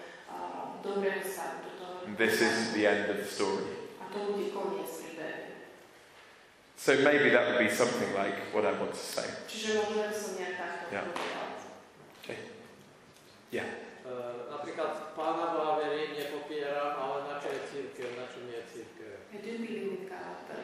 dobrého 0.83 1.23
stavu, 1.23 1.63
do 1.63 1.71
toho. 1.79 1.95
And 2.07 2.17
this 2.19 2.43
isn't 2.43 2.75
the 2.75 2.83
end 2.87 3.07
of 3.07 3.17
the 3.17 3.27
story. 3.27 3.63
A 4.03 4.11
to 4.11 4.19
bude 4.35 4.51
koniec 4.51 4.91
príbehu. 4.91 5.55
So 6.75 6.97
maybe 6.99 7.31
that 7.31 7.47
would 7.47 7.61
be 7.63 7.71
something 7.71 8.11
like 8.17 8.51
what 8.51 8.65
I 8.65 8.75
want 8.75 8.91
to 8.91 9.05
say. 9.05 9.27
Čiže 9.47 9.79
možno 9.79 10.09
by 10.09 10.15
som 10.15 10.31
nejak 10.35 10.53
takto 10.59 10.83
Ja. 10.91 11.01
povedala. 11.07 11.51
Yeah. 13.51 13.67
E, 13.67 14.07
eh, 14.07 14.35
napríklad 14.47 15.11
Pána 15.11 15.51
Boha 15.51 15.75
verím, 15.83 16.15
nepopieram, 16.15 16.95
ale 16.95 17.17
na 17.27 17.35
čo 17.35 17.51
je 17.51 17.59
církev, 17.67 18.15
na 18.15 18.23
čo 18.31 18.39
nie 18.47 18.55
je 18.55 18.65
církev. 18.71 19.11
I 19.35 19.37
do 19.43 19.51
believe 19.59 19.91
in 19.91 20.07
God, 20.07 20.39
but 20.47 20.63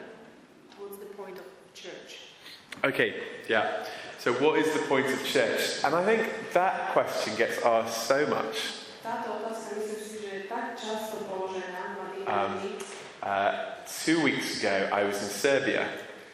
what's 0.80 0.96
the 0.96 1.12
point 1.12 1.36
of 1.36 1.44
church? 1.76 2.32
Okay, 2.80 3.44
yeah. 3.44 3.84
So, 4.18 4.32
what 4.34 4.58
is 4.58 4.72
the 4.72 4.80
point 4.80 5.06
of 5.06 5.24
church? 5.24 5.84
And 5.84 5.94
I 5.94 6.04
think 6.04 6.52
that 6.52 6.90
question 6.90 7.36
gets 7.36 7.62
asked 7.62 8.06
so 8.10 8.26
much. 8.26 8.82
Táto 8.98 9.38
otázka 9.40 9.78
myslím 9.78 10.00
si, 10.02 10.14
že 10.20 10.28
je 10.28 10.40
tak 10.50 10.74
často 10.74 11.22
položená 11.30 11.94
mladým 11.94 12.26
Um. 12.26 12.52
Uh, 13.22 13.78
two 13.86 14.18
weeks 14.20 14.58
ago, 14.58 14.90
I 14.90 15.04
was 15.06 15.22
in 15.22 15.30
Serbia, 15.30 15.86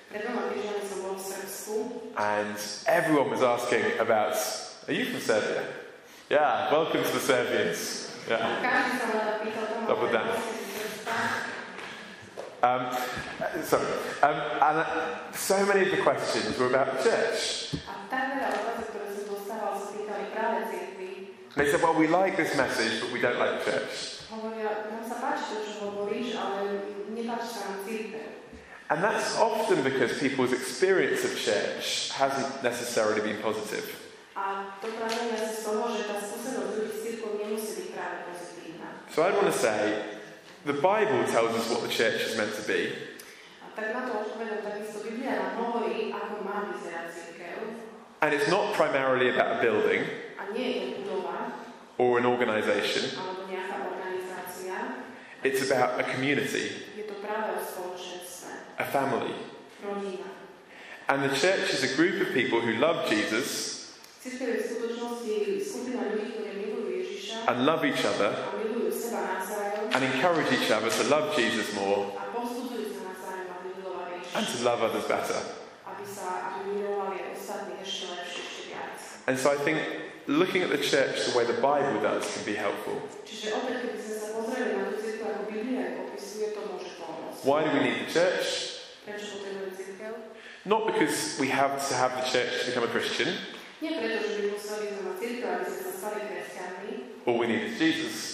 Pred 0.08 0.30
dvoma 0.30 0.46
týždňami 0.48 0.82
som 0.86 0.98
bol 1.02 1.14
v 1.18 1.24
Srbsku 1.26 1.76
and 2.16 2.56
everyone 2.86 3.28
was 3.34 3.42
asking 3.42 3.98
about. 4.00 4.32
Are 4.88 4.94
you 4.94 5.04
from 5.10 5.20
Serbia? 5.20 5.64
Yeah, 6.32 6.70
welcome 6.72 7.04
to 7.04 7.12
the 7.12 7.20
Serbians. 7.20 8.08
Yeah. 8.24 8.64
každý 8.64 8.96
sa 8.96 9.06
ma 9.12 9.22
pýtal 9.44 9.64
tomu, 9.68 9.84
Double 9.90 10.08
down. 10.08 10.24
"Ale 10.32 10.40
ste 10.40 10.56
z 10.56 10.70
Srbska?" 10.72 11.16
Um, 12.64 12.96
sorry. 13.62 13.84
Um, 14.22 14.40
and 14.40 14.78
uh, 14.78 15.32
so 15.32 15.66
many 15.66 15.84
of 15.84 15.90
the 15.94 16.02
questions 16.02 16.58
were 16.58 16.68
about 16.68 17.04
church. 17.04 17.74
They 21.56 21.70
said, 21.70 21.82
well, 21.82 21.94
we 21.94 22.06
like 22.06 22.38
this 22.38 22.56
message, 22.56 23.02
but 23.02 23.12
we 23.12 23.20
don't 23.20 23.38
like 23.38 23.62
church. 23.66 24.22
And 28.88 29.04
that's 29.04 29.38
often 29.38 29.84
because 29.84 30.18
people's 30.18 30.54
experience 30.54 31.22
of 31.22 31.38
church 31.38 32.12
hasn't 32.12 32.62
necessarily 32.62 33.20
been 33.20 33.42
positive. 33.42 34.00
So 39.10 39.22
I'd 39.22 39.34
want 39.34 39.46
to 39.46 39.52
say 39.52 40.13
the 40.64 40.72
Bible 40.72 41.24
tells 41.26 41.54
us 41.56 41.70
what 41.70 41.82
the 41.82 41.88
church 41.88 42.22
is 42.22 42.36
meant 42.36 42.54
to 42.54 42.62
be, 42.66 42.92
A 43.64 43.76
tak 43.76 43.90
na 43.92 44.06
to 44.06 44.12
odpovedom 44.22 44.62
takisto 44.62 45.02
Biblia 45.02 45.34
nám 45.34 45.52
hovorí, 45.58 46.14
ako 46.14 46.34
má 46.46 46.70
vyzerať 46.72 47.06
církev. 47.10 47.58
and 48.22 48.30
it's 48.32 48.48
not 48.48 48.72
primarily 48.78 49.28
about 49.34 49.58
a 49.58 49.62
building 49.62 50.06
A 50.40 50.48
nie 50.54 50.68
je 50.70 50.80
to 50.80 50.86
budova, 51.04 51.52
or 51.98 52.16
an 52.22 52.26
organization, 52.26 53.02
alebo 53.18 53.44
nejaká 53.50 53.76
organizácia. 53.82 54.76
it's 55.44 55.60
about 55.68 56.00
a 56.00 56.04
community, 56.06 56.70
Je 56.96 57.04
to 57.04 57.18
práve 57.20 57.58
o 57.58 57.60
spoločenstve, 57.60 58.78
a 58.78 58.86
family. 58.88 59.34
And 61.04 61.20
the 61.20 61.36
church 61.36 61.68
is 61.76 61.84
a 61.84 61.92
group 62.00 62.24
of 62.24 62.32
people 62.32 62.64
who 62.64 62.80
love 62.80 63.04
Jesus 63.12 63.84
Církev 64.24 64.48
je 64.48 64.56
v 64.56 64.64
skutočnosti 64.64 65.34
skupina 65.60 66.00
ľudí, 66.08 66.32
ktorí 66.32 66.52
milujú 66.56 66.88
Ježiša 66.88 67.36
and 67.52 67.68
love 67.68 67.84
each 67.84 68.00
other 68.08 68.32
a 69.94 70.00
milujú 70.00 70.02
seba 70.02 70.02
navzájom 70.02 70.02
and 70.02 70.02
encourage 70.10 70.50
each 70.50 70.70
other 70.70 70.90
to 70.90 71.04
love 71.06 71.36
Jesus 71.38 71.70
more 71.78 72.10
a 72.18 72.26
povzbudzujú 72.34 72.98
sa 72.98 73.02
navzájom, 73.14 73.46
aby 73.54 73.68
milovali 73.78 74.14
and 74.34 74.46
to 74.46 74.58
love 74.66 74.82
others 74.82 75.06
better. 75.06 75.38
aby 75.86 76.02
sa 76.02 76.26
aby 76.50 76.82
milovali 76.82 77.30
ostatných 77.30 77.78
ešte 77.78 78.04
lepšie, 78.10 78.42
ešte 78.42 78.62
viac. 78.74 78.98
And 79.30 79.38
so 79.38 79.54
I 79.54 79.58
think 79.62 79.78
looking 80.26 80.66
at 80.66 80.70
the 80.74 80.82
church 80.82 81.30
the 81.30 81.34
way 81.38 81.46
the 81.46 81.60
Bible 81.62 82.02
does 82.02 82.26
can 82.26 82.42
be 82.42 82.58
helpful. 82.58 82.98
Čiže 83.22 83.54
opäť, 83.54 83.74
keby 83.86 83.98
sme 84.02 84.16
sa 84.18 84.28
pozreli 84.34 84.72
na 84.74 84.82
tú 84.90 84.96
cirkev, 84.98 85.26
ako 85.30 85.42
Biblia 85.46 85.80
ju 85.84 85.92
popisuje, 86.02 86.46
to 86.56 86.60
môže 86.66 86.90
pomôcť. 86.98 87.40
Why 87.46 87.58
do 87.62 87.70
we 87.76 87.80
need 87.86 87.98
the 88.02 88.10
church? 88.10 88.48
Prečo 89.06 89.26
potrebujeme 89.38 89.72
cirkev? 89.78 90.12
Not 90.64 90.82
because 90.88 91.36
we 91.38 91.52
have 91.52 91.76
to 91.76 91.94
have 91.94 92.18
the 92.18 92.26
church 92.26 92.50
to 92.64 92.72
become 92.72 92.88
a 92.88 92.92
Christian. 92.92 93.30
Nie 93.84 94.00
preto, 94.00 94.26
že 94.26 94.32
by 94.40 94.44
museli 94.58 94.86
sme 94.90 95.00
mať 95.12 95.16
cirkev, 95.20 95.48
aby 95.60 95.64
sme 95.68 95.80
sa 95.84 95.92
stali 95.92 96.18
kresťanmi. 96.24 96.92
All 97.28 97.36
we 97.36 97.46
need 97.46 97.62
is 97.68 97.76
Jesus. 97.76 98.33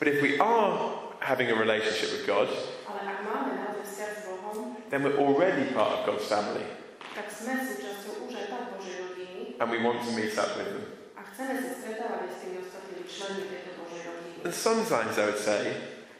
But 0.00 0.08
if 0.08 0.22
we 0.22 0.38
are 0.40 0.72
having 1.20 1.50
a 1.52 1.54
relationship 1.54 2.10
with 2.16 2.24
God, 2.26 2.48
Ale 2.88 3.00
ak 3.04 3.18
máme 3.20 3.52
naozaj 3.52 3.84
vzťah 3.84 4.10
s 4.16 4.20
Bohom, 4.24 4.56
then 4.88 5.04
we're 5.04 5.20
already 5.20 5.68
part 5.76 6.00
of 6.00 6.08
God's 6.08 6.24
family 6.24 6.64
tak 7.10 7.26
sme 7.26 7.58
súčasťou 7.58 8.30
už 8.30 8.32
aj 8.38 8.46
tak 8.48 8.62
Božej 8.78 8.96
rodiny 9.02 9.40
and 9.58 9.66
we 9.68 9.82
want 9.82 9.98
to 10.00 10.10
meet 10.14 10.32
up 10.38 10.54
with 10.56 10.72
them. 10.72 10.86
a 11.18 11.20
chceme 11.26 11.58
sa 11.58 11.70
stretávať 11.74 12.18
aj 12.22 12.30
s 12.30 12.36
tými 12.40 12.56
ostatnými 12.62 13.04
členmi 13.04 13.44
tejto 13.50 13.70
Božej 13.82 14.02
rodiny. 14.06 14.38
And 14.46 14.54
sometimes 14.54 15.14
I 15.18 15.24
would 15.26 15.42
say, 15.42 15.62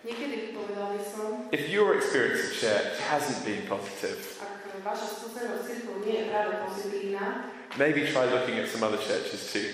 Niekedy 0.01 0.57
povedal 0.57 0.97
by 0.97 1.03
som, 1.05 1.29
if 1.53 1.69
your 1.69 1.93
experience 1.97 2.41
of 2.41 2.53
church 2.57 2.97
hasn't 3.09 3.45
been 3.45 3.65
positive, 3.69 4.17
ak 4.41 4.81
vaša 4.81 5.07
skúsenosť 5.09 5.61
s 5.61 5.67
cirkvou 5.69 6.01
nie 6.05 6.17
je 6.21 6.25
práve 6.33 6.53
pozitívna, 6.65 7.53
maybe 7.77 8.09
try 8.09 8.25
looking 8.29 8.57
at 8.61 8.67
some 8.67 8.81
other 8.81 9.01
churches 9.01 9.53
too. 9.53 9.69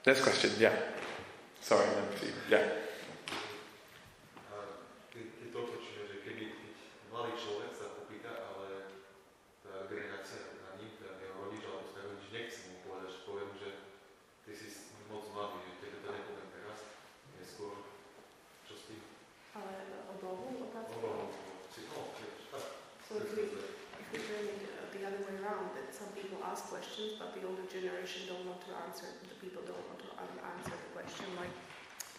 Uh, 19.57 19.61
way 25.27 25.37
around, 25.43 25.75
that 25.75 25.91
some 25.91 26.09
people 26.15 26.39
ask 26.47 26.71
questions, 26.71 27.19
but 27.19 27.35
the 27.35 27.43
older 27.47 27.67
generation 27.67 28.31
don't 28.31 28.47
want 28.47 28.63
to 28.63 28.73
answer, 28.87 29.07
the 29.27 29.39
people 29.43 29.63
don't 29.67 29.83
want 29.91 29.99
to 30.01 30.11
an- 30.19 30.43
answer 30.57 30.75
the 30.75 30.91
question, 31.17 31.37
like 31.37 31.51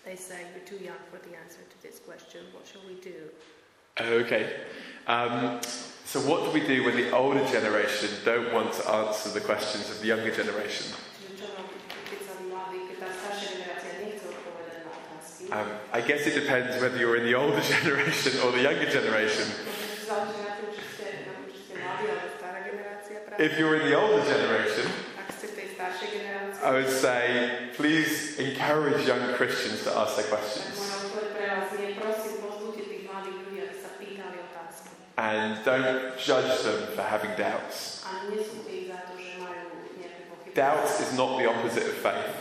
they 0.05 0.15
say, 0.15 0.41
you're 0.55 0.65
too 0.65 0.83
young 0.83 0.97
for 1.11 1.17
the 1.27 1.35
answer 1.37 1.59
to 1.69 1.81
this 1.83 1.99
question, 1.99 2.41
what 2.53 2.65
shall 2.65 2.81
we 2.87 2.95
do? 3.01 3.29
Okay. 3.99 4.53
Um, 5.07 5.59
so 6.05 6.19
what 6.21 6.45
do 6.45 6.51
we 6.51 6.65
do 6.65 6.83
when 6.83 6.95
the 6.95 7.11
older 7.11 7.45
generation 7.47 8.09
don't 8.25 8.53
want 8.53 8.73
to 8.73 8.89
answer 8.89 9.29
the 9.29 9.41
questions 9.41 9.89
of 9.89 9.99
the 10.01 10.07
younger 10.07 10.31
generation? 10.31 10.93
Čiže 11.17 11.33
čo 11.37 11.47
nám, 11.57 11.65
keď 12.09 12.19
sa 12.23 12.33
mladí, 12.45 12.79
keď 12.89 12.97
tá 13.01 13.09
staršia 13.09 13.47
generácia 13.57 13.91
nechce 14.01 14.25
odpovedať 14.29 14.77
na 14.85 14.91
otázky, 14.93 15.43
Um, 15.47 15.69
I 15.93 16.01
guess 16.01 16.21
it 16.27 16.35
depends 16.35 16.77
whether 16.81 16.97
you're 16.97 17.17
in 17.17 17.25
the 17.25 17.35
older 17.35 17.61
generation 17.75 18.33
or 18.45 18.51
the 18.53 18.61
younger 18.61 18.89
generation. 18.89 19.45
možno 19.65 20.05
záleží 20.05 20.39
na 20.45 20.53
tom, 20.61 20.69
či 20.73 20.83
ste, 20.93 21.05
na 21.25 21.33
tom, 21.35 21.45
či 21.49 21.57
ste 21.65 21.73
mladí 21.81 22.05
alebo 22.07 22.27
stará 22.37 22.59
generácia 22.63 23.17
práve. 23.25 23.37
If 23.41 23.51
you're 23.57 23.75
in 23.81 23.85
the 23.89 23.97
older 23.97 24.23
generation, 24.23 24.85
Ak 25.17 25.29
ste 25.33 25.45
v 25.49 25.53
tej 25.57 25.67
staršej 25.75 26.09
generácii, 26.13 26.53
I 26.67 26.71
would 26.73 26.89
say 26.89 27.69
please 27.75 28.37
encourage 28.39 29.07
young 29.07 29.33
Christians 29.35 29.83
to 29.83 29.97
ask 29.97 30.17
their 30.17 30.25
questions 30.25 30.75
and 35.17 35.63
don't 35.63 36.19
judge 36.19 36.63
them 36.63 36.87
for 36.93 37.03
having 37.03 37.31
doubts. 37.37 38.03
A 38.03 38.27
nesúďte 38.27 38.69
ich 38.69 38.91
za 38.91 38.99
to, 39.07 39.15
že 39.15 39.39
majú 39.39 39.79
nejaké 39.95 40.27
pochybnosti. 40.27 40.59
Doubt 40.59 40.91
is 40.99 41.11
not 41.15 41.39
the 41.39 41.47
opposite 41.47 41.87
of 41.87 41.97
faith. 42.03 42.35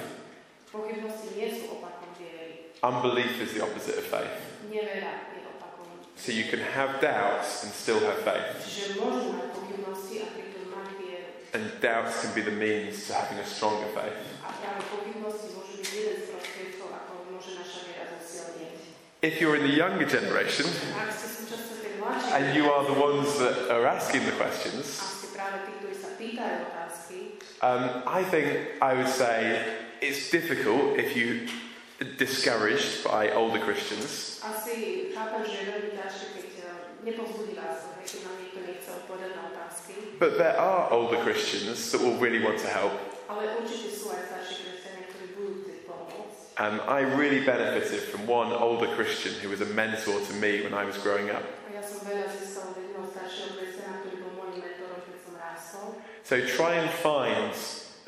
Unbelief 2.82 3.40
is 3.40 3.54
the 3.54 3.62
opposite 3.62 3.96
of 3.96 4.06
faith. 4.10 4.36
So 6.18 6.32
you 6.34 6.50
can 6.50 6.66
have 6.74 6.98
doubts 7.00 7.62
and 7.62 7.70
still 7.70 8.02
have 8.02 8.18
faith. 8.26 8.58
And 11.54 11.70
doubts 11.80 12.22
can 12.22 12.34
be 12.34 12.42
the 12.42 12.50
means 12.50 13.06
to 13.06 13.14
having 13.14 13.38
a 13.38 13.46
stronger 13.46 13.86
faith. 13.94 14.12
If 19.22 19.40
you're 19.40 19.56
in 19.56 19.62
the 19.62 19.72
younger 19.74 20.04
generation 20.06 20.66
and 22.34 22.54
you 22.54 22.70
are 22.70 22.84
the 22.84 23.00
ones 23.00 23.38
that 23.38 23.70
are 23.70 23.86
asking 23.86 24.26
the 24.26 24.32
questions, 24.32 25.00
um, 27.62 28.02
I 28.06 28.22
think 28.24 28.82
I 28.82 28.94
would 28.94 29.08
say 29.08 29.64
it's 30.02 30.30
difficult 30.30 30.98
if 30.98 31.16
you 31.16 31.48
are 32.00 32.04
discouraged 32.18 33.04
by 33.04 33.30
older 33.30 33.58
Christians. 33.58 34.40
But 40.18 40.38
there 40.38 40.58
are 40.58 40.90
older 40.90 41.22
Christians 41.22 41.92
that 41.92 42.00
will 42.00 42.18
really 42.18 42.42
want 42.42 42.58
to 42.58 42.66
help. 42.66 42.90
Ale 43.30 43.46
určite 43.62 43.94
sú 43.94 44.10
aj 44.10 44.26
starší 44.26 44.66
kresťania, 44.66 45.06
ktorí 45.14 45.26
budú 45.38 45.52
chcieť 45.62 45.80
pomôcť. 45.86 46.38
And 46.58 46.82
I 46.90 47.06
really 47.06 47.46
benefited 47.46 48.10
from 48.10 48.26
one 48.26 48.50
older 48.50 48.90
Christian 48.98 49.38
who 49.38 49.54
was 49.54 49.62
a 49.62 49.70
mentor 49.70 50.18
to 50.18 50.32
me 50.34 50.66
when 50.66 50.74
I 50.74 50.82
was 50.82 50.98
growing 50.98 51.30
up. 51.30 51.46
A 51.70 51.78
ja 51.78 51.82
som 51.82 52.02
veľa 52.02 52.26
získal 52.26 52.74
od 52.74 52.78
jedného 52.82 53.06
staršieho 53.06 53.50
kresťana, 53.54 54.02
ktorý 54.02 54.16
bol 54.26 54.32
môjim 54.42 54.66
mentorom, 54.66 54.98
keď 55.06 55.16
som 55.22 55.32
rástol. 55.38 55.86
So 56.26 56.42
try 56.42 56.82
and 56.82 56.90
find 56.90 57.54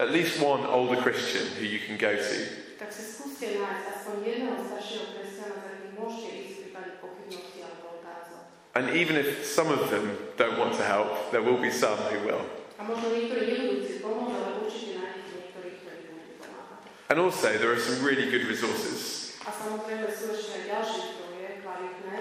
at 0.02 0.10
least 0.10 0.42
one 0.42 0.66
older 0.66 0.98
Christian 0.98 1.46
who 1.58 1.66
you 1.66 1.78
can 1.82 1.94
go 1.98 2.18
to. 2.18 2.38
Tak 2.82 2.90
si 2.90 3.02
skúste 3.02 3.62
nájsť 3.62 3.84
aspoň 3.94 4.14
jedného 4.26 4.58
staršieho 4.58 5.06
kresťana, 5.14 5.54
za 5.54 5.70
ktorým 5.70 5.94
môžete 5.98 6.30
ísť 6.34 6.50
v 6.50 6.58
prípade 6.66 6.90
pochybnosti 6.98 7.58
alebo 7.62 8.02
otázok. 8.02 8.42
And 8.78 8.94
even 8.94 9.16
if 9.16 9.44
some 9.44 9.72
of 9.72 9.90
them 9.90 10.16
don't 10.36 10.56
want 10.56 10.74
to 10.74 10.84
help, 10.84 11.32
there 11.32 11.42
will 11.42 11.60
be 11.60 11.68
some 11.68 11.98
who 11.98 12.26
will. 12.30 12.46
A 12.78 12.86
možno 12.86 13.10
niektorí 13.10 13.50
nebudú 13.50 13.82
chcieť 13.82 13.98
pomôcť, 14.06 14.38
ale 14.38 14.50
určite 14.62 15.02
nájdete 15.02 15.32
niektorých, 15.34 15.76
ktorí 15.82 15.98
budú 16.14 16.26
pomáhať. 16.38 16.80
And 17.10 17.18
also, 17.18 17.50
there 17.58 17.74
are 17.74 17.82
some 17.82 18.06
really 18.06 18.30
good 18.30 18.46
resources. 18.46 19.34
A 19.42 19.50
samozrejme 19.50 20.06
sú 20.14 20.30
ešte 20.30 20.62
aj 20.62 20.64
ďalšie 20.70 21.02
zdroje, 21.10 21.48
kvalitné. 21.66 22.16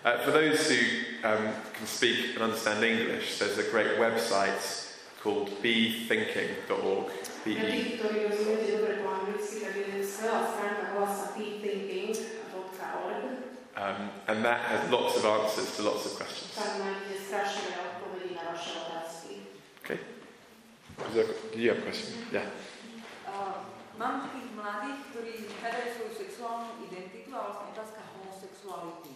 Uh, 0.00 0.16
for 0.24 0.32
those 0.32 0.64
who 0.72 0.80
um, 1.28 1.52
can 1.76 1.84
speak 1.84 2.40
and 2.40 2.48
understand 2.48 2.80
English, 2.80 3.36
there's 3.36 3.60
a 3.60 3.68
great 3.68 4.00
website 4.00 4.64
called 5.20 5.52
bethinking.org. 5.60 7.12
B-E. 7.44 8.00
Um, 13.82 14.14
and 14.30 14.44
that 14.44 14.60
has 14.70 14.86
lots 14.94 15.18
of 15.18 15.26
answers 15.26 15.74
to 15.74 15.82
lots 15.82 16.06
of 16.06 16.14
questions. 16.14 16.54
Okay? 19.82 19.98
Is 19.98 21.14
there- 21.18 21.34
Do 21.50 21.58
you 21.58 21.68
have 21.74 21.82
a 21.82 21.86
question? 21.90 22.14
Yeah. 22.30 22.46
Uh, 23.26 23.66
mám 23.98 24.30
takých 24.30 24.54
mladých, 24.54 24.98
ktorí 25.10 25.32
hľadajú 25.58 25.88
svoju 25.98 26.12
sexuálnu 26.14 26.70
identitu 26.86 27.34
a 27.34 27.42
vlastne 27.50 27.74
otázka 27.74 28.00
homosexuality. 28.14 29.14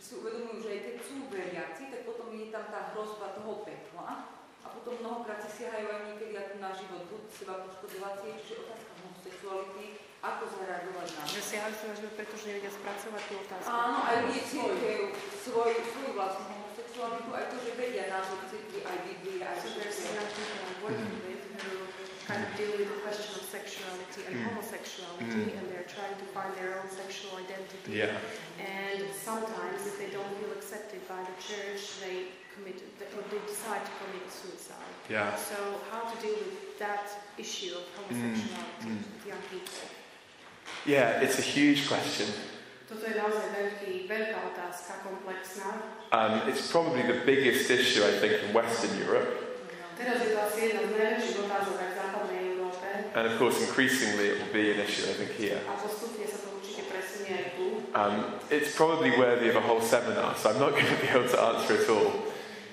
si 0.00 0.12
uvedomujú, 0.16 0.56
že 0.64 0.68
aj 0.72 0.80
keď 0.80 0.96
sú 1.04 1.16
veriaci, 1.28 1.82
tak 1.92 2.00
potom 2.08 2.32
je 2.32 2.48
tam 2.48 2.64
tá 2.72 2.96
hrozba 2.96 3.36
toho 3.36 3.68
pekla 3.68 4.32
a 4.64 4.66
potom 4.72 4.96
mnohokrát 4.96 5.44
si 5.44 5.60
siahajú 5.60 5.92
aj 5.92 6.00
niekedy 6.08 6.40
ako 6.40 6.54
na 6.56 6.72
život, 6.72 7.04
buď 7.04 7.22
seba 7.36 7.68
poškodovacie, 7.68 8.32
čiže 8.40 8.64
otázka 8.64 8.92
homosexuality, 8.96 9.86
ako 10.26 10.42
zareagovať 10.50 11.08
na 11.14 11.22
Že 11.26 11.40
to. 11.40 11.46
siahajú 11.50 11.74
si 11.78 11.84
na 11.86 11.94
život, 11.94 12.14
pretože 12.18 12.44
nevedia 12.46 12.72
spracovať 12.72 13.22
tú 13.28 13.34
otázku. 13.44 13.68
Áno, 13.70 13.98
aj 14.02 14.16
je 14.34 14.40
církev 14.50 15.00
svoj, 15.46 15.72
svoju 15.86 16.10
vlastnú 16.18 16.44
homosexualitu, 16.50 17.28
aj 17.30 17.44
to, 17.50 17.56
že 17.62 17.70
vedia 17.78 18.04
názor 18.10 18.38
církvy, 18.50 18.78
aj 18.82 18.98
Biblie, 19.06 19.38
aj 19.42 19.56
So 19.62 19.68
there's 19.78 19.96
všetko. 19.96 20.16
young 20.16 20.30
people 20.34 20.58
I'm 20.66 20.78
working 20.82 21.16
with 21.26 21.42
who 21.62 21.72
kind 22.26 22.42
of 22.42 22.50
deal 22.58 22.72
with 22.74 22.88
the 22.90 23.00
question 23.06 23.30
of 23.38 23.44
sexuality 23.46 24.20
and 24.26 24.34
Mm. 24.34 24.44
homosexuality, 24.50 25.42
Mm. 25.46 25.56
and 25.58 25.64
they're 25.70 25.86
trying 25.86 26.16
to 26.18 26.26
find 26.34 26.50
their 26.58 26.72
own 26.82 26.88
sexual 26.90 27.38
identity. 27.38 28.02
Yeah. 28.02 28.18
And 28.58 29.06
sometimes, 29.14 29.86
if 29.86 29.94
they 30.02 30.10
don't 30.10 30.26
feel 30.38 30.50
accepted 30.58 31.06
by 31.06 31.22
the 31.22 31.36
church, 31.38 32.02
they 32.02 32.34
commit, 32.50 32.82
or 33.14 33.22
they 33.30 33.38
decide 33.46 33.78
decide 33.78 33.82
to 33.86 33.92
commit 34.02 34.26
suicide. 34.32 34.94
Yeah. 35.12 35.36
So 35.36 35.56
how 35.92 36.02
to 36.10 36.16
deal 36.24 36.34
with 36.40 36.78
that 36.82 37.06
issue 37.38 37.72
of 37.78 37.84
homosexuality 37.94 38.90
Mm, 38.90 38.96
mm. 38.96 39.02
with 39.14 39.26
young 39.26 39.44
people? 39.52 39.86
Yeah, 40.86 41.22
it's 41.22 41.38
a 41.38 41.46
huge 41.46 41.88
question. 41.88 42.30
Toto 42.86 43.02
je 43.02 43.18
naozaj 43.18 43.50
veľký, 43.50 44.06
veľká 44.06 44.38
otázka, 44.54 45.02
komplexná. 45.02 45.82
Um, 46.14 46.46
it's 46.46 46.70
probably 46.70 47.02
the 47.02 47.26
biggest 47.26 47.66
issue, 47.66 48.06
I 48.06 48.14
think, 48.22 48.38
in 48.46 48.54
Western 48.54 48.94
Europe. 49.02 49.26
Teraz 49.98 50.22
je 50.22 50.30
to 50.30 50.38
asi 50.38 50.58
jedna 50.70 50.86
z 50.86 50.90
najväčších 50.94 51.36
otázok 51.42 51.76
aj 51.82 51.88
v 51.90 51.94
západnej 51.98 52.40
Európe 52.54 52.86
And 53.16 53.24
of 53.26 53.34
course, 53.40 53.58
increasingly, 53.64 54.30
it 54.30 54.36
will 54.38 54.52
be 54.54 54.70
an 54.70 54.78
issue, 54.78 55.08
I 55.08 55.14
think, 55.18 55.34
here. 55.34 55.58
a 55.66 55.74
postupne 55.74 56.22
sa 56.28 56.38
to 56.46 56.48
určite 56.60 56.84
presunie 56.86 57.32
aj 57.32 57.46
tu. 57.58 57.66
Um, 57.96 58.14
it's 58.52 58.76
probably 58.76 59.10
worthy 59.16 59.48
of 59.50 59.56
a 59.58 59.64
whole 59.64 59.80
seminar, 59.82 60.36
so 60.38 60.52
I'm 60.54 60.60
not 60.62 60.70
going 60.78 60.86
to 60.86 61.00
be 61.02 61.08
able 61.10 61.26
to 61.26 61.40
answer 61.42 61.80
it 61.80 61.88
all 61.90 62.12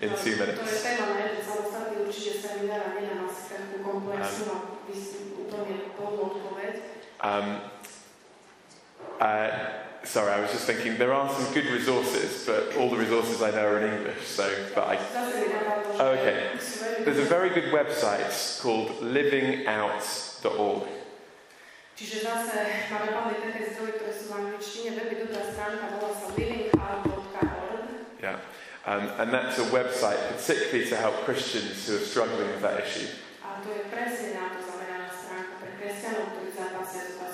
in 0.04 0.12
two 0.20 0.36
To 0.36 0.46
je 0.46 0.54
minutes. 0.54 0.84
téma 0.84 1.06
na 1.10 1.18
jeden 1.26 1.42
samostatný 1.42 1.96
určite 2.06 2.32
seminár 2.44 2.82
a 2.86 2.90
nedám 2.94 3.24
asi 3.26 3.42
takú 3.56 3.76
komplexnú 3.82 4.46
a 4.52 4.58
úplne 5.42 5.76
plnú 5.96 6.22
odpoveď. 6.38 6.74
Um, 7.24 7.73
uh, 9.24 9.50
sorry, 10.04 10.34
I 10.34 10.40
was 10.42 10.52
just 10.52 10.66
thinking 10.66 10.98
there 10.98 11.14
are 11.14 11.32
some 11.32 11.54
good 11.54 11.68
resources, 11.68 12.46
but 12.46 12.76
all 12.76 12.90
the 12.90 12.98
resources 12.98 13.42
I 13.42 13.52
know 13.52 13.66
are 13.66 13.80
in 13.80 13.94
English. 13.94 14.28
So, 14.28 14.52
but 14.76 14.88
I. 14.88 14.96
Okay. 15.94 16.50
There's 17.06 17.20
a 17.20 17.30
very 17.30 17.50
good 17.50 17.72
website 17.72 18.62
called 18.62 18.90
livingout.org. 19.00 20.84
Čiže 21.94 22.26
zase 22.26 22.58
máme 22.90 23.38
také 23.38 23.70
zdroje, 23.70 24.02
ktoré 24.02 24.12
sú 24.18 24.26
v 24.28 24.34
angličtine. 24.34 24.98
Veľmi 24.98 25.16
dobrá 25.24 25.46
stránka 25.46 25.86
volá 25.94 26.12
sa 26.12 26.28
livingout.org. 26.36 27.86
Yeah. 28.20 28.42
Um, 28.84 29.08
and 29.24 29.32
that's 29.32 29.56
a 29.62 29.68
website 29.72 30.20
particularly 30.36 30.90
to 30.92 30.98
help 31.00 31.16
Christians 31.24 31.88
who 31.88 31.96
are 31.96 32.04
struggling 32.04 32.52
with 32.52 32.66
that 32.66 32.84
issue. 32.84 33.08
A 33.40 33.64
to 33.64 33.72
je 33.72 33.88
presne 33.88 34.36
na 34.36 34.52
to 34.52 34.68
zameraná 34.68 35.08
stránka 35.08 35.64
pre 35.64 35.72
kresťanov, 35.80 36.36
ktorí 36.36 36.50
zápasia 36.52 37.04
s. 37.08 37.33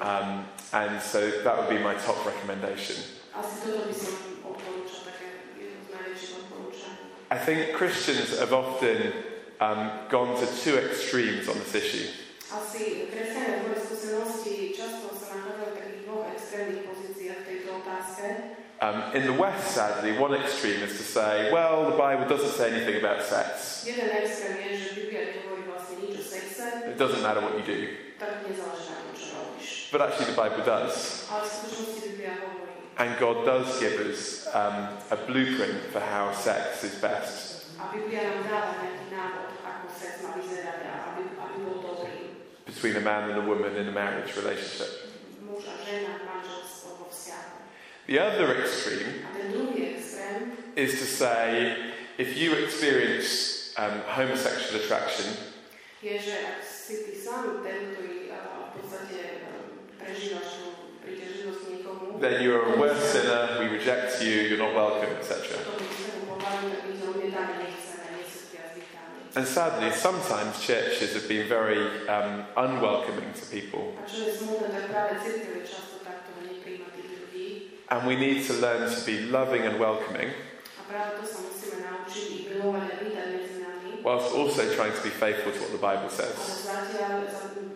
Um, 0.00 0.46
and 0.72 1.00
so 1.00 1.30
that 1.44 1.54
would 1.56 1.70
be 1.70 1.78
my 1.78 1.94
top 1.94 2.18
recommendation. 2.26 2.96
Asi 3.34 3.54
toto 3.62 3.86
by 3.86 3.94
som 3.94 4.14
odporúčal, 4.46 5.00
také 5.06 5.26
jedno 5.54 5.80
z 5.82 5.90
najväčších 5.90 6.32
odporúčaní. 6.46 7.02
I 7.30 7.38
think 7.38 7.74
Christians 7.74 8.38
have 8.38 8.54
often 8.54 9.10
um, 9.58 9.90
gone 10.10 10.34
to 10.38 10.46
two 10.62 10.78
extremes 10.78 11.46
on 11.46 11.58
this 11.58 11.74
issue. 11.74 12.06
Asi 12.50 13.10
kresťania 13.10 13.66
v 13.66 13.74
mojej 13.74 13.80
skúsenosti 13.82 14.54
často 14.74 15.10
sa 15.14 15.34
nachádzajú 15.34 15.70
v 15.70 15.74
takých 15.74 16.00
dvoch 16.06 16.26
extrémnych 16.30 16.82
pozíciách 16.86 17.38
v 17.42 17.46
tejto 17.50 17.68
otázke. 17.82 18.26
Um, 18.84 18.98
in 19.16 19.22
the 19.24 19.34
West, 19.34 19.72
sadly, 19.72 20.12
one 20.14 20.34
extreme 20.34 20.82
is 20.84 20.94
to 20.98 21.06
say, 21.06 21.48
well, 21.50 21.88
the 21.90 21.96
Bible 21.96 22.26
doesn't 22.28 22.52
say 22.54 22.70
anything 22.70 22.98
about 23.02 23.22
sex. 23.24 23.82
Jeden 23.82 24.10
extrém 24.12 24.58
je, 24.60 24.70
že 24.78 24.88
Biblia 24.94 25.22
nehovorí 25.32 25.62
vlastne 25.66 25.94
nič 26.04 26.14
o 26.20 26.22
sexe, 26.22 26.66
It 26.86 26.98
doesn't 27.00 27.22
matter 27.22 27.42
what 27.42 27.54
you 27.58 27.64
do. 27.64 27.78
tak 28.14 28.46
nezáleží 28.46 28.94
na 28.94 29.00
tom, 29.02 29.14
čo 29.18 29.26
robíš. 29.34 29.70
But 29.94 30.10
actually, 30.10 30.34
the 30.34 30.42
Bible 30.42 30.66
does. 30.66 31.22
Ale 31.30 31.46
v 31.46 31.50
skutočnosti 31.54 32.00
Biblia 32.02 32.34
hovorí. 32.42 32.74
And 32.98 33.14
God 33.22 33.46
does 33.46 33.78
give 33.78 33.94
us 34.02 34.50
um, 34.50 34.90
a 35.06 35.14
blueprint 35.14 35.94
for 35.94 36.02
how 36.02 36.34
sex 36.34 36.82
is 36.82 36.98
best 36.98 37.70
A 37.78 37.94
Biblia 37.94 38.26
nám 38.26 38.42
dáva 38.42 38.70
nejaký 38.82 39.06
návod, 39.14 39.54
ako 39.62 39.86
sex 39.94 40.26
má 40.26 40.34
vyzerať 40.34 40.78
a 40.82 41.14
aby, 41.14 41.38
aby 41.38 41.54
bol 41.62 41.78
dobrý. 41.78 42.42
between 42.66 42.98
a 42.98 43.04
man 43.06 43.30
and 43.30 43.38
a 43.38 43.46
woman 43.46 43.78
in 43.78 43.86
a 43.86 43.94
marriage 43.94 44.34
relationship. 44.34 45.14
Muž 45.46 45.62
a 45.70 45.78
žena, 45.86 46.26
manželstvo 46.26 46.98
vo 46.98 47.06
vzťahu. 47.14 47.54
The 48.10 48.18
other 48.18 48.50
extreme 48.66 49.22
A 49.22 49.30
ten 49.30 49.54
druhý 49.54 49.94
extrém 49.94 50.58
is 50.74 50.98
to 50.98 51.06
say, 51.06 51.70
if 52.18 52.34
you 52.34 52.58
experience 52.58 53.70
um, 53.78 54.02
homosexual 54.10 54.82
attraction, 54.82 55.54
je, 56.02 56.18
ak 56.18 56.66
si 56.66 57.06
ty 57.06 57.14
sám 57.14 57.62
ten, 57.62 57.94
ktorý 57.94 58.14
podstate 58.84 59.48
then 62.20 62.42
you're 62.42 62.74
a 62.74 62.78
worse 62.80 63.02
sinner, 63.12 63.58
we 63.60 63.66
reject 63.66 64.22
you, 64.22 64.32
you're 64.32 64.58
not 64.58 64.74
welcome, 64.74 65.10
etc. 65.16 65.58
And 69.36 69.46
sadly, 69.46 69.90
sometimes 69.90 70.60
churches 70.60 71.12
have 71.14 71.28
been 71.28 71.48
very 71.48 72.08
um, 72.08 72.44
unwelcoming 72.56 73.32
to 73.34 73.46
people, 73.46 73.94
and 77.90 78.06
we 78.06 78.16
need 78.16 78.44
to 78.46 78.52
learn 78.54 78.90
to 78.94 79.04
be 79.04 79.20
loving 79.26 79.62
and 79.62 79.78
welcoming, 79.80 80.30
whilst 84.04 84.34
also 84.34 84.74
trying 84.76 84.92
to 84.92 85.02
be 85.02 85.10
faithful 85.10 85.52
to 85.52 85.58
what 85.60 85.72
the 85.72 85.78
Bible 85.78 86.08
says. 86.08 86.68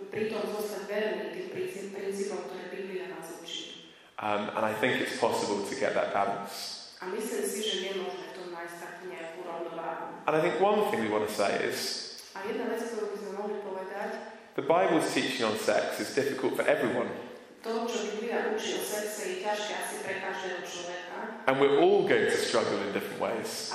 Zatiaľ 0.09 0.33
za- 0.33 0.41
pritom 0.41 0.43
zostať 0.57 0.83
verný 0.89 1.25
tým 1.37 1.47
princípom, 1.93 2.39
ktoré 2.49 2.65
Biblia 2.73 3.05
nás 3.13 3.29
učí. 3.39 3.93
Um, 4.19 4.51
and 4.57 4.65
I 4.67 4.75
think 4.75 4.99
it's 4.99 5.21
possible 5.21 5.63
to 5.63 5.75
get 5.77 5.95
that 5.95 6.11
balance. 6.13 6.89
A 6.99 7.07
myslím 7.07 7.45
si, 7.47 7.63
že 7.63 7.77
je 7.87 7.93
možné 8.03 8.35
v 8.35 8.43
tom 8.43 8.47
nájsť 8.51 8.77
takú 8.83 9.03
nejakú 9.07 9.39
rovnováhu. 9.47 10.27
And 10.27 10.35
I 10.35 10.41
think 10.43 10.59
one 10.59 10.91
thing 10.91 11.07
we 11.07 11.11
want 11.13 11.29
to 11.29 11.35
say 11.35 11.63
is 11.63 12.09
A 12.35 12.43
jedna 12.43 12.67
vec, 12.71 12.83
ktorú 12.91 13.15
by 13.15 13.19
sme 13.19 13.31
mohli 13.39 13.57
povedať, 13.63 14.11
the 14.59 14.67
Bible's 14.67 15.07
teaching 15.15 15.47
on 15.47 15.55
sex 15.55 16.03
is 16.03 16.11
difficult 16.15 16.59
for 16.59 16.67
everyone, 16.67 17.07
to, 17.63 17.87
čo 17.87 18.15
Biblia 18.15 18.51
učí 18.55 18.75
o 18.79 18.83
sexe, 18.83 19.23
je 19.27 19.37
ťažké 19.47 19.73
asi 19.75 19.97
pre 20.03 20.15
každého 20.19 20.63
človeka. 20.67 21.19
and 21.47 21.59
we're 21.63 21.79
all 21.79 22.03
going 22.07 22.27
to 22.27 22.39
struggle 22.39 22.79
in 22.83 22.91
different 22.95 23.19
ways. 23.23 23.71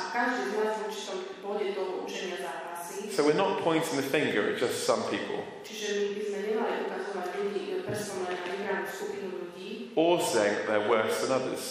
A 3.14 3.22
každý 3.22 3.22
z 3.22 3.22
nás 3.22 3.22
v 3.22 3.22
určitom 3.22 3.22
bode 3.22 3.22
toho 3.22 3.22
učenia 3.22 3.22
zápasí. 3.22 3.22
So 3.22 3.22
we're 3.24 3.38
not 3.38 3.62
pointing 3.62 3.96
the 3.96 4.08
finger 4.10 4.42
at 4.50 4.58
just 4.58 4.86
some 4.86 5.04
people 5.14 5.40
Čiže 5.62 5.88
my 5.94 6.06
by 6.14 6.22
sme 6.26 6.40
nemali 6.50 6.76
ukazovať 6.90 7.30
ľudí 7.38 7.64
prstom 7.86 8.18
len 8.26 8.34
na 8.34 8.46
vybranú 8.50 8.86
skupinu 8.90 9.28
ľudí. 9.38 9.70
or 9.96 10.18
saying 10.22 10.54
that 10.58 10.66
they're 10.66 10.90
worse 10.90 11.22
than 11.22 11.32
others. 11.32 11.64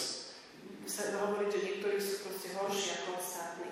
Sa 0.87 1.03
hovoriť, 1.19 1.49
že 1.51 1.59
niektorí 1.63 1.97
sú 1.99 2.15
proste 2.27 2.49
horší 2.55 2.89
ako 3.01 3.11
ostatní. 3.17 3.71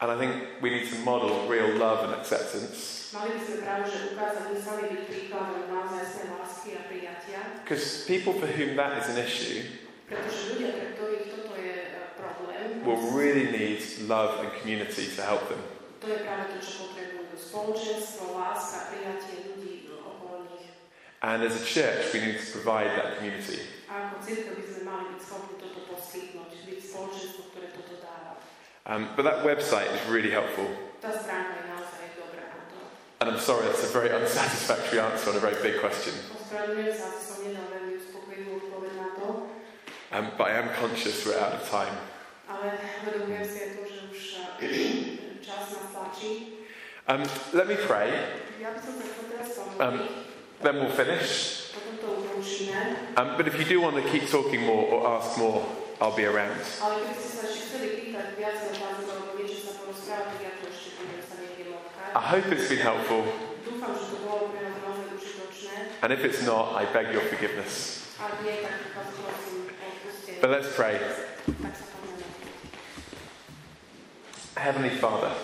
And 0.00 0.08
I 0.10 0.16
think 0.16 0.32
we 0.62 0.70
need 0.70 0.86
to 0.90 0.96
model 1.04 1.48
real 1.48 1.76
love 1.76 2.04
and 2.04 2.12
acceptance 2.14 3.12
Mali 3.14 3.30
by 3.36 3.40
sme 3.46 3.56
práve, 3.62 3.84
že 3.94 3.98
ukázať 4.10 4.44
my 4.50 4.58
sami 4.58 4.84
byť 4.90 5.02
príkladom 5.06 5.64
naozaj 5.70 6.26
lásky 6.34 6.68
a 6.76 6.82
prijatia. 6.90 7.40
because 7.62 8.02
people 8.08 8.34
for 8.34 8.46
whom 8.50 8.74
that 8.74 8.98
is 9.00 9.06
an 9.12 9.18
issue 9.20 9.62
Pretože 10.04 10.40
ľudia, 10.52 10.68
pre 10.76 10.86
ktorých 10.98 11.24
toto 11.32 11.52
je 11.56 11.74
e, 11.80 12.00
problém, 12.20 12.84
will 12.84 13.00
really 13.16 13.48
need 13.48 13.80
love 14.04 14.36
and 14.44 14.52
community 14.60 15.08
to 15.16 15.22
help 15.24 15.48
them. 15.48 15.62
To 16.04 16.10
je 16.12 16.20
práve 16.22 16.44
to, 16.52 16.58
čo 16.60 16.72
potrebujú. 16.84 17.32
Spoločenstvo, 17.34 18.36
láska, 18.36 18.92
prijatie 18.92 19.50
ľudí. 19.50 19.74
And 21.24 21.40
as 21.42 21.56
a 21.56 21.64
church, 21.64 22.12
we 22.12 22.20
need 22.20 22.36
to 22.36 22.52
provide 22.52 22.92
that 23.00 23.16
community. 23.16 23.56
A 23.88 24.12
ako 24.12 24.20
církev 24.28 24.60
by 24.60 24.64
sme 24.68 24.80
mali 24.84 25.04
byť 25.16 25.20
schopní 25.24 25.56
toto 25.56 25.80
poskytnúť, 25.88 26.52
byť 26.68 26.78
spoločenstvo, 26.84 27.42
ktoré 27.48 27.72
toto 27.72 27.96
dáva. 28.04 28.36
Um, 28.84 29.08
but 29.16 29.24
that 29.24 29.40
website 29.40 29.88
is 29.88 30.04
really 30.12 30.28
helpful. 30.28 30.68
Tá 31.00 31.16
stránka 31.16 31.64
je 31.64 31.72
naozaj 31.72 32.20
dobrá 32.20 32.44
na 32.44 32.60
to. 32.68 32.76
And 33.24 33.26
I'm 33.32 33.40
sorry, 33.40 33.64
that's 33.64 33.80
a 33.80 33.88
very 33.88 34.12
unsatisfactory 34.12 35.00
answer 35.00 35.32
on 35.32 35.40
a 35.40 35.42
very 35.42 35.56
big 35.64 35.80
question. 35.80 36.12
Ospravedlňujem 36.36 36.92
sa, 36.92 37.08
asi 37.08 37.22
som 37.24 37.38
nedal 37.40 37.72
veľmi 37.72 37.92
uspokojivú 38.04 38.50
odpoveď 38.60 38.92
na 39.00 39.08
to, 39.16 39.26
Um, 40.12 40.28
but 40.36 40.52
I 40.52 40.60
am 40.60 40.68
conscious 40.76 41.24
we're 41.24 41.40
out 41.40 41.56
of 41.56 41.64
time. 41.66 41.96
ale 42.44 42.76
uvedomujem 43.02 43.44
si 43.48 43.56
aj 43.64 43.70
to, 43.74 43.82
že 43.88 43.98
už 44.12 44.20
e, 44.60 44.70
čas 45.40 45.72
nás 45.72 45.88
tlačí. 45.88 45.94
Um, 47.06 47.20
let 47.52 47.68
me 47.68 47.76
pray, 47.76 48.08
Ja 48.56 48.72
by 48.72 48.80
som 48.80 48.96
sa 48.96 49.04
chcel 49.04 49.24
teraz 49.28 49.50
um, 49.76 49.96
then 50.64 50.80
we'll 50.80 50.88
finish. 50.90 51.68
potom 51.74 51.94
to 52.00 52.06
ukončíme. 52.16 53.12
Um, 53.20 53.36
but 53.36 53.44
if 53.44 53.58
you 53.60 53.66
do 53.68 53.80
want 53.80 53.98
to 54.00 54.04
keep 54.08 54.24
talking 54.26 54.64
more 54.64 54.88
or 54.88 55.20
ask 55.20 55.36
more, 55.36 55.60
I'll 56.00 56.16
be 56.16 56.24
around. 56.24 56.56
Ale 56.80 57.04
keby 57.04 57.14
ste 57.14 57.28
sa 57.28 57.42
ešte 57.44 57.60
chceli 57.68 57.88
pýtať 58.00 58.26
viac 58.34 58.56
otázok 58.64 59.04
alebo 59.04 59.36
niečo 59.36 59.58
sa 59.62 59.72
porozprávať, 59.84 60.26
tak 60.32 60.40
ja 60.40 60.52
tu 60.56 60.64
ešte 60.66 60.88
budem 60.96 61.20
sa 61.20 61.34
niekde 61.36 61.64
motkať. 61.76 62.08
I 62.16 62.22
hope 62.24 62.46
it's 62.48 62.68
been 62.72 62.80
helpful, 62.80 63.22
Dúfam, 63.64 63.92
že 63.92 64.06
to 64.08 64.16
bolo 64.22 64.48
pre 64.48 64.60
nás 64.64 64.76
naozaj 64.80 65.08
užitočné. 65.12 65.74
and 66.00 66.08
if 66.08 66.20
it's 66.24 66.40
not, 66.40 66.72
I 66.72 66.88
beg 66.88 67.12
your 67.12 67.24
forgiveness. 67.28 68.00
Ak 68.16 68.40
nie, 68.40 68.64
tak 68.64 68.80
vás 68.96 69.08
prosím 69.12 69.68
o 69.68 69.84
odpustenie. 69.84 70.40
But 70.40 70.50
let's 70.56 70.70
pray. 70.72 70.96
Tak 71.44 71.74
sa 71.76 71.84
pomôžeme. 71.92 72.32
Heavenly 74.56 74.94
Father, 74.96 75.34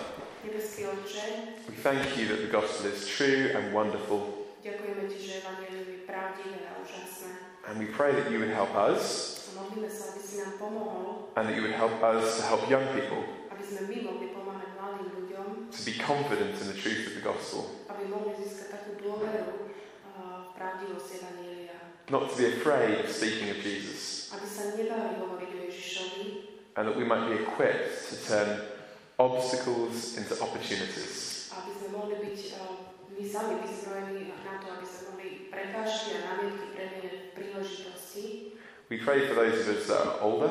we 0.43 1.75
thank 1.83 2.17
you 2.17 2.27
that 2.27 2.41
the 2.41 2.47
gospel 2.51 2.87
is 2.87 3.07
true 3.07 3.51
and 3.55 3.73
wonderful, 3.73 4.41
ďakujeme 4.65 5.09
Ti, 5.09 5.17
že 5.17 5.33
Evangelium 5.41 5.85
je 5.89 5.99
pravdivé 6.05 6.57
a 6.69 6.73
úžasné. 6.81 7.29
and 7.69 7.77
we 7.77 7.85
pray 7.93 8.13
that 8.13 8.29
you 8.33 8.37
would 8.41 8.49
help 8.53 8.73
us 8.73 9.37
A 9.53 9.61
modlíme 9.61 9.89
sa, 9.89 10.13
aby 10.13 10.21
si 10.21 10.41
nám 10.41 10.57
pomohol, 10.57 11.29
and 11.37 11.45
that 11.49 11.53
you 11.57 11.61
would 11.61 11.77
help 11.77 11.93
us 12.01 12.37
to 12.37 12.43
help 12.45 12.65
young 12.69 12.85
people 12.97 13.21
aby 13.53 13.61
sme 13.61 13.81
my 13.85 13.97
mohli 14.01 14.27
pomáhať 14.33 14.69
mladým 14.77 15.07
ľuďom, 15.13 15.47
to 15.69 15.81
be 15.85 15.93
confident 16.01 16.53
in 16.57 16.67
the 16.73 16.77
truth 16.77 17.05
of 17.05 17.13
the 17.17 17.25
gospel, 17.25 17.69
aby 17.89 18.09
mohli 18.09 18.33
získať 18.41 18.81
takú 18.81 18.97
dôveru 18.97 19.69
a, 20.17 20.49
v 20.49 20.49
pravdivosť 20.57 21.09
Evangelia. 21.21 21.77
not 22.09 22.29
to 22.29 22.35
be 22.37 22.45
afraid 22.49 22.97
of 23.01 23.13
speaking 23.13 23.53
of 23.53 23.61
Jesus, 23.61 24.33
Aby 24.33 24.47
sa 24.49 24.73
nebali 24.73 25.21
hovoriť 25.21 25.49
o 25.53 25.59
Ježišovi, 25.69 26.23
and 26.79 26.83
that 26.87 26.95
we 26.97 27.03
might 27.05 27.27
be 27.29 27.35
equipped 27.37 28.09
to 28.09 28.15
turn 28.25 28.49
obstacles 29.21 30.17
into 30.17 30.33
opportunities. 30.41 31.45
aby 31.53 31.71
sme 31.77 31.87
mohli 31.93 32.15
byť 32.25 32.39
uh, 32.57 32.89
my 33.13 33.23
sami 33.29 33.53
vyzbrojení 33.61 34.33
na 34.41 34.57
to, 34.57 34.67
aby 34.73 34.85
sme 34.89 35.01
mohli 35.13 35.29
prekážky 35.53 36.09
a 36.17 36.19
námietky 36.25 36.65
premeniť 36.73 37.15
príležitosti. 37.37 38.25
We 38.89 38.97
pray 38.97 39.29
for 39.29 39.37
those 39.37 39.61
of 39.61 39.67
us 39.77 39.85
that 39.87 40.01
are 40.01 40.17
older, 40.25 40.49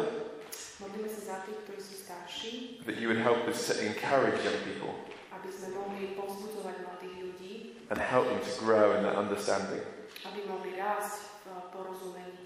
Modlíme 0.81 1.13
sa 1.13 1.21
za 1.21 1.37
tých, 1.45 1.61
ktorí 1.69 1.77
sú 1.77 1.93
starší, 1.93 2.53
that 2.89 2.97
you 2.97 3.13
would 3.13 3.21
help 3.21 3.45
us 3.45 3.69
to 3.69 3.77
encourage 3.85 4.41
young 4.41 4.61
people 4.65 4.97
aby 5.41 5.49
sme 5.49 5.69
mohli 5.73 6.13
povzbudzovať 6.21 6.85
mladých 6.85 7.15
ľudí, 7.17 7.53
and 7.89 7.97
help 7.97 8.29
them 8.29 8.41
to 8.45 8.53
grow 8.61 8.93
in 8.93 9.01
that 9.09 9.17
understanding. 9.17 9.81
aby 10.21 10.45
mohli 10.45 10.77
rásť 10.77 11.33
v 11.49 11.73
porozumení 11.73 12.40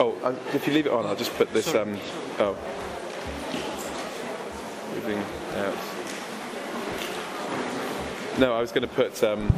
Oh, 0.00 0.18
uh, 0.24 0.34
if 0.54 0.66
you 0.66 0.72
leave 0.72 0.86
it 0.86 0.92
on, 0.92 1.04
I'll 1.04 1.14
just 1.14 1.34
put 1.34 1.52
this. 1.52 1.74
Um, 1.74 1.98
oh, 2.38 2.56
out. 5.54 5.74
No, 8.38 8.54
I 8.54 8.60
was 8.60 8.72
going 8.72 8.88
to 8.88 8.94
put 8.94 9.22
um, 9.22 9.48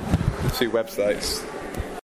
two 0.57 0.71
websites. 0.71 1.43